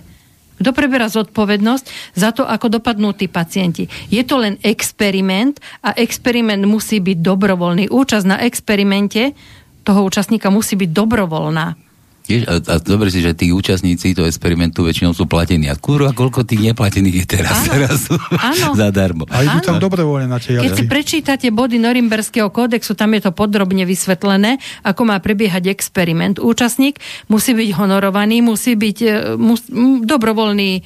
Kto 0.63 1.11
zodpovednosť 1.11 2.15
za 2.15 2.31
to, 2.31 2.47
ako 2.47 2.79
dopadnú 2.79 3.11
tí 3.11 3.27
pacienti? 3.27 3.91
Je 4.07 4.23
to 4.23 4.39
len 4.39 4.55
experiment 4.63 5.59
a 5.83 5.91
experiment 5.99 6.63
musí 6.63 7.03
byť 7.03 7.19
dobrovoľný. 7.19 7.91
Účasť 7.91 8.25
na 8.25 8.39
experimente 8.39 9.35
toho 9.83 10.07
účastníka 10.07 10.47
musí 10.47 10.79
byť 10.79 10.89
dobrovoľná. 10.89 11.92
A, 12.23 12.55
a 12.55 12.75
dobre 12.79 13.11
si, 13.11 13.19
že 13.19 13.35
tí 13.35 13.51
účastníci 13.51 14.15
toho 14.15 14.23
experimentu 14.23 14.87
väčšinou 14.87 15.11
sú 15.11 15.27
platení. 15.27 15.67
A 15.67 15.75
kurva, 15.75 16.15
koľko 16.15 16.47
tých 16.47 16.71
neplatených 16.71 17.15
je 17.19 17.25
teraz? 17.27 17.67
Áno, 17.67 17.71
teraz 17.75 17.99
áno. 18.39 18.71
zadarmo. 18.81 19.23
A 19.27 19.43
idú 19.43 19.59
tam 19.59 19.75
dobrovoľne 19.83 20.31
na 20.31 20.39
tie 20.39 20.55
Keď 20.55 20.71
si 20.71 20.85
prečítate 20.87 21.47
body 21.51 21.83
Norimberského 21.83 22.47
kódexu, 22.47 22.95
tam 22.95 23.11
je 23.19 23.27
to 23.27 23.31
podrobne 23.35 23.83
vysvetlené, 23.83 24.55
ako 24.87 25.01
má 25.03 25.19
prebiehať 25.19 25.67
experiment. 25.67 26.39
Účastník 26.39 27.03
musí 27.27 27.51
byť 27.51 27.69
honorovaný, 27.75 28.39
musí 28.39 28.79
byť 28.79 28.97
e, 29.03 29.07
mus, 29.35 29.67
dobrovoľný 30.07 30.79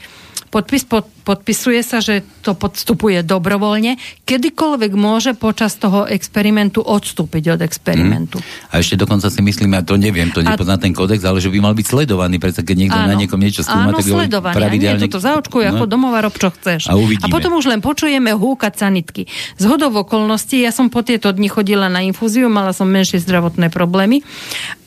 podpis, 0.48 0.88
pod, 0.88 1.06
podpisuje 1.28 1.84
sa, 1.84 2.00
že 2.00 2.24
to 2.42 2.56
podstupuje 2.56 3.22
dobrovoľne, 3.24 4.00
kedykoľvek 4.24 4.92
môže 4.96 5.32
počas 5.36 5.76
toho 5.76 6.08
experimentu 6.08 6.80
odstúpiť 6.80 7.58
od 7.58 7.60
experimentu. 7.64 8.40
Hmm. 8.40 8.72
A 8.72 8.80
ešte 8.80 8.96
dokonca 8.96 9.28
si 9.28 9.44
myslím, 9.44 9.76
ja 9.76 9.84
to 9.84 10.00
neviem, 10.00 10.32
to 10.32 10.40
nepozná 10.40 10.80
ten 10.80 10.96
kódex, 10.96 11.20
ale 11.28 11.44
že 11.44 11.52
by 11.52 11.60
mal 11.60 11.76
byť 11.76 11.86
sledovaný, 11.88 12.40
pretože 12.40 12.64
keď 12.64 12.76
niekto 12.88 13.00
áno, 13.00 13.10
na 13.12 13.16
niekom 13.20 13.40
niečo 13.40 13.62
skúma, 13.68 13.92
áno, 13.92 14.00
tak 14.00 14.08
sledovaný. 14.08 14.56
pravidelne... 14.56 15.00
Nie, 15.04 15.06
toto 15.12 15.20
zaočkuj 15.20 15.64
no. 15.68 15.70
ako 15.76 15.84
domova 15.86 16.20
rob, 16.24 16.36
čo 16.36 16.50
chceš. 16.52 16.88
A, 16.88 16.96
uvidíme. 16.96 17.28
a 17.28 17.34
potom 17.34 17.52
už 17.60 17.68
len 17.68 17.84
počujeme 17.84 18.32
húkať 18.32 18.88
sanitky. 18.88 19.28
Z 19.60 19.64
hodov 19.68 19.96
okolností, 20.00 20.64
ja 20.64 20.72
som 20.72 20.88
po 20.88 21.04
tieto 21.04 21.30
dni 21.32 21.52
chodila 21.52 21.92
na 21.92 22.04
infúziu, 22.04 22.48
mala 22.48 22.72
som 22.72 22.88
menšie 22.88 23.20
zdravotné 23.20 23.68
problémy 23.68 24.24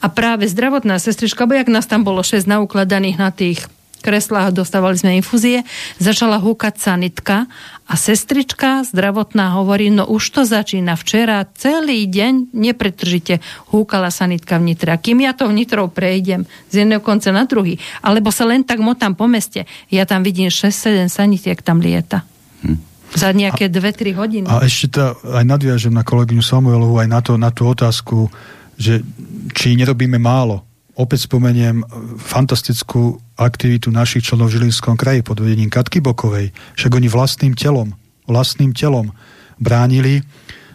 a 0.01 0.09
práve 0.09 0.49
zdravotná 0.49 0.97
sestrička, 0.97 1.45
bo 1.45 1.53
jak 1.53 1.69
nás 1.69 1.85
tam 1.85 2.03
bolo 2.07 2.25
6 2.25 2.49
naukladaných 2.49 3.17
na 3.21 3.31
tých 3.35 3.69
kreslách, 4.01 4.57
dostávali 4.57 4.97
sme 4.97 5.21
infúzie, 5.21 5.63
začala 6.01 6.41
húkať 6.41 6.81
sanitka 6.81 7.47
a 7.85 7.95
sestrička 7.99 8.87
zdravotná 8.89 9.61
hovorí, 9.61 9.93
no 9.93 10.09
už 10.09 10.23
to 10.33 10.43
začína. 10.47 10.97
Včera 10.97 11.45
celý 11.59 12.09
deň 12.09 12.55
nepretržite 12.55 13.45
húkala 13.75 14.09
sanitka 14.09 14.57
v 14.57 14.73
Nitre. 14.73 14.95
A 14.95 15.03
kým 15.03 15.21
ja 15.21 15.37
to 15.37 15.51
vnitrou 15.51 15.93
prejdem 15.93 16.49
z 16.73 16.87
jedného 16.87 17.05
konca 17.05 17.29
na 17.35 17.45
druhý, 17.45 17.77
alebo 18.01 18.33
sa 18.33 18.49
len 18.49 18.65
tak 18.65 18.81
motám 18.81 19.19
po 19.19 19.29
meste, 19.29 19.69
ja 19.93 20.09
tam 20.09 20.25
vidím 20.25 20.49
6-7 20.49 21.11
sanitiek 21.11 21.59
tam 21.61 21.83
lieta. 21.83 22.25
Hm. 22.65 22.79
Za 23.11 23.35
nejaké 23.35 23.67
2-3 23.67 24.15
hodiny. 24.15 24.47
A 24.47 24.63
ešte 24.63 24.95
to 24.95 25.19
aj 25.35 25.43
nadviažem 25.43 25.91
na 25.91 26.07
kolegyňu 26.07 26.47
Samuelovu 26.47 26.95
aj 27.03 27.09
na, 27.11 27.21
to, 27.21 27.35
na 27.35 27.51
tú 27.51 27.67
otázku, 27.67 28.31
že 28.79 29.03
či 29.51 29.75
nerobíme 29.75 30.17
málo 30.17 30.70
opäť 31.01 31.25
spomeniem 31.25 31.81
fantastickú 32.21 33.17
aktivitu 33.41 33.89
našich 33.89 34.29
členov 34.29 34.53
v 34.53 34.61
Žilinskom 34.61 35.01
kraji 35.01 35.25
pod 35.25 35.41
vedením 35.41 35.73
Katky 35.73 36.05
Bokovej. 36.05 36.53
Však 36.77 36.93
oni 36.93 37.09
vlastným 37.09 37.57
telom, 37.57 37.97
vlastným 38.29 38.77
telom 38.77 39.17
bránili 39.57 40.21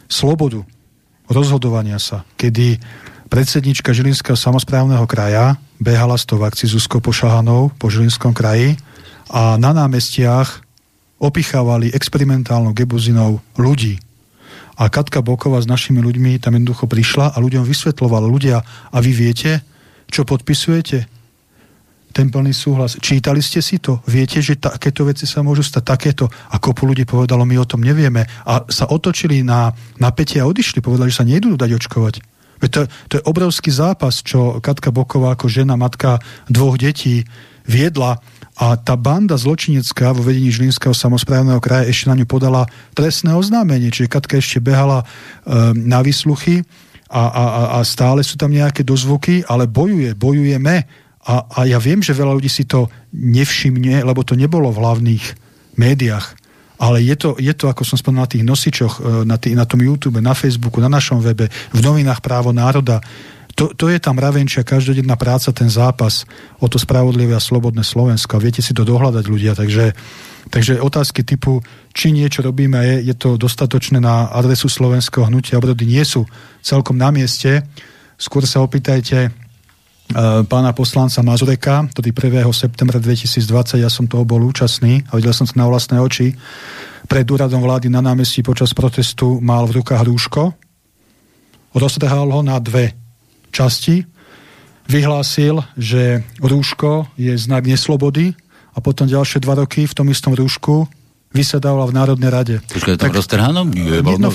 slobodu 0.10 0.66
rozhodovania 1.30 2.02
sa, 2.02 2.26
kedy 2.42 2.82
predsednička 3.30 3.94
Žilinského 3.94 4.38
samozprávneho 4.38 5.06
kraja 5.06 5.62
behala 5.78 6.18
s 6.18 6.26
tou 6.26 6.42
akcií 6.42 6.70
Zuzko 6.70 6.98
Pošahanou 7.02 7.74
po 7.78 7.94
Žilinskom 7.94 8.34
kraji 8.34 8.82
a 9.30 9.62
na 9.62 9.74
námestiach 9.78 10.66
opichávali 11.22 11.94
experimentálnou 11.94 12.74
gebuzinou 12.74 13.42
ľudí. 13.58 14.02
A 14.76 14.92
Katka 14.92 15.24
Boková 15.24 15.64
s 15.64 15.70
našimi 15.72 16.04
ľuďmi 16.04 16.38
tam 16.44 16.60
jednoducho 16.60 16.86
prišla 16.86 17.32
a 17.32 17.38
ľuďom 17.40 17.64
vysvetlovala 17.64 18.28
ľudia, 18.28 18.60
a 18.92 18.98
vy 19.00 19.12
viete, 19.16 19.64
čo 20.10 20.22
podpisujete? 20.24 21.08
Ten 22.16 22.32
plný 22.32 22.56
súhlas. 22.56 22.96
Čítali 22.96 23.44
ste 23.44 23.60
si 23.60 23.84
to? 23.84 24.00
Viete, 24.08 24.40
že 24.40 24.56
takéto 24.56 25.04
veci 25.04 25.28
sa 25.28 25.44
môžu 25.44 25.68
stať 25.68 25.84
takéto? 25.84 26.32
A 26.32 26.64
kopu 26.64 26.88
ľudí 26.88 27.04
povedalo, 27.04 27.44
my 27.44 27.60
o 27.60 27.68
tom 27.68 27.84
nevieme. 27.84 28.24
A 28.48 28.64
sa 28.72 28.88
otočili 28.88 29.44
na 29.44 29.76
napätie 30.00 30.40
a 30.40 30.48
odišli. 30.48 30.80
Povedali, 30.80 31.12
že 31.12 31.20
sa 31.20 31.28
nejdú 31.28 31.60
dať 31.60 31.76
očkovať. 31.76 32.16
To, 32.64 32.88
to 33.12 33.14
je 33.20 33.28
obrovský 33.28 33.68
zápas, 33.68 34.24
čo 34.24 34.64
Katka 34.64 34.96
Boková 34.96 35.36
ako 35.36 35.52
žena, 35.52 35.76
matka 35.76 36.24
dvoch 36.48 36.80
detí 36.80 37.28
viedla 37.68 38.24
a 38.56 38.80
tá 38.80 38.96
banda 38.96 39.36
zločinecká 39.36 40.16
vo 40.16 40.24
vedení 40.24 40.48
Žilinského 40.48 40.96
samozprávneho 40.96 41.60
kraja 41.60 41.92
ešte 41.92 42.08
na 42.08 42.16
ňu 42.16 42.24
podala 42.24 42.64
trestné 42.96 43.36
oznámenie, 43.36 43.92
čiže 43.92 44.08
Katka 44.08 44.40
ešte 44.40 44.64
behala 44.64 45.04
e, 45.04 45.06
na 45.76 46.00
výsluchy 46.00 46.64
a, 47.10 47.24
a, 47.30 47.44
a 47.78 47.80
stále 47.86 48.26
sú 48.26 48.36
tam 48.36 48.50
nejaké 48.50 48.82
dozvuky, 48.82 49.46
ale 49.46 49.70
bojuje, 49.70 50.18
bojujeme 50.18 50.86
a, 51.26 51.36
a 51.50 51.60
ja 51.66 51.82
viem, 51.82 52.06
že 52.06 52.14
veľa 52.14 52.38
ľudí 52.38 52.50
si 52.50 52.70
to 52.70 52.86
nevšimne, 53.14 54.06
lebo 54.06 54.22
to 54.22 54.38
nebolo 54.38 54.70
v 54.70 54.82
hlavných 54.82 55.26
médiách. 55.74 56.38
Ale 56.78 57.02
je 57.02 57.16
to, 57.18 57.30
je 57.42 57.50
to 57.56 57.66
ako 57.66 57.82
som 57.82 57.98
spomínal, 57.98 58.30
na 58.30 58.34
tých 58.36 58.46
nosičoch, 58.46 58.94
e, 59.02 59.02
na, 59.26 59.40
tý, 59.42 59.58
na 59.58 59.66
tom 59.66 59.82
YouTube, 59.82 60.22
na 60.22 60.38
Facebooku, 60.38 60.78
na 60.78 60.92
našom 60.92 61.24
webe, 61.24 61.50
v 61.50 61.80
novinách 61.82 62.22
Právo 62.22 62.54
národa. 62.54 63.02
To, 63.56 63.72
to 63.72 63.88
je 63.88 64.04
tam 64.04 64.20
ravenčia 64.20 64.68
každodenná 64.68 65.16
práca, 65.16 65.56
ten 65.56 65.72
zápas 65.72 66.28
o 66.60 66.68
to 66.68 66.76
spravodlivé 66.76 67.32
a 67.32 67.40
slobodné 67.40 67.88
Slovensko. 67.88 68.36
Viete 68.36 68.60
si 68.60 68.76
to 68.76 68.84
dohľadať 68.84 69.26
ľudia, 69.32 69.56
takže 69.56 69.96
Takže 70.50 70.78
otázky 70.82 71.26
typu, 71.26 71.66
či 71.90 72.14
niečo 72.14 72.46
robíme, 72.46 72.78
je, 72.78 73.10
je 73.10 73.16
to 73.18 73.38
dostatočné 73.38 73.98
na 73.98 74.30
adresu 74.30 74.70
slovenského 74.70 75.26
hnutia 75.26 75.58
obrody, 75.58 75.90
nie 75.90 76.06
sú 76.06 76.30
celkom 76.62 76.98
na 77.02 77.10
mieste. 77.10 77.66
Skôr 78.16 78.46
sa 78.46 78.62
opýtajte 78.62 79.30
uh, 79.30 80.46
pána 80.46 80.72
poslanca 80.78 81.26
Mazureka, 81.26 81.90
ktorý 81.90 82.14
1. 82.14 82.46
septembra 82.54 83.02
2020, 83.02 83.82
ja 83.82 83.90
som 83.90 84.06
toho 84.06 84.22
bol 84.22 84.46
účastný 84.46 85.02
a 85.10 85.18
videl 85.18 85.34
som 85.34 85.50
to 85.50 85.58
na 85.58 85.66
vlastné 85.66 85.98
oči, 85.98 86.38
pred 87.10 87.26
úradom 87.26 87.62
vlády 87.62 87.90
na 87.90 88.02
námestí 88.06 88.46
počas 88.46 88.74
protestu 88.74 89.42
mal 89.42 89.66
v 89.66 89.82
rukách 89.82 90.06
rúško, 90.06 90.54
roztrhal 91.74 92.30
ho 92.30 92.42
na 92.46 92.58
dve 92.62 93.05
časti, 93.56 94.04
vyhlásil, 94.92 95.64
že 95.80 96.28
rúško 96.44 97.08
je 97.16 97.40
znak 97.40 97.64
neslobody, 97.64 98.36
a 98.76 98.84
potom 98.84 99.08
ďalšie 99.08 99.40
dva 99.40 99.56
roky 99.56 99.88
v 99.88 99.96
tom 99.96 100.12
istom 100.12 100.36
rúšku 100.36 100.84
vysedávala 101.32 101.88
v 101.88 101.96
Národnej 101.96 102.32
rade. 102.32 102.56
Počkaj, 102.72 103.00
tam 103.00 103.16
roztrhanom? 103.16 103.68
Nie, 103.72 104.04
jedno, 104.04 104.32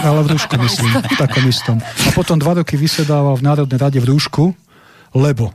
ale 0.00 0.20
v 0.24 0.28
rúšku 0.36 0.56
myslím, 0.60 0.92
v 0.92 1.16
takom 1.16 1.44
istom. 1.48 1.76
A 1.80 2.08
potom 2.12 2.36
dva 2.40 2.60
roky 2.60 2.76
vysedával 2.76 3.36
v 3.36 3.44
Národnej 3.44 3.80
rade 3.80 3.98
v 4.00 4.08
rúšku, 4.12 4.52
lebo 5.16 5.52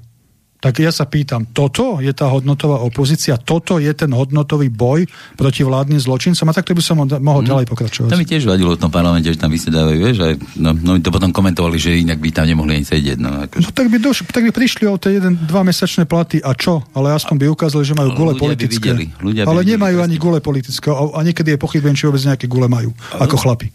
tak 0.63 0.79
ja 0.79 0.95
sa 0.95 1.03
pýtam, 1.03 1.51
toto 1.51 1.99
je 1.99 2.15
tá 2.15 2.31
hodnotová 2.31 2.79
opozícia, 2.79 3.35
toto 3.35 3.83
je 3.83 3.91
ten 3.91 4.07
hodnotový 4.15 4.71
boj 4.71 5.03
proti 5.35 5.59
vládnym 5.59 5.99
zločincom 5.99 6.47
a 6.47 6.53
takto 6.55 6.71
by 6.71 6.79
som 6.79 7.03
mohol 7.03 7.43
mm. 7.43 7.49
ďalej 7.51 7.65
pokračovať. 7.67 8.07
To 8.07 8.15
mi 8.15 8.23
tiež 8.23 8.47
vadilo 8.47 8.71
v 8.71 8.79
tom 8.79 8.87
parlamente, 8.87 9.27
že 9.27 9.35
tam 9.35 9.51
vysedávajú, 9.51 9.97
vieš, 9.99 10.23
aj, 10.23 10.33
no, 10.63 10.71
no 10.71 10.95
to 11.03 11.11
potom 11.11 11.35
komentovali, 11.35 11.75
že 11.75 11.99
inak 11.99 12.23
by 12.23 12.31
tam 12.31 12.47
nemohli 12.47 12.79
ani 12.79 12.87
sedieť. 12.87 13.17
No, 13.19 13.43
akože. 13.43 13.59
no 13.59 13.69
tak, 13.75 13.91
by 13.91 13.97
doš- 13.99 14.23
tak 14.31 14.47
by 14.47 14.51
prišli 14.55 14.87
o 14.87 14.95
tie 14.95 15.19
jeden, 15.19 15.35
dva 15.43 15.67
mesačné 15.67 16.07
platy 16.07 16.39
a 16.39 16.55
čo? 16.55 16.79
Ale 16.95 17.11
aspoň 17.11 17.35
by 17.43 17.45
ukázali, 17.51 17.83
že 17.83 17.91
majú 17.99 18.15
gule 18.15 18.33
politické. 18.39 18.95
Videli, 18.95 19.11
ľudia 19.19 19.43
ale 19.43 19.67
videli, 19.67 19.75
nemajú 19.75 19.97
ani 19.99 20.15
gule 20.15 20.39
politické 20.39 20.87
a, 20.95 21.11
a 21.11 21.19
niekedy 21.27 21.53
je 21.53 21.59
pochybujem, 21.59 21.95
či 21.99 22.07
vôbec 22.07 22.23
nejaké 22.23 22.47
gule 22.47 22.71
majú, 22.71 22.95
ako 23.19 23.35
chlapi. 23.35 23.67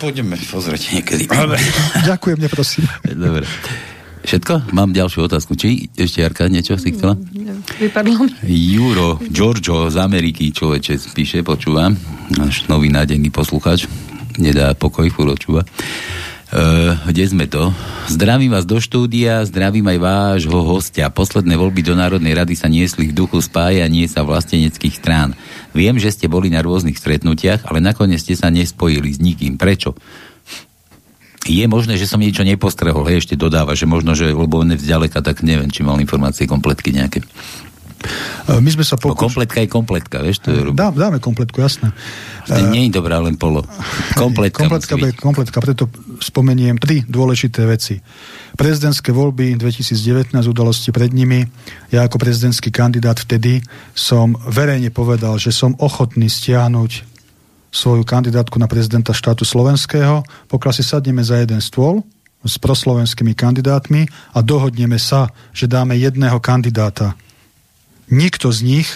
Pôjdeme 0.00 0.40
pozrieť 0.48 0.96
niekedy. 0.96 1.28
Ďakujem, 2.08 2.38
neprosím. 2.40 2.88
Dobre. 3.04 3.44
Všetko? 4.20 4.72
Mám 4.76 4.92
ďalšiu 4.92 5.26
otázku. 5.26 5.56
Či 5.56 5.90
ešte 5.96 6.20
Jarka 6.20 6.46
niečo 6.46 6.76
si 6.76 6.92
chcela? 6.92 7.16
Vypadlo 7.80 8.28
Juro, 8.44 9.16
Giorgio 9.32 9.88
z 9.88 9.96
Ameriky, 9.96 10.52
človeče, 10.52 11.00
píše, 11.16 11.40
počúva. 11.40 11.88
Náš 12.36 12.68
nový 12.68 12.92
nádený 12.92 13.32
posluchač. 13.32 13.88
Nedá 14.36 14.76
pokoj, 14.76 15.08
furt 15.10 15.36
počúva. 15.36 15.62
Uh, 16.50 16.98
kde 17.06 17.30
sme 17.30 17.46
to? 17.46 17.70
Zdravím 18.10 18.50
vás 18.50 18.66
do 18.66 18.82
štúdia, 18.82 19.46
zdravím 19.46 19.86
aj 19.86 19.98
vášho 20.02 20.58
hostia. 20.66 21.06
Posledné 21.06 21.54
voľby 21.54 21.86
do 21.86 21.94
Národnej 21.94 22.34
rady 22.34 22.58
sa 22.58 22.66
niesli 22.66 23.06
v 23.06 23.14
duchu 23.14 23.38
spájanie 23.38 24.10
sa 24.10 24.26
vlasteneckých 24.26 24.98
strán. 24.98 25.38
Viem, 25.78 26.02
že 26.02 26.10
ste 26.10 26.26
boli 26.26 26.50
na 26.50 26.58
rôznych 26.58 26.98
stretnutiach, 26.98 27.70
ale 27.70 27.78
nakoniec 27.78 28.18
ste 28.18 28.34
sa 28.34 28.50
nespojili 28.50 29.14
s 29.14 29.22
nikým. 29.22 29.62
Prečo? 29.62 29.94
Je 31.48 31.64
možné, 31.64 31.96
že 31.96 32.04
som 32.04 32.20
niečo 32.20 32.44
nepostrehol, 32.44 33.08
hej, 33.08 33.24
ešte 33.24 33.34
dodáva, 33.38 33.72
že 33.72 33.88
možno, 33.88 34.12
že 34.12 34.28
lebo 34.28 34.60
on 34.60 34.76
vzďaleka, 34.76 35.24
tak 35.24 35.40
neviem, 35.40 35.72
či 35.72 35.80
mal 35.80 35.96
informácie 35.96 36.44
kompletky 36.44 36.92
nejaké. 36.92 37.24
E, 38.48 38.60
my 38.60 38.70
sme 38.72 38.84
sa 38.84 38.96
pokúšali... 38.96 39.16
No, 39.16 39.24
kompletka 39.28 39.58
je 39.60 39.68
kompletka, 39.68 40.16
vieš? 40.24 40.36
To 40.44 40.48
je... 40.52 40.60
Dá, 40.72 40.88
dáme 40.92 41.20
kompletku, 41.20 41.60
jasné. 41.60 41.92
To 42.48 42.60
nie 42.72 42.88
je 42.88 42.96
dobrá 42.96 43.20
len 43.20 43.36
polo. 43.36 43.64
Kompletka, 44.16 44.64
kompletka, 44.64 44.94
bude, 44.96 45.12
kompletka, 45.16 45.58
preto 45.60 45.84
spomeniem 46.18 46.80
tri 46.80 47.04
dôležité 47.04 47.68
veci. 47.68 48.00
Prezidentské 48.56 49.12
voľby 49.12 49.56
2019, 49.60 50.32
udalosti 50.48 50.90
pred 50.90 51.12
nimi. 51.12 51.44
Ja 51.92 52.08
ako 52.08 52.16
prezidentský 52.20 52.72
kandidát 52.72 53.20
vtedy 53.20 53.60
som 53.92 54.34
verejne 54.48 54.88
povedal, 54.90 55.36
že 55.36 55.52
som 55.52 55.76
ochotný 55.78 56.32
stiahnuť 56.32 57.09
svoju 57.70 58.02
kandidátku 58.02 58.58
na 58.58 58.66
prezidenta 58.66 59.14
štátu 59.14 59.46
slovenského, 59.46 60.26
pokiaľ 60.50 60.72
si 60.74 60.82
sadneme 60.82 61.22
za 61.22 61.38
jeden 61.38 61.62
stôl 61.62 62.02
s 62.42 62.56
proslovenskými 62.56 63.36
kandidátmi 63.36 64.08
a 64.34 64.38
dohodneme 64.40 64.96
sa, 64.96 65.28
že 65.52 65.68
dáme 65.68 65.96
jedného 65.96 66.40
kandidáta. 66.40 67.14
Nikto 68.10 68.50
z 68.50 68.60
nich 68.66 68.88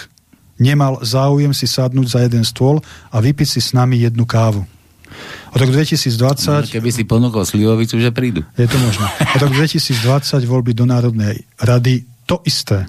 nemal 0.59 0.99
záujem 1.05 1.53
si 1.53 1.69
sadnúť 1.69 2.07
za 2.09 2.19
jeden 2.25 2.43
stôl 2.43 2.81
a 3.11 3.17
vypiť 3.21 3.47
si 3.47 3.59
s 3.61 3.71
nami 3.71 4.01
jednu 4.01 4.25
kávu. 4.27 4.65
Od 5.55 5.59
roku 5.61 5.71
2020... 5.71 6.19
No, 6.19 6.67
keby 6.67 6.89
si 6.91 7.07
ponúkol 7.07 7.47
slivovicu, 7.47 7.95
že 7.95 8.11
prídu. 8.11 8.43
Je 8.59 8.67
to 8.67 8.75
možné. 8.81 9.07
Od 9.39 9.39
roku 9.39 9.55
2020 9.55 10.43
voľby 10.43 10.75
do 10.75 10.83
Národnej 10.83 11.47
rady 11.61 12.03
to 12.27 12.43
isté. 12.43 12.83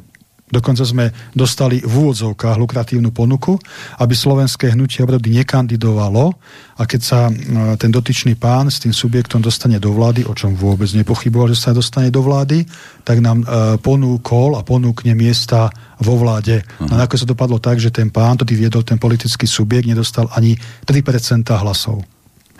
Dokonca 0.46 0.86
sme 0.86 1.10
dostali 1.34 1.82
v 1.82 1.90
úvodzovkách 1.90 2.54
lukratívnu 2.54 3.10
ponuku, 3.10 3.58
aby 3.98 4.14
slovenské 4.14 4.78
hnutie 4.78 5.02
obrody 5.02 5.34
nekandidovalo 5.34 6.38
a 6.78 6.82
keď 6.86 7.00
sa 7.02 7.26
e, 7.26 7.32
ten 7.74 7.90
dotyčný 7.90 8.38
pán 8.38 8.70
s 8.70 8.78
tým 8.78 8.94
subjektom 8.94 9.42
dostane 9.42 9.82
do 9.82 9.90
vlády, 9.90 10.22
o 10.22 10.38
čom 10.38 10.54
vôbec 10.54 10.86
nepochyboval, 10.94 11.50
že 11.50 11.58
sa 11.58 11.74
dostane 11.74 12.14
do 12.14 12.22
vlády, 12.22 12.62
tak 13.02 13.18
nám 13.18 13.42
e, 13.42 13.46
ponúkol 13.82 14.54
a 14.54 14.62
ponúkne 14.62 15.18
miesta 15.18 15.66
vo 15.98 16.14
vláde. 16.14 16.62
Uh-huh. 16.62 16.94
A 16.94 17.02
nakoniec 17.02 17.26
sa 17.26 17.32
dopadlo 17.34 17.58
tak, 17.58 17.82
že 17.82 17.90
ten 17.90 18.14
pán, 18.14 18.38
ktorý 18.38 18.70
viedol 18.70 18.86
ten 18.86 19.02
politický 19.02 19.50
subjekt, 19.50 19.90
nedostal 19.90 20.30
ani 20.30 20.54
3% 20.86 21.42
hlasov. 21.58 22.06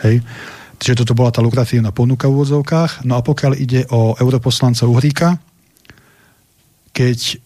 Hej? 0.03 0.27
Čiže 0.83 1.07
toto 1.07 1.15
bola 1.15 1.31
tá 1.31 1.39
lukratívna 1.39 1.95
ponuka 1.95 2.27
v 2.27 2.35
úvodzovkách. 2.35 3.07
No 3.07 3.15
a 3.15 3.23
pokiaľ 3.23 3.53
ide 3.55 3.87
o 3.95 4.19
europoslanca 4.19 4.91
Uhríka, 4.91 5.39
keď 6.91 7.46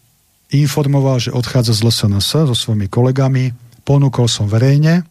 informoval, 0.54 1.22
že 1.22 1.34
odchádza 1.34 1.78
z 1.78 1.80
LSNS 1.86 2.50
so 2.50 2.54
svojimi 2.54 2.90
kolegami. 2.90 3.54
Ponúkol 3.86 4.26
som 4.26 4.50
verejne, 4.50 5.06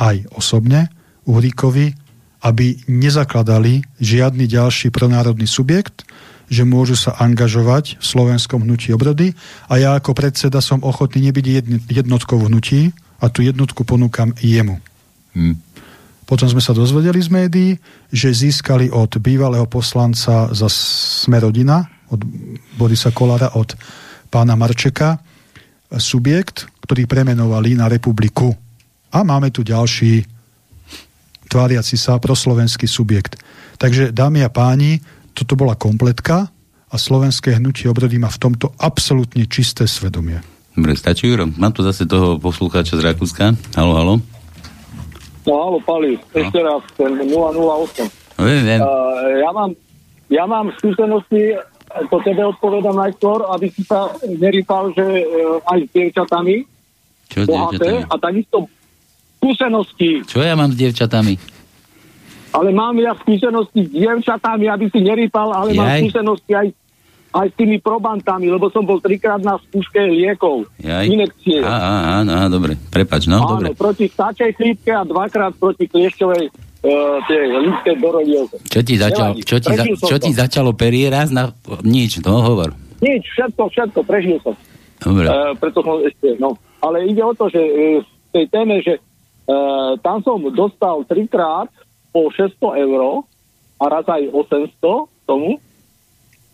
aj 0.00 0.26
osobne, 0.32 0.88
Uhríkovi, 1.22 1.94
aby 2.42 2.74
nezakladali 2.90 3.86
žiadny 4.02 4.50
ďalší 4.50 4.90
pronárodný 4.90 5.46
subjekt, 5.46 6.02
že 6.50 6.66
môžu 6.66 6.98
sa 6.98 7.14
angažovať 7.16 8.02
v 8.02 8.04
slovenskom 8.04 8.66
hnutí 8.66 8.90
obrody 8.90 9.32
a 9.70 9.78
ja 9.78 9.94
ako 9.94 10.12
predseda 10.12 10.58
som 10.58 10.82
ochotný 10.82 11.30
nebyť 11.30 11.44
jednotkou 11.88 12.36
v 12.42 12.46
hnutí 12.50 12.80
a 13.22 13.30
tú 13.30 13.46
jednotku 13.46 13.86
ponúkam 13.86 14.34
jemu. 14.42 14.82
Hmm. 15.32 15.56
Potom 16.26 16.50
sme 16.50 16.60
sa 16.60 16.74
dozvedeli 16.74 17.22
z 17.22 17.30
médií, 17.30 17.70
že 18.10 18.34
získali 18.34 18.90
od 18.90 19.16
bývalého 19.22 19.64
poslanca 19.70 20.50
za 20.50 20.68
Smerodina, 20.68 21.86
od 22.10 22.20
Borisa 22.76 23.14
Kolára, 23.14 23.54
od 23.54 23.72
pána 24.32 24.56
Marčeka 24.56 25.20
subjekt, 26.00 26.72
ktorý 26.88 27.04
premenovali 27.04 27.76
na 27.76 27.92
republiku. 27.92 28.56
A 29.12 29.20
máme 29.20 29.52
tu 29.52 29.60
ďalší 29.60 30.24
tváriaci 31.52 32.00
sa 32.00 32.16
proslovenský 32.16 32.88
subjekt. 32.88 33.36
Takže, 33.76 34.08
dámy 34.08 34.40
a 34.40 34.48
páni, 34.48 35.04
toto 35.36 35.52
bola 35.52 35.76
kompletka 35.76 36.48
a 36.88 36.96
slovenské 36.96 37.60
hnutie 37.60 37.92
obrody 37.92 38.16
má 38.16 38.32
v 38.32 38.40
tomto 38.40 38.72
absolútne 38.80 39.44
čisté 39.44 39.84
svedomie. 39.84 40.40
Dobre, 40.72 40.96
stačí, 40.96 41.28
Juro. 41.28 41.52
Mám 41.60 41.76
tu 41.76 41.84
zase 41.84 42.08
toho 42.08 42.40
poslúchača 42.40 42.96
z 42.96 43.04
Rakúska. 43.04 43.52
Halo, 43.76 43.92
halo. 43.92 44.14
No, 45.44 45.52
halo, 45.52 45.78
Pali. 45.84 46.16
No. 46.16 46.40
Ešte 46.40 46.58
raz, 46.64 46.80
ten 46.96 47.12
008. 47.28 48.08
No, 48.40 48.42
viem, 48.48 48.64
viem. 48.64 48.80
Uh, 48.80 49.44
ja, 49.44 49.50
mám, 49.52 49.70
ja 50.32 50.44
mám 50.48 50.72
skúsenosti 50.80 51.60
to 52.08 52.16
tebe 52.24 52.42
odpovedám 52.44 52.96
najskôr, 52.96 53.44
aby 53.52 53.66
si 53.68 53.82
sa 53.84 54.08
nerýpal, 54.24 54.92
že 54.96 55.04
uh, 55.04 55.72
aj 55.72 55.78
s 55.84 55.90
dievčatami. 55.92 56.56
Čo 57.28 57.38
s 57.44 57.48
dievčatami? 57.48 58.00
A 58.08 58.14
takisto 58.16 58.56
skúsenosti. 59.42 60.10
Čo 60.24 60.40
ja 60.40 60.54
mám 60.54 60.70
s 60.70 60.76
dievčatami? 60.78 61.34
Ale 62.52 62.68
mám 62.70 62.92
ja 63.00 63.16
skúsenosti 63.16 63.88
s 63.88 63.90
dievčatami, 63.90 64.68
aby 64.68 64.86
si 64.92 65.00
nerýpal, 65.00 65.48
ale 65.56 65.72
Jaj. 65.72 65.78
mám 65.80 65.90
skúsenosti 66.04 66.52
aj, 66.52 66.66
aj 67.32 67.48
s 67.48 67.54
tými 67.56 67.80
probantami, 67.80 68.52
lebo 68.52 68.68
som 68.68 68.84
bol 68.84 69.00
trikrát 69.00 69.40
na 69.40 69.56
skúške 69.56 70.04
liekov. 70.04 70.68
Jaj. 70.84 71.08
Inekcie. 71.08 71.64
Á, 71.64 71.72
á, 71.72 72.20
á, 72.20 72.40
dobre. 72.52 72.76
Prepač, 72.92 73.24
no, 73.24 73.40
Áno, 73.40 73.56
dobre. 73.56 73.72
proti 73.72 74.06
stačej 74.12 74.52
chrípke 74.52 74.92
a 74.92 75.02
dvakrát 75.08 75.56
proti 75.56 75.88
kliešťovej 75.88 76.42
uh, 76.52 77.16
tie 77.24 77.40
ľudské 77.56 77.90
dorodilce. 77.96 78.56
Čo 78.68 78.80
ti, 78.84 78.94
začal, 79.00 79.40
čo, 79.40 79.56
ti 79.56 79.72
za, 79.72 79.84
čo 79.96 80.16
ti 80.20 80.30
začalo 80.36 80.76
perieraz 80.76 81.32
na... 81.32 81.48
Nič, 81.80 82.20
no 82.20 82.44
hovor. 82.44 82.76
Nič, 83.00 83.24
všetko, 83.32 83.62
všetko, 83.72 84.00
prežil 84.04 84.36
som. 84.44 84.54
Dobre. 85.00 85.26
Uh, 85.26 85.56
preto 85.56 85.80
som 85.80 86.04
ešte, 86.04 86.36
no. 86.36 86.60
Ale 86.84 87.08
ide 87.08 87.24
o 87.24 87.32
to, 87.32 87.48
že 87.48 87.58
uh, 87.58 88.04
v 88.04 88.30
tej 88.36 88.44
téme, 88.52 88.84
že 88.84 89.00
uh, 89.48 89.96
tam 90.04 90.20
som 90.20 90.36
dostal 90.52 91.00
trikrát 91.08 91.72
po 92.12 92.28
600 92.28 92.60
eur 92.84 93.24
a 93.80 93.84
raz 93.88 94.04
aj 94.04 94.28
800 94.30 95.08
tomu, 95.24 95.56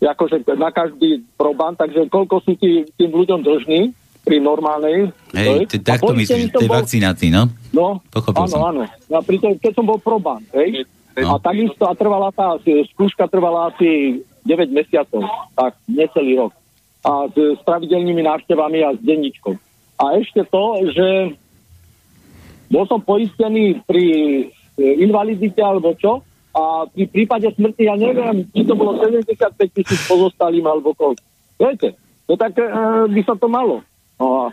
akože 0.05 0.47
na 0.55 0.71
každý 0.71 1.23
proban, 1.35 1.75
takže 1.75 2.07
koľko 2.07 2.39
sú 2.43 2.55
ti, 2.55 2.87
tým 2.95 3.11
ľuďom 3.11 3.43
dlžní, 3.43 3.91
pri 4.23 4.37
normálnej. 4.43 5.09
Hej, 5.33 5.65
ty, 5.71 5.81
tak 5.81 6.03
to 6.03 6.13
myslíš, 6.13 6.53
tej 6.53 6.69
bol... 6.69 6.77
vakcinácii, 6.83 7.29
no? 7.33 7.49
No, 7.71 8.03
Pochopil 8.13 8.45
áno, 8.45 8.51
som. 8.51 8.61
áno. 8.61 8.83
No, 9.09 9.17
pri 9.23 9.37
to, 9.39 9.55
keď 9.57 9.73
som 9.73 9.85
bol 9.87 9.97
probán, 9.97 10.43
hej, 10.53 10.85
no. 11.17 11.33
a 11.33 11.41
takisto 11.41 11.87
a 11.87 11.95
trvala 11.95 12.29
tá 12.35 12.59
skúška 12.93 13.25
trvala 13.25 13.73
asi 13.73 14.21
9 14.45 14.69
mesiacov, 14.69 15.25
tak 15.55 15.73
necelý 15.89 16.45
rok. 16.45 16.53
A 17.01 17.31
s, 17.31 17.35
s 17.35 17.61
pravidelnými 17.63 18.21
návštevami 18.27 18.83
a 18.83 18.93
s 18.93 18.99
denníčkom. 19.01 19.55
A 19.99 20.19
ešte 20.19 20.43
to, 20.47 20.63
že 20.91 21.07
bol 22.69 22.85
som 22.85 23.01
poistený 23.01 23.81
pri 23.87 24.05
e, 24.77 24.83
invalidite 25.01 25.59
alebo 25.63 25.95
čo, 25.97 26.21
a 26.59 26.83
pri 26.91 27.07
prípade 27.07 27.47
smrti, 27.55 27.87
ja 27.87 27.95
neviem, 27.95 28.43
či 28.51 28.67
to 28.67 28.75
bolo 28.75 28.99
75 28.99 29.55
tisíc 29.71 30.01
pozostalým 30.11 30.67
alebo 30.67 30.91
koľko. 30.91 31.23
Viete, 31.55 31.95
no 32.27 32.35
tak 32.35 32.59
e, 32.59 32.67
by 33.07 33.21
sa 33.23 33.35
to 33.39 33.47
malo. 33.47 33.79
No 34.19 34.25
a 34.27 34.43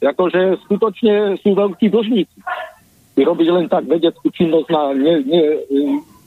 akože 0.00 0.64
skutočne 0.64 1.36
sú 1.44 1.52
veľkí 1.52 1.92
dlžníci. 1.92 2.38
Ty 3.12 3.20
robíš 3.28 3.50
len 3.52 3.68
tak 3.68 3.84
vedeckú 3.84 4.32
činnosť 4.32 4.68
na 4.72 4.82
ne, 4.96 5.14
ne, 5.20 5.42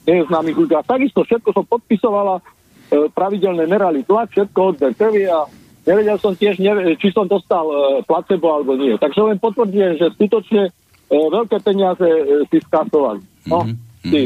neznámych 0.06 0.58
ľudí. 0.58 0.74
A 0.78 0.86
takisto 0.86 1.26
všetko 1.26 1.50
som 1.58 1.66
podpisovala, 1.66 2.40
e, 2.40 3.10
pravidelne 3.10 3.66
merali 3.66 4.06
tlak, 4.06 4.30
všetko 4.30 4.60
od 4.62 4.78
krvi 4.94 5.26
a 5.26 5.50
nevedel 5.90 6.22
som 6.22 6.38
tiež, 6.38 6.62
ne, 6.62 6.94
či 7.02 7.10
som 7.10 7.26
dostal 7.26 7.66
e, 7.66 7.78
placebo 8.06 8.54
alebo 8.54 8.78
nie. 8.78 8.94
Takže 9.02 9.20
len 9.26 9.42
potvrdzujem, 9.42 9.98
že 9.98 10.14
skutočne 10.14 10.70
veľké 11.10 11.58
peniaze 11.62 12.06
e, 12.06 12.46
si 12.50 12.58
skasovali. 12.62 13.22
No, 13.46 13.66
mm-hmm. 13.66 14.10
si 14.10 14.22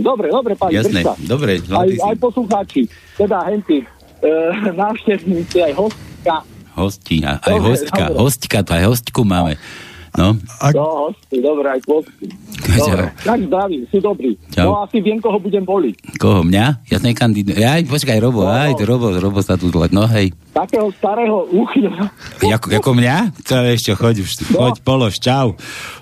Dobre, 0.00 0.26
dobre, 0.28 0.52
pani 0.54 0.74
Jasné, 0.74 1.00
Držka. 1.00 1.12
dobre. 1.24 1.52
Aj, 1.62 1.86
si. 1.86 1.98
aj 1.98 2.16
poslucháči, 2.16 2.82
teda 3.14 3.36
henty, 3.44 3.78
e, 3.80 4.30
návštevníci, 4.80 5.58
aj 5.62 5.72
hostka. 5.74 6.36
Hostina, 6.70 7.36
aj 7.38 7.50
Dobre, 7.52 7.66
hostka, 7.68 8.02
dobre. 8.06 8.18
hostka, 8.18 8.56
to 8.62 8.70
aj 8.72 8.84
hostku 8.86 9.20
máme. 9.22 9.54
No, 10.10 10.34
Ak, 10.58 10.74
No, 10.74 11.06
hosty, 11.06 11.38
dobre, 11.38 11.70
aj 11.70 11.80
hostky. 11.86 12.26
Dobre, 12.60 13.14
tak 13.22 13.38
zdraví, 13.40 13.78
si 13.86 13.98
dobrý. 13.98 14.34
Čau. 14.50 14.66
No 14.66 14.82
asi 14.82 14.98
viem, 14.98 15.18
koho 15.18 15.38
budem 15.38 15.62
voliť. 15.62 16.18
koho, 16.18 16.42
mňa? 16.42 16.66
Ja 16.86 16.98
som 16.98 17.06
nekandidujem. 17.06 17.62
Aj, 17.62 17.82
počkaj, 17.84 18.18
Robo, 18.18 18.42
No. 18.42 18.50
aj, 18.50 18.74
Robo, 18.80 19.06
Robo 19.12 19.38
sa 19.38 19.54
tu, 19.54 19.70
no 19.70 20.02
hej. 20.08 20.34
Takého 20.50 20.90
starého 20.92 21.46
uchyla. 21.48 22.10
Ako, 22.42 22.66
ako 22.72 22.90
mňa? 22.92 23.16
To 23.44 23.54
ešte, 23.64 23.94
choď 23.94 24.14
už, 24.20 24.30
choď, 24.50 24.74
polož, 24.82 25.14
čau. 25.16 25.54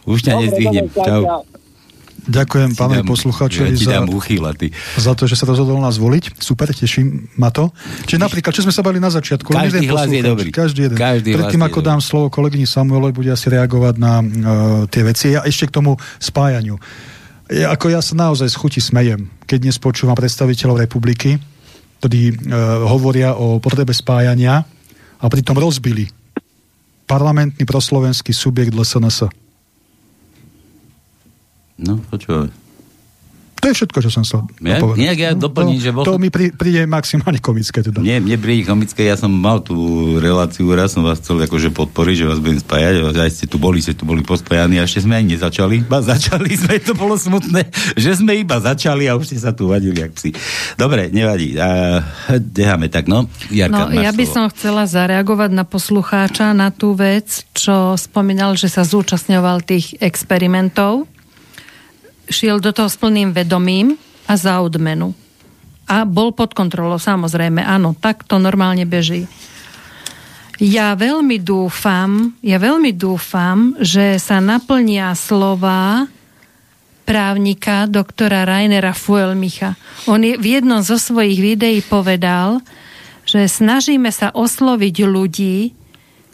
Už 0.05 0.24
ťa 0.24 0.40
nezdvihnem, 0.40 0.89
čau. 0.90 1.44
Ďakujem 2.29 2.77
pánovi 2.77 3.03
poslucháčovi 3.09 3.73
ja 3.75 4.05
za, 4.05 4.07
uchýla, 4.07 4.53
za 5.01 5.13
to, 5.17 5.25
že 5.25 5.35
sa 5.35 5.49
rozhodol 5.49 5.81
nás 5.81 5.97
voliť. 5.97 6.37
Super, 6.37 6.71
teším 6.71 7.33
ma 7.41 7.49
to. 7.49 7.73
Čiže 8.05 8.21
napríklad, 8.21 8.53
čo 8.53 8.63
sme 8.63 8.71
sa 8.71 8.85
bali 8.85 9.01
na 9.01 9.09
začiatku, 9.09 9.49
Každý 9.49 9.81
jeden 9.81 9.91
hlas 9.91 10.07
je 10.07 10.23
dobrý. 10.23 10.49
Každý 10.53 10.81
jeden. 10.87 10.97
Každý 11.01 11.31
Predtým, 11.33 11.63
ako 11.65 11.81
dobrý. 11.81 11.89
dám 11.89 12.01
slovo 12.05 12.27
kolegyni 12.29 12.69
Samuelovej, 12.69 13.17
bude 13.17 13.31
asi 13.33 13.49
reagovať 13.49 13.95
na 13.97 14.21
uh, 14.21 14.27
tie 14.93 15.03
veci. 15.03 15.33
A 15.33 15.49
ešte 15.49 15.73
k 15.73 15.81
tomu 15.81 15.97
spájaniu. 16.21 16.77
Ja, 17.49 17.73
ako 17.73 17.89
ja 17.89 18.05
sa 18.05 18.13
naozaj 18.13 18.53
z 18.53 18.57
chuti 18.61 18.81
smejem, 18.85 19.33
keď 19.49 19.59
dnes 19.65 19.81
počúvam 19.81 20.13
predstaviteľov 20.13 20.85
republiky, 20.85 21.41
ktorí 22.05 22.23
uh, 22.29 22.85
hovoria 22.87 23.35
o 23.41 23.57
potrebe 23.57 23.97
spájania 23.97 24.69
a 25.19 25.25
pritom 25.27 25.57
rozbili 25.57 26.07
parlamentný 27.09 27.65
proslovenský 27.65 28.37
subjekt 28.37 28.77
LSNS. 28.77 29.48
No, 31.79 32.03
počúvaj. 32.05 32.51
To 33.59 33.67
je 33.67 33.75
všetko, 33.75 33.99
čo 33.99 34.11
som 34.13 34.23
chcel 34.23 34.47
Ja- 34.63 34.79
povedať. 34.79 35.03
nejak 35.03 35.19
ja 35.19 35.31
doplním, 35.35 35.79
to, 35.79 35.83
že 35.83 35.91
bol 35.91 36.07
to 36.07 36.15
mi 36.15 36.31
pri, 36.31 36.55
príde 36.55 36.87
maximálne 36.87 37.43
komické. 37.43 37.83
Teda. 37.83 37.99
Mne, 37.99 38.23
mne 38.23 38.39
príde 38.39 38.63
komické, 38.63 39.03
ja 39.03 39.19
som 39.19 39.27
mal 39.29 39.59
tú 39.59 39.75
reláciu, 40.17 40.71
raz 40.71 40.95
som 40.95 41.03
vás 41.03 41.19
chcel 41.19 41.43
akože 41.43 41.75
podporiť, 41.75 42.15
že 42.17 42.25
vás 42.25 42.39
budem 42.39 42.55
spájať, 42.57 43.03
a 43.03 43.19
aj 43.19 43.33
ste 43.33 43.51
tu 43.51 43.59
boli, 43.59 43.83
ste 43.83 43.99
tu 43.99 44.07
boli 44.07 44.23
pospájani 44.23 44.79
a 44.79 44.87
ešte 44.87 45.03
sme 45.03 45.19
ani 45.19 45.35
nezačali, 45.35 45.83
iba 45.83 45.99
začali 46.01 46.55
sme, 46.55 46.79
to 46.79 46.95
bolo 46.95 47.19
smutné, 47.19 47.67
že 47.99 48.15
sme 48.15 48.39
iba 48.39 48.63
začali 48.63 49.11
a 49.11 49.19
už 49.19 49.27
ste 49.27 49.43
sa 49.43 49.51
tu 49.51 49.67
vadili, 49.67 49.99
jak 49.99 50.15
psi. 50.15 50.39
Dobre, 50.75 51.11
nevadí, 51.11 51.59
a, 51.59 51.99
necháme 52.31 52.87
tak, 52.87 53.11
no. 53.11 53.27
Jarka, 53.51 53.75
No, 53.75 53.91
ja 53.91 54.15
by 54.15 54.23
slovo. 54.23 54.35
som 54.39 54.45
chcela 54.55 54.87
zareagovať 54.87 55.51
na 55.51 55.67
poslucháča, 55.67 56.55
na 56.55 56.71
tú 56.71 56.95
vec, 56.95 57.43
čo 57.51 57.99
spomínal, 57.99 58.55
že 58.55 58.71
sa 58.71 58.87
zúčastňoval 58.87 59.67
tých 59.67 59.99
experimentov. 59.99 61.11
Šiel 62.29 62.61
do 62.61 62.71
toho 62.71 62.89
s 62.89 63.01
plným 63.01 63.33
vedomím 63.33 63.97
a 64.29 64.37
za 64.37 64.61
odmenu. 64.61 65.17
A 65.89 66.05
bol 66.05 66.37
pod 66.37 66.53
kontrolou, 66.53 67.01
samozrejme, 67.01 67.65
áno, 67.65 67.97
tak 67.97 68.29
to 68.29 68.37
normálne 68.37 68.85
beží. 68.85 69.25
Ja 70.61 70.93
veľmi 70.99 71.41
dúfam, 71.41 72.35
ja 72.45 72.59
veľmi 72.61 72.93
dúfam, 72.93 73.79
že 73.81 74.21
sa 74.21 74.43
naplnia 74.43 75.15
slova 75.15 76.11
právnika 77.09 77.89
doktora 77.89 78.45
Rainera 78.45 78.93
Fuelmicha. 78.93 79.81
On 80.05 80.21
je, 80.21 80.37
v 80.37 80.61
jednom 80.61 80.85
zo 80.85 81.01
svojich 81.01 81.41
videí 81.41 81.81
povedal, 81.81 82.61
že 83.25 83.49
snažíme 83.49 84.13
sa 84.13 84.29
osloviť 84.29 84.97
ľudí, 85.09 85.73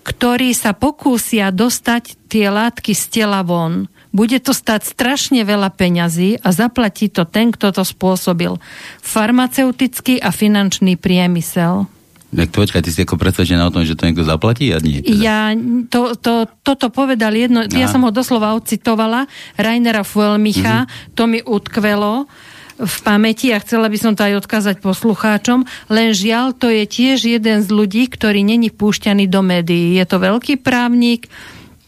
ktorí 0.03 0.51
sa 0.51 0.75
pokúsia 0.75 1.55
dostať 1.55 2.19
tie 2.27 2.51
látky 2.51 2.91
z 2.91 3.05
tela 3.13 3.47
von. 3.47 3.87
Bude 4.15 4.39
to 4.39 4.55
stať 4.55 4.87
strašne 4.87 5.43
veľa 5.43 5.75
peňazí 5.75 6.39
a 6.39 6.55
zaplatí 6.55 7.11
to 7.11 7.27
ten, 7.27 7.51
kto 7.51 7.75
to 7.75 7.83
spôsobil. 7.83 8.63
Farmaceutický 9.03 10.23
a 10.23 10.31
finančný 10.31 10.95
priemysel. 10.95 11.91
Tak 12.35 12.51
počkaj, 12.51 12.83
ty 12.83 12.91
si 12.91 13.03
ako 13.07 13.15
presvedčená 13.15 13.63
o 13.71 13.75
tom, 13.75 13.87
že 13.87 13.95
to 13.95 14.11
niekto 14.11 14.27
zaplatí 14.27 14.75
a 14.75 14.83
nie? 14.83 15.03
Teda. 15.03 15.19
Ja 15.19 15.41
to, 15.87 16.19
to, 16.19 16.51
toto 16.67 16.91
povedal 16.91 17.31
jedno, 17.31 17.63
ja 17.63 17.87
Aha. 17.87 17.95
som 17.95 18.03
ho 18.03 18.11
doslova 18.11 18.59
odcitovala, 18.59 19.31
Rainera 19.55 20.03
Fuelmicha, 20.03 20.91
to 21.15 21.31
mi 21.31 21.39
utkvelo 21.39 22.27
v 22.75 22.97
pamäti 23.07 23.55
a 23.55 23.63
chcela 23.63 23.87
by 23.87 23.99
som 24.03 24.13
to 24.19 24.27
aj 24.27 24.43
odkázať 24.43 24.83
poslucháčom, 24.83 25.63
len 25.95 26.11
žiaľ, 26.11 26.59
to 26.59 26.67
je 26.67 26.83
tiež 26.91 27.23
jeden 27.23 27.63
z 27.63 27.69
ľudí, 27.71 28.11
ktorý 28.11 28.43
není 28.43 28.75
púšťaný 28.75 29.31
do 29.31 29.47
médií. 29.47 29.95
Je 29.95 30.03
to 30.03 30.19
veľký 30.19 30.59
právnik, 30.59 31.31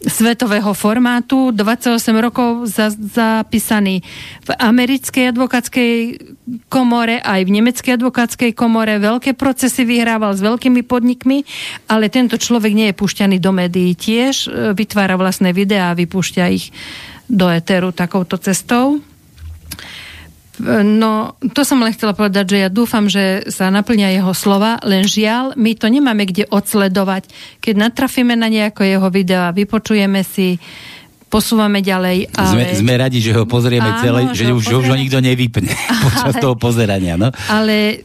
svetového 0.07 0.71
formátu, 0.71 1.51
28 1.51 1.99
rokov 2.23 2.71
za, 2.71 2.95
zapísaný 2.95 4.07
v 4.47 4.51
americkej 4.55 5.35
advokátskej 5.35 5.93
komore, 6.71 7.19
aj 7.19 7.43
v 7.43 7.51
nemeckej 7.59 7.99
advokátskej 7.99 8.51
komore, 8.55 9.03
veľké 9.03 9.35
procesy 9.35 9.83
vyhrával 9.83 10.39
s 10.39 10.41
veľkými 10.41 10.87
podnikmi, 10.87 11.43
ale 11.91 12.07
tento 12.07 12.39
človek 12.39 12.73
nie 12.73 12.87
je 12.95 12.99
púšťaný 12.99 13.37
do 13.43 13.51
médií. 13.51 13.99
Tiež 13.99 14.47
e, 14.47 14.73
vytvára 14.79 15.19
vlastné 15.19 15.51
videá 15.51 15.91
a 15.91 15.99
vypúšťa 15.99 16.45
ich 16.55 16.71
do 17.27 17.51
eteru 17.51 17.91
takouto 17.91 18.39
cestou. 18.39 19.03
No, 20.83 21.13
to 21.53 21.63
som 21.63 21.77
len 21.79 21.93
chcela 21.93 22.13
povedať, 22.13 22.57
že 22.57 22.59
ja 22.65 22.71
dúfam, 22.73 23.05
že 23.07 23.45
sa 23.49 23.69
naplňa 23.69 24.09
jeho 24.15 24.33
slova, 24.33 24.81
len 24.81 25.05
žiaľ, 25.05 25.53
my 25.53 25.77
to 25.77 25.87
nemáme 25.87 26.25
kde 26.25 26.49
odsledovať. 26.49 27.29
Keď 27.61 27.75
natrafíme 27.77 28.33
na 28.33 28.49
nejako 28.49 28.81
jeho 28.81 29.09
video 29.09 29.45
a 29.45 29.53
vypočujeme 29.53 30.25
si, 30.25 30.57
posúvame 31.27 31.85
ďalej. 31.85 32.33
Sme, 32.33 32.65
Ale, 32.65 32.73
sme 32.73 32.95
radi, 32.97 33.19
že 33.21 33.37
ho 33.37 33.45
pozrieme 33.45 33.85
Áno, 33.85 34.01
celé, 34.01 34.21
že, 34.33 34.45
že 34.45 34.45
ho 34.49 34.57
už, 34.57 34.63
už 34.63 34.67
ho 34.67 34.79
pozrieme. 34.81 35.01
nikto 35.05 35.19
nevypne 35.21 35.73
počas 36.09 36.33
Ale- 36.33 36.41
toho 36.41 36.55
pozerania, 36.57 37.15
no. 37.21 37.29
ale 37.53 38.01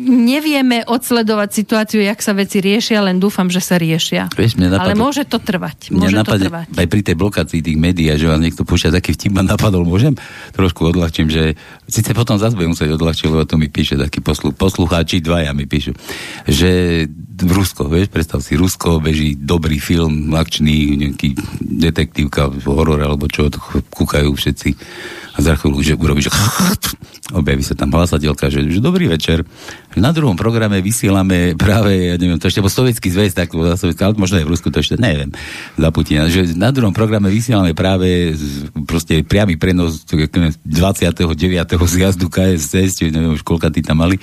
nevieme 0.00 0.84
odsledovať 0.88 1.48
situáciu, 1.52 2.00
jak 2.00 2.20
sa 2.24 2.32
veci 2.32 2.64
riešia, 2.64 3.04
len 3.04 3.20
dúfam, 3.20 3.52
že 3.52 3.60
sa 3.60 3.76
riešia. 3.76 4.32
Vieš, 4.32 4.56
mne 4.56 4.72
ale 4.72 4.96
napadlo- 4.96 5.02
môže 5.08 5.22
to 5.28 5.38
trvať. 5.38 5.92
Môže 5.92 6.16
to 6.16 6.20
napadne, 6.24 6.48
trvať. 6.48 6.66
aj 6.76 6.86
pri 6.88 7.00
tej 7.04 7.16
blokácii 7.16 7.60
tých 7.60 7.78
médií, 7.78 8.08
že 8.12 8.28
vás 8.28 8.40
niekto 8.40 8.64
púšťa 8.64 8.94
taký 8.96 9.12
vtip 9.12 9.32
ma 9.36 9.44
napadol, 9.44 9.84
môžem? 9.84 10.16
Trošku 10.56 10.88
odľahčím, 10.92 11.28
že 11.28 11.58
síce 11.88 12.10
potom 12.16 12.40
zase 12.40 12.56
budem 12.56 12.72
musieť 12.72 12.96
odľahčiť, 12.96 13.26
lebo 13.28 13.44
to 13.44 13.56
mi 13.60 13.68
píše 13.68 14.00
taký 14.00 14.24
poslu, 14.24 14.56
poslucháči, 14.56 15.20
dvaja 15.20 15.52
mi 15.52 15.68
píšu, 15.68 15.92
že 16.48 17.04
v 17.42 17.50
Rusko, 17.50 17.90
vieš, 17.90 18.12
predstav 18.12 18.38
si, 18.44 18.54
Rusko 18.54 19.02
beží 19.02 19.34
dobrý 19.34 19.82
film, 19.82 20.30
akčný, 20.36 20.94
nejaký 20.94 21.34
detektívka, 21.60 22.48
horor 22.64 23.02
alebo 23.02 23.26
čo, 23.26 23.50
to 23.50 23.58
kúkajú 23.90 24.30
všetci 24.36 24.70
a 25.32 25.38
za 25.40 25.56
chvíľu, 25.56 25.80
že 25.80 25.96
urobí, 25.96 26.20
že 26.20 26.30
objaví 27.38 27.64
sa 27.64 27.72
tam 27.72 27.90
hlasateľka, 27.90 28.52
že, 28.52 28.68
že 28.68 28.80
dobrý 28.84 29.08
večer, 29.08 29.42
na 29.96 30.10
druhom 30.12 30.36
programe 30.38 30.80
vysielame 30.80 31.52
práve, 31.58 32.12
ja 32.12 32.16
neviem, 32.16 32.40
to 32.40 32.48
ešte 32.48 32.64
bol 32.64 32.72
sovietský 32.72 33.12
zväz, 33.12 33.36
tak 33.36 33.52
sovietský, 33.52 34.02
ale 34.04 34.16
možno 34.16 34.40
aj 34.40 34.46
v 34.48 34.52
Rusku, 34.52 34.68
to 34.72 34.80
ešte 34.80 34.96
neviem, 34.96 35.32
za 35.76 35.88
Putina, 35.92 36.28
že 36.32 36.56
na 36.56 36.72
druhom 36.72 36.94
programe 36.96 37.28
vysielame 37.28 37.76
práve 37.76 38.32
proste 38.88 39.20
priamy 39.26 39.60
prenos 39.60 40.04
to 40.08 40.16
je, 40.16 40.28
neviem, 40.32 40.54
29. 40.64 41.24
zjazdu 41.88 42.26
KSS, 42.32 42.90
či 43.00 43.12
neviem 43.12 43.36
už 43.36 43.44
koľka 43.44 43.68
tí 43.68 43.84
tam 43.84 44.00
mali, 44.00 44.16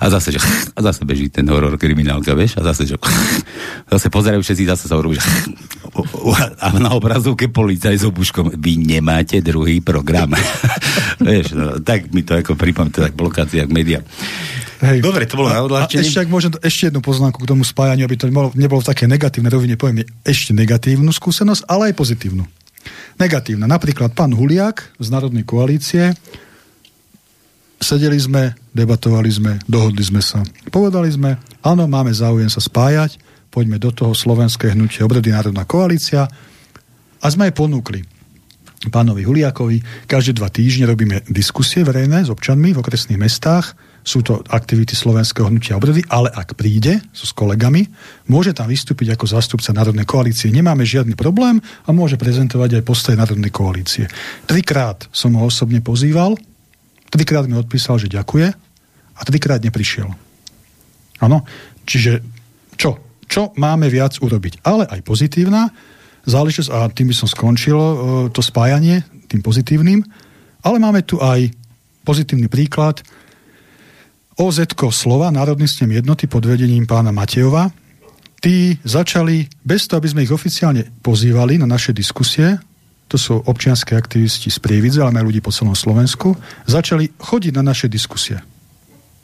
a 0.00 0.10
zase, 0.12 0.36
že 0.36 0.40
a 0.76 0.80
zase 0.84 1.06
beží 1.08 1.32
ten 1.32 1.46
horor 1.48 1.80
kriminálka, 1.80 2.36
vieš, 2.36 2.60
a 2.60 2.66
zase, 2.72 2.84
že 2.84 2.96
zase 3.92 4.06
pozerajú 4.12 4.44
všetci, 4.44 4.64
zase 4.68 4.84
sa 4.88 4.98
urobí, 4.98 5.16
a 6.64 6.66
na 6.76 6.92
obrazovke 6.92 7.48
policaj 7.48 7.96
s 7.96 8.04
obuškom, 8.04 8.58
vy 8.60 8.80
nemáte 8.80 9.40
druhý 9.40 9.80
program. 9.80 10.36
vieš, 11.22 11.56
no, 11.56 11.80
tak 11.80 12.12
mi 12.12 12.20
to 12.20 12.36
ako 12.36 12.58
pripomína, 12.58 13.08
tak 13.08 13.14
blokácia 13.16 13.64
k 13.64 13.72
médiám. 13.72 14.04
Hej. 14.76 15.00
Dobre, 15.00 15.24
to 15.24 15.40
bolo 15.40 15.48
na 15.48 15.64
odľahčenie. 15.64 16.04
ešte, 16.04 16.20
ak 16.20 16.28
môžem, 16.28 16.52
ešte 16.60 16.92
jednu 16.92 17.00
poznámku 17.00 17.40
k 17.40 17.48
tomu 17.48 17.64
spájaniu, 17.64 18.04
aby 18.04 18.16
to 18.20 18.28
nebolo, 18.28 18.52
nebolo 18.52 18.84
v 18.84 18.88
také 18.92 19.08
negatívnej 19.08 19.48
rovine, 19.48 19.74
poviem 19.80 20.04
ešte 20.20 20.52
negatívnu 20.52 21.08
skúsenosť, 21.08 21.64
ale 21.64 21.92
aj 21.92 21.94
pozitívnu. 21.96 22.44
Negatívna. 23.16 23.64
Napríklad 23.64 24.12
pán 24.12 24.36
Huliak 24.36 24.92
z 25.00 25.08
Národnej 25.08 25.48
koalície, 25.48 26.12
sedeli 27.80 28.20
sme, 28.20 28.52
debatovali 28.76 29.32
sme, 29.32 29.52
dohodli 29.64 30.04
sme 30.04 30.20
sa. 30.20 30.44
Povedali 30.68 31.08
sme, 31.08 31.40
áno, 31.64 31.88
máme 31.88 32.12
záujem 32.12 32.52
sa 32.52 32.60
spájať, 32.60 33.16
poďme 33.48 33.80
do 33.80 33.88
toho 33.88 34.12
slovenské 34.12 34.76
hnutie 34.76 35.00
obrody 35.00 35.32
Národná 35.32 35.64
koalícia 35.64 36.28
a 37.20 37.26
sme 37.32 37.48
aj 37.48 37.56
ponúkli 37.56 38.04
pánovi 38.92 39.24
Huliakovi. 39.24 39.80
Každé 40.04 40.36
dva 40.36 40.52
týždne 40.52 40.92
robíme 40.92 41.24
diskusie 41.32 41.80
verejné 41.80 42.28
s 42.28 42.30
občanmi 42.30 42.76
v 42.76 42.80
okresných 42.84 43.16
mestách. 43.16 43.72
Sú 44.06 44.22
to 44.22 44.38
aktivity 44.54 44.94
slovenského 44.94 45.50
hnutia 45.50 45.74
obrody, 45.74 46.06
ale 46.06 46.30
ak 46.30 46.54
príde 46.54 47.02
so 47.10 47.26
s 47.26 47.34
kolegami, 47.34 47.90
môže 48.30 48.54
tam 48.54 48.70
vystúpiť 48.70 49.18
ako 49.18 49.26
zástupca 49.26 49.74
Národnej 49.74 50.06
koalície. 50.06 50.54
Nemáme 50.54 50.86
žiadny 50.86 51.18
problém 51.18 51.58
a 51.58 51.90
môže 51.90 52.14
prezentovať 52.14 52.78
aj 52.78 52.86
postoje 52.86 53.18
Národnej 53.18 53.50
koalície. 53.50 54.06
Trikrát 54.46 55.10
som 55.10 55.34
ho 55.34 55.50
osobne 55.50 55.82
pozýval, 55.82 56.38
trikrát 57.10 57.50
mi 57.50 57.58
odpísal, 57.58 57.98
že 57.98 58.06
ďakuje 58.06 58.46
a 59.16 59.20
trikrát 59.26 59.58
neprišiel. 59.58 60.06
Áno, 61.18 61.42
čiže 61.82 62.22
čo? 62.78 63.02
Čo 63.26 63.50
máme 63.58 63.90
viac 63.90 64.22
urobiť? 64.22 64.62
Ale 64.62 64.86
aj 64.86 65.02
pozitívna, 65.02 65.74
záležitosť, 66.30 66.70
a 66.70 66.86
tým 66.94 67.10
by 67.10 67.16
som 67.16 67.26
skončil 67.26 67.74
e, 67.74 67.96
to 68.30 68.38
spájanie, 68.38 69.02
tým 69.26 69.42
pozitívnym, 69.42 70.06
ale 70.62 70.76
máme 70.78 71.02
tu 71.02 71.18
aj 71.18 71.50
pozitívny 72.06 72.46
príklad. 72.46 73.02
OZ 74.36 74.68
Slova, 74.92 75.32
Národný 75.32 75.64
snem 75.64 75.96
jednoty 75.96 76.28
pod 76.28 76.44
vedením 76.44 76.84
pána 76.84 77.08
Matejova, 77.08 77.72
tí 78.44 78.76
začali, 78.84 79.48
bez 79.64 79.88
toho, 79.88 79.96
aby 79.96 80.12
sme 80.12 80.24
ich 80.28 80.32
oficiálne 80.32 80.84
pozývali 81.00 81.56
na 81.56 81.64
naše 81.64 81.96
diskusie, 81.96 82.60
to 83.08 83.16
sú 83.16 83.40
občianské 83.48 83.96
aktivisti 83.96 84.52
z 84.52 84.58
Prievidze, 84.60 85.00
ale 85.00 85.16
aj 85.16 85.24
ľudí 85.24 85.40
po 85.40 85.54
celom 85.54 85.72
Slovensku, 85.72 86.36
začali 86.68 87.16
chodiť 87.16 87.52
na 87.56 87.64
naše 87.64 87.88
diskusie. 87.88 88.36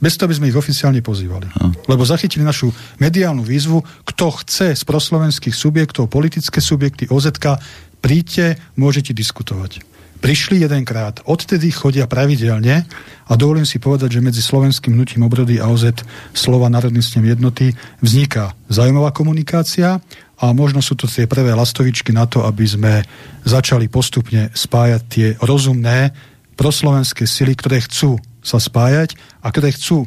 Bez 0.00 0.16
toho 0.16 0.32
by 0.32 0.34
sme 0.40 0.48
ich 0.50 0.58
oficiálne 0.58 1.04
pozývali. 1.04 1.46
Lebo 1.86 2.02
zachytili 2.02 2.42
našu 2.42 2.72
mediálnu 2.98 3.44
výzvu, 3.44 3.84
kto 4.08 4.34
chce 4.42 4.74
z 4.74 4.82
proslovenských 4.82 5.54
subjektov, 5.54 6.10
politické 6.10 6.58
subjekty, 6.58 7.06
OZK, 7.06 7.60
príďte, 8.00 8.58
môžete 8.74 9.14
diskutovať. 9.14 9.91
Prišli 10.22 10.62
jedenkrát, 10.62 11.18
odtedy 11.26 11.74
chodia 11.74 12.06
pravidelne 12.06 12.86
a 13.26 13.32
dovolím 13.34 13.66
si 13.66 13.82
povedať, 13.82 14.16
že 14.16 14.24
medzi 14.24 14.38
slovenským 14.38 14.94
hnutím 14.94 15.26
obrody 15.26 15.58
a 15.58 15.66
OZ 15.66 16.06
slova 16.30 16.70
Národný 16.70 17.02
snem 17.02 17.26
jednoty 17.26 17.74
vzniká 17.98 18.54
zaujímavá 18.70 19.10
komunikácia 19.10 19.98
a 20.38 20.44
možno 20.54 20.78
sú 20.78 20.94
to 20.94 21.10
tie 21.10 21.26
prvé 21.26 21.50
lastovičky 21.50 22.14
na 22.14 22.30
to, 22.30 22.46
aby 22.46 22.62
sme 22.62 23.02
začali 23.42 23.90
postupne 23.90 24.46
spájať 24.54 25.02
tie 25.10 25.26
rozumné 25.42 26.14
proslovenské 26.54 27.26
sily, 27.26 27.58
ktoré 27.58 27.82
chcú 27.82 28.14
sa 28.46 28.62
spájať 28.62 29.18
a 29.42 29.50
ktoré 29.50 29.74
chcú 29.74 30.06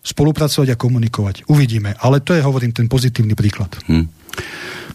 spolupracovať 0.00 0.72
a 0.72 0.80
komunikovať. 0.80 1.44
Uvidíme. 1.52 2.00
Ale 2.00 2.24
to 2.24 2.32
je, 2.32 2.40
hovorím, 2.40 2.72
ten 2.72 2.88
pozitívny 2.88 3.36
príklad. 3.36 3.76
Hm. 3.84 4.08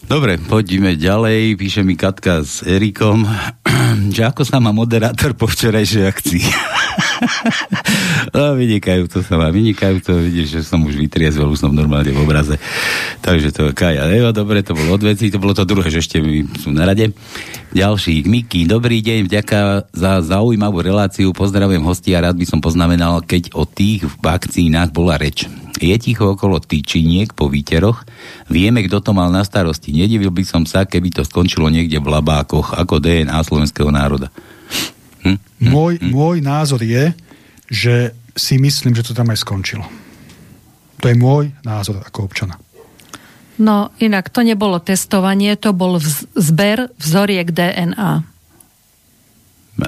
Dobre, 0.05 0.37
poďme 0.37 0.93
ďalej. 0.93 1.57
Píše 1.57 1.81
mi 1.81 1.97
Katka 1.97 2.45
s 2.45 2.61
Erikom, 2.61 3.25
že 4.15 4.21
ako 4.21 4.45
sa 4.45 4.61
má 4.61 4.69
moderátor 4.69 5.33
po 5.33 5.49
včerajšej 5.49 6.03
akcii. 6.05 6.45
no, 8.35 8.55
vynikajúco 8.55 9.19
sa 9.21 9.35
má, 9.35 9.51
vynikajúco. 9.51 10.15
Vidíš, 10.15 10.59
že 10.59 10.61
som 10.63 10.83
už 10.83 10.95
vytriezvel, 10.95 11.47
už 11.47 11.67
som 11.67 11.71
normálne 11.71 12.11
v 12.11 12.21
obraze. 12.21 12.55
Takže 13.21 13.51
to 13.51 13.63
Kaja 13.75 14.07
Evo, 14.11 14.31
dobre, 14.31 14.63
to 14.63 14.77
bolo 14.77 14.95
odveci, 14.95 15.31
to 15.31 15.41
bolo 15.41 15.53
to 15.55 15.67
druhé, 15.67 15.87
že 15.91 16.03
ešte 16.03 16.17
mi 16.23 16.47
sú 16.59 16.71
na 16.71 16.87
rade. 16.87 17.11
Ďalší, 17.75 18.23
Miky, 18.23 18.67
dobrý 18.69 19.03
deň, 19.03 19.27
vďaka 19.27 19.91
za 19.91 20.23
zaujímavú 20.23 20.79
reláciu, 20.79 21.35
pozdravujem 21.35 21.83
hostia 21.83 22.23
a 22.23 22.31
rád 22.31 22.39
by 22.39 22.45
som 22.47 22.59
poznamenal, 22.63 23.19
keď 23.19 23.51
o 23.51 23.67
tých 23.67 24.07
vakcínach 24.23 24.95
bola 24.95 25.19
reč 25.19 25.47
je 25.75 25.95
ticho 25.99 26.39
okolo 26.39 26.63
tyčiniek 26.63 27.35
po 27.35 27.51
výteroch. 27.51 28.07
Vieme, 28.47 28.79
kto 28.87 29.03
to 29.03 29.11
mal 29.11 29.27
na 29.27 29.43
starosti. 29.43 29.91
Nedivil 29.91 30.31
by 30.31 30.43
som 30.47 30.63
sa, 30.63 30.87
keby 30.87 31.11
to 31.11 31.27
skončilo 31.27 31.67
niekde 31.67 31.99
v 31.99 32.07
labákoch, 32.07 32.79
ako 32.79 33.03
DNA 33.03 33.35
slovenského 33.43 33.91
národa. 33.91 34.31
Hm? 35.25 35.37
Hm? 35.37 35.69
Môj, 35.73 35.93
hm? 35.97 36.09
môj 36.13 36.37
názor 36.45 36.85
je, 36.85 37.11
že 37.65 38.13
si 38.37 38.61
myslím, 38.61 38.93
že 38.93 39.01
to 39.01 39.17
tam 39.17 39.33
aj 39.33 39.41
skončilo. 39.41 39.85
To 41.01 41.05
je 41.09 41.15
môj 41.17 41.49
názor 41.65 41.99
ako 42.05 42.29
občana. 42.29 42.55
No 43.55 43.95
inak 44.03 44.27
to 44.29 44.43
nebolo 44.43 44.83
testovanie, 44.83 45.55
to 45.55 45.71
bol 45.71 45.95
vz- 45.95 46.27
zber 46.35 46.91
vzoriek 46.99 47.47
DNA. 47.49 48.27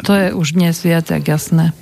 To 0.03 0.11
je 0.15 0.27
už 0.35 0.55
dnes 0.55 0.75
viac 0.83 1.07
jak 1.07 1.23
jasné. 1.23 1.75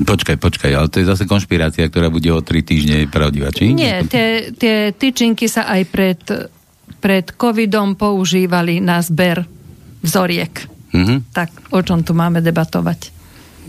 Počkaj, 0.00 0.36
počkaj, 0.40 0.72
ale 0.72 0.88
to 0.88 1.02
je 1.02 1.10
zase 1.10 1.28
konšpirácia, 1.28 1.84
ktorá 1.84 2.08
bude 2.08 2.30
o 2.32 2.40
tri 2.40 2.64
týždne 2.64 3.04
pravdivá, 3.10 3.52
či? 3.52 3.74
Nie, 3.76 4.06
tie, 4.08 4.48
tie 4.54 4.96
tyčinky 4.96 5.44
sa 5.44 5.68
aj 5.68 5.82
pred, 5.92 6.20
pred 7.04 7.26
covidom 7.36 7.98
používali 8.00 8.80
na 8.80 9.04
zber 9.04 9.44
vzoriek. 10.00 10.69
Mm-hmm. 10.90 11.18
Tak 11.34 11.50
o 11.70 11.80
čom 11.82 12.02
tu 12.02 12.12
máme 12.12 12.42
debatovať? 12.42 13.20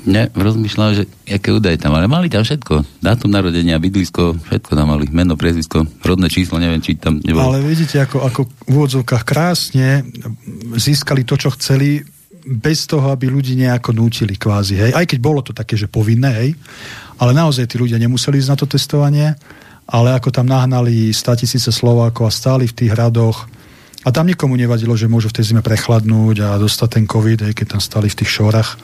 Ne, 0.01 0.33
rozmýšľam, 0.33 0.97
že 0.97 1.03
aké 1.29 1.53
údaje 1.53 1.77
tam 1.77 1.93
mali. 1.93 2.09
Mali 2.09 2.27
tam 2.31 2.41
všetko. 2.41 3.03
Dátum 3.03 3.29
narodenia, 3.29 3.77
bydlisko, 3.77 4.39
všetko 4.49 4.71
tam 4.73 4.87
mali. 4.89 5.05
Meno, 5.13 5.37
priezvisko, 5.37 5.85
rodné 6.01 6.31
číslo, 6.31 6.57
neviem, 6.57 6.81
či 6.81 6.97
tam 6.97 7.21
nebolo. 7.21 7.53
Ale 7.53 7.61
vidíte, 7.61 8.01
ako, 8.01 8.25
ako 8.25 8.41
v 8.65 8.71
úvodzovkách 8.71 9.23
krásne 9.27 10.01
získali 10.73 11.21
to, 11.21 11.37
čo 11.37 11.53
chceli 11.53 12.01
bez 12.41 12.89
toho, 12.89 13.13
aby 13.13 13.29
ľudí 13.29 13.53
nejako 13.53 13.93
nútili 13.93 14.33
kvázi, 14.33 14.73
hej. 14.73 14.91
Aj 14.97 15.05
keď 15.05 15.19
bolo 15.21 15.45
to 15.45 15.53
také, 15.53 15.77
že 15.77 15.85
povinné, 15.85 16.31
hej. 16.33 16.49
Ale 17.21 17.37
naozaj 17.37 17.69
tí 17.69 17.77
ľudia 17.77 18.01
nemuseli 18.01 18.41
ísť 18.41 18.49
na 18.49 18.57
to 18.57 18.65
testovanie, 18.65 19.37
ale 19.85 20.09
ako 20.17 20.33
tam 20.33 20.49
nahnali 20.49 21.13
100 21.13 21.45
tisíce 21.45 21.69
Slovákov 21.69 22.25
a 22.25 22.33
stáli 22.33 22.65
v 22.65 22.73
tých 22.73 22.91
hradoch 22.97 23.45
a 24.01 24.09
tam 24.09 24.25
nikomu 24.25 24.57
nevadilo, 24.57 24.97
že 24.97 25.11
môžu 25.11 25.29
v 25.29 25.37
tej 25.41 25.53
zime 25.53 25.61
prechladnúť 25.61 26.35
a 26.41 26.49
dostať 26.57 26.89
ten 26.89 27.05
COVID, 27.05 27.45
hej, 27.45 27.53
keď 27.53 27.77
tam 27.77 27.81
stali 27.81 28.09
v 28.09 28.17
tých 28.17 28.31
šorach 28.33 28.81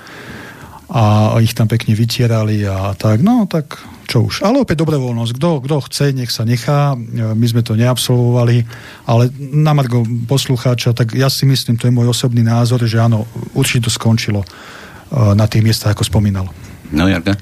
a 0.87 1.35
ich 1.43 1.51
tam 1.51 1.67
pekne 1.67 1.91
vytierali 1.99 2.63
a 2.63 2.95
tak, 2.95 3.19
no 3.19 3.43
tak 3.43 3.75
čo 4.07 4.23
už. 4.23 4.39
Ale 4.39 4.63
opäť 4.63 4.87
dobrovoľnosť. 4.87 5.35
Kto, 5.35 5.77
chce, 5.91 6.15
nech 6.15 6.31
sa 6.31 6.47
nechá. 6.47 6.95
My 7.11 7.43
sme 7.43 7.59
to 7.59 7.75
neabsolvovali, 7.75 8.63
ale 9.03 9.27
na 9.51 9.75
Margo 9.75 10.07
poslucháča, 10.07 10.95
tak 10.95 11.11
ja 11.11 11.27
si 11.27 11.43
myslím, 11.43 11.75
to 11.75 11.91
je 11.91 11.93
môj 11.93 12.15
osobný 12.15 12.39
názor, 12.39 12.87
že 12.87 13.03
áno, 13.03 13.27
určite 13.51 13.87
to 13.87 13.91
skončilo 13.91 14.47
eh, 14.47 15.35
na 15.35 15.43
tých 15.43 15.67
miestach, 15.67 15.91
ako 15.91 16.07
spomínal. 16.07 16.47
No, 16.95 17.03
Jarka? 17.03 17.35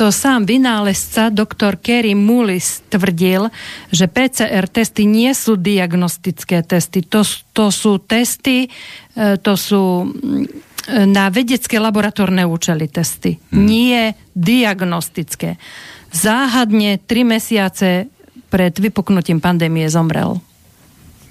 To 0.00 0.08
sám 0.08 0.48
vynálezca 0.48 1.28
doktor 1.28 1.76
Kerry 1.76 2.16
Mullis 2.16 2.80
tvrdil, 2.88 3.52
že 3.92 4.08
PCR 4.08 4.64
testy 4.64 5.04
nie 5.04 5.28
sú 5.36 5.60
diagnostické 5.60 6.64
testy. 6.64 7.04
To, 7.12 7.20
to 7.52 7.68
sú 7.68 8.00
testy, 8.00 8.72
eh, 9.12 9.36
to 9.36 9.60
sú 9.60 10.08
mm, 10.08 11.04
na 11.04 11.28
vedecké 11.28 11.76
laboratórne 11.76 12.48
účely 12.48 12.88
testy, 12.88 13.36
hmm. 13.36 13.60
nie 13.60 14.16
diagnostické. 14.32 15.60
Záhadne 16.08 16.96
tri 16.96 17.20
mesiace 17.20 18.08
pred 18.48 18.72
vypuknutím 18.72 19.44
pandémie 19.44 19.84
zomrel. 19.92 20.40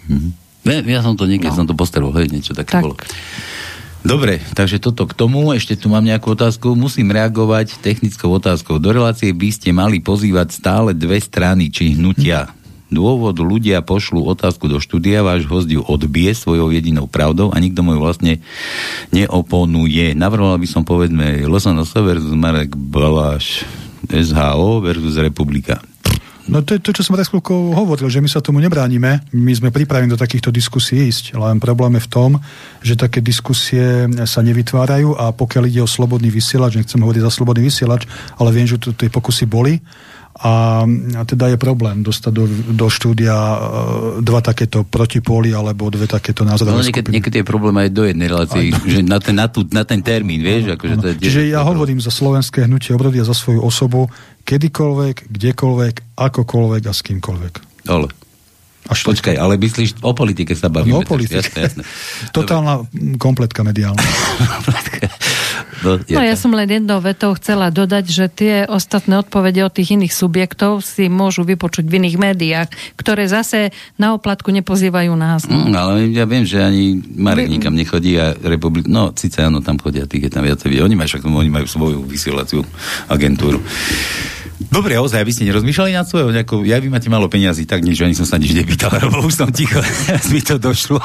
Hmm. 0.05 0.37
Ja, 0.61 0.77
ja 0.85 1.01
som 1.01 1.17
to 1.17 1.25
niekedy, 1.25 1.49
no. 1.49 1.57
som 1.57 1.65
to 1.65 1.73
postrel, 1.73 2.13
hej, 2.13 2.29
niečo 2.29 2.53
také 2.53 2.77
tak. 2.77 2.85
bolo. 2.85 2.95
Dobre, 3.99 4.39
takže 4.55 4.79
toto 4.79 5.03
k 5.03 5.11
tomu, 5.11 5.51
ešte 5.51 5.75
tu 5.75 5.91
mám 5.91 6.07
nejakú 6.07 6.31
otázku, 6.31 6.71
musím 6.71 7.11
reagovať 7.11 7.83
technickou 7.83 8.31
otázkou. 8.31 8.79
Do 8.79 8.95
relácie 8.95 9.35
by 9.35 9.49
ste 9.51 9.75
mali 9.75 9.99
pozývať 9.99 10.55
stále 10.55 10.95
dve 10.95 11.19
strany, 11.19 11.67
či 11.67 11.99
hnutia. 11.99 12.47
Dôvod 12.89 13.37
ľudia 13.37 13.85
pošlú 13.85 14.25
otázku 14.25 14.65
do 14.65 14.81
štúdia, 14.81 15.21
váš 15.21 15.45
host 15.45 15.69
ju 15.69 15.83
odbie 15.85 16.31
svojou 16.33 16.73
jedinou 16.73 17.05
pravdou 17.05 17.53
a 17.53 17.59
nikto 17.61 17.85
mu 17.85 17.93
ju 17.93 17.99
vlastne 18.01 18.33
neoponuje. 19.13 20.17
Navrhoval 20.17 20.57
by 20.57 20.67
som 20.67 20.81
povedzme 20.81 21.45
LSNS 21.45 21.93
versus 22.01 22.33
Marek 22.33 22.73
Baláš, 22.73 23.67
SHO 24.09 24.81
versus 24.81 25.19
Republika. 25.21 25.83
No 26.49 26.65
to 26.65 26.73
je 26.73 26.81
to, 26.81 26.97
čo 26.97 27.05
som 27.05 27.13
raz 27.13 27.29
hovoril, 27.29 28.09
že 28.09 28.17
my 28.17 28.25
sa 28.25 28.41
tomu 28.41 28.57
nebránime. 28.57 29.21
My 29.37 29.53
sme 29.53 29.69
pripravení 29.69 30.09
do 30.09 30.17
takýchto 30.17 30.49
diskusí 30.49 30.97
ísť, 31.05 31.37
len 31.37 31.61
problém 31.61 32.01
je 32.01 32.05
v 32.05 32.11
tom, 32.11 32.31
že 32.81 32.97
také 32.97 33.21
diskusie 33.21 34.09
sa 34.25 34.41
nevytvárajú 34.41 35.13
a 35.13 35.29
pokiaľ 35.29 35.63
ide 35.69 35.85
o 35.85 35.89
slobodný 35.89 36.33
vysielač, 36.33 36.81
nechcem 36.81 36.97
hovoriť 36.97 37.21
za 37.21 37.31
slobodný 37.31 37.69
vysielač, 37.69 38.09
ale 38.41 38.49
viem, 38.49 38.65
že 38.65 38.81
tie 38.81 39.13
pokusy 39.13 39.45
boli, 39.45 39.77
a, 40.39 40.87
a 41.19 41.21
teda 41.27 41.51
je 41.51 41.57
problém 41.59 41.99
dostať 41.99 42.31
do, 42.31 42.47
do 42.71 42.87
štúdia 42.87 43.35
e, 43.35 43.57
dva 44.23 44.39
takéto 44.39 44.87
protipóly 44.87 45.51
alebo 45.51 45.91
dve 45.91 46.07
takéto 46.07 46.47
názorové 46.47 46.79
no, 46.79 46.87
niekedy, 46.87 47.11
niekedy 47.11 47.35
je 47.43 47.45
problém 47.45 47.75
aj 47.75 47.89
do 47.91 48.07
jednej 48.07 48.27
relácie, 48.31 48.71
aj. 48.71 48.87
že 48.87 48.99
na 49.03 49.19
ten, 49.19 49.35
na, 49.35 49.51
tú, 49.51 49.67
na 49.67 49.83
ten 49.83 49.99
termín, 49.99 50.39
vieš? 50.39 50.71
Ano, 50.71 50.75
akože 50.79 50.93
ano. 50.95 51.03
To 51.03 51.07
je, 51.11 51.15
Čiže 51.19 51.41
ja 51.51 51.59
hovorím 51.67 51.99
za 51.99 52.07
slovenské 52.07 52.71
hnutie 52.71 52.95
obrody 52.95 53.19
a 53.19 53.27
za 53.27 53.35
svoju 53.35 53.59
osobu 53.59 54.07
kedykoľvek, 54.47 55.27
kdekoľvek, 55.27 55.95
akokoľvek 56.15 56.83
a 56.87 56.93
s 56.95 57.01
kýmkoľvek. 57.03 57.53
Ale. 57.91 58.07
Až 58.89 59.05
Počkaj, 59.05 59.37
ale 59.37 59.59
myslíš, 59.61 60.01
o 60.01 60.17
politike 60.17 60.57
sa 60.57 60.71
bavíme. 60.71 60.97
No, 60.97 61.03
o 61.03 61.05
politike. 61.05 61.45
Jasné, 61.45 61.59
jasné. 61.67 61.83
Totálna 62.37 62.87
kompletka 63.21 63.61
mediálna. 63.61 64.01
no, 65.85 65.99
no 65.99 66.21
ja 66.21 66.35
som 66.35 66.51
len 66.51 66.69
jednou 66.69 66.99
vetou 66.99 67.33
chcela 67.37 67.71
dodať, 67.73 68.05
že 68.07 68.25
tie 68.29 68.55
ostatné 68.65 69.21
odpovede 69.21 69.63
od 69.63 69.73
tých 69.73 69.95
iných 69.95 70.13
subjektov 70.13 70.81
si 70.85 71.11
môžu 71.11 71.45
vypočuť 71.47 71.85
v 71.87 72.03
iných 72.03 72.17
médiách, 72.19 72.69
ktoré 72.95 73.29
zase 73.29 73.71
na 73.95 74.15
oplatku 74.15 74.49
nepozývajú 74.51 75.11
nás. 75.15 75.45
Mm, 75.45 75.73
ale 75.75 75.93
ja 76.11 76.25
viem, 76.25 76.43
že 76.43 76.61
ani 76.61 76.99
Marek 77.15 77.49
nikam 77.49 77.75
nechodí 77.75 78.15
a 78.19 78.33
Republik... 78.35 78.87
No, 78.87 79.11
síce 79.13 79.43
áno, 79.43 79.59
tam 79.59 79.77
chodia, 79.77 80.09
tých 80.09 80.27
je 80.27 80.31
tam 80.31 80.43
viacej. 80.45 80.81
Oni 80.81 80.95
majú, 80.95 81.07
však, 81.15 81.23
oni 81.25 81.51
majú 81.51 81.67
svoju 81.67 81.99
vysielaciu 82.05 82.63
agentúru. 83.11 83.59
Dobre, 84.67 84.99
ozaj, 84.99 85.23
aby 85.23 85.31
ste 85.31 85.47
nerozmýšľali 85.47 85.95
nad 85.95 86.03
svojou 86.03 86.35
nejakou, 86.35 86.67
ja 86.67 86.83
vy 86.83 86.91
máte 86.91 87.07
malo 87.07 87.31
peniazy, 87.31 87.63
tak 87.63 87.79
nič, 87.79 88.03
ani 88.03 88.11
som 88.11 88.27
sa 88.27 88.35
nič 88.35 88.51
nepýtal, 88.51 88.91
lebo 89.07 89.23
už 89.23 89.39
som 89.39 89.49
ticho, 89.55 89.79
mi 90.35 90.43
to 90.43 90.59
došlo. 90.59 90.99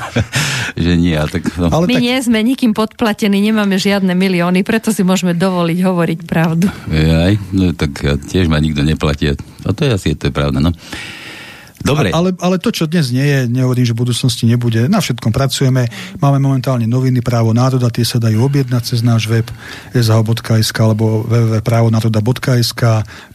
že 0.78 0.92
nie, 0.94 1.18
ale 1.18 1.26
tak... 1.26 1.50
No. 1.58 1.74
Ale 1.74 1.90
My 1.90 1.98
tak... 1.98 2.02
nie 2.06 2.16
sme 2.22 2.38
nikým 2.46 2.78
podplatení, 2.78 3.42
nemáme 3.42 3.82
žiadne 3.82 4.14
milióny, 4.14 4.62
preto 4.62 4.94
si 4.94 5.02
môžeme 5.02 5.34
dovoliť 5.34 5.78
hovoriť 5.82 6.18
pravdu. 6.22 6.70
Aj, 6.94 7.34
no 7.50 7.74
tak 7.74 7.98
tiež 8.30 8.46
ma 8.46 8.62
nikto 8.62 8.86
neplatí. 8.86 9.34
A 9.34 9.70
to 9.74 9.82
je 9.82 9.90
asi, 9.90 10.14
to 10.14 10.30
je 10.30 10.32
pravda, 10.32 10.62
no. 10.62 10.70
Dobre. 11.82 12.10
Ale, 12.10 12.34
ale 12.42 12.56
to, 12.58 12.74
čo 12.74 12.90
dnes 12.90 13.14
nie 13.14 13.22
je, 13.22 13.38
nehovorím, 13.46 13.86
že 13.86 13.94
v 13.94 14.02
budúcnosti 14.02 14.44
nebude. 14.44 14.90
Na 14.90 14.98
všetkom 14.98 15.30
pracujeme. 15.30 15.86
Máme 16.18 16.42
momentálne 16.42 16.90
noviny 16.90 17.22
Právo 17.22 17.54
národa, 17.54 17.92
tie 17.92 18.04
sa 18.04 18.18
dajú 18.18 18.42
objednať 18.44 18.82
cez 18.82 19.00
náš 19.06 19.30
web 19.30 19.46
sh.sk 19.94 20.76
alebo 20.78 21.22
www.právonároda.sk. 21.24 22.82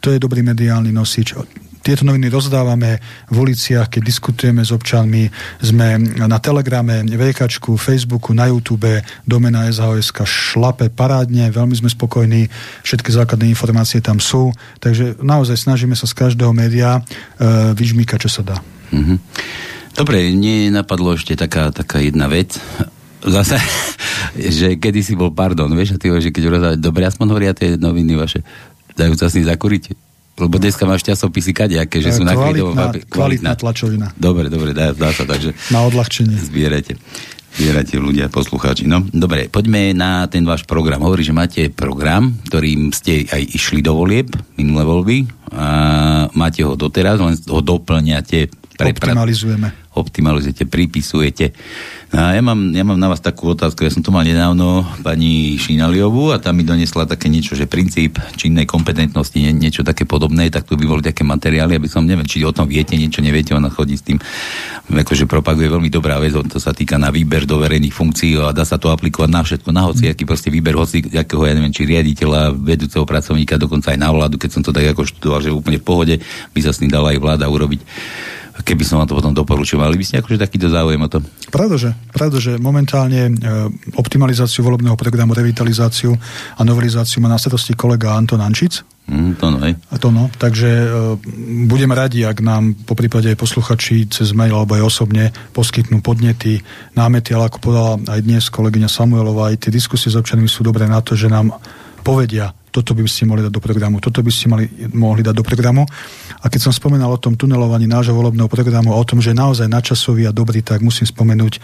To 0.03 0.07
je 0.11 0.17
dobrý 0.19 0.43
mediálny 0.43 0.91
nosič 0.91 1.35
tieto 1.83 2.07
noviny 2.07 2.31
rozdávame 2.31 3.03
v 3.27 3.35
uliciach, 3.35 3.91
keď 3.91 4.01
diskutujeme 4.01 4.63
s 4.63 4.71
občanmi. 4.71 5.27
Sme 5.59 5.99
na 6.15 6.39
Telegrame, 6.39 7.03
VKčku, 7.03 7.75
Facebooku, 7.75 8.31
na 8.31 8.47
YouTube, 8.47 9.03
domena 9.27 9.67
SHOSK 9.67 10.23
šlape 10.23 10.87
parádne, 10.87 11.51
veľmi 11.51 11.75
sme 11.75 11.91
spokojní, 11.91 12.47
všetky 12.87 13.11
základné 13.11 13.51
informácie 13.51 13.99
tam 13.99 14.23
sú, 14.23 14.55
takže 14.79 15.19
naozaj 15.19 15.59
snažíme 15.59 15.93
sa 15.99 16.07
z 16.07 16.15
každého 16.15 16.55
média 16.55 16.97
e, 16.97 17.01
vyžmýkať, 17.75 18.23
čo 18.23 18.31
sa 18.31 18.41
dá. 18.41 18.57
Mm-hmm. 18.95 19.17
Dobre, 19.93 20.31
mne 20.31 20.73
napadlo 20.73 21.19
ešte 21.19 21.35
taká, 21.35 21.69
taká 21.75 21.99
jedna 21.99 22.31
vec 22.31 22.55
zase, 23.27 23.59
že 24.57 24.79
kedy 24.79 24.99
si 25.03 25.13
bol, 25.19 25.35
pardon, 25.35 25.67
vieš, 25.75 25.95
a 25.95 25.99
ty 25.99 26.07
že 26.07 26.31
keď 26.31 26.43
rozdávať, 26.47 26.79
dobre, 26.79 27.03
aspoň 27.03 27.27
hovoria 27.27 27.51
tie 27.51 27.75
noviny 27.75 28.15
vaše, 28.15 28.39
dajú 28.95 29.19
sa 29.19 29.27
s 29.27 29.35
ním 29.35 29.51
zakuriť. 29.51 30.12
Lebo 30.33 30.57
dneska 30.57 30.89
máš 30.89 31.05
časopisy 31.05 31.53
kadejaké, 31.53 32.01
že 32.01 32.09
sú 32.09 32.25
nakrytové. 32.25 32.73
Kvalitná, 32.73 33.05
kvalitná 33.05 33.51
tlačovina. 33.53 34.07
Dobre, 34.17 34.49
dobre, 34.49 34.73
dá, 34.73 34.89
dá 34.89 35.13
sa, 35.13 35.29
takže... 35.29 35.53
Na 35.69 35.85
odľahčenie. 35.85 36.33
Zbierajte. 36.41 36.97
Zbierajte 37.53 38.01
ľudia, 38.01 38.33
poslucháči. 38.33 38.89
No, 38.89 39.05
dobre, 39.13 39.45
poďme 39.45 39.93
na 39.93 40.25
ten 40.25 40.41
váš 40.41 40.65
program. 40.65 41.05
Hovorí, 41.05 41.21
že 41.21 41.37
máte 41.37 41.69
program, 41.69 42.33
ktorým 42.49 42.89
ste 42.89 43.29
aj 43.29 43.45
išli 43.45 43.85
do 43.85 43.93
volieb, 43.93 44.33
minulé 44.57 44.81
voľby. 44.81 45.17
A 45.53 45.65
máte 46.33 46.65
ho 46.65 46.73
doteraz, 46.73 47.21
len 47.21 47.37
ho 47.37 47.61
doplňate. 47.61 48.62
Optimalizujeme. 48.91 49.67
Optimalizujete, 49.93 50.65
pripisujete. 50.65 51.53
No 52.09 52.17
a 52.25 52.33
ja 52.33 52.41
mám, 52.41 52.73
ja 52.73 52.81
mám 52.81 52.97
na 52.97 53.13
vás 53.13 53.21
takú 53.21 53.53
otázku. 53.53 53.85
Ja 53.85 53.93
som 53.93 54.01
tu 54.01 54.09
mal 54.09 54.25
nedávno 54.25 54.81
pani 55.05 55.53
Šinaliovú 55.61 56.33
a 56.33 56.41
tam 56.41 56.57
mi 56.57 56.65
donesla 56.65 57.05
také 57.05 57.29
niečo, 57.29 57.53
že 57.53 57.69
princíp 57.69 58.17
činnej 58.33 58.65
kompetentnosti 58.65 59.37
je 59.37 59.53
niečo 59.53 59.85
také 59.85 60.09
podobné, 60.09 60.49
tak 60.49 60.65
tu 60.65 60.73
by 60.73 60.85
boli 60.89 61.01
také 61.05 61.21
materiály, 61.21 61.77
aby 61.77 61.85
som 61.85 62.01
neviem, 62.01 62.25
či 62.25 62.41
o 62.41 62.49
tom 62.49 62.65
viete, 62.65 62.97
niečo 62.97 63.21
neviete, 63.21 63.53
ona 63.53 63.69
chodí 63.69 63.93
s 63.93 64.01
tým, 64.01 64.17
akože 64.89 65.29
propaguje 65.29 65.69
veľmi 65.69 65.93
dobrá 65.93 66.17
vec, 66.17 66.33
to 66.33 66.57
sa 66.57 66.73
týka 66.73 66.97
na 66.97 67.13
výber 67.13 67.45
do 67.45 67.61
verejných 67.61 67.93
funkcií 67.93 68.33
a 68.41 68.49
dá 68.49 68.65
sa 68.65 68.81
to 68.81 68.89
aplikovať 68.89 69.29
na 69.29 69.41
všetko, 69.45 69.69
na 69.69 69.85
hoci, 69.85 70.09
aký 70.09 70.25
proste 70.25 70.49
výber 70.49 70.73
hoci, 70.73 71.05
akého, 71.13 71.45
ja 71.45 71.53
neviem, 71.53 71.73
či 71.73 71.85
riaditeľa, 71.85 72.57
vedúceho 72.57 73.05
pracovníka, 73.05 73.61
dokonca 73.61 73.93
aj 73.93 73.99
na 74.01 74.09
vládu, 74.09 74.41
keď 74.41 74.49
som 74.57 74.61
to 74.65 74.73
tak 74.73 74.89
ako 74.89 75.05
študoval, 75.05 75.39
že 75.41 75.53
úplne 75.53 75.77
v 75.77 75.85
pohode 75.85 76.15
by 76.53 76.59
sa 76.65 76.73
s 76.73 76.81
tým 76.81 76.89
dala 76.89 77.13
aj 77.13 77.21
vláda 77.21 77.45
urobiť 77.45 77.81
keby 78.61 78.85
som 78.85 79.01
vám 79.01 79.09
to 79.09 79.17
potom 79.17 79.33
doporučil. 79.33 79.81
Mali 79.81 79.97
by 79.97 80.05
ste 80.05 80.21
akože 80.21 80.37
takýto 80.37 80.69
záujem 80.69 81.01
o 81.01 81.09
to? 81.09 81.25
Pravda, 81.49 81.75
že, 81.81 81.89
pravda, 82.13 82.37
že 82.37 82.61
momentálne 82.61 83.21
e, 83.25 83.31
optimalizáciu 83.97 84.61
volebného 84.61 84.93
programu, 84.93 85.33
revitalizáciu 85.33 86.13
a 86.53 86.61
novelizáciu 86.61 87.17
má 87.17 87.33
na 87.33 87.41
starosti 87.41 87.73
kolega 87.73 88.13
Anton 88.13 88.45
Ančic. 88.45 88.85
Mm, 89.03 89.35
to 89.35 89.45
no, 89.51 89.57
hej. 89.67 89.73
To 89.99 90.09
no, 90.13 90.31
takže 90.37 90.69
e, 90.69 90.87
budeme 91.67 91.91
radi, 91.97 92.23
ak 92.23 92.39
nám 92.39 92.77
po 92.87 92.95
prípade 92.95 93.33
posluchači 93.35 94.07
cez 94.07 94.31
mail 94.31 94.55
alebo 94.55 94.79
aj 94.79 94.85
osobne 94.85 95.33
poskytnú 95.51 95.99
podnety, 95.99 96.63
námety, 96.95 97.35
ale 97.35 97.51
ako 97.51 97.57
povedala 97.59 97.99
aj 98.15 98.21
dnes 98.23 98.47
kolegyňa 98.47 98.87
Samuelová, 98.87 99.51
aj 99.51 99.67
tie 99.67 99.71
diskusie 99.75 100.07
s 100.07 100.15
občanmi 100.15 100.47
sú 100.47 100.63
dobré 100.63 100.87
na 100.87 101.03
to, 101.03 101.17
že 101.19 101.27
nám 101.27 101.51
povedia, 102.05 102.55
toto 102.73 102.97
by 102.97 103.05
ste 103.05 103.29
mohli 103.29 103.45
dať 103.45 103.53
do 103.53 103.61
programu, 103.61 104.01
toto 104.01 104.25
by 104.25 104.31
ste 104.33 104.49
mali, 104.49 104.65
mohli 104.89 105.21
dať 105.21 105.37
do 105.37 105.45
programu. 105.45 105.85
A 106.41 106.49
keď 106.49 106.65
som 106.65 106.73
spomenal 106.73 107.13
o 107.13 107.21
tom 107.21 107.37
tunelovaní 107.37 107.85
nášho 107.85 108.17
volebného 108.17 108.49
programu, 108.49 108.97
o 108.97 109.03
tom, 109.05 109.21
že 109.21 109.37
naozaj 109.37 109.69
načasový 109.69 110.25
a 110.25 110.33
dobrý, 110.33 110.65
tak 110.65 110.81
musím 110.81 111.05
spomenúť 111.05 111.61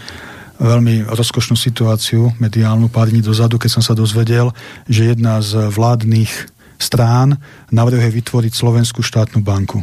veľmi 0.61 1.09
rozkošnú 1.09 1.57
situáciu 1.57 2.35
mediálnu 2.37 2.91
pár 2.93 3.09
dní 3.09 3.25
dozadu, 3.25 3.57
keď 3.57 3.79
som 3.79 3.83
sa 3.83 3.97
dozvedel, 3.97 4.53
že 4.85 5.15
jedna 5.15 5.41
z 5.41 5.71
vládnych 5.71 6.29
strán 6.77 7.39
navrhuje 7.73 8.21
vytvoriť 8.21 8.53
Slovenskú 8.53 9.01
štátnu 9.01 9.41
banku. 9.41 9.81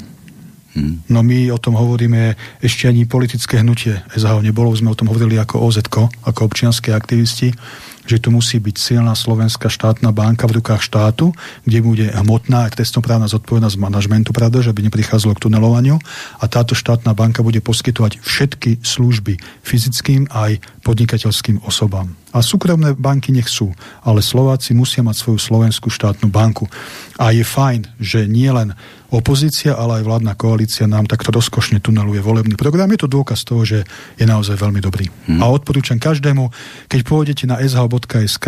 Hmm. 0.76 1.00
No 1.08 1.24
my 1.24 1.48
o 1.56 1.58
tom 1.58 1.72
hovoríme 1.72 2.36
ešte 2.60 2.84
ani 2.84 3.08
politické 3.08 3.64
hnutie 3.64 3.96
SHO 4.12 4.44
nebolo, 4.44 4.68
sme 4.76 4.92
o 4.92 4.98
tom 4.98 5.08
hovorili 5.08 5.40
ako 5.40 5.64
OZ, 5.64 5.88
ako 5.88 6.40
občianské 6.44 6.92
aktivisti 6.92 7.56
že 8.06 8.22
tu 8.22 8.32
musí 8.32 8.62
byť 8.62 8.76
silná 8.78 9.12
slovenská 9.12 9.66
štátna 9.66 10.14
banka 10.14 10.46
v 10.46 10.62
rukách 10.62 10.82
štátu, 10.82 11.34
kde 11.66 11.78
bude 11.82 12.06
hmotná 12.14 12.66
a 12.66 12.72
trestnoprávna 12.72 13.26
zodpovednosť 13.26 13.76
manažmentu, 13.76 14.30
pravda, 14.32 14.62
že 14.62 14.72
by 14.72 14.86
neprichádzalo 14.88 15.36
k 15.36 15.42
tunelovaniu 15.50 15.98
a 16.40 16.44
táto 16.46 16.72
štátna 16.72 17.12
banka 17.12 17.42
bude 17.42 17.58
poskytovať 17.60 18.22
všetky 18.22 18.80
služby 18.80 19.38
fyzickým 19.66 20.30
aj 20.32 20.62
podnikateľským 20.86 21.66
osobám. 21.66 22.14
A 22.36 22.44
súkromné 22.44 22.92
banky 22.92 23.32
nech 23.32 23.48
sú, 23.48 23.72
ale 24.04 24.20
Slováci 24.20 24.76
musia 24.76 25.00
mať 25.00 25.16
svoju 25.24 25.40
slovenskú 25.40 25.88
štátnu 25.88 26.28
banku. 26.28 26.68
A 27.16 27.32
je 27.32 27.40
fajn, 27.40 27.96
že 27.96 28.28
nie 28.28 28.52
len 28.52 28.76
opozícia, 29.08 29.72
ale 29.72 30.02
aj 30.02 30.04
vládna 30.04 30.36
koalícia 30.36 30.84
nám 30.84 31.08
takto 31.08 31.32
rozkošne 31.32 31.80
tuneluje 31.80 32.20
volebný 32.20 32.60
program. 32.60 32.92
Je 32.92 33.00
to 33.00 33.08
dôkaz 33.08 33.40
toho, 33.48 33.64
že 33.64 33.88
je 34.20 34.28
naozaj 34.28 34.60
veľmi 34.60 34.84
dobrý. 34.84 35.08
Hmm. 35.32 35.40
A 35.40 35.48
odporúčam 35.48 35.96
každému, 35.96 36.52
keď 36.92 37.00
pôjdete 37.08 37.48
na 37.48 37.56
sh.sk, 37.56 38.46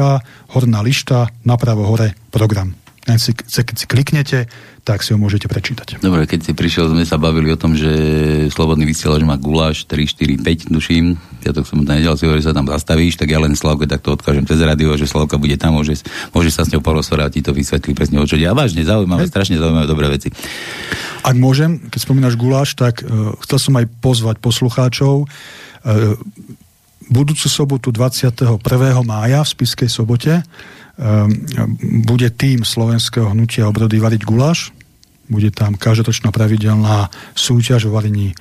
horná 0.52 0.84
lišta, 0.84 1.32
napravo 1.48 1.88
hore 1.88 2.12
program. 2.28 2.87
Keď 3.08 3.76
si 3.80 3.86
kliknete, 3.88 4.44
tak 4.84 5.00
si 5.00 5.16
ho 5.16 5.18
môžete 5.20 5.48
prečítať. 5.48 5.96
Dobre, 6.04 6.28
keď 6.28 6.48
si 6.48 6.52
prišiel, 6.52 6.92
sme 6.92 7.08
sa 7.08 7.16
bavili 7.16 7.48
o 7.48 7.56
tom, 7.56 7.72
že 7.72 7.88
Slobodný 8.52 8.84
vysielač 8.84 9.24
má 9.24 9.40
guláš 9.40 9.88
3, 9.88 10.04
4, 10.04 10.68
5, 10.68 10.68
duším. 10.68 11.16
Ja 11.40 11.56
to 11.56 11.64
som 11.64 11.88
tam 11.88 11.96
nedel, 11.96 12.12
si 12.20 12.28
hovorí, 12.28 12.44
že 12.44 12.52
sa 12.52 12.56
tam 12.56 12.68
zastavíš, 12.68 13.16
tak 13.16 13.32
ja 13.32 13.40
len 13.40 13.56
Slavke 13.56 13.88
takto 13.88 14.12
odkážem 14.12 14.44
cez 14.44 14.60
rádio, 14.60 14.92
že 15.00 15.08
Slavka 15.08 15.40
bude 15.40 15.56
tam, 15.56 15.80
môže, 15.80 16.04
môže 16.36 16.52
sa 16.52 16.68
s 16.68 16.72
ňou 16.72 16.84
porozprávať, 16.84 17.40
ti 17.40 17.42
to 17.44 17.56
vysvetlí 17.56 17.96
presne 17.96 18.20
o 18.20 18.28
čo. 18.28 18.36
A 18.36 18.52
vážne, 18.52 18.84
zaujímavé, 18.84 19.24
strašne 19.24 19.56
zaujímavé 19.56 19.88
dobré 19.88 20.08
veci. 20.12 20.28
Ak 21.24 21.36
môžem, 21.36 21.88
keď 21.88 22.00
spomínaš 22.04 22.36
guláš, 22.36 22.76
tak 22.76 23.00
uh, 23.04 23.32
chcel 23.44 23.58
som 23.60 23.74
aj 23.80 23.88
pozvať 24.04 24.36
poslucháčov. 24.40 25.24
Uh, 25.24 26.16
budúcu 27.08 27.48
sobotu 27.48 27.88
21. 27.88 28.60
mája 29.04 29.40
v 29.44 29.48
Spiskej 29.48 29.88
sobote 29.88 30.44
bude 31.78 32.28
tým 32.34 32.66
slovenského 32.66 33.30
hnutia 33.30 33.70
obrody 33.70 34.02
variť 34.02 34.26
guláš 34.26 34.74
bude 35.28 35.52
tam 35.52 35.76
každoročná 35.76 36.32
pravidelná 36.32 37.12
súťaž 37.36 37.86
o 37.86 37.94
varení 37.94 38.32
e, 38.32 38.34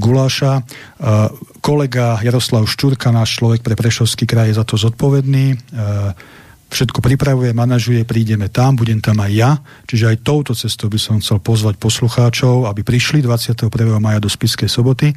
guláša. 0.00 0.60
E, 0.60 0.62
kolega 1.60 2.18
Jaroslav 2.24 2.64
Ščurka, 2.64 3.12
náš 3.12 3.38
človek 3.38 3.60
pre 3.60 3.76
Prešovský 3.76 4.24
kraj, 4.24 4.50
je 4.50 4.58
za 4.58 4.64
to 4.64 4.80
zodpovedný. 4.80 5.52
E, 5.52 5.56
všetko 6.72 7.04
pripravuje, 7.04 7.52
manažuje, 7.54 8.02
prídeme 8.08 8.48
tam, 8.48 8.74
budem 8.74 8.98
tam 8.98 9.20
aj 9.20 9.32
ja. 9.36 9.50
Čiže 9.86 10.16
aj 10.16 10.24
touto 10.24 10.52
cestou 10.56 10.88
by 10.88 10.98
som 10.98 11.20
chcel 11.20 11.38
pozvať 11.38 11.76
poslucháčov, 11.78 12.66
aby 12.66 12.82
prišli 12.82 13.20
21. 13.22 13.68
maja 14.00 14.18
do 14.18 14.32
Spiskej 14.32 14.66
soboty. 14.66 15.12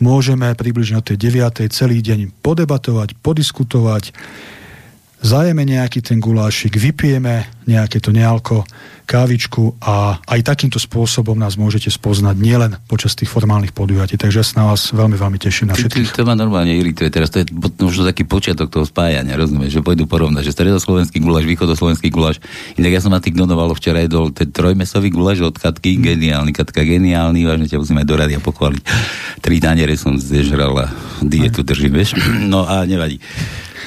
Môžeme 0.00 0.54
približne 0.54 1.02
o 1.02 1.04
tej 1.04 1.18
9. 1.18 1.68
celý 1.74 2.00
deň 2.00 2.32
podebatovať, 2.40 3.18
podiskutovať, 3.18 4.14
zajeme 5.22 5.62
nejaký 5.62 6.02
ten 6.02 6.18
gulášik, 6.18 6.74
vypijeme 6.74 7.46
nejaké 7.62 8.02
to 8.02 8.10
nealko, 8.10 8.66
kávičku 9.06 9.76
a 9.82 10.18
aj 10.24 10.40
takýmto 10.40 10.78
spôsobom 10.80 11.36
nás 11.36 11.58
môžete 11.58 11.90
spoznať 11.90 12.36
nielen 12.38 12.72
počas 12.88 13.12
tých 13.12 13.28
formálnych 13.28 13.74
podujatí. 13.74 14.16
Takže 14.18 14.40
ja 14.40 14.46
sa 14.46 14.54
na 14.62 14.64
vás 14.72 14.90
veľmi, 14.90 15.14
veľmi 15.18 15.38
teším 15.38 15.70
na 15.70 15.74
všetkých. 15.76 16.16
To 16.16 16.26
ma 16.26 16.34
normálne 16.38 16.72
irituje. 16.72 17.12
Teraz 17.12 17.28
to 17.28 17.42
je 17.42 17.46
možno 17.82 18.08
taký 18.08 18.24
počiatok 18.24 18.72
toho 18.72 18.86
spájania, 18.86 19.38
rozumieš, 19.38 19.78
že 19.78 19.84
pôjdu 19.84 20.08
porovnať, 20.08 20.48
že 20.48 20.56
stredoslovenský 20.56 21.18
guláš, 21.20 21.44
východoslovenský 21.44 22.08
guláš. 22.08 22.40
Inak 22.78 22.92
ja 22.98 23.00
som 23.02 23.12
na 23.12 23.20
tých 23.20 23.36
donoval 23.36 23.74
včera 23.76 24.00
jedol 24.00 24.32
ten 24.32 24.50
trojmesový 24.50 25.12
guláš 25.12 25.44
od 25.44 25.54
Katky, 25.58 25.98
mm. 25.98 26.02
geniálny, 26.02 26.50
Katka 26.54 26.82
geniálny, 26.82 27.44
vážne 27.44 27.68
ťa 27.68 27.78
musíme 27.82 28.02
do 28.06 28.14
radia 28.16 28.40
pochváliť. 28.40 28.82
Tri 29.44 29.60
taniere 29.60 29.94
som 29.98 30.16
zežral 30.16 30.72
a 30.78 30.86
dietu 31.20 31.62
držím, 31.62 31.94
vieš. 31.94 32.16
No 32.52 32.68
a 32.68 32.84
nevadí. 32.84 33.22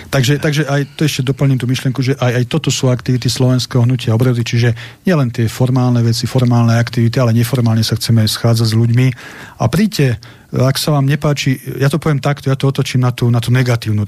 Takže, 0.09 0.37
takže 0.37 0.63
aj 0.69 0.95
to 0.95 1.03
ešte 1.03 1.25
doplním 1.25 1.57
tú 1.57 1.65
myšlienku, 1.65 1.99
že 1.99 2.13
aj, 2.15 2.43
aj 2.43 2.45
toto 2.45 2.69
sú 2.69 2.87
aktivity 2.87 3.27
slovenského 3.27 3.83
hnutia 3.83 4.13
obrody, 4.13 4.45
čiže 4.45 4.71
nielen 5.03 5.33
tie 5.33 5.49
formálne 5.49 5.99
veci, 6.05 6.29
formálne 6.29 6.77
aktivity, 6.77 7.17
ale 7.17 7.33
neformálne 7.33 7.81
sa 7.81 7.97
chceme 7.97 8.23
schádzať 8.23 8.67
s 8.69 8.77
ľuďmi. 8.77 9.07
A 9.59 9.65
príďte, 9.65 10.21
ak 10.53 10.77
sa 10.77 10.95
vám 10.95 11.09
nepáči, 11.09 11.57
ja 11.81 11.89
to 11.91 11.99
poviem 11.99 12.23
takto, 12.23 12.47
ja 12.47 12.55
to 12.55 12.69
otočím 12.69 13.03
na 13.03 13.11
tú, 13.11 13.27
na 13.33 13.41
tú 13.41 13.49
negatívnu 13.51 14.05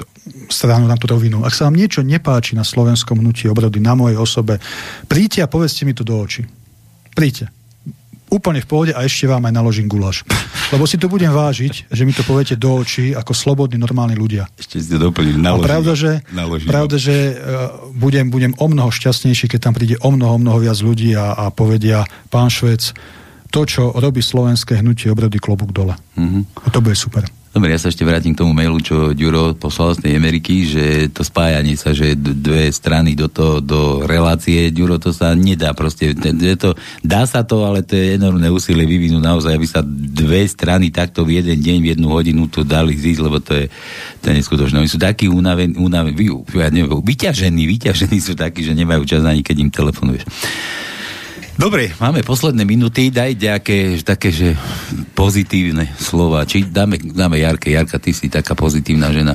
stranu, 0.48 0.86
na 0.88 0.96
tú 0.96 1.10
rovinu. 1.10 1.44
Ak 1.44 1.58
sa 1.58 1.68
vám 1.68 1.76
niečo 1.76 2.06
nepáči 2.06 2.54
na 2.54 2.64
slovenskom 2.64 3.20
hnutí 3.20 3.50
obrody, 3.50 3.82
na 3.82 3.98
mojej 3.98 4.16
osobe, 4.16 4.62
príďte 5.10 5.44
a 5.44 5.52
povedzte 5.52 5.84
mi 5.84 5.98
to 5.98 6.06
do 6.06 6.16
očí. 6.16 6.46
Príďte 7.18 7.57
úplne 8.28 8.60
v 8.60 8.68
pohode 8.68 8.92
a 8.92 9.04
ešte 9.04 9.28
vám 9.28 9.44
aj 9.48 9.54
naložím 9.56 9.88
gulaš. 9.88 10.28
Lebo 10.74 10.84
si 10.84 11.00
to 11.00 11.08
budem 11.08 11.32
vážiť, 11.32 11.88
že 11.88 12.04
mi 12.04 12.12
to 12.12 12.28
poviete 12.28 12.60
do 12.60 12.76
očí 12.76 13.16
ako 13.16 13.32
slobodní, 13.32 13.80
normálni 13.80 14.20
ľudia. 14.20 14.52
Ešte 14.60 14.84
si 14.84 14.88
to 14.92 15.00
doplním, 15.00 15.40
naložím. 15.40 15.64
A 15.64 15.70
pravda, 15.72 15.94
že, 15.96 16.12
naložím. 16.36 16.68
pravda, 16.68 16.96
že 17.00 17.16
uh, 17.16 17.36
budem, 17.96 18.28
budem 18.28 18.52
o 18.60 18.68
mnoho 18.68 18.92
šťastnejší, 18.92 19.48
keď 19.48 19.60
tam 19.72 19.74
príde 19.74 19.96
o 20.04 20.10
mnoho, 20.12 20.36
mnoho 20.40 20.60
viac 20.60 20.78
ľudí 20.84 21.16
a, 21.16 21.40
a 21.40 21.46
povedia, 21.56 22.04
pán 22.28 22.52
Švec, 22.52 22.92
to, 23.48 23.64
čo 23.64 23.96
robí 23.96 24.20
slovenské 24.20 24.84
hnutie 24.84 25.08
obrody 25.08 25.40
klobúk 25.40 25.72
dole. 25.72 25.96
Mhm. 26.20 26.60
A 26.64 26.68
to 26.68 26.84
bude 26.84 27.00
super. 27.00 27.24
Dobre, 27.58 27.74
ja 27.74 27.82
sa 27.82 27.90
ešte 27.90 28.06
vrátim 28.06 28.38
k 28.38 28.46
tomu 28.46 28.54
mailu, 28.54 28.78
čo 28.78 29.18
Ďuro 29.18 29.58
poslal 29.58 29.98
z 29.98 30.06
tej 30.06 30.14
Ameriky, 30.14 30.70
že 30.70 31.10
to 31.10 31.26
spájanie 31.26 31.74
sa, 31.74 31.90
že 31.90 32.14
dve 32.14 32.70
strany 32.70 33.18
do, 33.18 33.34
to, 33.34 33.66
do 33.66 34.06
relácie, 34.06 34.70
Ďuro, 34.70 35.02
to 35.02 35.10
sa 35.10 35.34
nedá 35.34 35.74
proste. 35.74 36.14
Je 36.14 36.54
to, 36.54 36.78
dá 37.02 37.26
sa 37.26 37.42
to, 37.42 37.66
ale 37.66 37.82
to 37.82 37.98
je 37.98 38.22
enormné 38.22 38.54
úsilie 38.54 38.86
vyvinúť 38.86 39.26
naozaj, 39.26 39.58
aby 39.58 39.66
sa 39.66 39.82
dve 39.90 40.46
strany 40.46 40.94
takto 40.94 41.26
v 41.26 41.42
jeden 41.42 41.58
deň, 41.58 41.78
v 41.82 41.90
jednu 41.98 42.14
hodinu 42.14 42.46
to 42.46 42.62
dali 42.62 42.94
zísť, 42.94 43.26
lebo 43.26 43.42
to 43.42 43.58
je, 43.58 43.66
to 44.22 44.30
je 44.30 44.38
neskutočné. 44.38 44.78
Oni 44.78 44.94
sú 44.94 45.02
takí 45.02 45.26
unavení, 45.26 45.82
unavení, 45.82 46.30
ja 46.54 46.70
neviem, 46.70 47.02
vyťažení, 47.02 47.66
vyťažení 47.66 48.22
sú 48.22 48.38
takí, 48.38 48.62
že 48.62 48.78
nemajú 48.78 49.02
čas 49.02 49.26
ani 49.26 49.42
keď 49.42 49.66
im 49.66 49.74
telefonuješ. 49.74 50.30
Dobre, 51.58 51.90
máme 51.98 52.22
posledné 52.22 52.62
minúty, 52.70 53.10
daj 53.10 53.34
nejaké 53.34 53.98
také, 54.06 54.30
že 54.30 54.54
pozitívne 55.18 55.90
slova. 55.98 56.46
Či 56.46 56.70
dáme, 56.70 57.02
dáme 57.02 57.42
Jarke. 57.42 57.74
Jarka, 57.74 57.98
ty 57.98 58.14
si 58.14 58.30
taká 58.30 58.54
pozitívna 58.54 59.10
žena. 59.10 59.34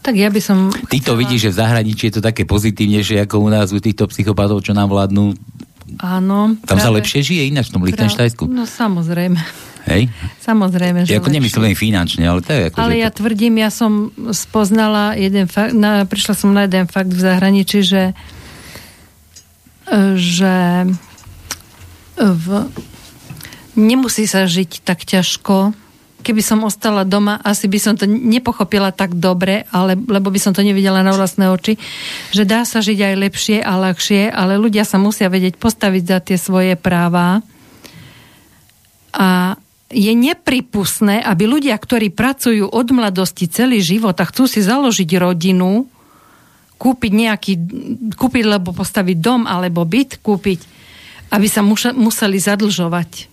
Tak 0.00 0.16
ja 0.16 0.32
by 0.32 0.40
som... 0.40 0.72
Ty 0.72 0.96
to 1.04 1.12
vidíš, 1.12 1.50
že 1.50 1.52
v 1.52 1.60
zahraničí 1.60 2.08
je 2.08 2.18
to 2.18 2.22
také 2.24 2.48
pozitívnejšie 2.48 3.20
ako 3.28 3.44
u 3.44 3.48
nás, 3.52 3.68
u 3.68 3.80
týchto 3.84 4.08
psychopatov, 4.08 4.64
čo 4.64 4.72
nám 4.72 4.88
vládnu. 4.88 5.36
Áno. 6.00 6.56
Tam 6.64 6.80
sa 6.80 6.88
lepšie 6.88 7.20
žije 7.20 7.52
ináč 7.52 7.68
v 7.68 7.74
tom 7.76 7.84
Lichtenštajsku. 7.84 8.48
No 8.48 8.64
samozrejme. 8.64 9.36
Hej? 9.92 10.08
Samozrejme, 10.40 11.04
že 11.04 11.14
Ja 11.14 11.20
ako 11.20 11.30
nemyslím 11.30 11.76
finančne, 11.76 12.26
ale 12.26 12.40
to 12.42 12.50
je 12.50 12.60
ako, 12.72 12.76
Ale 12.80 12.96
ja 12.96 13.12
to... 13.12 13.22
tvrdím, 13.22 13.60
ja 13.60 13.70
som 13.70 14.08
spoznala 14.32 15.14
jeden 15.14 15.46
fakt, 15.46 15.76
na, 15.76 16.02
prišla 16.08 16.34
som 16.34 16.50
na 16.56 16.64
jeden 16.64 16.88
fakt 16.88 17.12
v 17.12 17.20
zahraničí, 17.20 17.84
že 17.84 18.16
že 20.18 20.82
v, 22.16 22.68
nemusí 23.76 24.24
sa 24.24 24.48
žiť 24.48 24.82
tak 24.82 25.04
ťažko. 25.04 25.76
Keby 26.24 26.42
som 26.42 26.66
ostala 26.66 27.06
doma, 27.06 27.38
asi 27.38 27.70
by 27.70 27.78
som 27.78 27.94
to 27.94 28.08
nepochopila 28.08 28.90
tak 28.90 29.14
dobre, 29.14 29.68
ale, 29.70 29.94
lebo 29.94 30.32
by 30.32 30.40
som 30.42 30.50
to 30.50 30.64
nevidela 30.64 31.06
na 31.06 31.14
vlastné 31.14 31.46
oči, 31.52 31.78
že 32.34 32.42
dá 32.42 32.66
sa 32.66 32.82
žiť 32.82 32.98
aj 32.98 33.14
lepšie 33.14 33.58
a 33.62 33.72
ľahšie, 33.78 34.34
ale 34.34 34.58
ľudia 34.58 34.82
sa 34.82 34.98
musia 34.98 35.30
vedieť 35.30 35.54
postaviť 35.60 36.02
za 36.02 36.18
tie 36.18 36.38
svoje 36.40 36.74
práva. 36.74 37.46
A 39.14 39.54
je 39.86 40.12
nepripustné, 40.18 41.22
aby 41.22 41.46
ľudia, 41.46 41.78
ktorí 41.78 42.10
pracujú 42.10 42.66
od 42.66 42.86
mladosti 42.90 43.46
celý 43.46 43.78
život 43.78 44.18
a 44.18 44.26
chcú 44.26 44.50
si 44.50 44.58
založiť 44.58 45.10
rodinu, 45.14 45.86
kúpiť 46.76 47.12
nejaký, 47.14 47.52
kúpiť, 48.18 48.44
lebo 48.44 48.74
postaviť 48.74 49.16
dom 49.22 49.46
alebo 49.46 49.86
byt, 49.86 50.18
kúpiť, 50.20 50.75
aby 51.30 51.46
sa 51.50 51.62
museli 51.94 52.38
zadlžovať. 52.38 53.26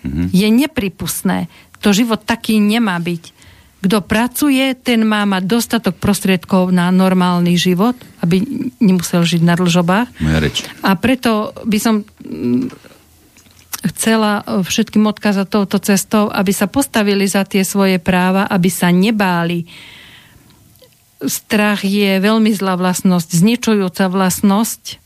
Mm-hmm. 0.00 0.26
Je 0.32 0.48
nepripustné. 0.48 1.38
To 1.84 1.92
život 1.92 2.22
taký 2.24 2.60
nemá 2.60 2.96
byť. 3.00 3.40
Kto 3.80 4.04
pracuje, 4.04 4.76
ten 4.76 5.08
má 5.08 5.24
mať 5.24 5.42
dostatok 5.48 5.96
prostriedkov 5.96 6.68
na 6.68 6.92
normálny 6.92 7.56
život, 7.56 7.96
aby 8.20 8.44
nemusel 8.76 9.24
žiť 9.24 9.40
na 9.40 9.56
dlžobách. 9.56 10.20
Moja 10.20 10.38
reč. 10.44 10.68
A 10.84 10.92
preto 11.00 11.56
by 11.64 11.78
som 11.80 12.04
mm, 12.04 12.68
chcela 13.88 14.44
všetkým 14.44 15.08
odkázať 15.08 15.46
touto 15.48 15.80
cestou, 15.80 16.28
aby 16.28 16.52
sa 16.52 16.68
postavili 16.68 17.24
za 17.24 17.48
tie 17.48 17.64
svoje 17.64 17.96
práva, 17.96 18.44
aby 18.52 18.68
sa 18.68 18.92
nebáli. 18.92 19.64
Strach 21.24 21.80
je 21.80 22.20
veľmi 22.20 22.52
zlá 22.52 22.76
vlastnosť, 22.76 23.32
zničujúca 23.32 24.12
vlastnosť 24.12 25.00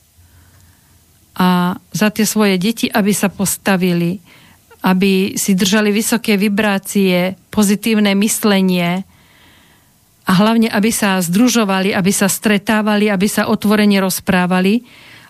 a 1.34 1.74
za 1.90 2.08
tie 2.14 2.22
svoje 2.22 2.58
deti, 2.58 2.86
aby 2.86 3.10
sa 3.10 3.26
postavili, 3.26 4.22
aby 4.86 5.34
si 5.34 5.58
držali 5.58 5.90
vysoké 5.90 6.38
vibrácie, 6.38 7.34
pozitívne 7.50 8.14
myslenie 8.20 9.02
a 10.24 10.32
hlavne, 10.32 10.70
aby 10.70 10.90
sa 10.94 11.18
združovali, 11.20 11.92
aby 11.92 12.12
sa 12.14 12.30
stretávali, 12.30 13.10
aby 13.10 13.26
sa 13.26 13.50
otvorene 13.50 13.98
rozprávali, 14.00 14.84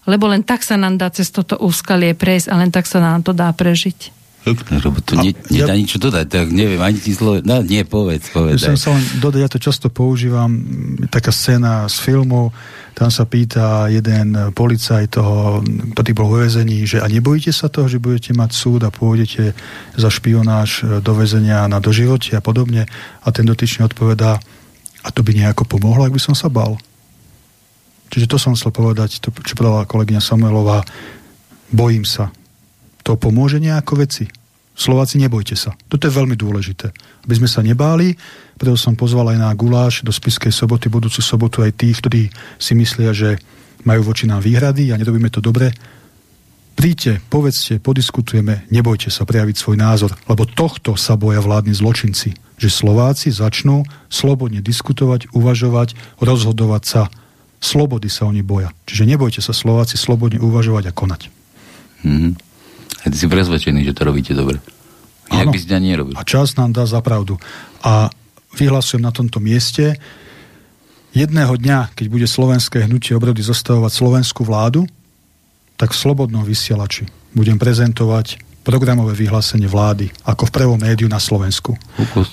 lebo 0.05 0.29
len 0.29 0.45
tak 0.45 0.61
sa 0.61 0.77
nám 0.77 1.01
dá 1.01 1.09
cez 1.09 1.33
toto 1.33 1.57
úskalie 1.57 2.13
prejsť 2.13 2.53
a 2.53 2.59
len 2.61 2.69
tak 2.69 2.85
sa 2.85 3.01
nám 3.01 3.25
to 3.25 3.33
dá 3.33 3.49
prežiť. 3.51 4.24
Lebo 4.45 5.01
to 5.01 5.17
ne, 5.17 5.33
nedá 5.49 5.73
ja, 5.73 5.81
nič 5.81 5.97
dodať, 5.97 6.27
tak 6.29 6.47
neviem, 6.53 6.77
ani 6.77 7.01
ti 7.01 7.17
slovo, 7.17 7.41
no 7.41 7.65
nie, 7.65 7.81
povedz, 7.89 8.29
povedz. 8.29 8.61
Ja 8.61 8.77
som 8.77 8.77
sa 8.77 8.91
len 8.93 9.05
dodať, 9.25 9.41
ja 9.41 9.49
to 9.49 9.57
často 9.57 9.89
používam, 9.89 10.53
taká 11.09 11.33
scéna 11.33 11.89
z 11.89 11.97
filmu, 12.05 12.53
tam 12.93 13.09
sa 13.09 13.25
pýta 13.25 13.89
jeden 13.89 14.37
policajt 14.53 15.17
toho, 15.17 15.65
ktorý 15.97 16.11
bol 16.13 16.29
vo 16.29 16.39
vezení, 16.45 16.85
že 16.85 17.01
a 17.01 17.09
nebojíte 17.09 17.57
sa 17.57 17.73
toho, 17.73 17.89
že 17.89 17.99
budete 17.99 18.37
mať 18.37 18.53
súd 18.53 18.85
a 18.85 18.93
pôjdete 18.93 19.57
za 19.97 20.09
špionáž 20.13 21.01
do 21.01 21.13
väzenia 21.17 21.65
na 21.67 21.81
doživote 21.81 22.37
a 22.37 22.45
podobne. 22.45 22.87
A 23.25 23.29
ten 23.33 23.49
dotyčný 23.49 23.89
odpovedá, 23.89 24.39
a 25.03 25.09
to 25.11 25.27
by 25.27 25.33
nejako 25.35 25.67
pomohlo, 25.67 26.05
ak 26.05 26.15
by 26.15 26.23
som 26.23 26.37
sa 26.37 26.53
bal. 26.53 26.79
Čiže 28.15 28.31
to 28.31 28.39
som 28.39 28.55
chcel 28.55 28.71
povedať, 28.71 29.19
to, 29.19 29.35
čo 29.43 29.59
povedala 29.59 29.91
kolegyňa 29.91 30.23
Samuelová, 30.23 30.87
bojím 31.75 32.07
sa. 32.07 32.31
To 33.05 33.21
pomôže 33.21 33.61
nejako 33.61 34.01
veci. 34.01 34.27
Slováci, 34.75 35.23
nebojte 35.23 35.55
sa. 35.55 35.77
Toto 35.87 36.11
je 36.11 36.17
veľmi 36.17 36.35
dôležité. 36.35 36.91
Aby 37.23 37.35
sme 37.39 37.49
sa 37.49 37.63
nebáli, 37.63 38.19
preto 38.59 38.75
som 38.75 38.99
pozval 38.99 39.31
aj 39.31 39.39
na 39.39 39.51
guláš 39.55 40.03
do 40.03 40.11
Spiskej 40.11 40.51
soboty, 40.51 40.91
budúcu 40.91 41.23
sobotu 41.23 41.63
aj 41.63 41.79
tých, 41.79 42.03
ktorí 42.03 42.23
si 42.59 42.73
myslia, 42.75 43.15
že 43.15 43.39
majú 43.87 44.11
voči 44.11 44.27
nám 44.27 44.43
výhrady 44.43 44.91
a 44.91 44.99
nerobíme 44.99 45.31
to 45.31 45.39
dobre. 45.39 45.71
Príďte, 46.75 47.23
povedzte, 47.31 47.79
podiskutujeme, 47.79 48.67
nebojte 48.75 49.07
sa 49.15 49.23
prejaviť 49.23 49.57
svoj 49.63 49.77
názor, 49.79 50.11
lebo 50.27 50.43
tohto 50.43 50.99
sa 50.99 51.15
boja 51.15 51.39
vládni 51.39 51.71
zločinci. 51.71 52.35
Že 52.59 52.69
Slováci 52.71 53.31
začnú 53.31 53.87
slobodne 54.11 54.59
diskutovať, 54.59 55.31
uvažovať, 55.31 55.95
rozhodovať 56.19 56.83
sa. 56.83 57.03
Slobody 57.63 58.11
sa 58.11 58.27
oni 58.27 58.43
boja. 58.43 58.75
Čiže 58.91 59.07
nebojte 59.07 59.39
sa 59.39 59.55
Slováci 59.55 59.95
slobodne 59.95 60.43
uvažovať 60.43 60.91
a 60.91 60.93
konať. 60.93 61.23
Mm-hmm. 62.03 62.54
A 63.05 63.13
ty 63.13 63.17
si 63.21 63.29
presvedčený, 63.29 63.85
že 63.85 63.93
to 63.93 64.09
robíte 64.09 64.33
dobre. 64.33 64.59
Inak 65.33 65.53
by 65.53 65.59
si 65.61 65.69
ťa 65.69 65.81
nerobil. 65.81 66.15
A 66.17 66.25
čas 66.25 66.57
nám 66.57 66.73
dá 66.73 66.89
za 66.89 67.05
pravdu. 67.05 67.37
A 67.85 68.09
vyhlasujem 68.57 69.05
na 69.05 69.13
tomto 69.13 69.41
mieste, 69.41 69.97
jedného 71.13 71.55
dňa, 71.55 71.93
keď 71.93 72.07
bude 72.09 72.27
slovenské 72.29 72.85
hnutie 72.89 73.13
obrody 73.17 73.45
zostavovať 73.45 73.93
slovenskú 73.93 74.45
vládu, 74.45 74.89
tak 75.75 75.93
v 75.93 76.01
slobodnom 76.01 76.47
vysielači 76.47 77.09
budem 77.35 77.59
prezentovať 77.59 78.39
programové 78.65 79.13
vyhlásenie 79.13 79.69
vlády 79.69 80.09
ako 80.25 80.49
v 80.49 80.55
prvom 80.55 80.79
médiu 80.81 81.11
na 81.11 81.21
Slovensku. 81.21 81.77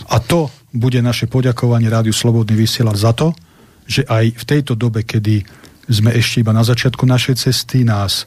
A 0.08 0.18
to 0.24 0.48
bude 0.72 0.96
naše 1.04 1.28
poďakovanie 1.28 1.92
Rádiu 1.92 2.16
Slobodný 2.16 2.56
vysielač 2.56 3.04
za 3.04 3.12
to, 3.12 3.36
že 3.84 4.08
aj 4.08 4.40
v 4.40 4.44
tejto 4.48 4.74
dobe, 4.80 5.04
kedy 5.04 5.44
sme 5.92 6.16
ešte 6.16 6.40
iba 6.40 6.56
na 6.56 6.64
začiatku 6.64 7.04
našej 7.04 7.44
cesty, 7.44 7.84
nás 7.84 8.24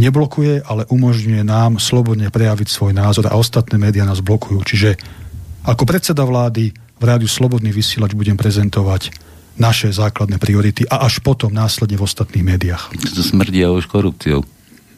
neblokuje, 0.00 0.64
ale 0.64 0.88
umožňuje 0.88 1.42
nám 1.44 1.76
slobodne 1.76 2.32
prejaviť 2.32 2.68
svoj 2.68 2.92
názor 2.96 3.28
a 3.28 3.36
ostatné 3.36 3.76
médiá 3.76 4.08
nás 4.08 4.24
blokujú. 4.24 4.64
Čiže 4.64 4.96
ako 5.62 5.84
predseda 5.84 6.24
vlády 6.24 6.72
v 6.72 7.04
rádiu 7.04 7.30
Slobodný 7.30 7.74
vysielač 7.74 8.14
budem 8.14 8.38
prezentovať 8.38 9.10
naše 9.58 9.92
základné 9.92 10.40
priority 10.40 10.88
a 10.88 11.04
až 11.04 11.20
potom 11.20 11.52
následne 11.52 12.00
v 12.00 12.06
ostatných 12.06 12.46
médiách. 12.46 12.94
To 12.94 13.22
smrdia 13.22 13.68
už 13.68 13.84
korupciou 13.84 14.46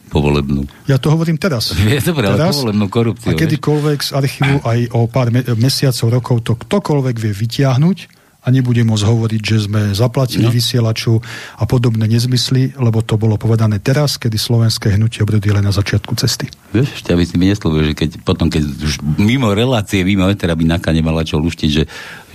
povolebnú. 0.07 0.63
Ja 0.87 0.95
to 0.95 1.11
hovorím 1.11 1.35
teraz. 1.35 1.75
Je 1.81 1.99
dobré, 1.99 2.31
ale 2.31 2.39
teraz 2.39 2.55
povolebnú 2.55 2.87
korupciu. 2.87 3.35
A 3.35 3.35
kedykoľvek 3.35 3.99
z 3.99 4.11
archívu 4.15 4.55
aj 4.63 4.79
o 4.95 4.99
pár 5.11 5.27
me- 5.33 5.43
mesiacov, 5.59 6.07
rokov 6.07 6.37
to 6.45 6.53
ktokoľvek 6.55 7.15
vie 7.19 7.33
vytiahnuť 7.35 7.97
a 8.45 8.47
nebude 8.53 8.85
môcť 8.85 9.05
hovoriť, 9.09 9.41
že 9.41 9.57
sme 9.65 9.97
zaplatili 9.97 10.45
no. 10.45 10.53
vysielaču 10.53 11.17
a 11.57 11.65
podobné 11.65 12.05
nezmysly, 12.05 12.77
lebo 12.77 13.01
to 13.01 13.17
bolo 13.17 13.41
povedané 13.41 13.81
teraz, 13.81 14.21
kedy 14.21 14.37
slovenské 14.37 14.93
hnutie 14.93 15.25
obrody 15.25 15.49
len 15.49 15.65
na 15.65 15.73
začiatku 15.73 16.13
cesty. 16.13 16.45
Vieš, 16.69 17.01
ešte 17.01 17.09
aby 17.09 17.25
si 17.25 17.35
mi 17.41 17.49
neslúbil, 17.49 17.91
že 17.91 17.93
keď 17.97 18.09
potom, 18.21 18.53
keď 18.53 18.61
už 18.85 19.01
mimo 19.17 19.49
relácie, 19.57 20.05
mimo 20.05 20.29
etera 20.29 20.53
by 20.53 20.61
Naka 20.61 20.93
nemala 20.93 21.25
čo 21.25 21.41
luštiť, 21.41 21.69
že, 21.73 21.83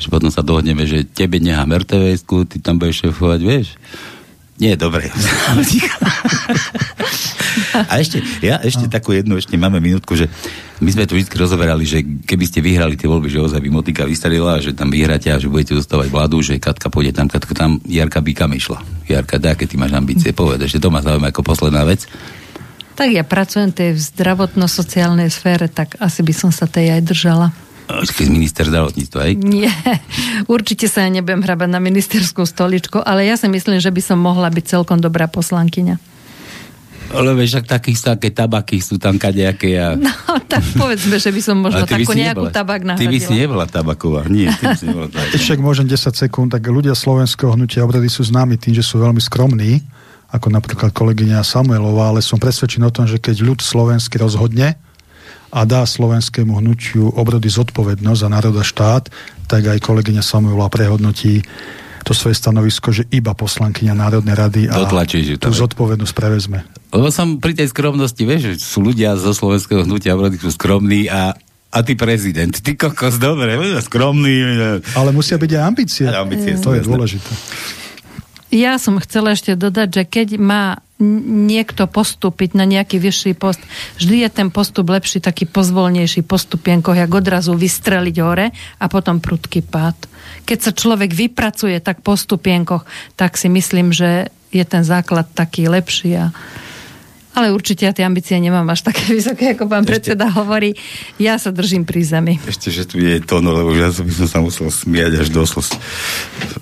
že 0.03 0.09
potom 0.11 0.35
sa 0.35 0.43
dohodneme, 0.43 0.83
že 0.83 1.07
tebe 1.07 1.39
nechám 1.39 1.71
rtvs 1.71 2.27
ty 2.27 2.59
tam 2.59 2.83
budeš 2.83 3.07
šefovať, 3.07 3.41
vieš? 3.47 3.79
Nie, 4.61 4.77
dobre. 4.77 5.09
A 7.91 7.99
ešte, 7.99 8.23
ja 8.45 8.61
ešte 8.61 8.87
takú 8.87 9.15
jednu, 9.15 9.39
ešte 9.39 9.55
máme 9.59 9.81
minútku, 9.83 10.15
že 10.15 10.27
my 10.83 10.91
sme 10.91 11.05
tu 11.07 11.17
vždy 11.17 11.31
rozoberali, 11.35 11.85
že 11.87 12.03
keby 12.03 12.45
ste 12.47 12.61
vyhrali 12.63 12.95
tie 12.95 13.09
voľby, 13.11 13.31
že 13.31 13.43
ozaj 13.43 13.61
by 13.63 13.71
motika 13.71 14.03
vystrelila, 14.07 14.63
že 14.63 14.77
tam 14.77 14.91
vyhráte 14.93 15.31
a 15.31 15.41
že 15.41 15.51
budete 15.51 15.77
zostávať 15.77 16.09
vládu, 16.13 16.43
že 16.45 16.61
Katka 16.61 16.93
pôjde 16.93 17.17
tam, 17.17 17.27
Katka 17.27 17.53
tam, 17.55 17.81
Jarka 17.87 18.21
by 18.23 18.33
kam 18.37 18.53
išla. 18.55 18.81
Jarka, 19.07 19.39
aké 19.41 19.67
ty 19.67 19.81
máš 19.81 19.97
ambície, 19.97 20.35
povedať, 20.35 20.77
že 20.77 20.83
to 20.83 20.93
ma 20.93 21.03
zaujíma 21.03 21.31
ako 21.31 21.43
posledná 21.43 21.83
vec. 21.87 22.07
Tak 22.95 23.09
ja 23.11 23.25
pracujem 23.25 23.73
tej 23.73 23.97
v 23.97 24.01
zdravotno-sociálnej 24.01 25.33
sfére, 25.33 25.73
tak 25.73 25.97
asi 26.05 26.21
by 26.21 26.35
som 26.37 26.51
sa 26.53 26.69
tej 26.69 27.01
aj 27.01 27.03
držala. 27.07 27.49
Keď 27.99 28.27
minister 28.31 28.65
zdravotníctva, 28.67 29.19
aj? 29.27 29.33
Nie, 29.41 29.73
určite 30.47 30.87
sa 30.87 31.05
ja 31.05 31.11
nebudem 31.11 31.43
hrabať 31.43 31.69
na 31.71 31.81
ministerskú 31.83 32.47
stoličku, 32.47 33.03
ale 33.03 33.27
ja 33.27 33.35
si 33.35 33.51
myslím, 33.51 33.83
že 33.83 33.91
by 33.91 34.03
som 34.03 34.19
mohla 34.23 34.49
byť 34.49 34.65
celkom 34.79 35.03
dobrá 35.03 35.27
poslankyňa. 35.27 36.11
Lebo 37.11 37.43
však 37.43 37.67
takých 37.67 37.99
také 38.15 38.31
tabaky 38.31 38.79
sú 38.79 38.95
tam 38.95 39.19
kadejaké. 39.19 39.75
A... 39.83 39.99
No, 39.99 40.15
tak 40.47 40.63
povedzme, 40.79 41.19
že 41.19 41.35
by 41.35 41.41
som 41.43 41.59
možno 41.59 41.83
takú 41.83 42.15
nejakú 42.15 42.47
nebola, 42.47 42.55
tabak 42.55 42.87
nahradila. 42.87 43.11
Ty 43.11 43.15
by 43.15 43.19
si 43.19 43.33
nebola 43.35 43.65
tabaková. 43.67 44.23
Nie, 44.31 44.55
ty 44.55 44.63
by 44.71 44.79
si 44.79 44.87
nebola 44.87 45.09
tabaková. 45.15 45.43
Však 45.43 45.59
môžem 45.59 45.91
10 45.91 46.07
sekúnd, 46.15 46.55
tak 46.55 46.63
ľudia 46.71 46.95
slovenského 46.95 47.51
hnutia 47.59 47.83
obrady 47.83 48.07
sú 48.07 48.23
známi 48.23 48.55
tým, 48.63 48.79
že 48.79 48.87
sú 48.87 49.03
veľmi 49.03 49.19
skromní, 49.19 49.83
ako 50.31 50.55
napríklad 50.55 50.95
kolegyňa 50.95 51.43
Samuelová, 51.43 52.15
ale 52.15 52.23
som 52.23 52.39
presvedčený 52.39 52.87
o 52.87 52.95
tom, 52.95 53.11
že 53.11 53.19
keď 53.19 53.43
ľud 53.43 53.59
slovenský 53.59 54.23
rozhodne 54.23 54.79
a 55.51 55.67
dá 55.67 55.83
slovenskému 55.83 56.63
hnutiu 56.63 57.11
obrody 57.15 57.51
zodpovednosť 57.51 58.21
za 58.23 58.29
národ 58.31 58.55
a 58.59 58.65
štát, 58.65 59.11
tak 59.51 59.67
aj 59.67 59.83
kolegyňa 59.83 60.23
Samuelová 60.23 60.71
prehodnotí 60.71 61.43
to 62.07 62.17
svoje 62.17 62.39
stanovisko, 62.39 62.91
že 62.91 63.05
iba 63.13 63.37
poslankyňa 63.37 63.93
Národnej 63.93 64.35
rady 64.35 64.63
a 64.71 64.83
Dotlačí, 64.83 65.37
tú 65.37 65.53
zodpovednosť 65.53 66.15
prevezme. 66.17 66.65
Lebo 66.91 67.13
som 67.13 67.39
pri 67.39 67.55
tej 67.55 67.71
skromnosti, 67.71 68.23
vieš, 68.25 68.57
že 68.57 68.65
sú 68.65 68.81
ľudia 68.81 69.15
zo 69.21 69.31
slovenského 69.37 69.85
hnutia, 69.85 70.17
sú 70.17 70.51
skromní 70.51 71.07
a 71.07 71.37
a 71.71 71.87
ty 71.87 71.95
prezident, 71.95 72.51
ty 72.51 72.75
kokos, 72.75 73.23
dobre, 73.23 73.55
skromný. 73.79 74.43
Ale 74.99 75.15
musia 75.15 75.39
byť 75.39 75.51
aj 75.55 75.63
ambície. 75.63 76.03
Aj 76.03 76.19
ambície 76.19 76.59
to 76.59 76.75
je 76.75 76.83
dôležité. 76.83 77.31
Ja 78.51 78.75
som 78.83 78.99
chcela 78.99 79.39
ešte 79.39 79.55
dodať, 79.55 79.89
že 79.95 80.03
keď 80.03 80.29
má 80.43 80.83
niekto 81.01 81.89
postúpiť 81.89 82.53
na 82.55 82.69
nejaký 82.69 83.01
vyšší 83.01 83.33
post, 83.35 83.59
vždy 83.97 84.29
je 84.29 84.31
ten 84.31 84.49
postup 84.53 84.93
lepší, 84.93 85.19
taký 85.19 85.49
pozvolnejší 85.49 86.23
postupienko, 86.23 86.93
jak 86.93 87.11
odrazu 87.11 87.57
vystreliť 87.57 88.17
hore 88.21 88.53
a 88.53 88.85
potom 88.87 89.19
prudký 89.19 89.65
pád. 89.65 89.97
Keď 90.45 90.59
sa 90.61 90.73
človek 90.77 91.11
vypracuje 91.17 91.81
tak 91.81 92.05
po 92.05 92.15
stupienkoch, 92.15 92.85
tak 93.17 93.41
si 93.41 93.49
myslím, 93.49 93.91
že 93.91 94.29
je 94.53 94.65
ten 94.67 94.85
základ 94.85 95.31
taký 95.33 95.67
lepší 95.67 96.21
a 96.21 96.25
ale 97.31 97.55
určite 97.55 97.87
ja 97.87 97.95
tie 97.95 98.03
ambície 98.03 98.35
nemám 98.43 98.67
až 98.75 98.91
také 98.91 99.11
vysoké, 99.17 99.55
ako 99.55 99.71
pán 99.71 99.87
Ešte... 99.87 99.91
predseda 99.95 100.27
hovorí. 100.35 100.75
Ja 101.23 101.39
sa 101.39 101.55
držím 101.55 101.87
pri 101.87 102.03
zemi. 102.03 102.35
Ešte, 102.43 102.75
že 102.75 102.85
tu 102.89 102.99
je 102.99 103.23
to, 103.23 103.39
no 103.39 103.55
lebo 103.55 103.71
ja 103.75 103.93
by 103.95 104.13
som 104.13 104.27
sa 104.27 104.39
musel 104.43 104.69
smiať 104.69 105.23
až 105.23 105.29
do 105.31 105.47
slz 105.47 105.79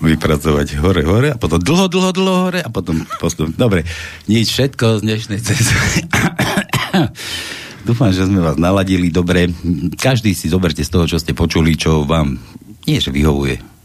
vypracovať 0.05 0.77
hore, 0.79 1.03
hore 1.09 1.29
a 1.33 1.39
potom 1.41 1.57
dlho, 1.57 1.89
dlho, 1.89 2.11
dlho 2.13 2.37
hore 2.49 2.61
a 2.61 2.69
potom 2.69 3.09
postup. 3.17 3.49
Dobre, 3.57 3.89
nič 4.29 4.53
všetko 4.53 5.01
z 5.01 5.09
dnešnej 5.09 5.41
cesty. 5.41 6.05
Dúfam, 7.89 8.13
že 8.13 8.29
sme 8.29 8.45
vás 8.45 8.61
naladili 8.61 9.09
dobre. 9.09 9.49
Každý 9.97 10.37
si 10.37 10.53
zoberte 10.53 10.85
z 10.85 10.93
toho, 10.93 11.09
čo 11.09 11.17
ste 11.17 11.33
počuli, 11.33 11.73
čo 11.73 12.05
vám 12.05 12.37
nie, 12.85 13.01
že 13.01 13.09
vyhovuje 13.09 13.78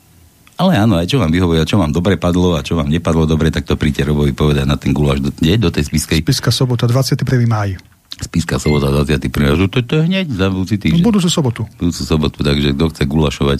ale 0.57 0.77
áno, 0.77 1.01
aj 1.01 1.09
čo 1.09 1.17
vám 1.17 1.33
vyhovuje, 1.33 1.59
a 1.61 1.65
čo 1.65 1.81
vám 1.81 1.89
dobre 1.89 2.17
padlo 2.21 2.53
a 2.53 2.61
čo 2.61 2.77
vám 2.77 2.89
nepadlo 2.89 3.25
dobre, 3.25 3.49
tak 3.49 3.65
to 3.65 3.73
príďte 3.73 4.05
Robovi 4.09 4.37
povedať 4.37 4.65
na 4.69 4.77
ten 4.77 4.93
guláš. 4.93 5.23
Do, 5.23 5.29
nie, 5.41 5.57
do 5.57 5.73
tej 5.73 5.89
spiskej? 5.89 6.21
Spiska 6.21 6.53
sobota, 6.53 6.85
21. 6.85 7.25
máj. 7.49 7.81
Spiska 8.21 8.61
sobota, 8.61 8.93
21. 8.93 9.57
To, 9.57 9.79
to 9.81 9.93
je 9.97 10.03
hneď 10.05 10.29
za 10.29 10.53
budúci 10.53 10.77
týždeň. 10.77 11.01
Budúcu 11.01 11.29
sobotu. 11.33 11.61
Budúcu 11.81 12.01
sobotu, 12.05 12.37
takže 12.45 12.77
kto 12.77 12.85
chce 12.93 13.03
gulašovať 13.09 13.59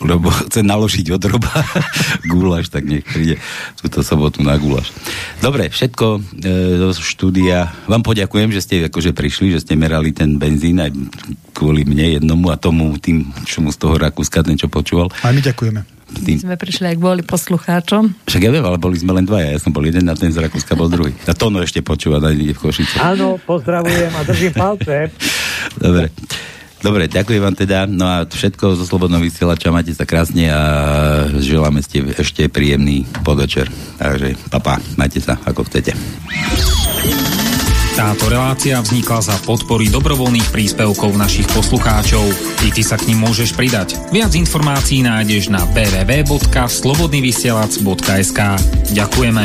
lebo 0.00 0.32
chce 0.48 0.64
naložiť 0.64 1.06
od 1.12 1.22
roba 1.28 1.52
gulaš, 2.32 2.72
tak 2.72 2.88
nech 2.88 3.04
príde 3.04 3.36
túto 3.80 4.00
sobotu 4.00 4.40
na 4.40 4.56
gulaš. 4.56 4.92
Dobre, 5.40 5.68
všetko 5.68 6.06
e, 6.16 6.20
do 6.80 6.90
štúdia. 6.96 7.72
Vám 7.86 8.04
poďakujem, 8.04 8.50
že 8.52 8.64
ste 8.64 8.74
akože 8.88 9.12
prišli, 9.12 9.56
že 9.56 9.62
ste 9.62 9.76
merali 9.76 10.12
ten 10.12 10.40
benzín 10.40 10.80
aj 10.80 10.92
kvôli 11.52 11.84
mne 11.84 12.20
jednomu 12.20 12.48
a 12.48 12.56
tomu 12.56 12.96
tým, 12.96 13.28
čo 13.44 13.60
mu 13.60 13.68
z 13.68 13.78
toho 13.80 14.00
Rakúska 14.00 14.40
ten, 14.40 14.56
čo 14.56 14.72
počúval. 14.72 15.12
A 15.24 15.32
my 15.32 15.40
ďakujeme. 15.44 16.00
Tým. 16.10 16.42
sme 16.42 16.58
prišli 16.58 16.90
aj 16.90 16.96
kvôli 16.98 17.22
poslucháčom. 17.22 18.26
Však 18.26 18.42
ja 18.42 18.50
viem, 18.50 18.66
ale 18.66 18.82
boli 18.82 18.98
sme 18.98 19.14
len 19.14 19.22
dvaja. 19.22 19.54
Ja 19.54 19.62
som 19.62 19.70
bol 19.70 19.86
jeden 19.86 20.10
a 20.10 20.18
ten 20.18 20.34
z 20.34 20.42
Rakúska 20.42 20.74
bol 20.74 20.90
druhý. 20.90 21.14
A 21.30 21.38
Tono 21.38 21.62
ešte 21.62 21.86
počúva, 21.86 22.18
na 22.18 22.34
v 22.34 22.50
Košice. 22.50 22.98
Áno, 22.98 23.38
pozdravujem 23.38 24.10
a 24.10 24.20
držím 24.26 24.50
palce. 24.50 25.14
Dobre. 25.78 26.10
Dobre, 26.80 27.12
ďakujem 27.12 27.44
vám 27.44 27.56
teda. 27.56 27.84
No 27.84 28.08
a 28.08 28.24
všetko 28.24 28.72
zo 28.72 28.88
Slobodného 28.88 29.20
vysielača. 29.20 29.68
Máte 29.68 29.92
sa 29.92 30.08
krásne 30.08 30.48
a 30.48 30.60
želáme 31.36 31.84
ste 31.84 32.00
ešte 32.16 32.48
príjemný 32.48 33.04
podvečer. 33.20 33.68
Takže 34.00 34.32
papa, 34.48 34.80
majte 34.96 35.20
sa 35.20 35.36
ako 35.44 35.68
chcete. 35.68 35.92
Táto 38.00 38.32
relácia 38.32 38.80
vznikla 38.80 39.20
za 39.20 39.36
podpory 39.44 39.92
dobrovoľných 39.92 40.48
príspevkov 40.48 41.20
našich 41.20 41.44
poslucháčov. 41.52 42.24
I 42.64 42.72
ty 42.72 42.80
sa 42.80 42.96
k 42.96 43.12
ním 43.12 43.28
môžeš 43.28 43.52
pridať. 43.52 44.00
Viac 44.08 44.32
informácií 44.32 45.04
nájdeš 45.04 45.52
na 45.52 45.68
www.slobodnyvysielac.sk 45.68 48.40
Ďakujeme. 48.96 49.44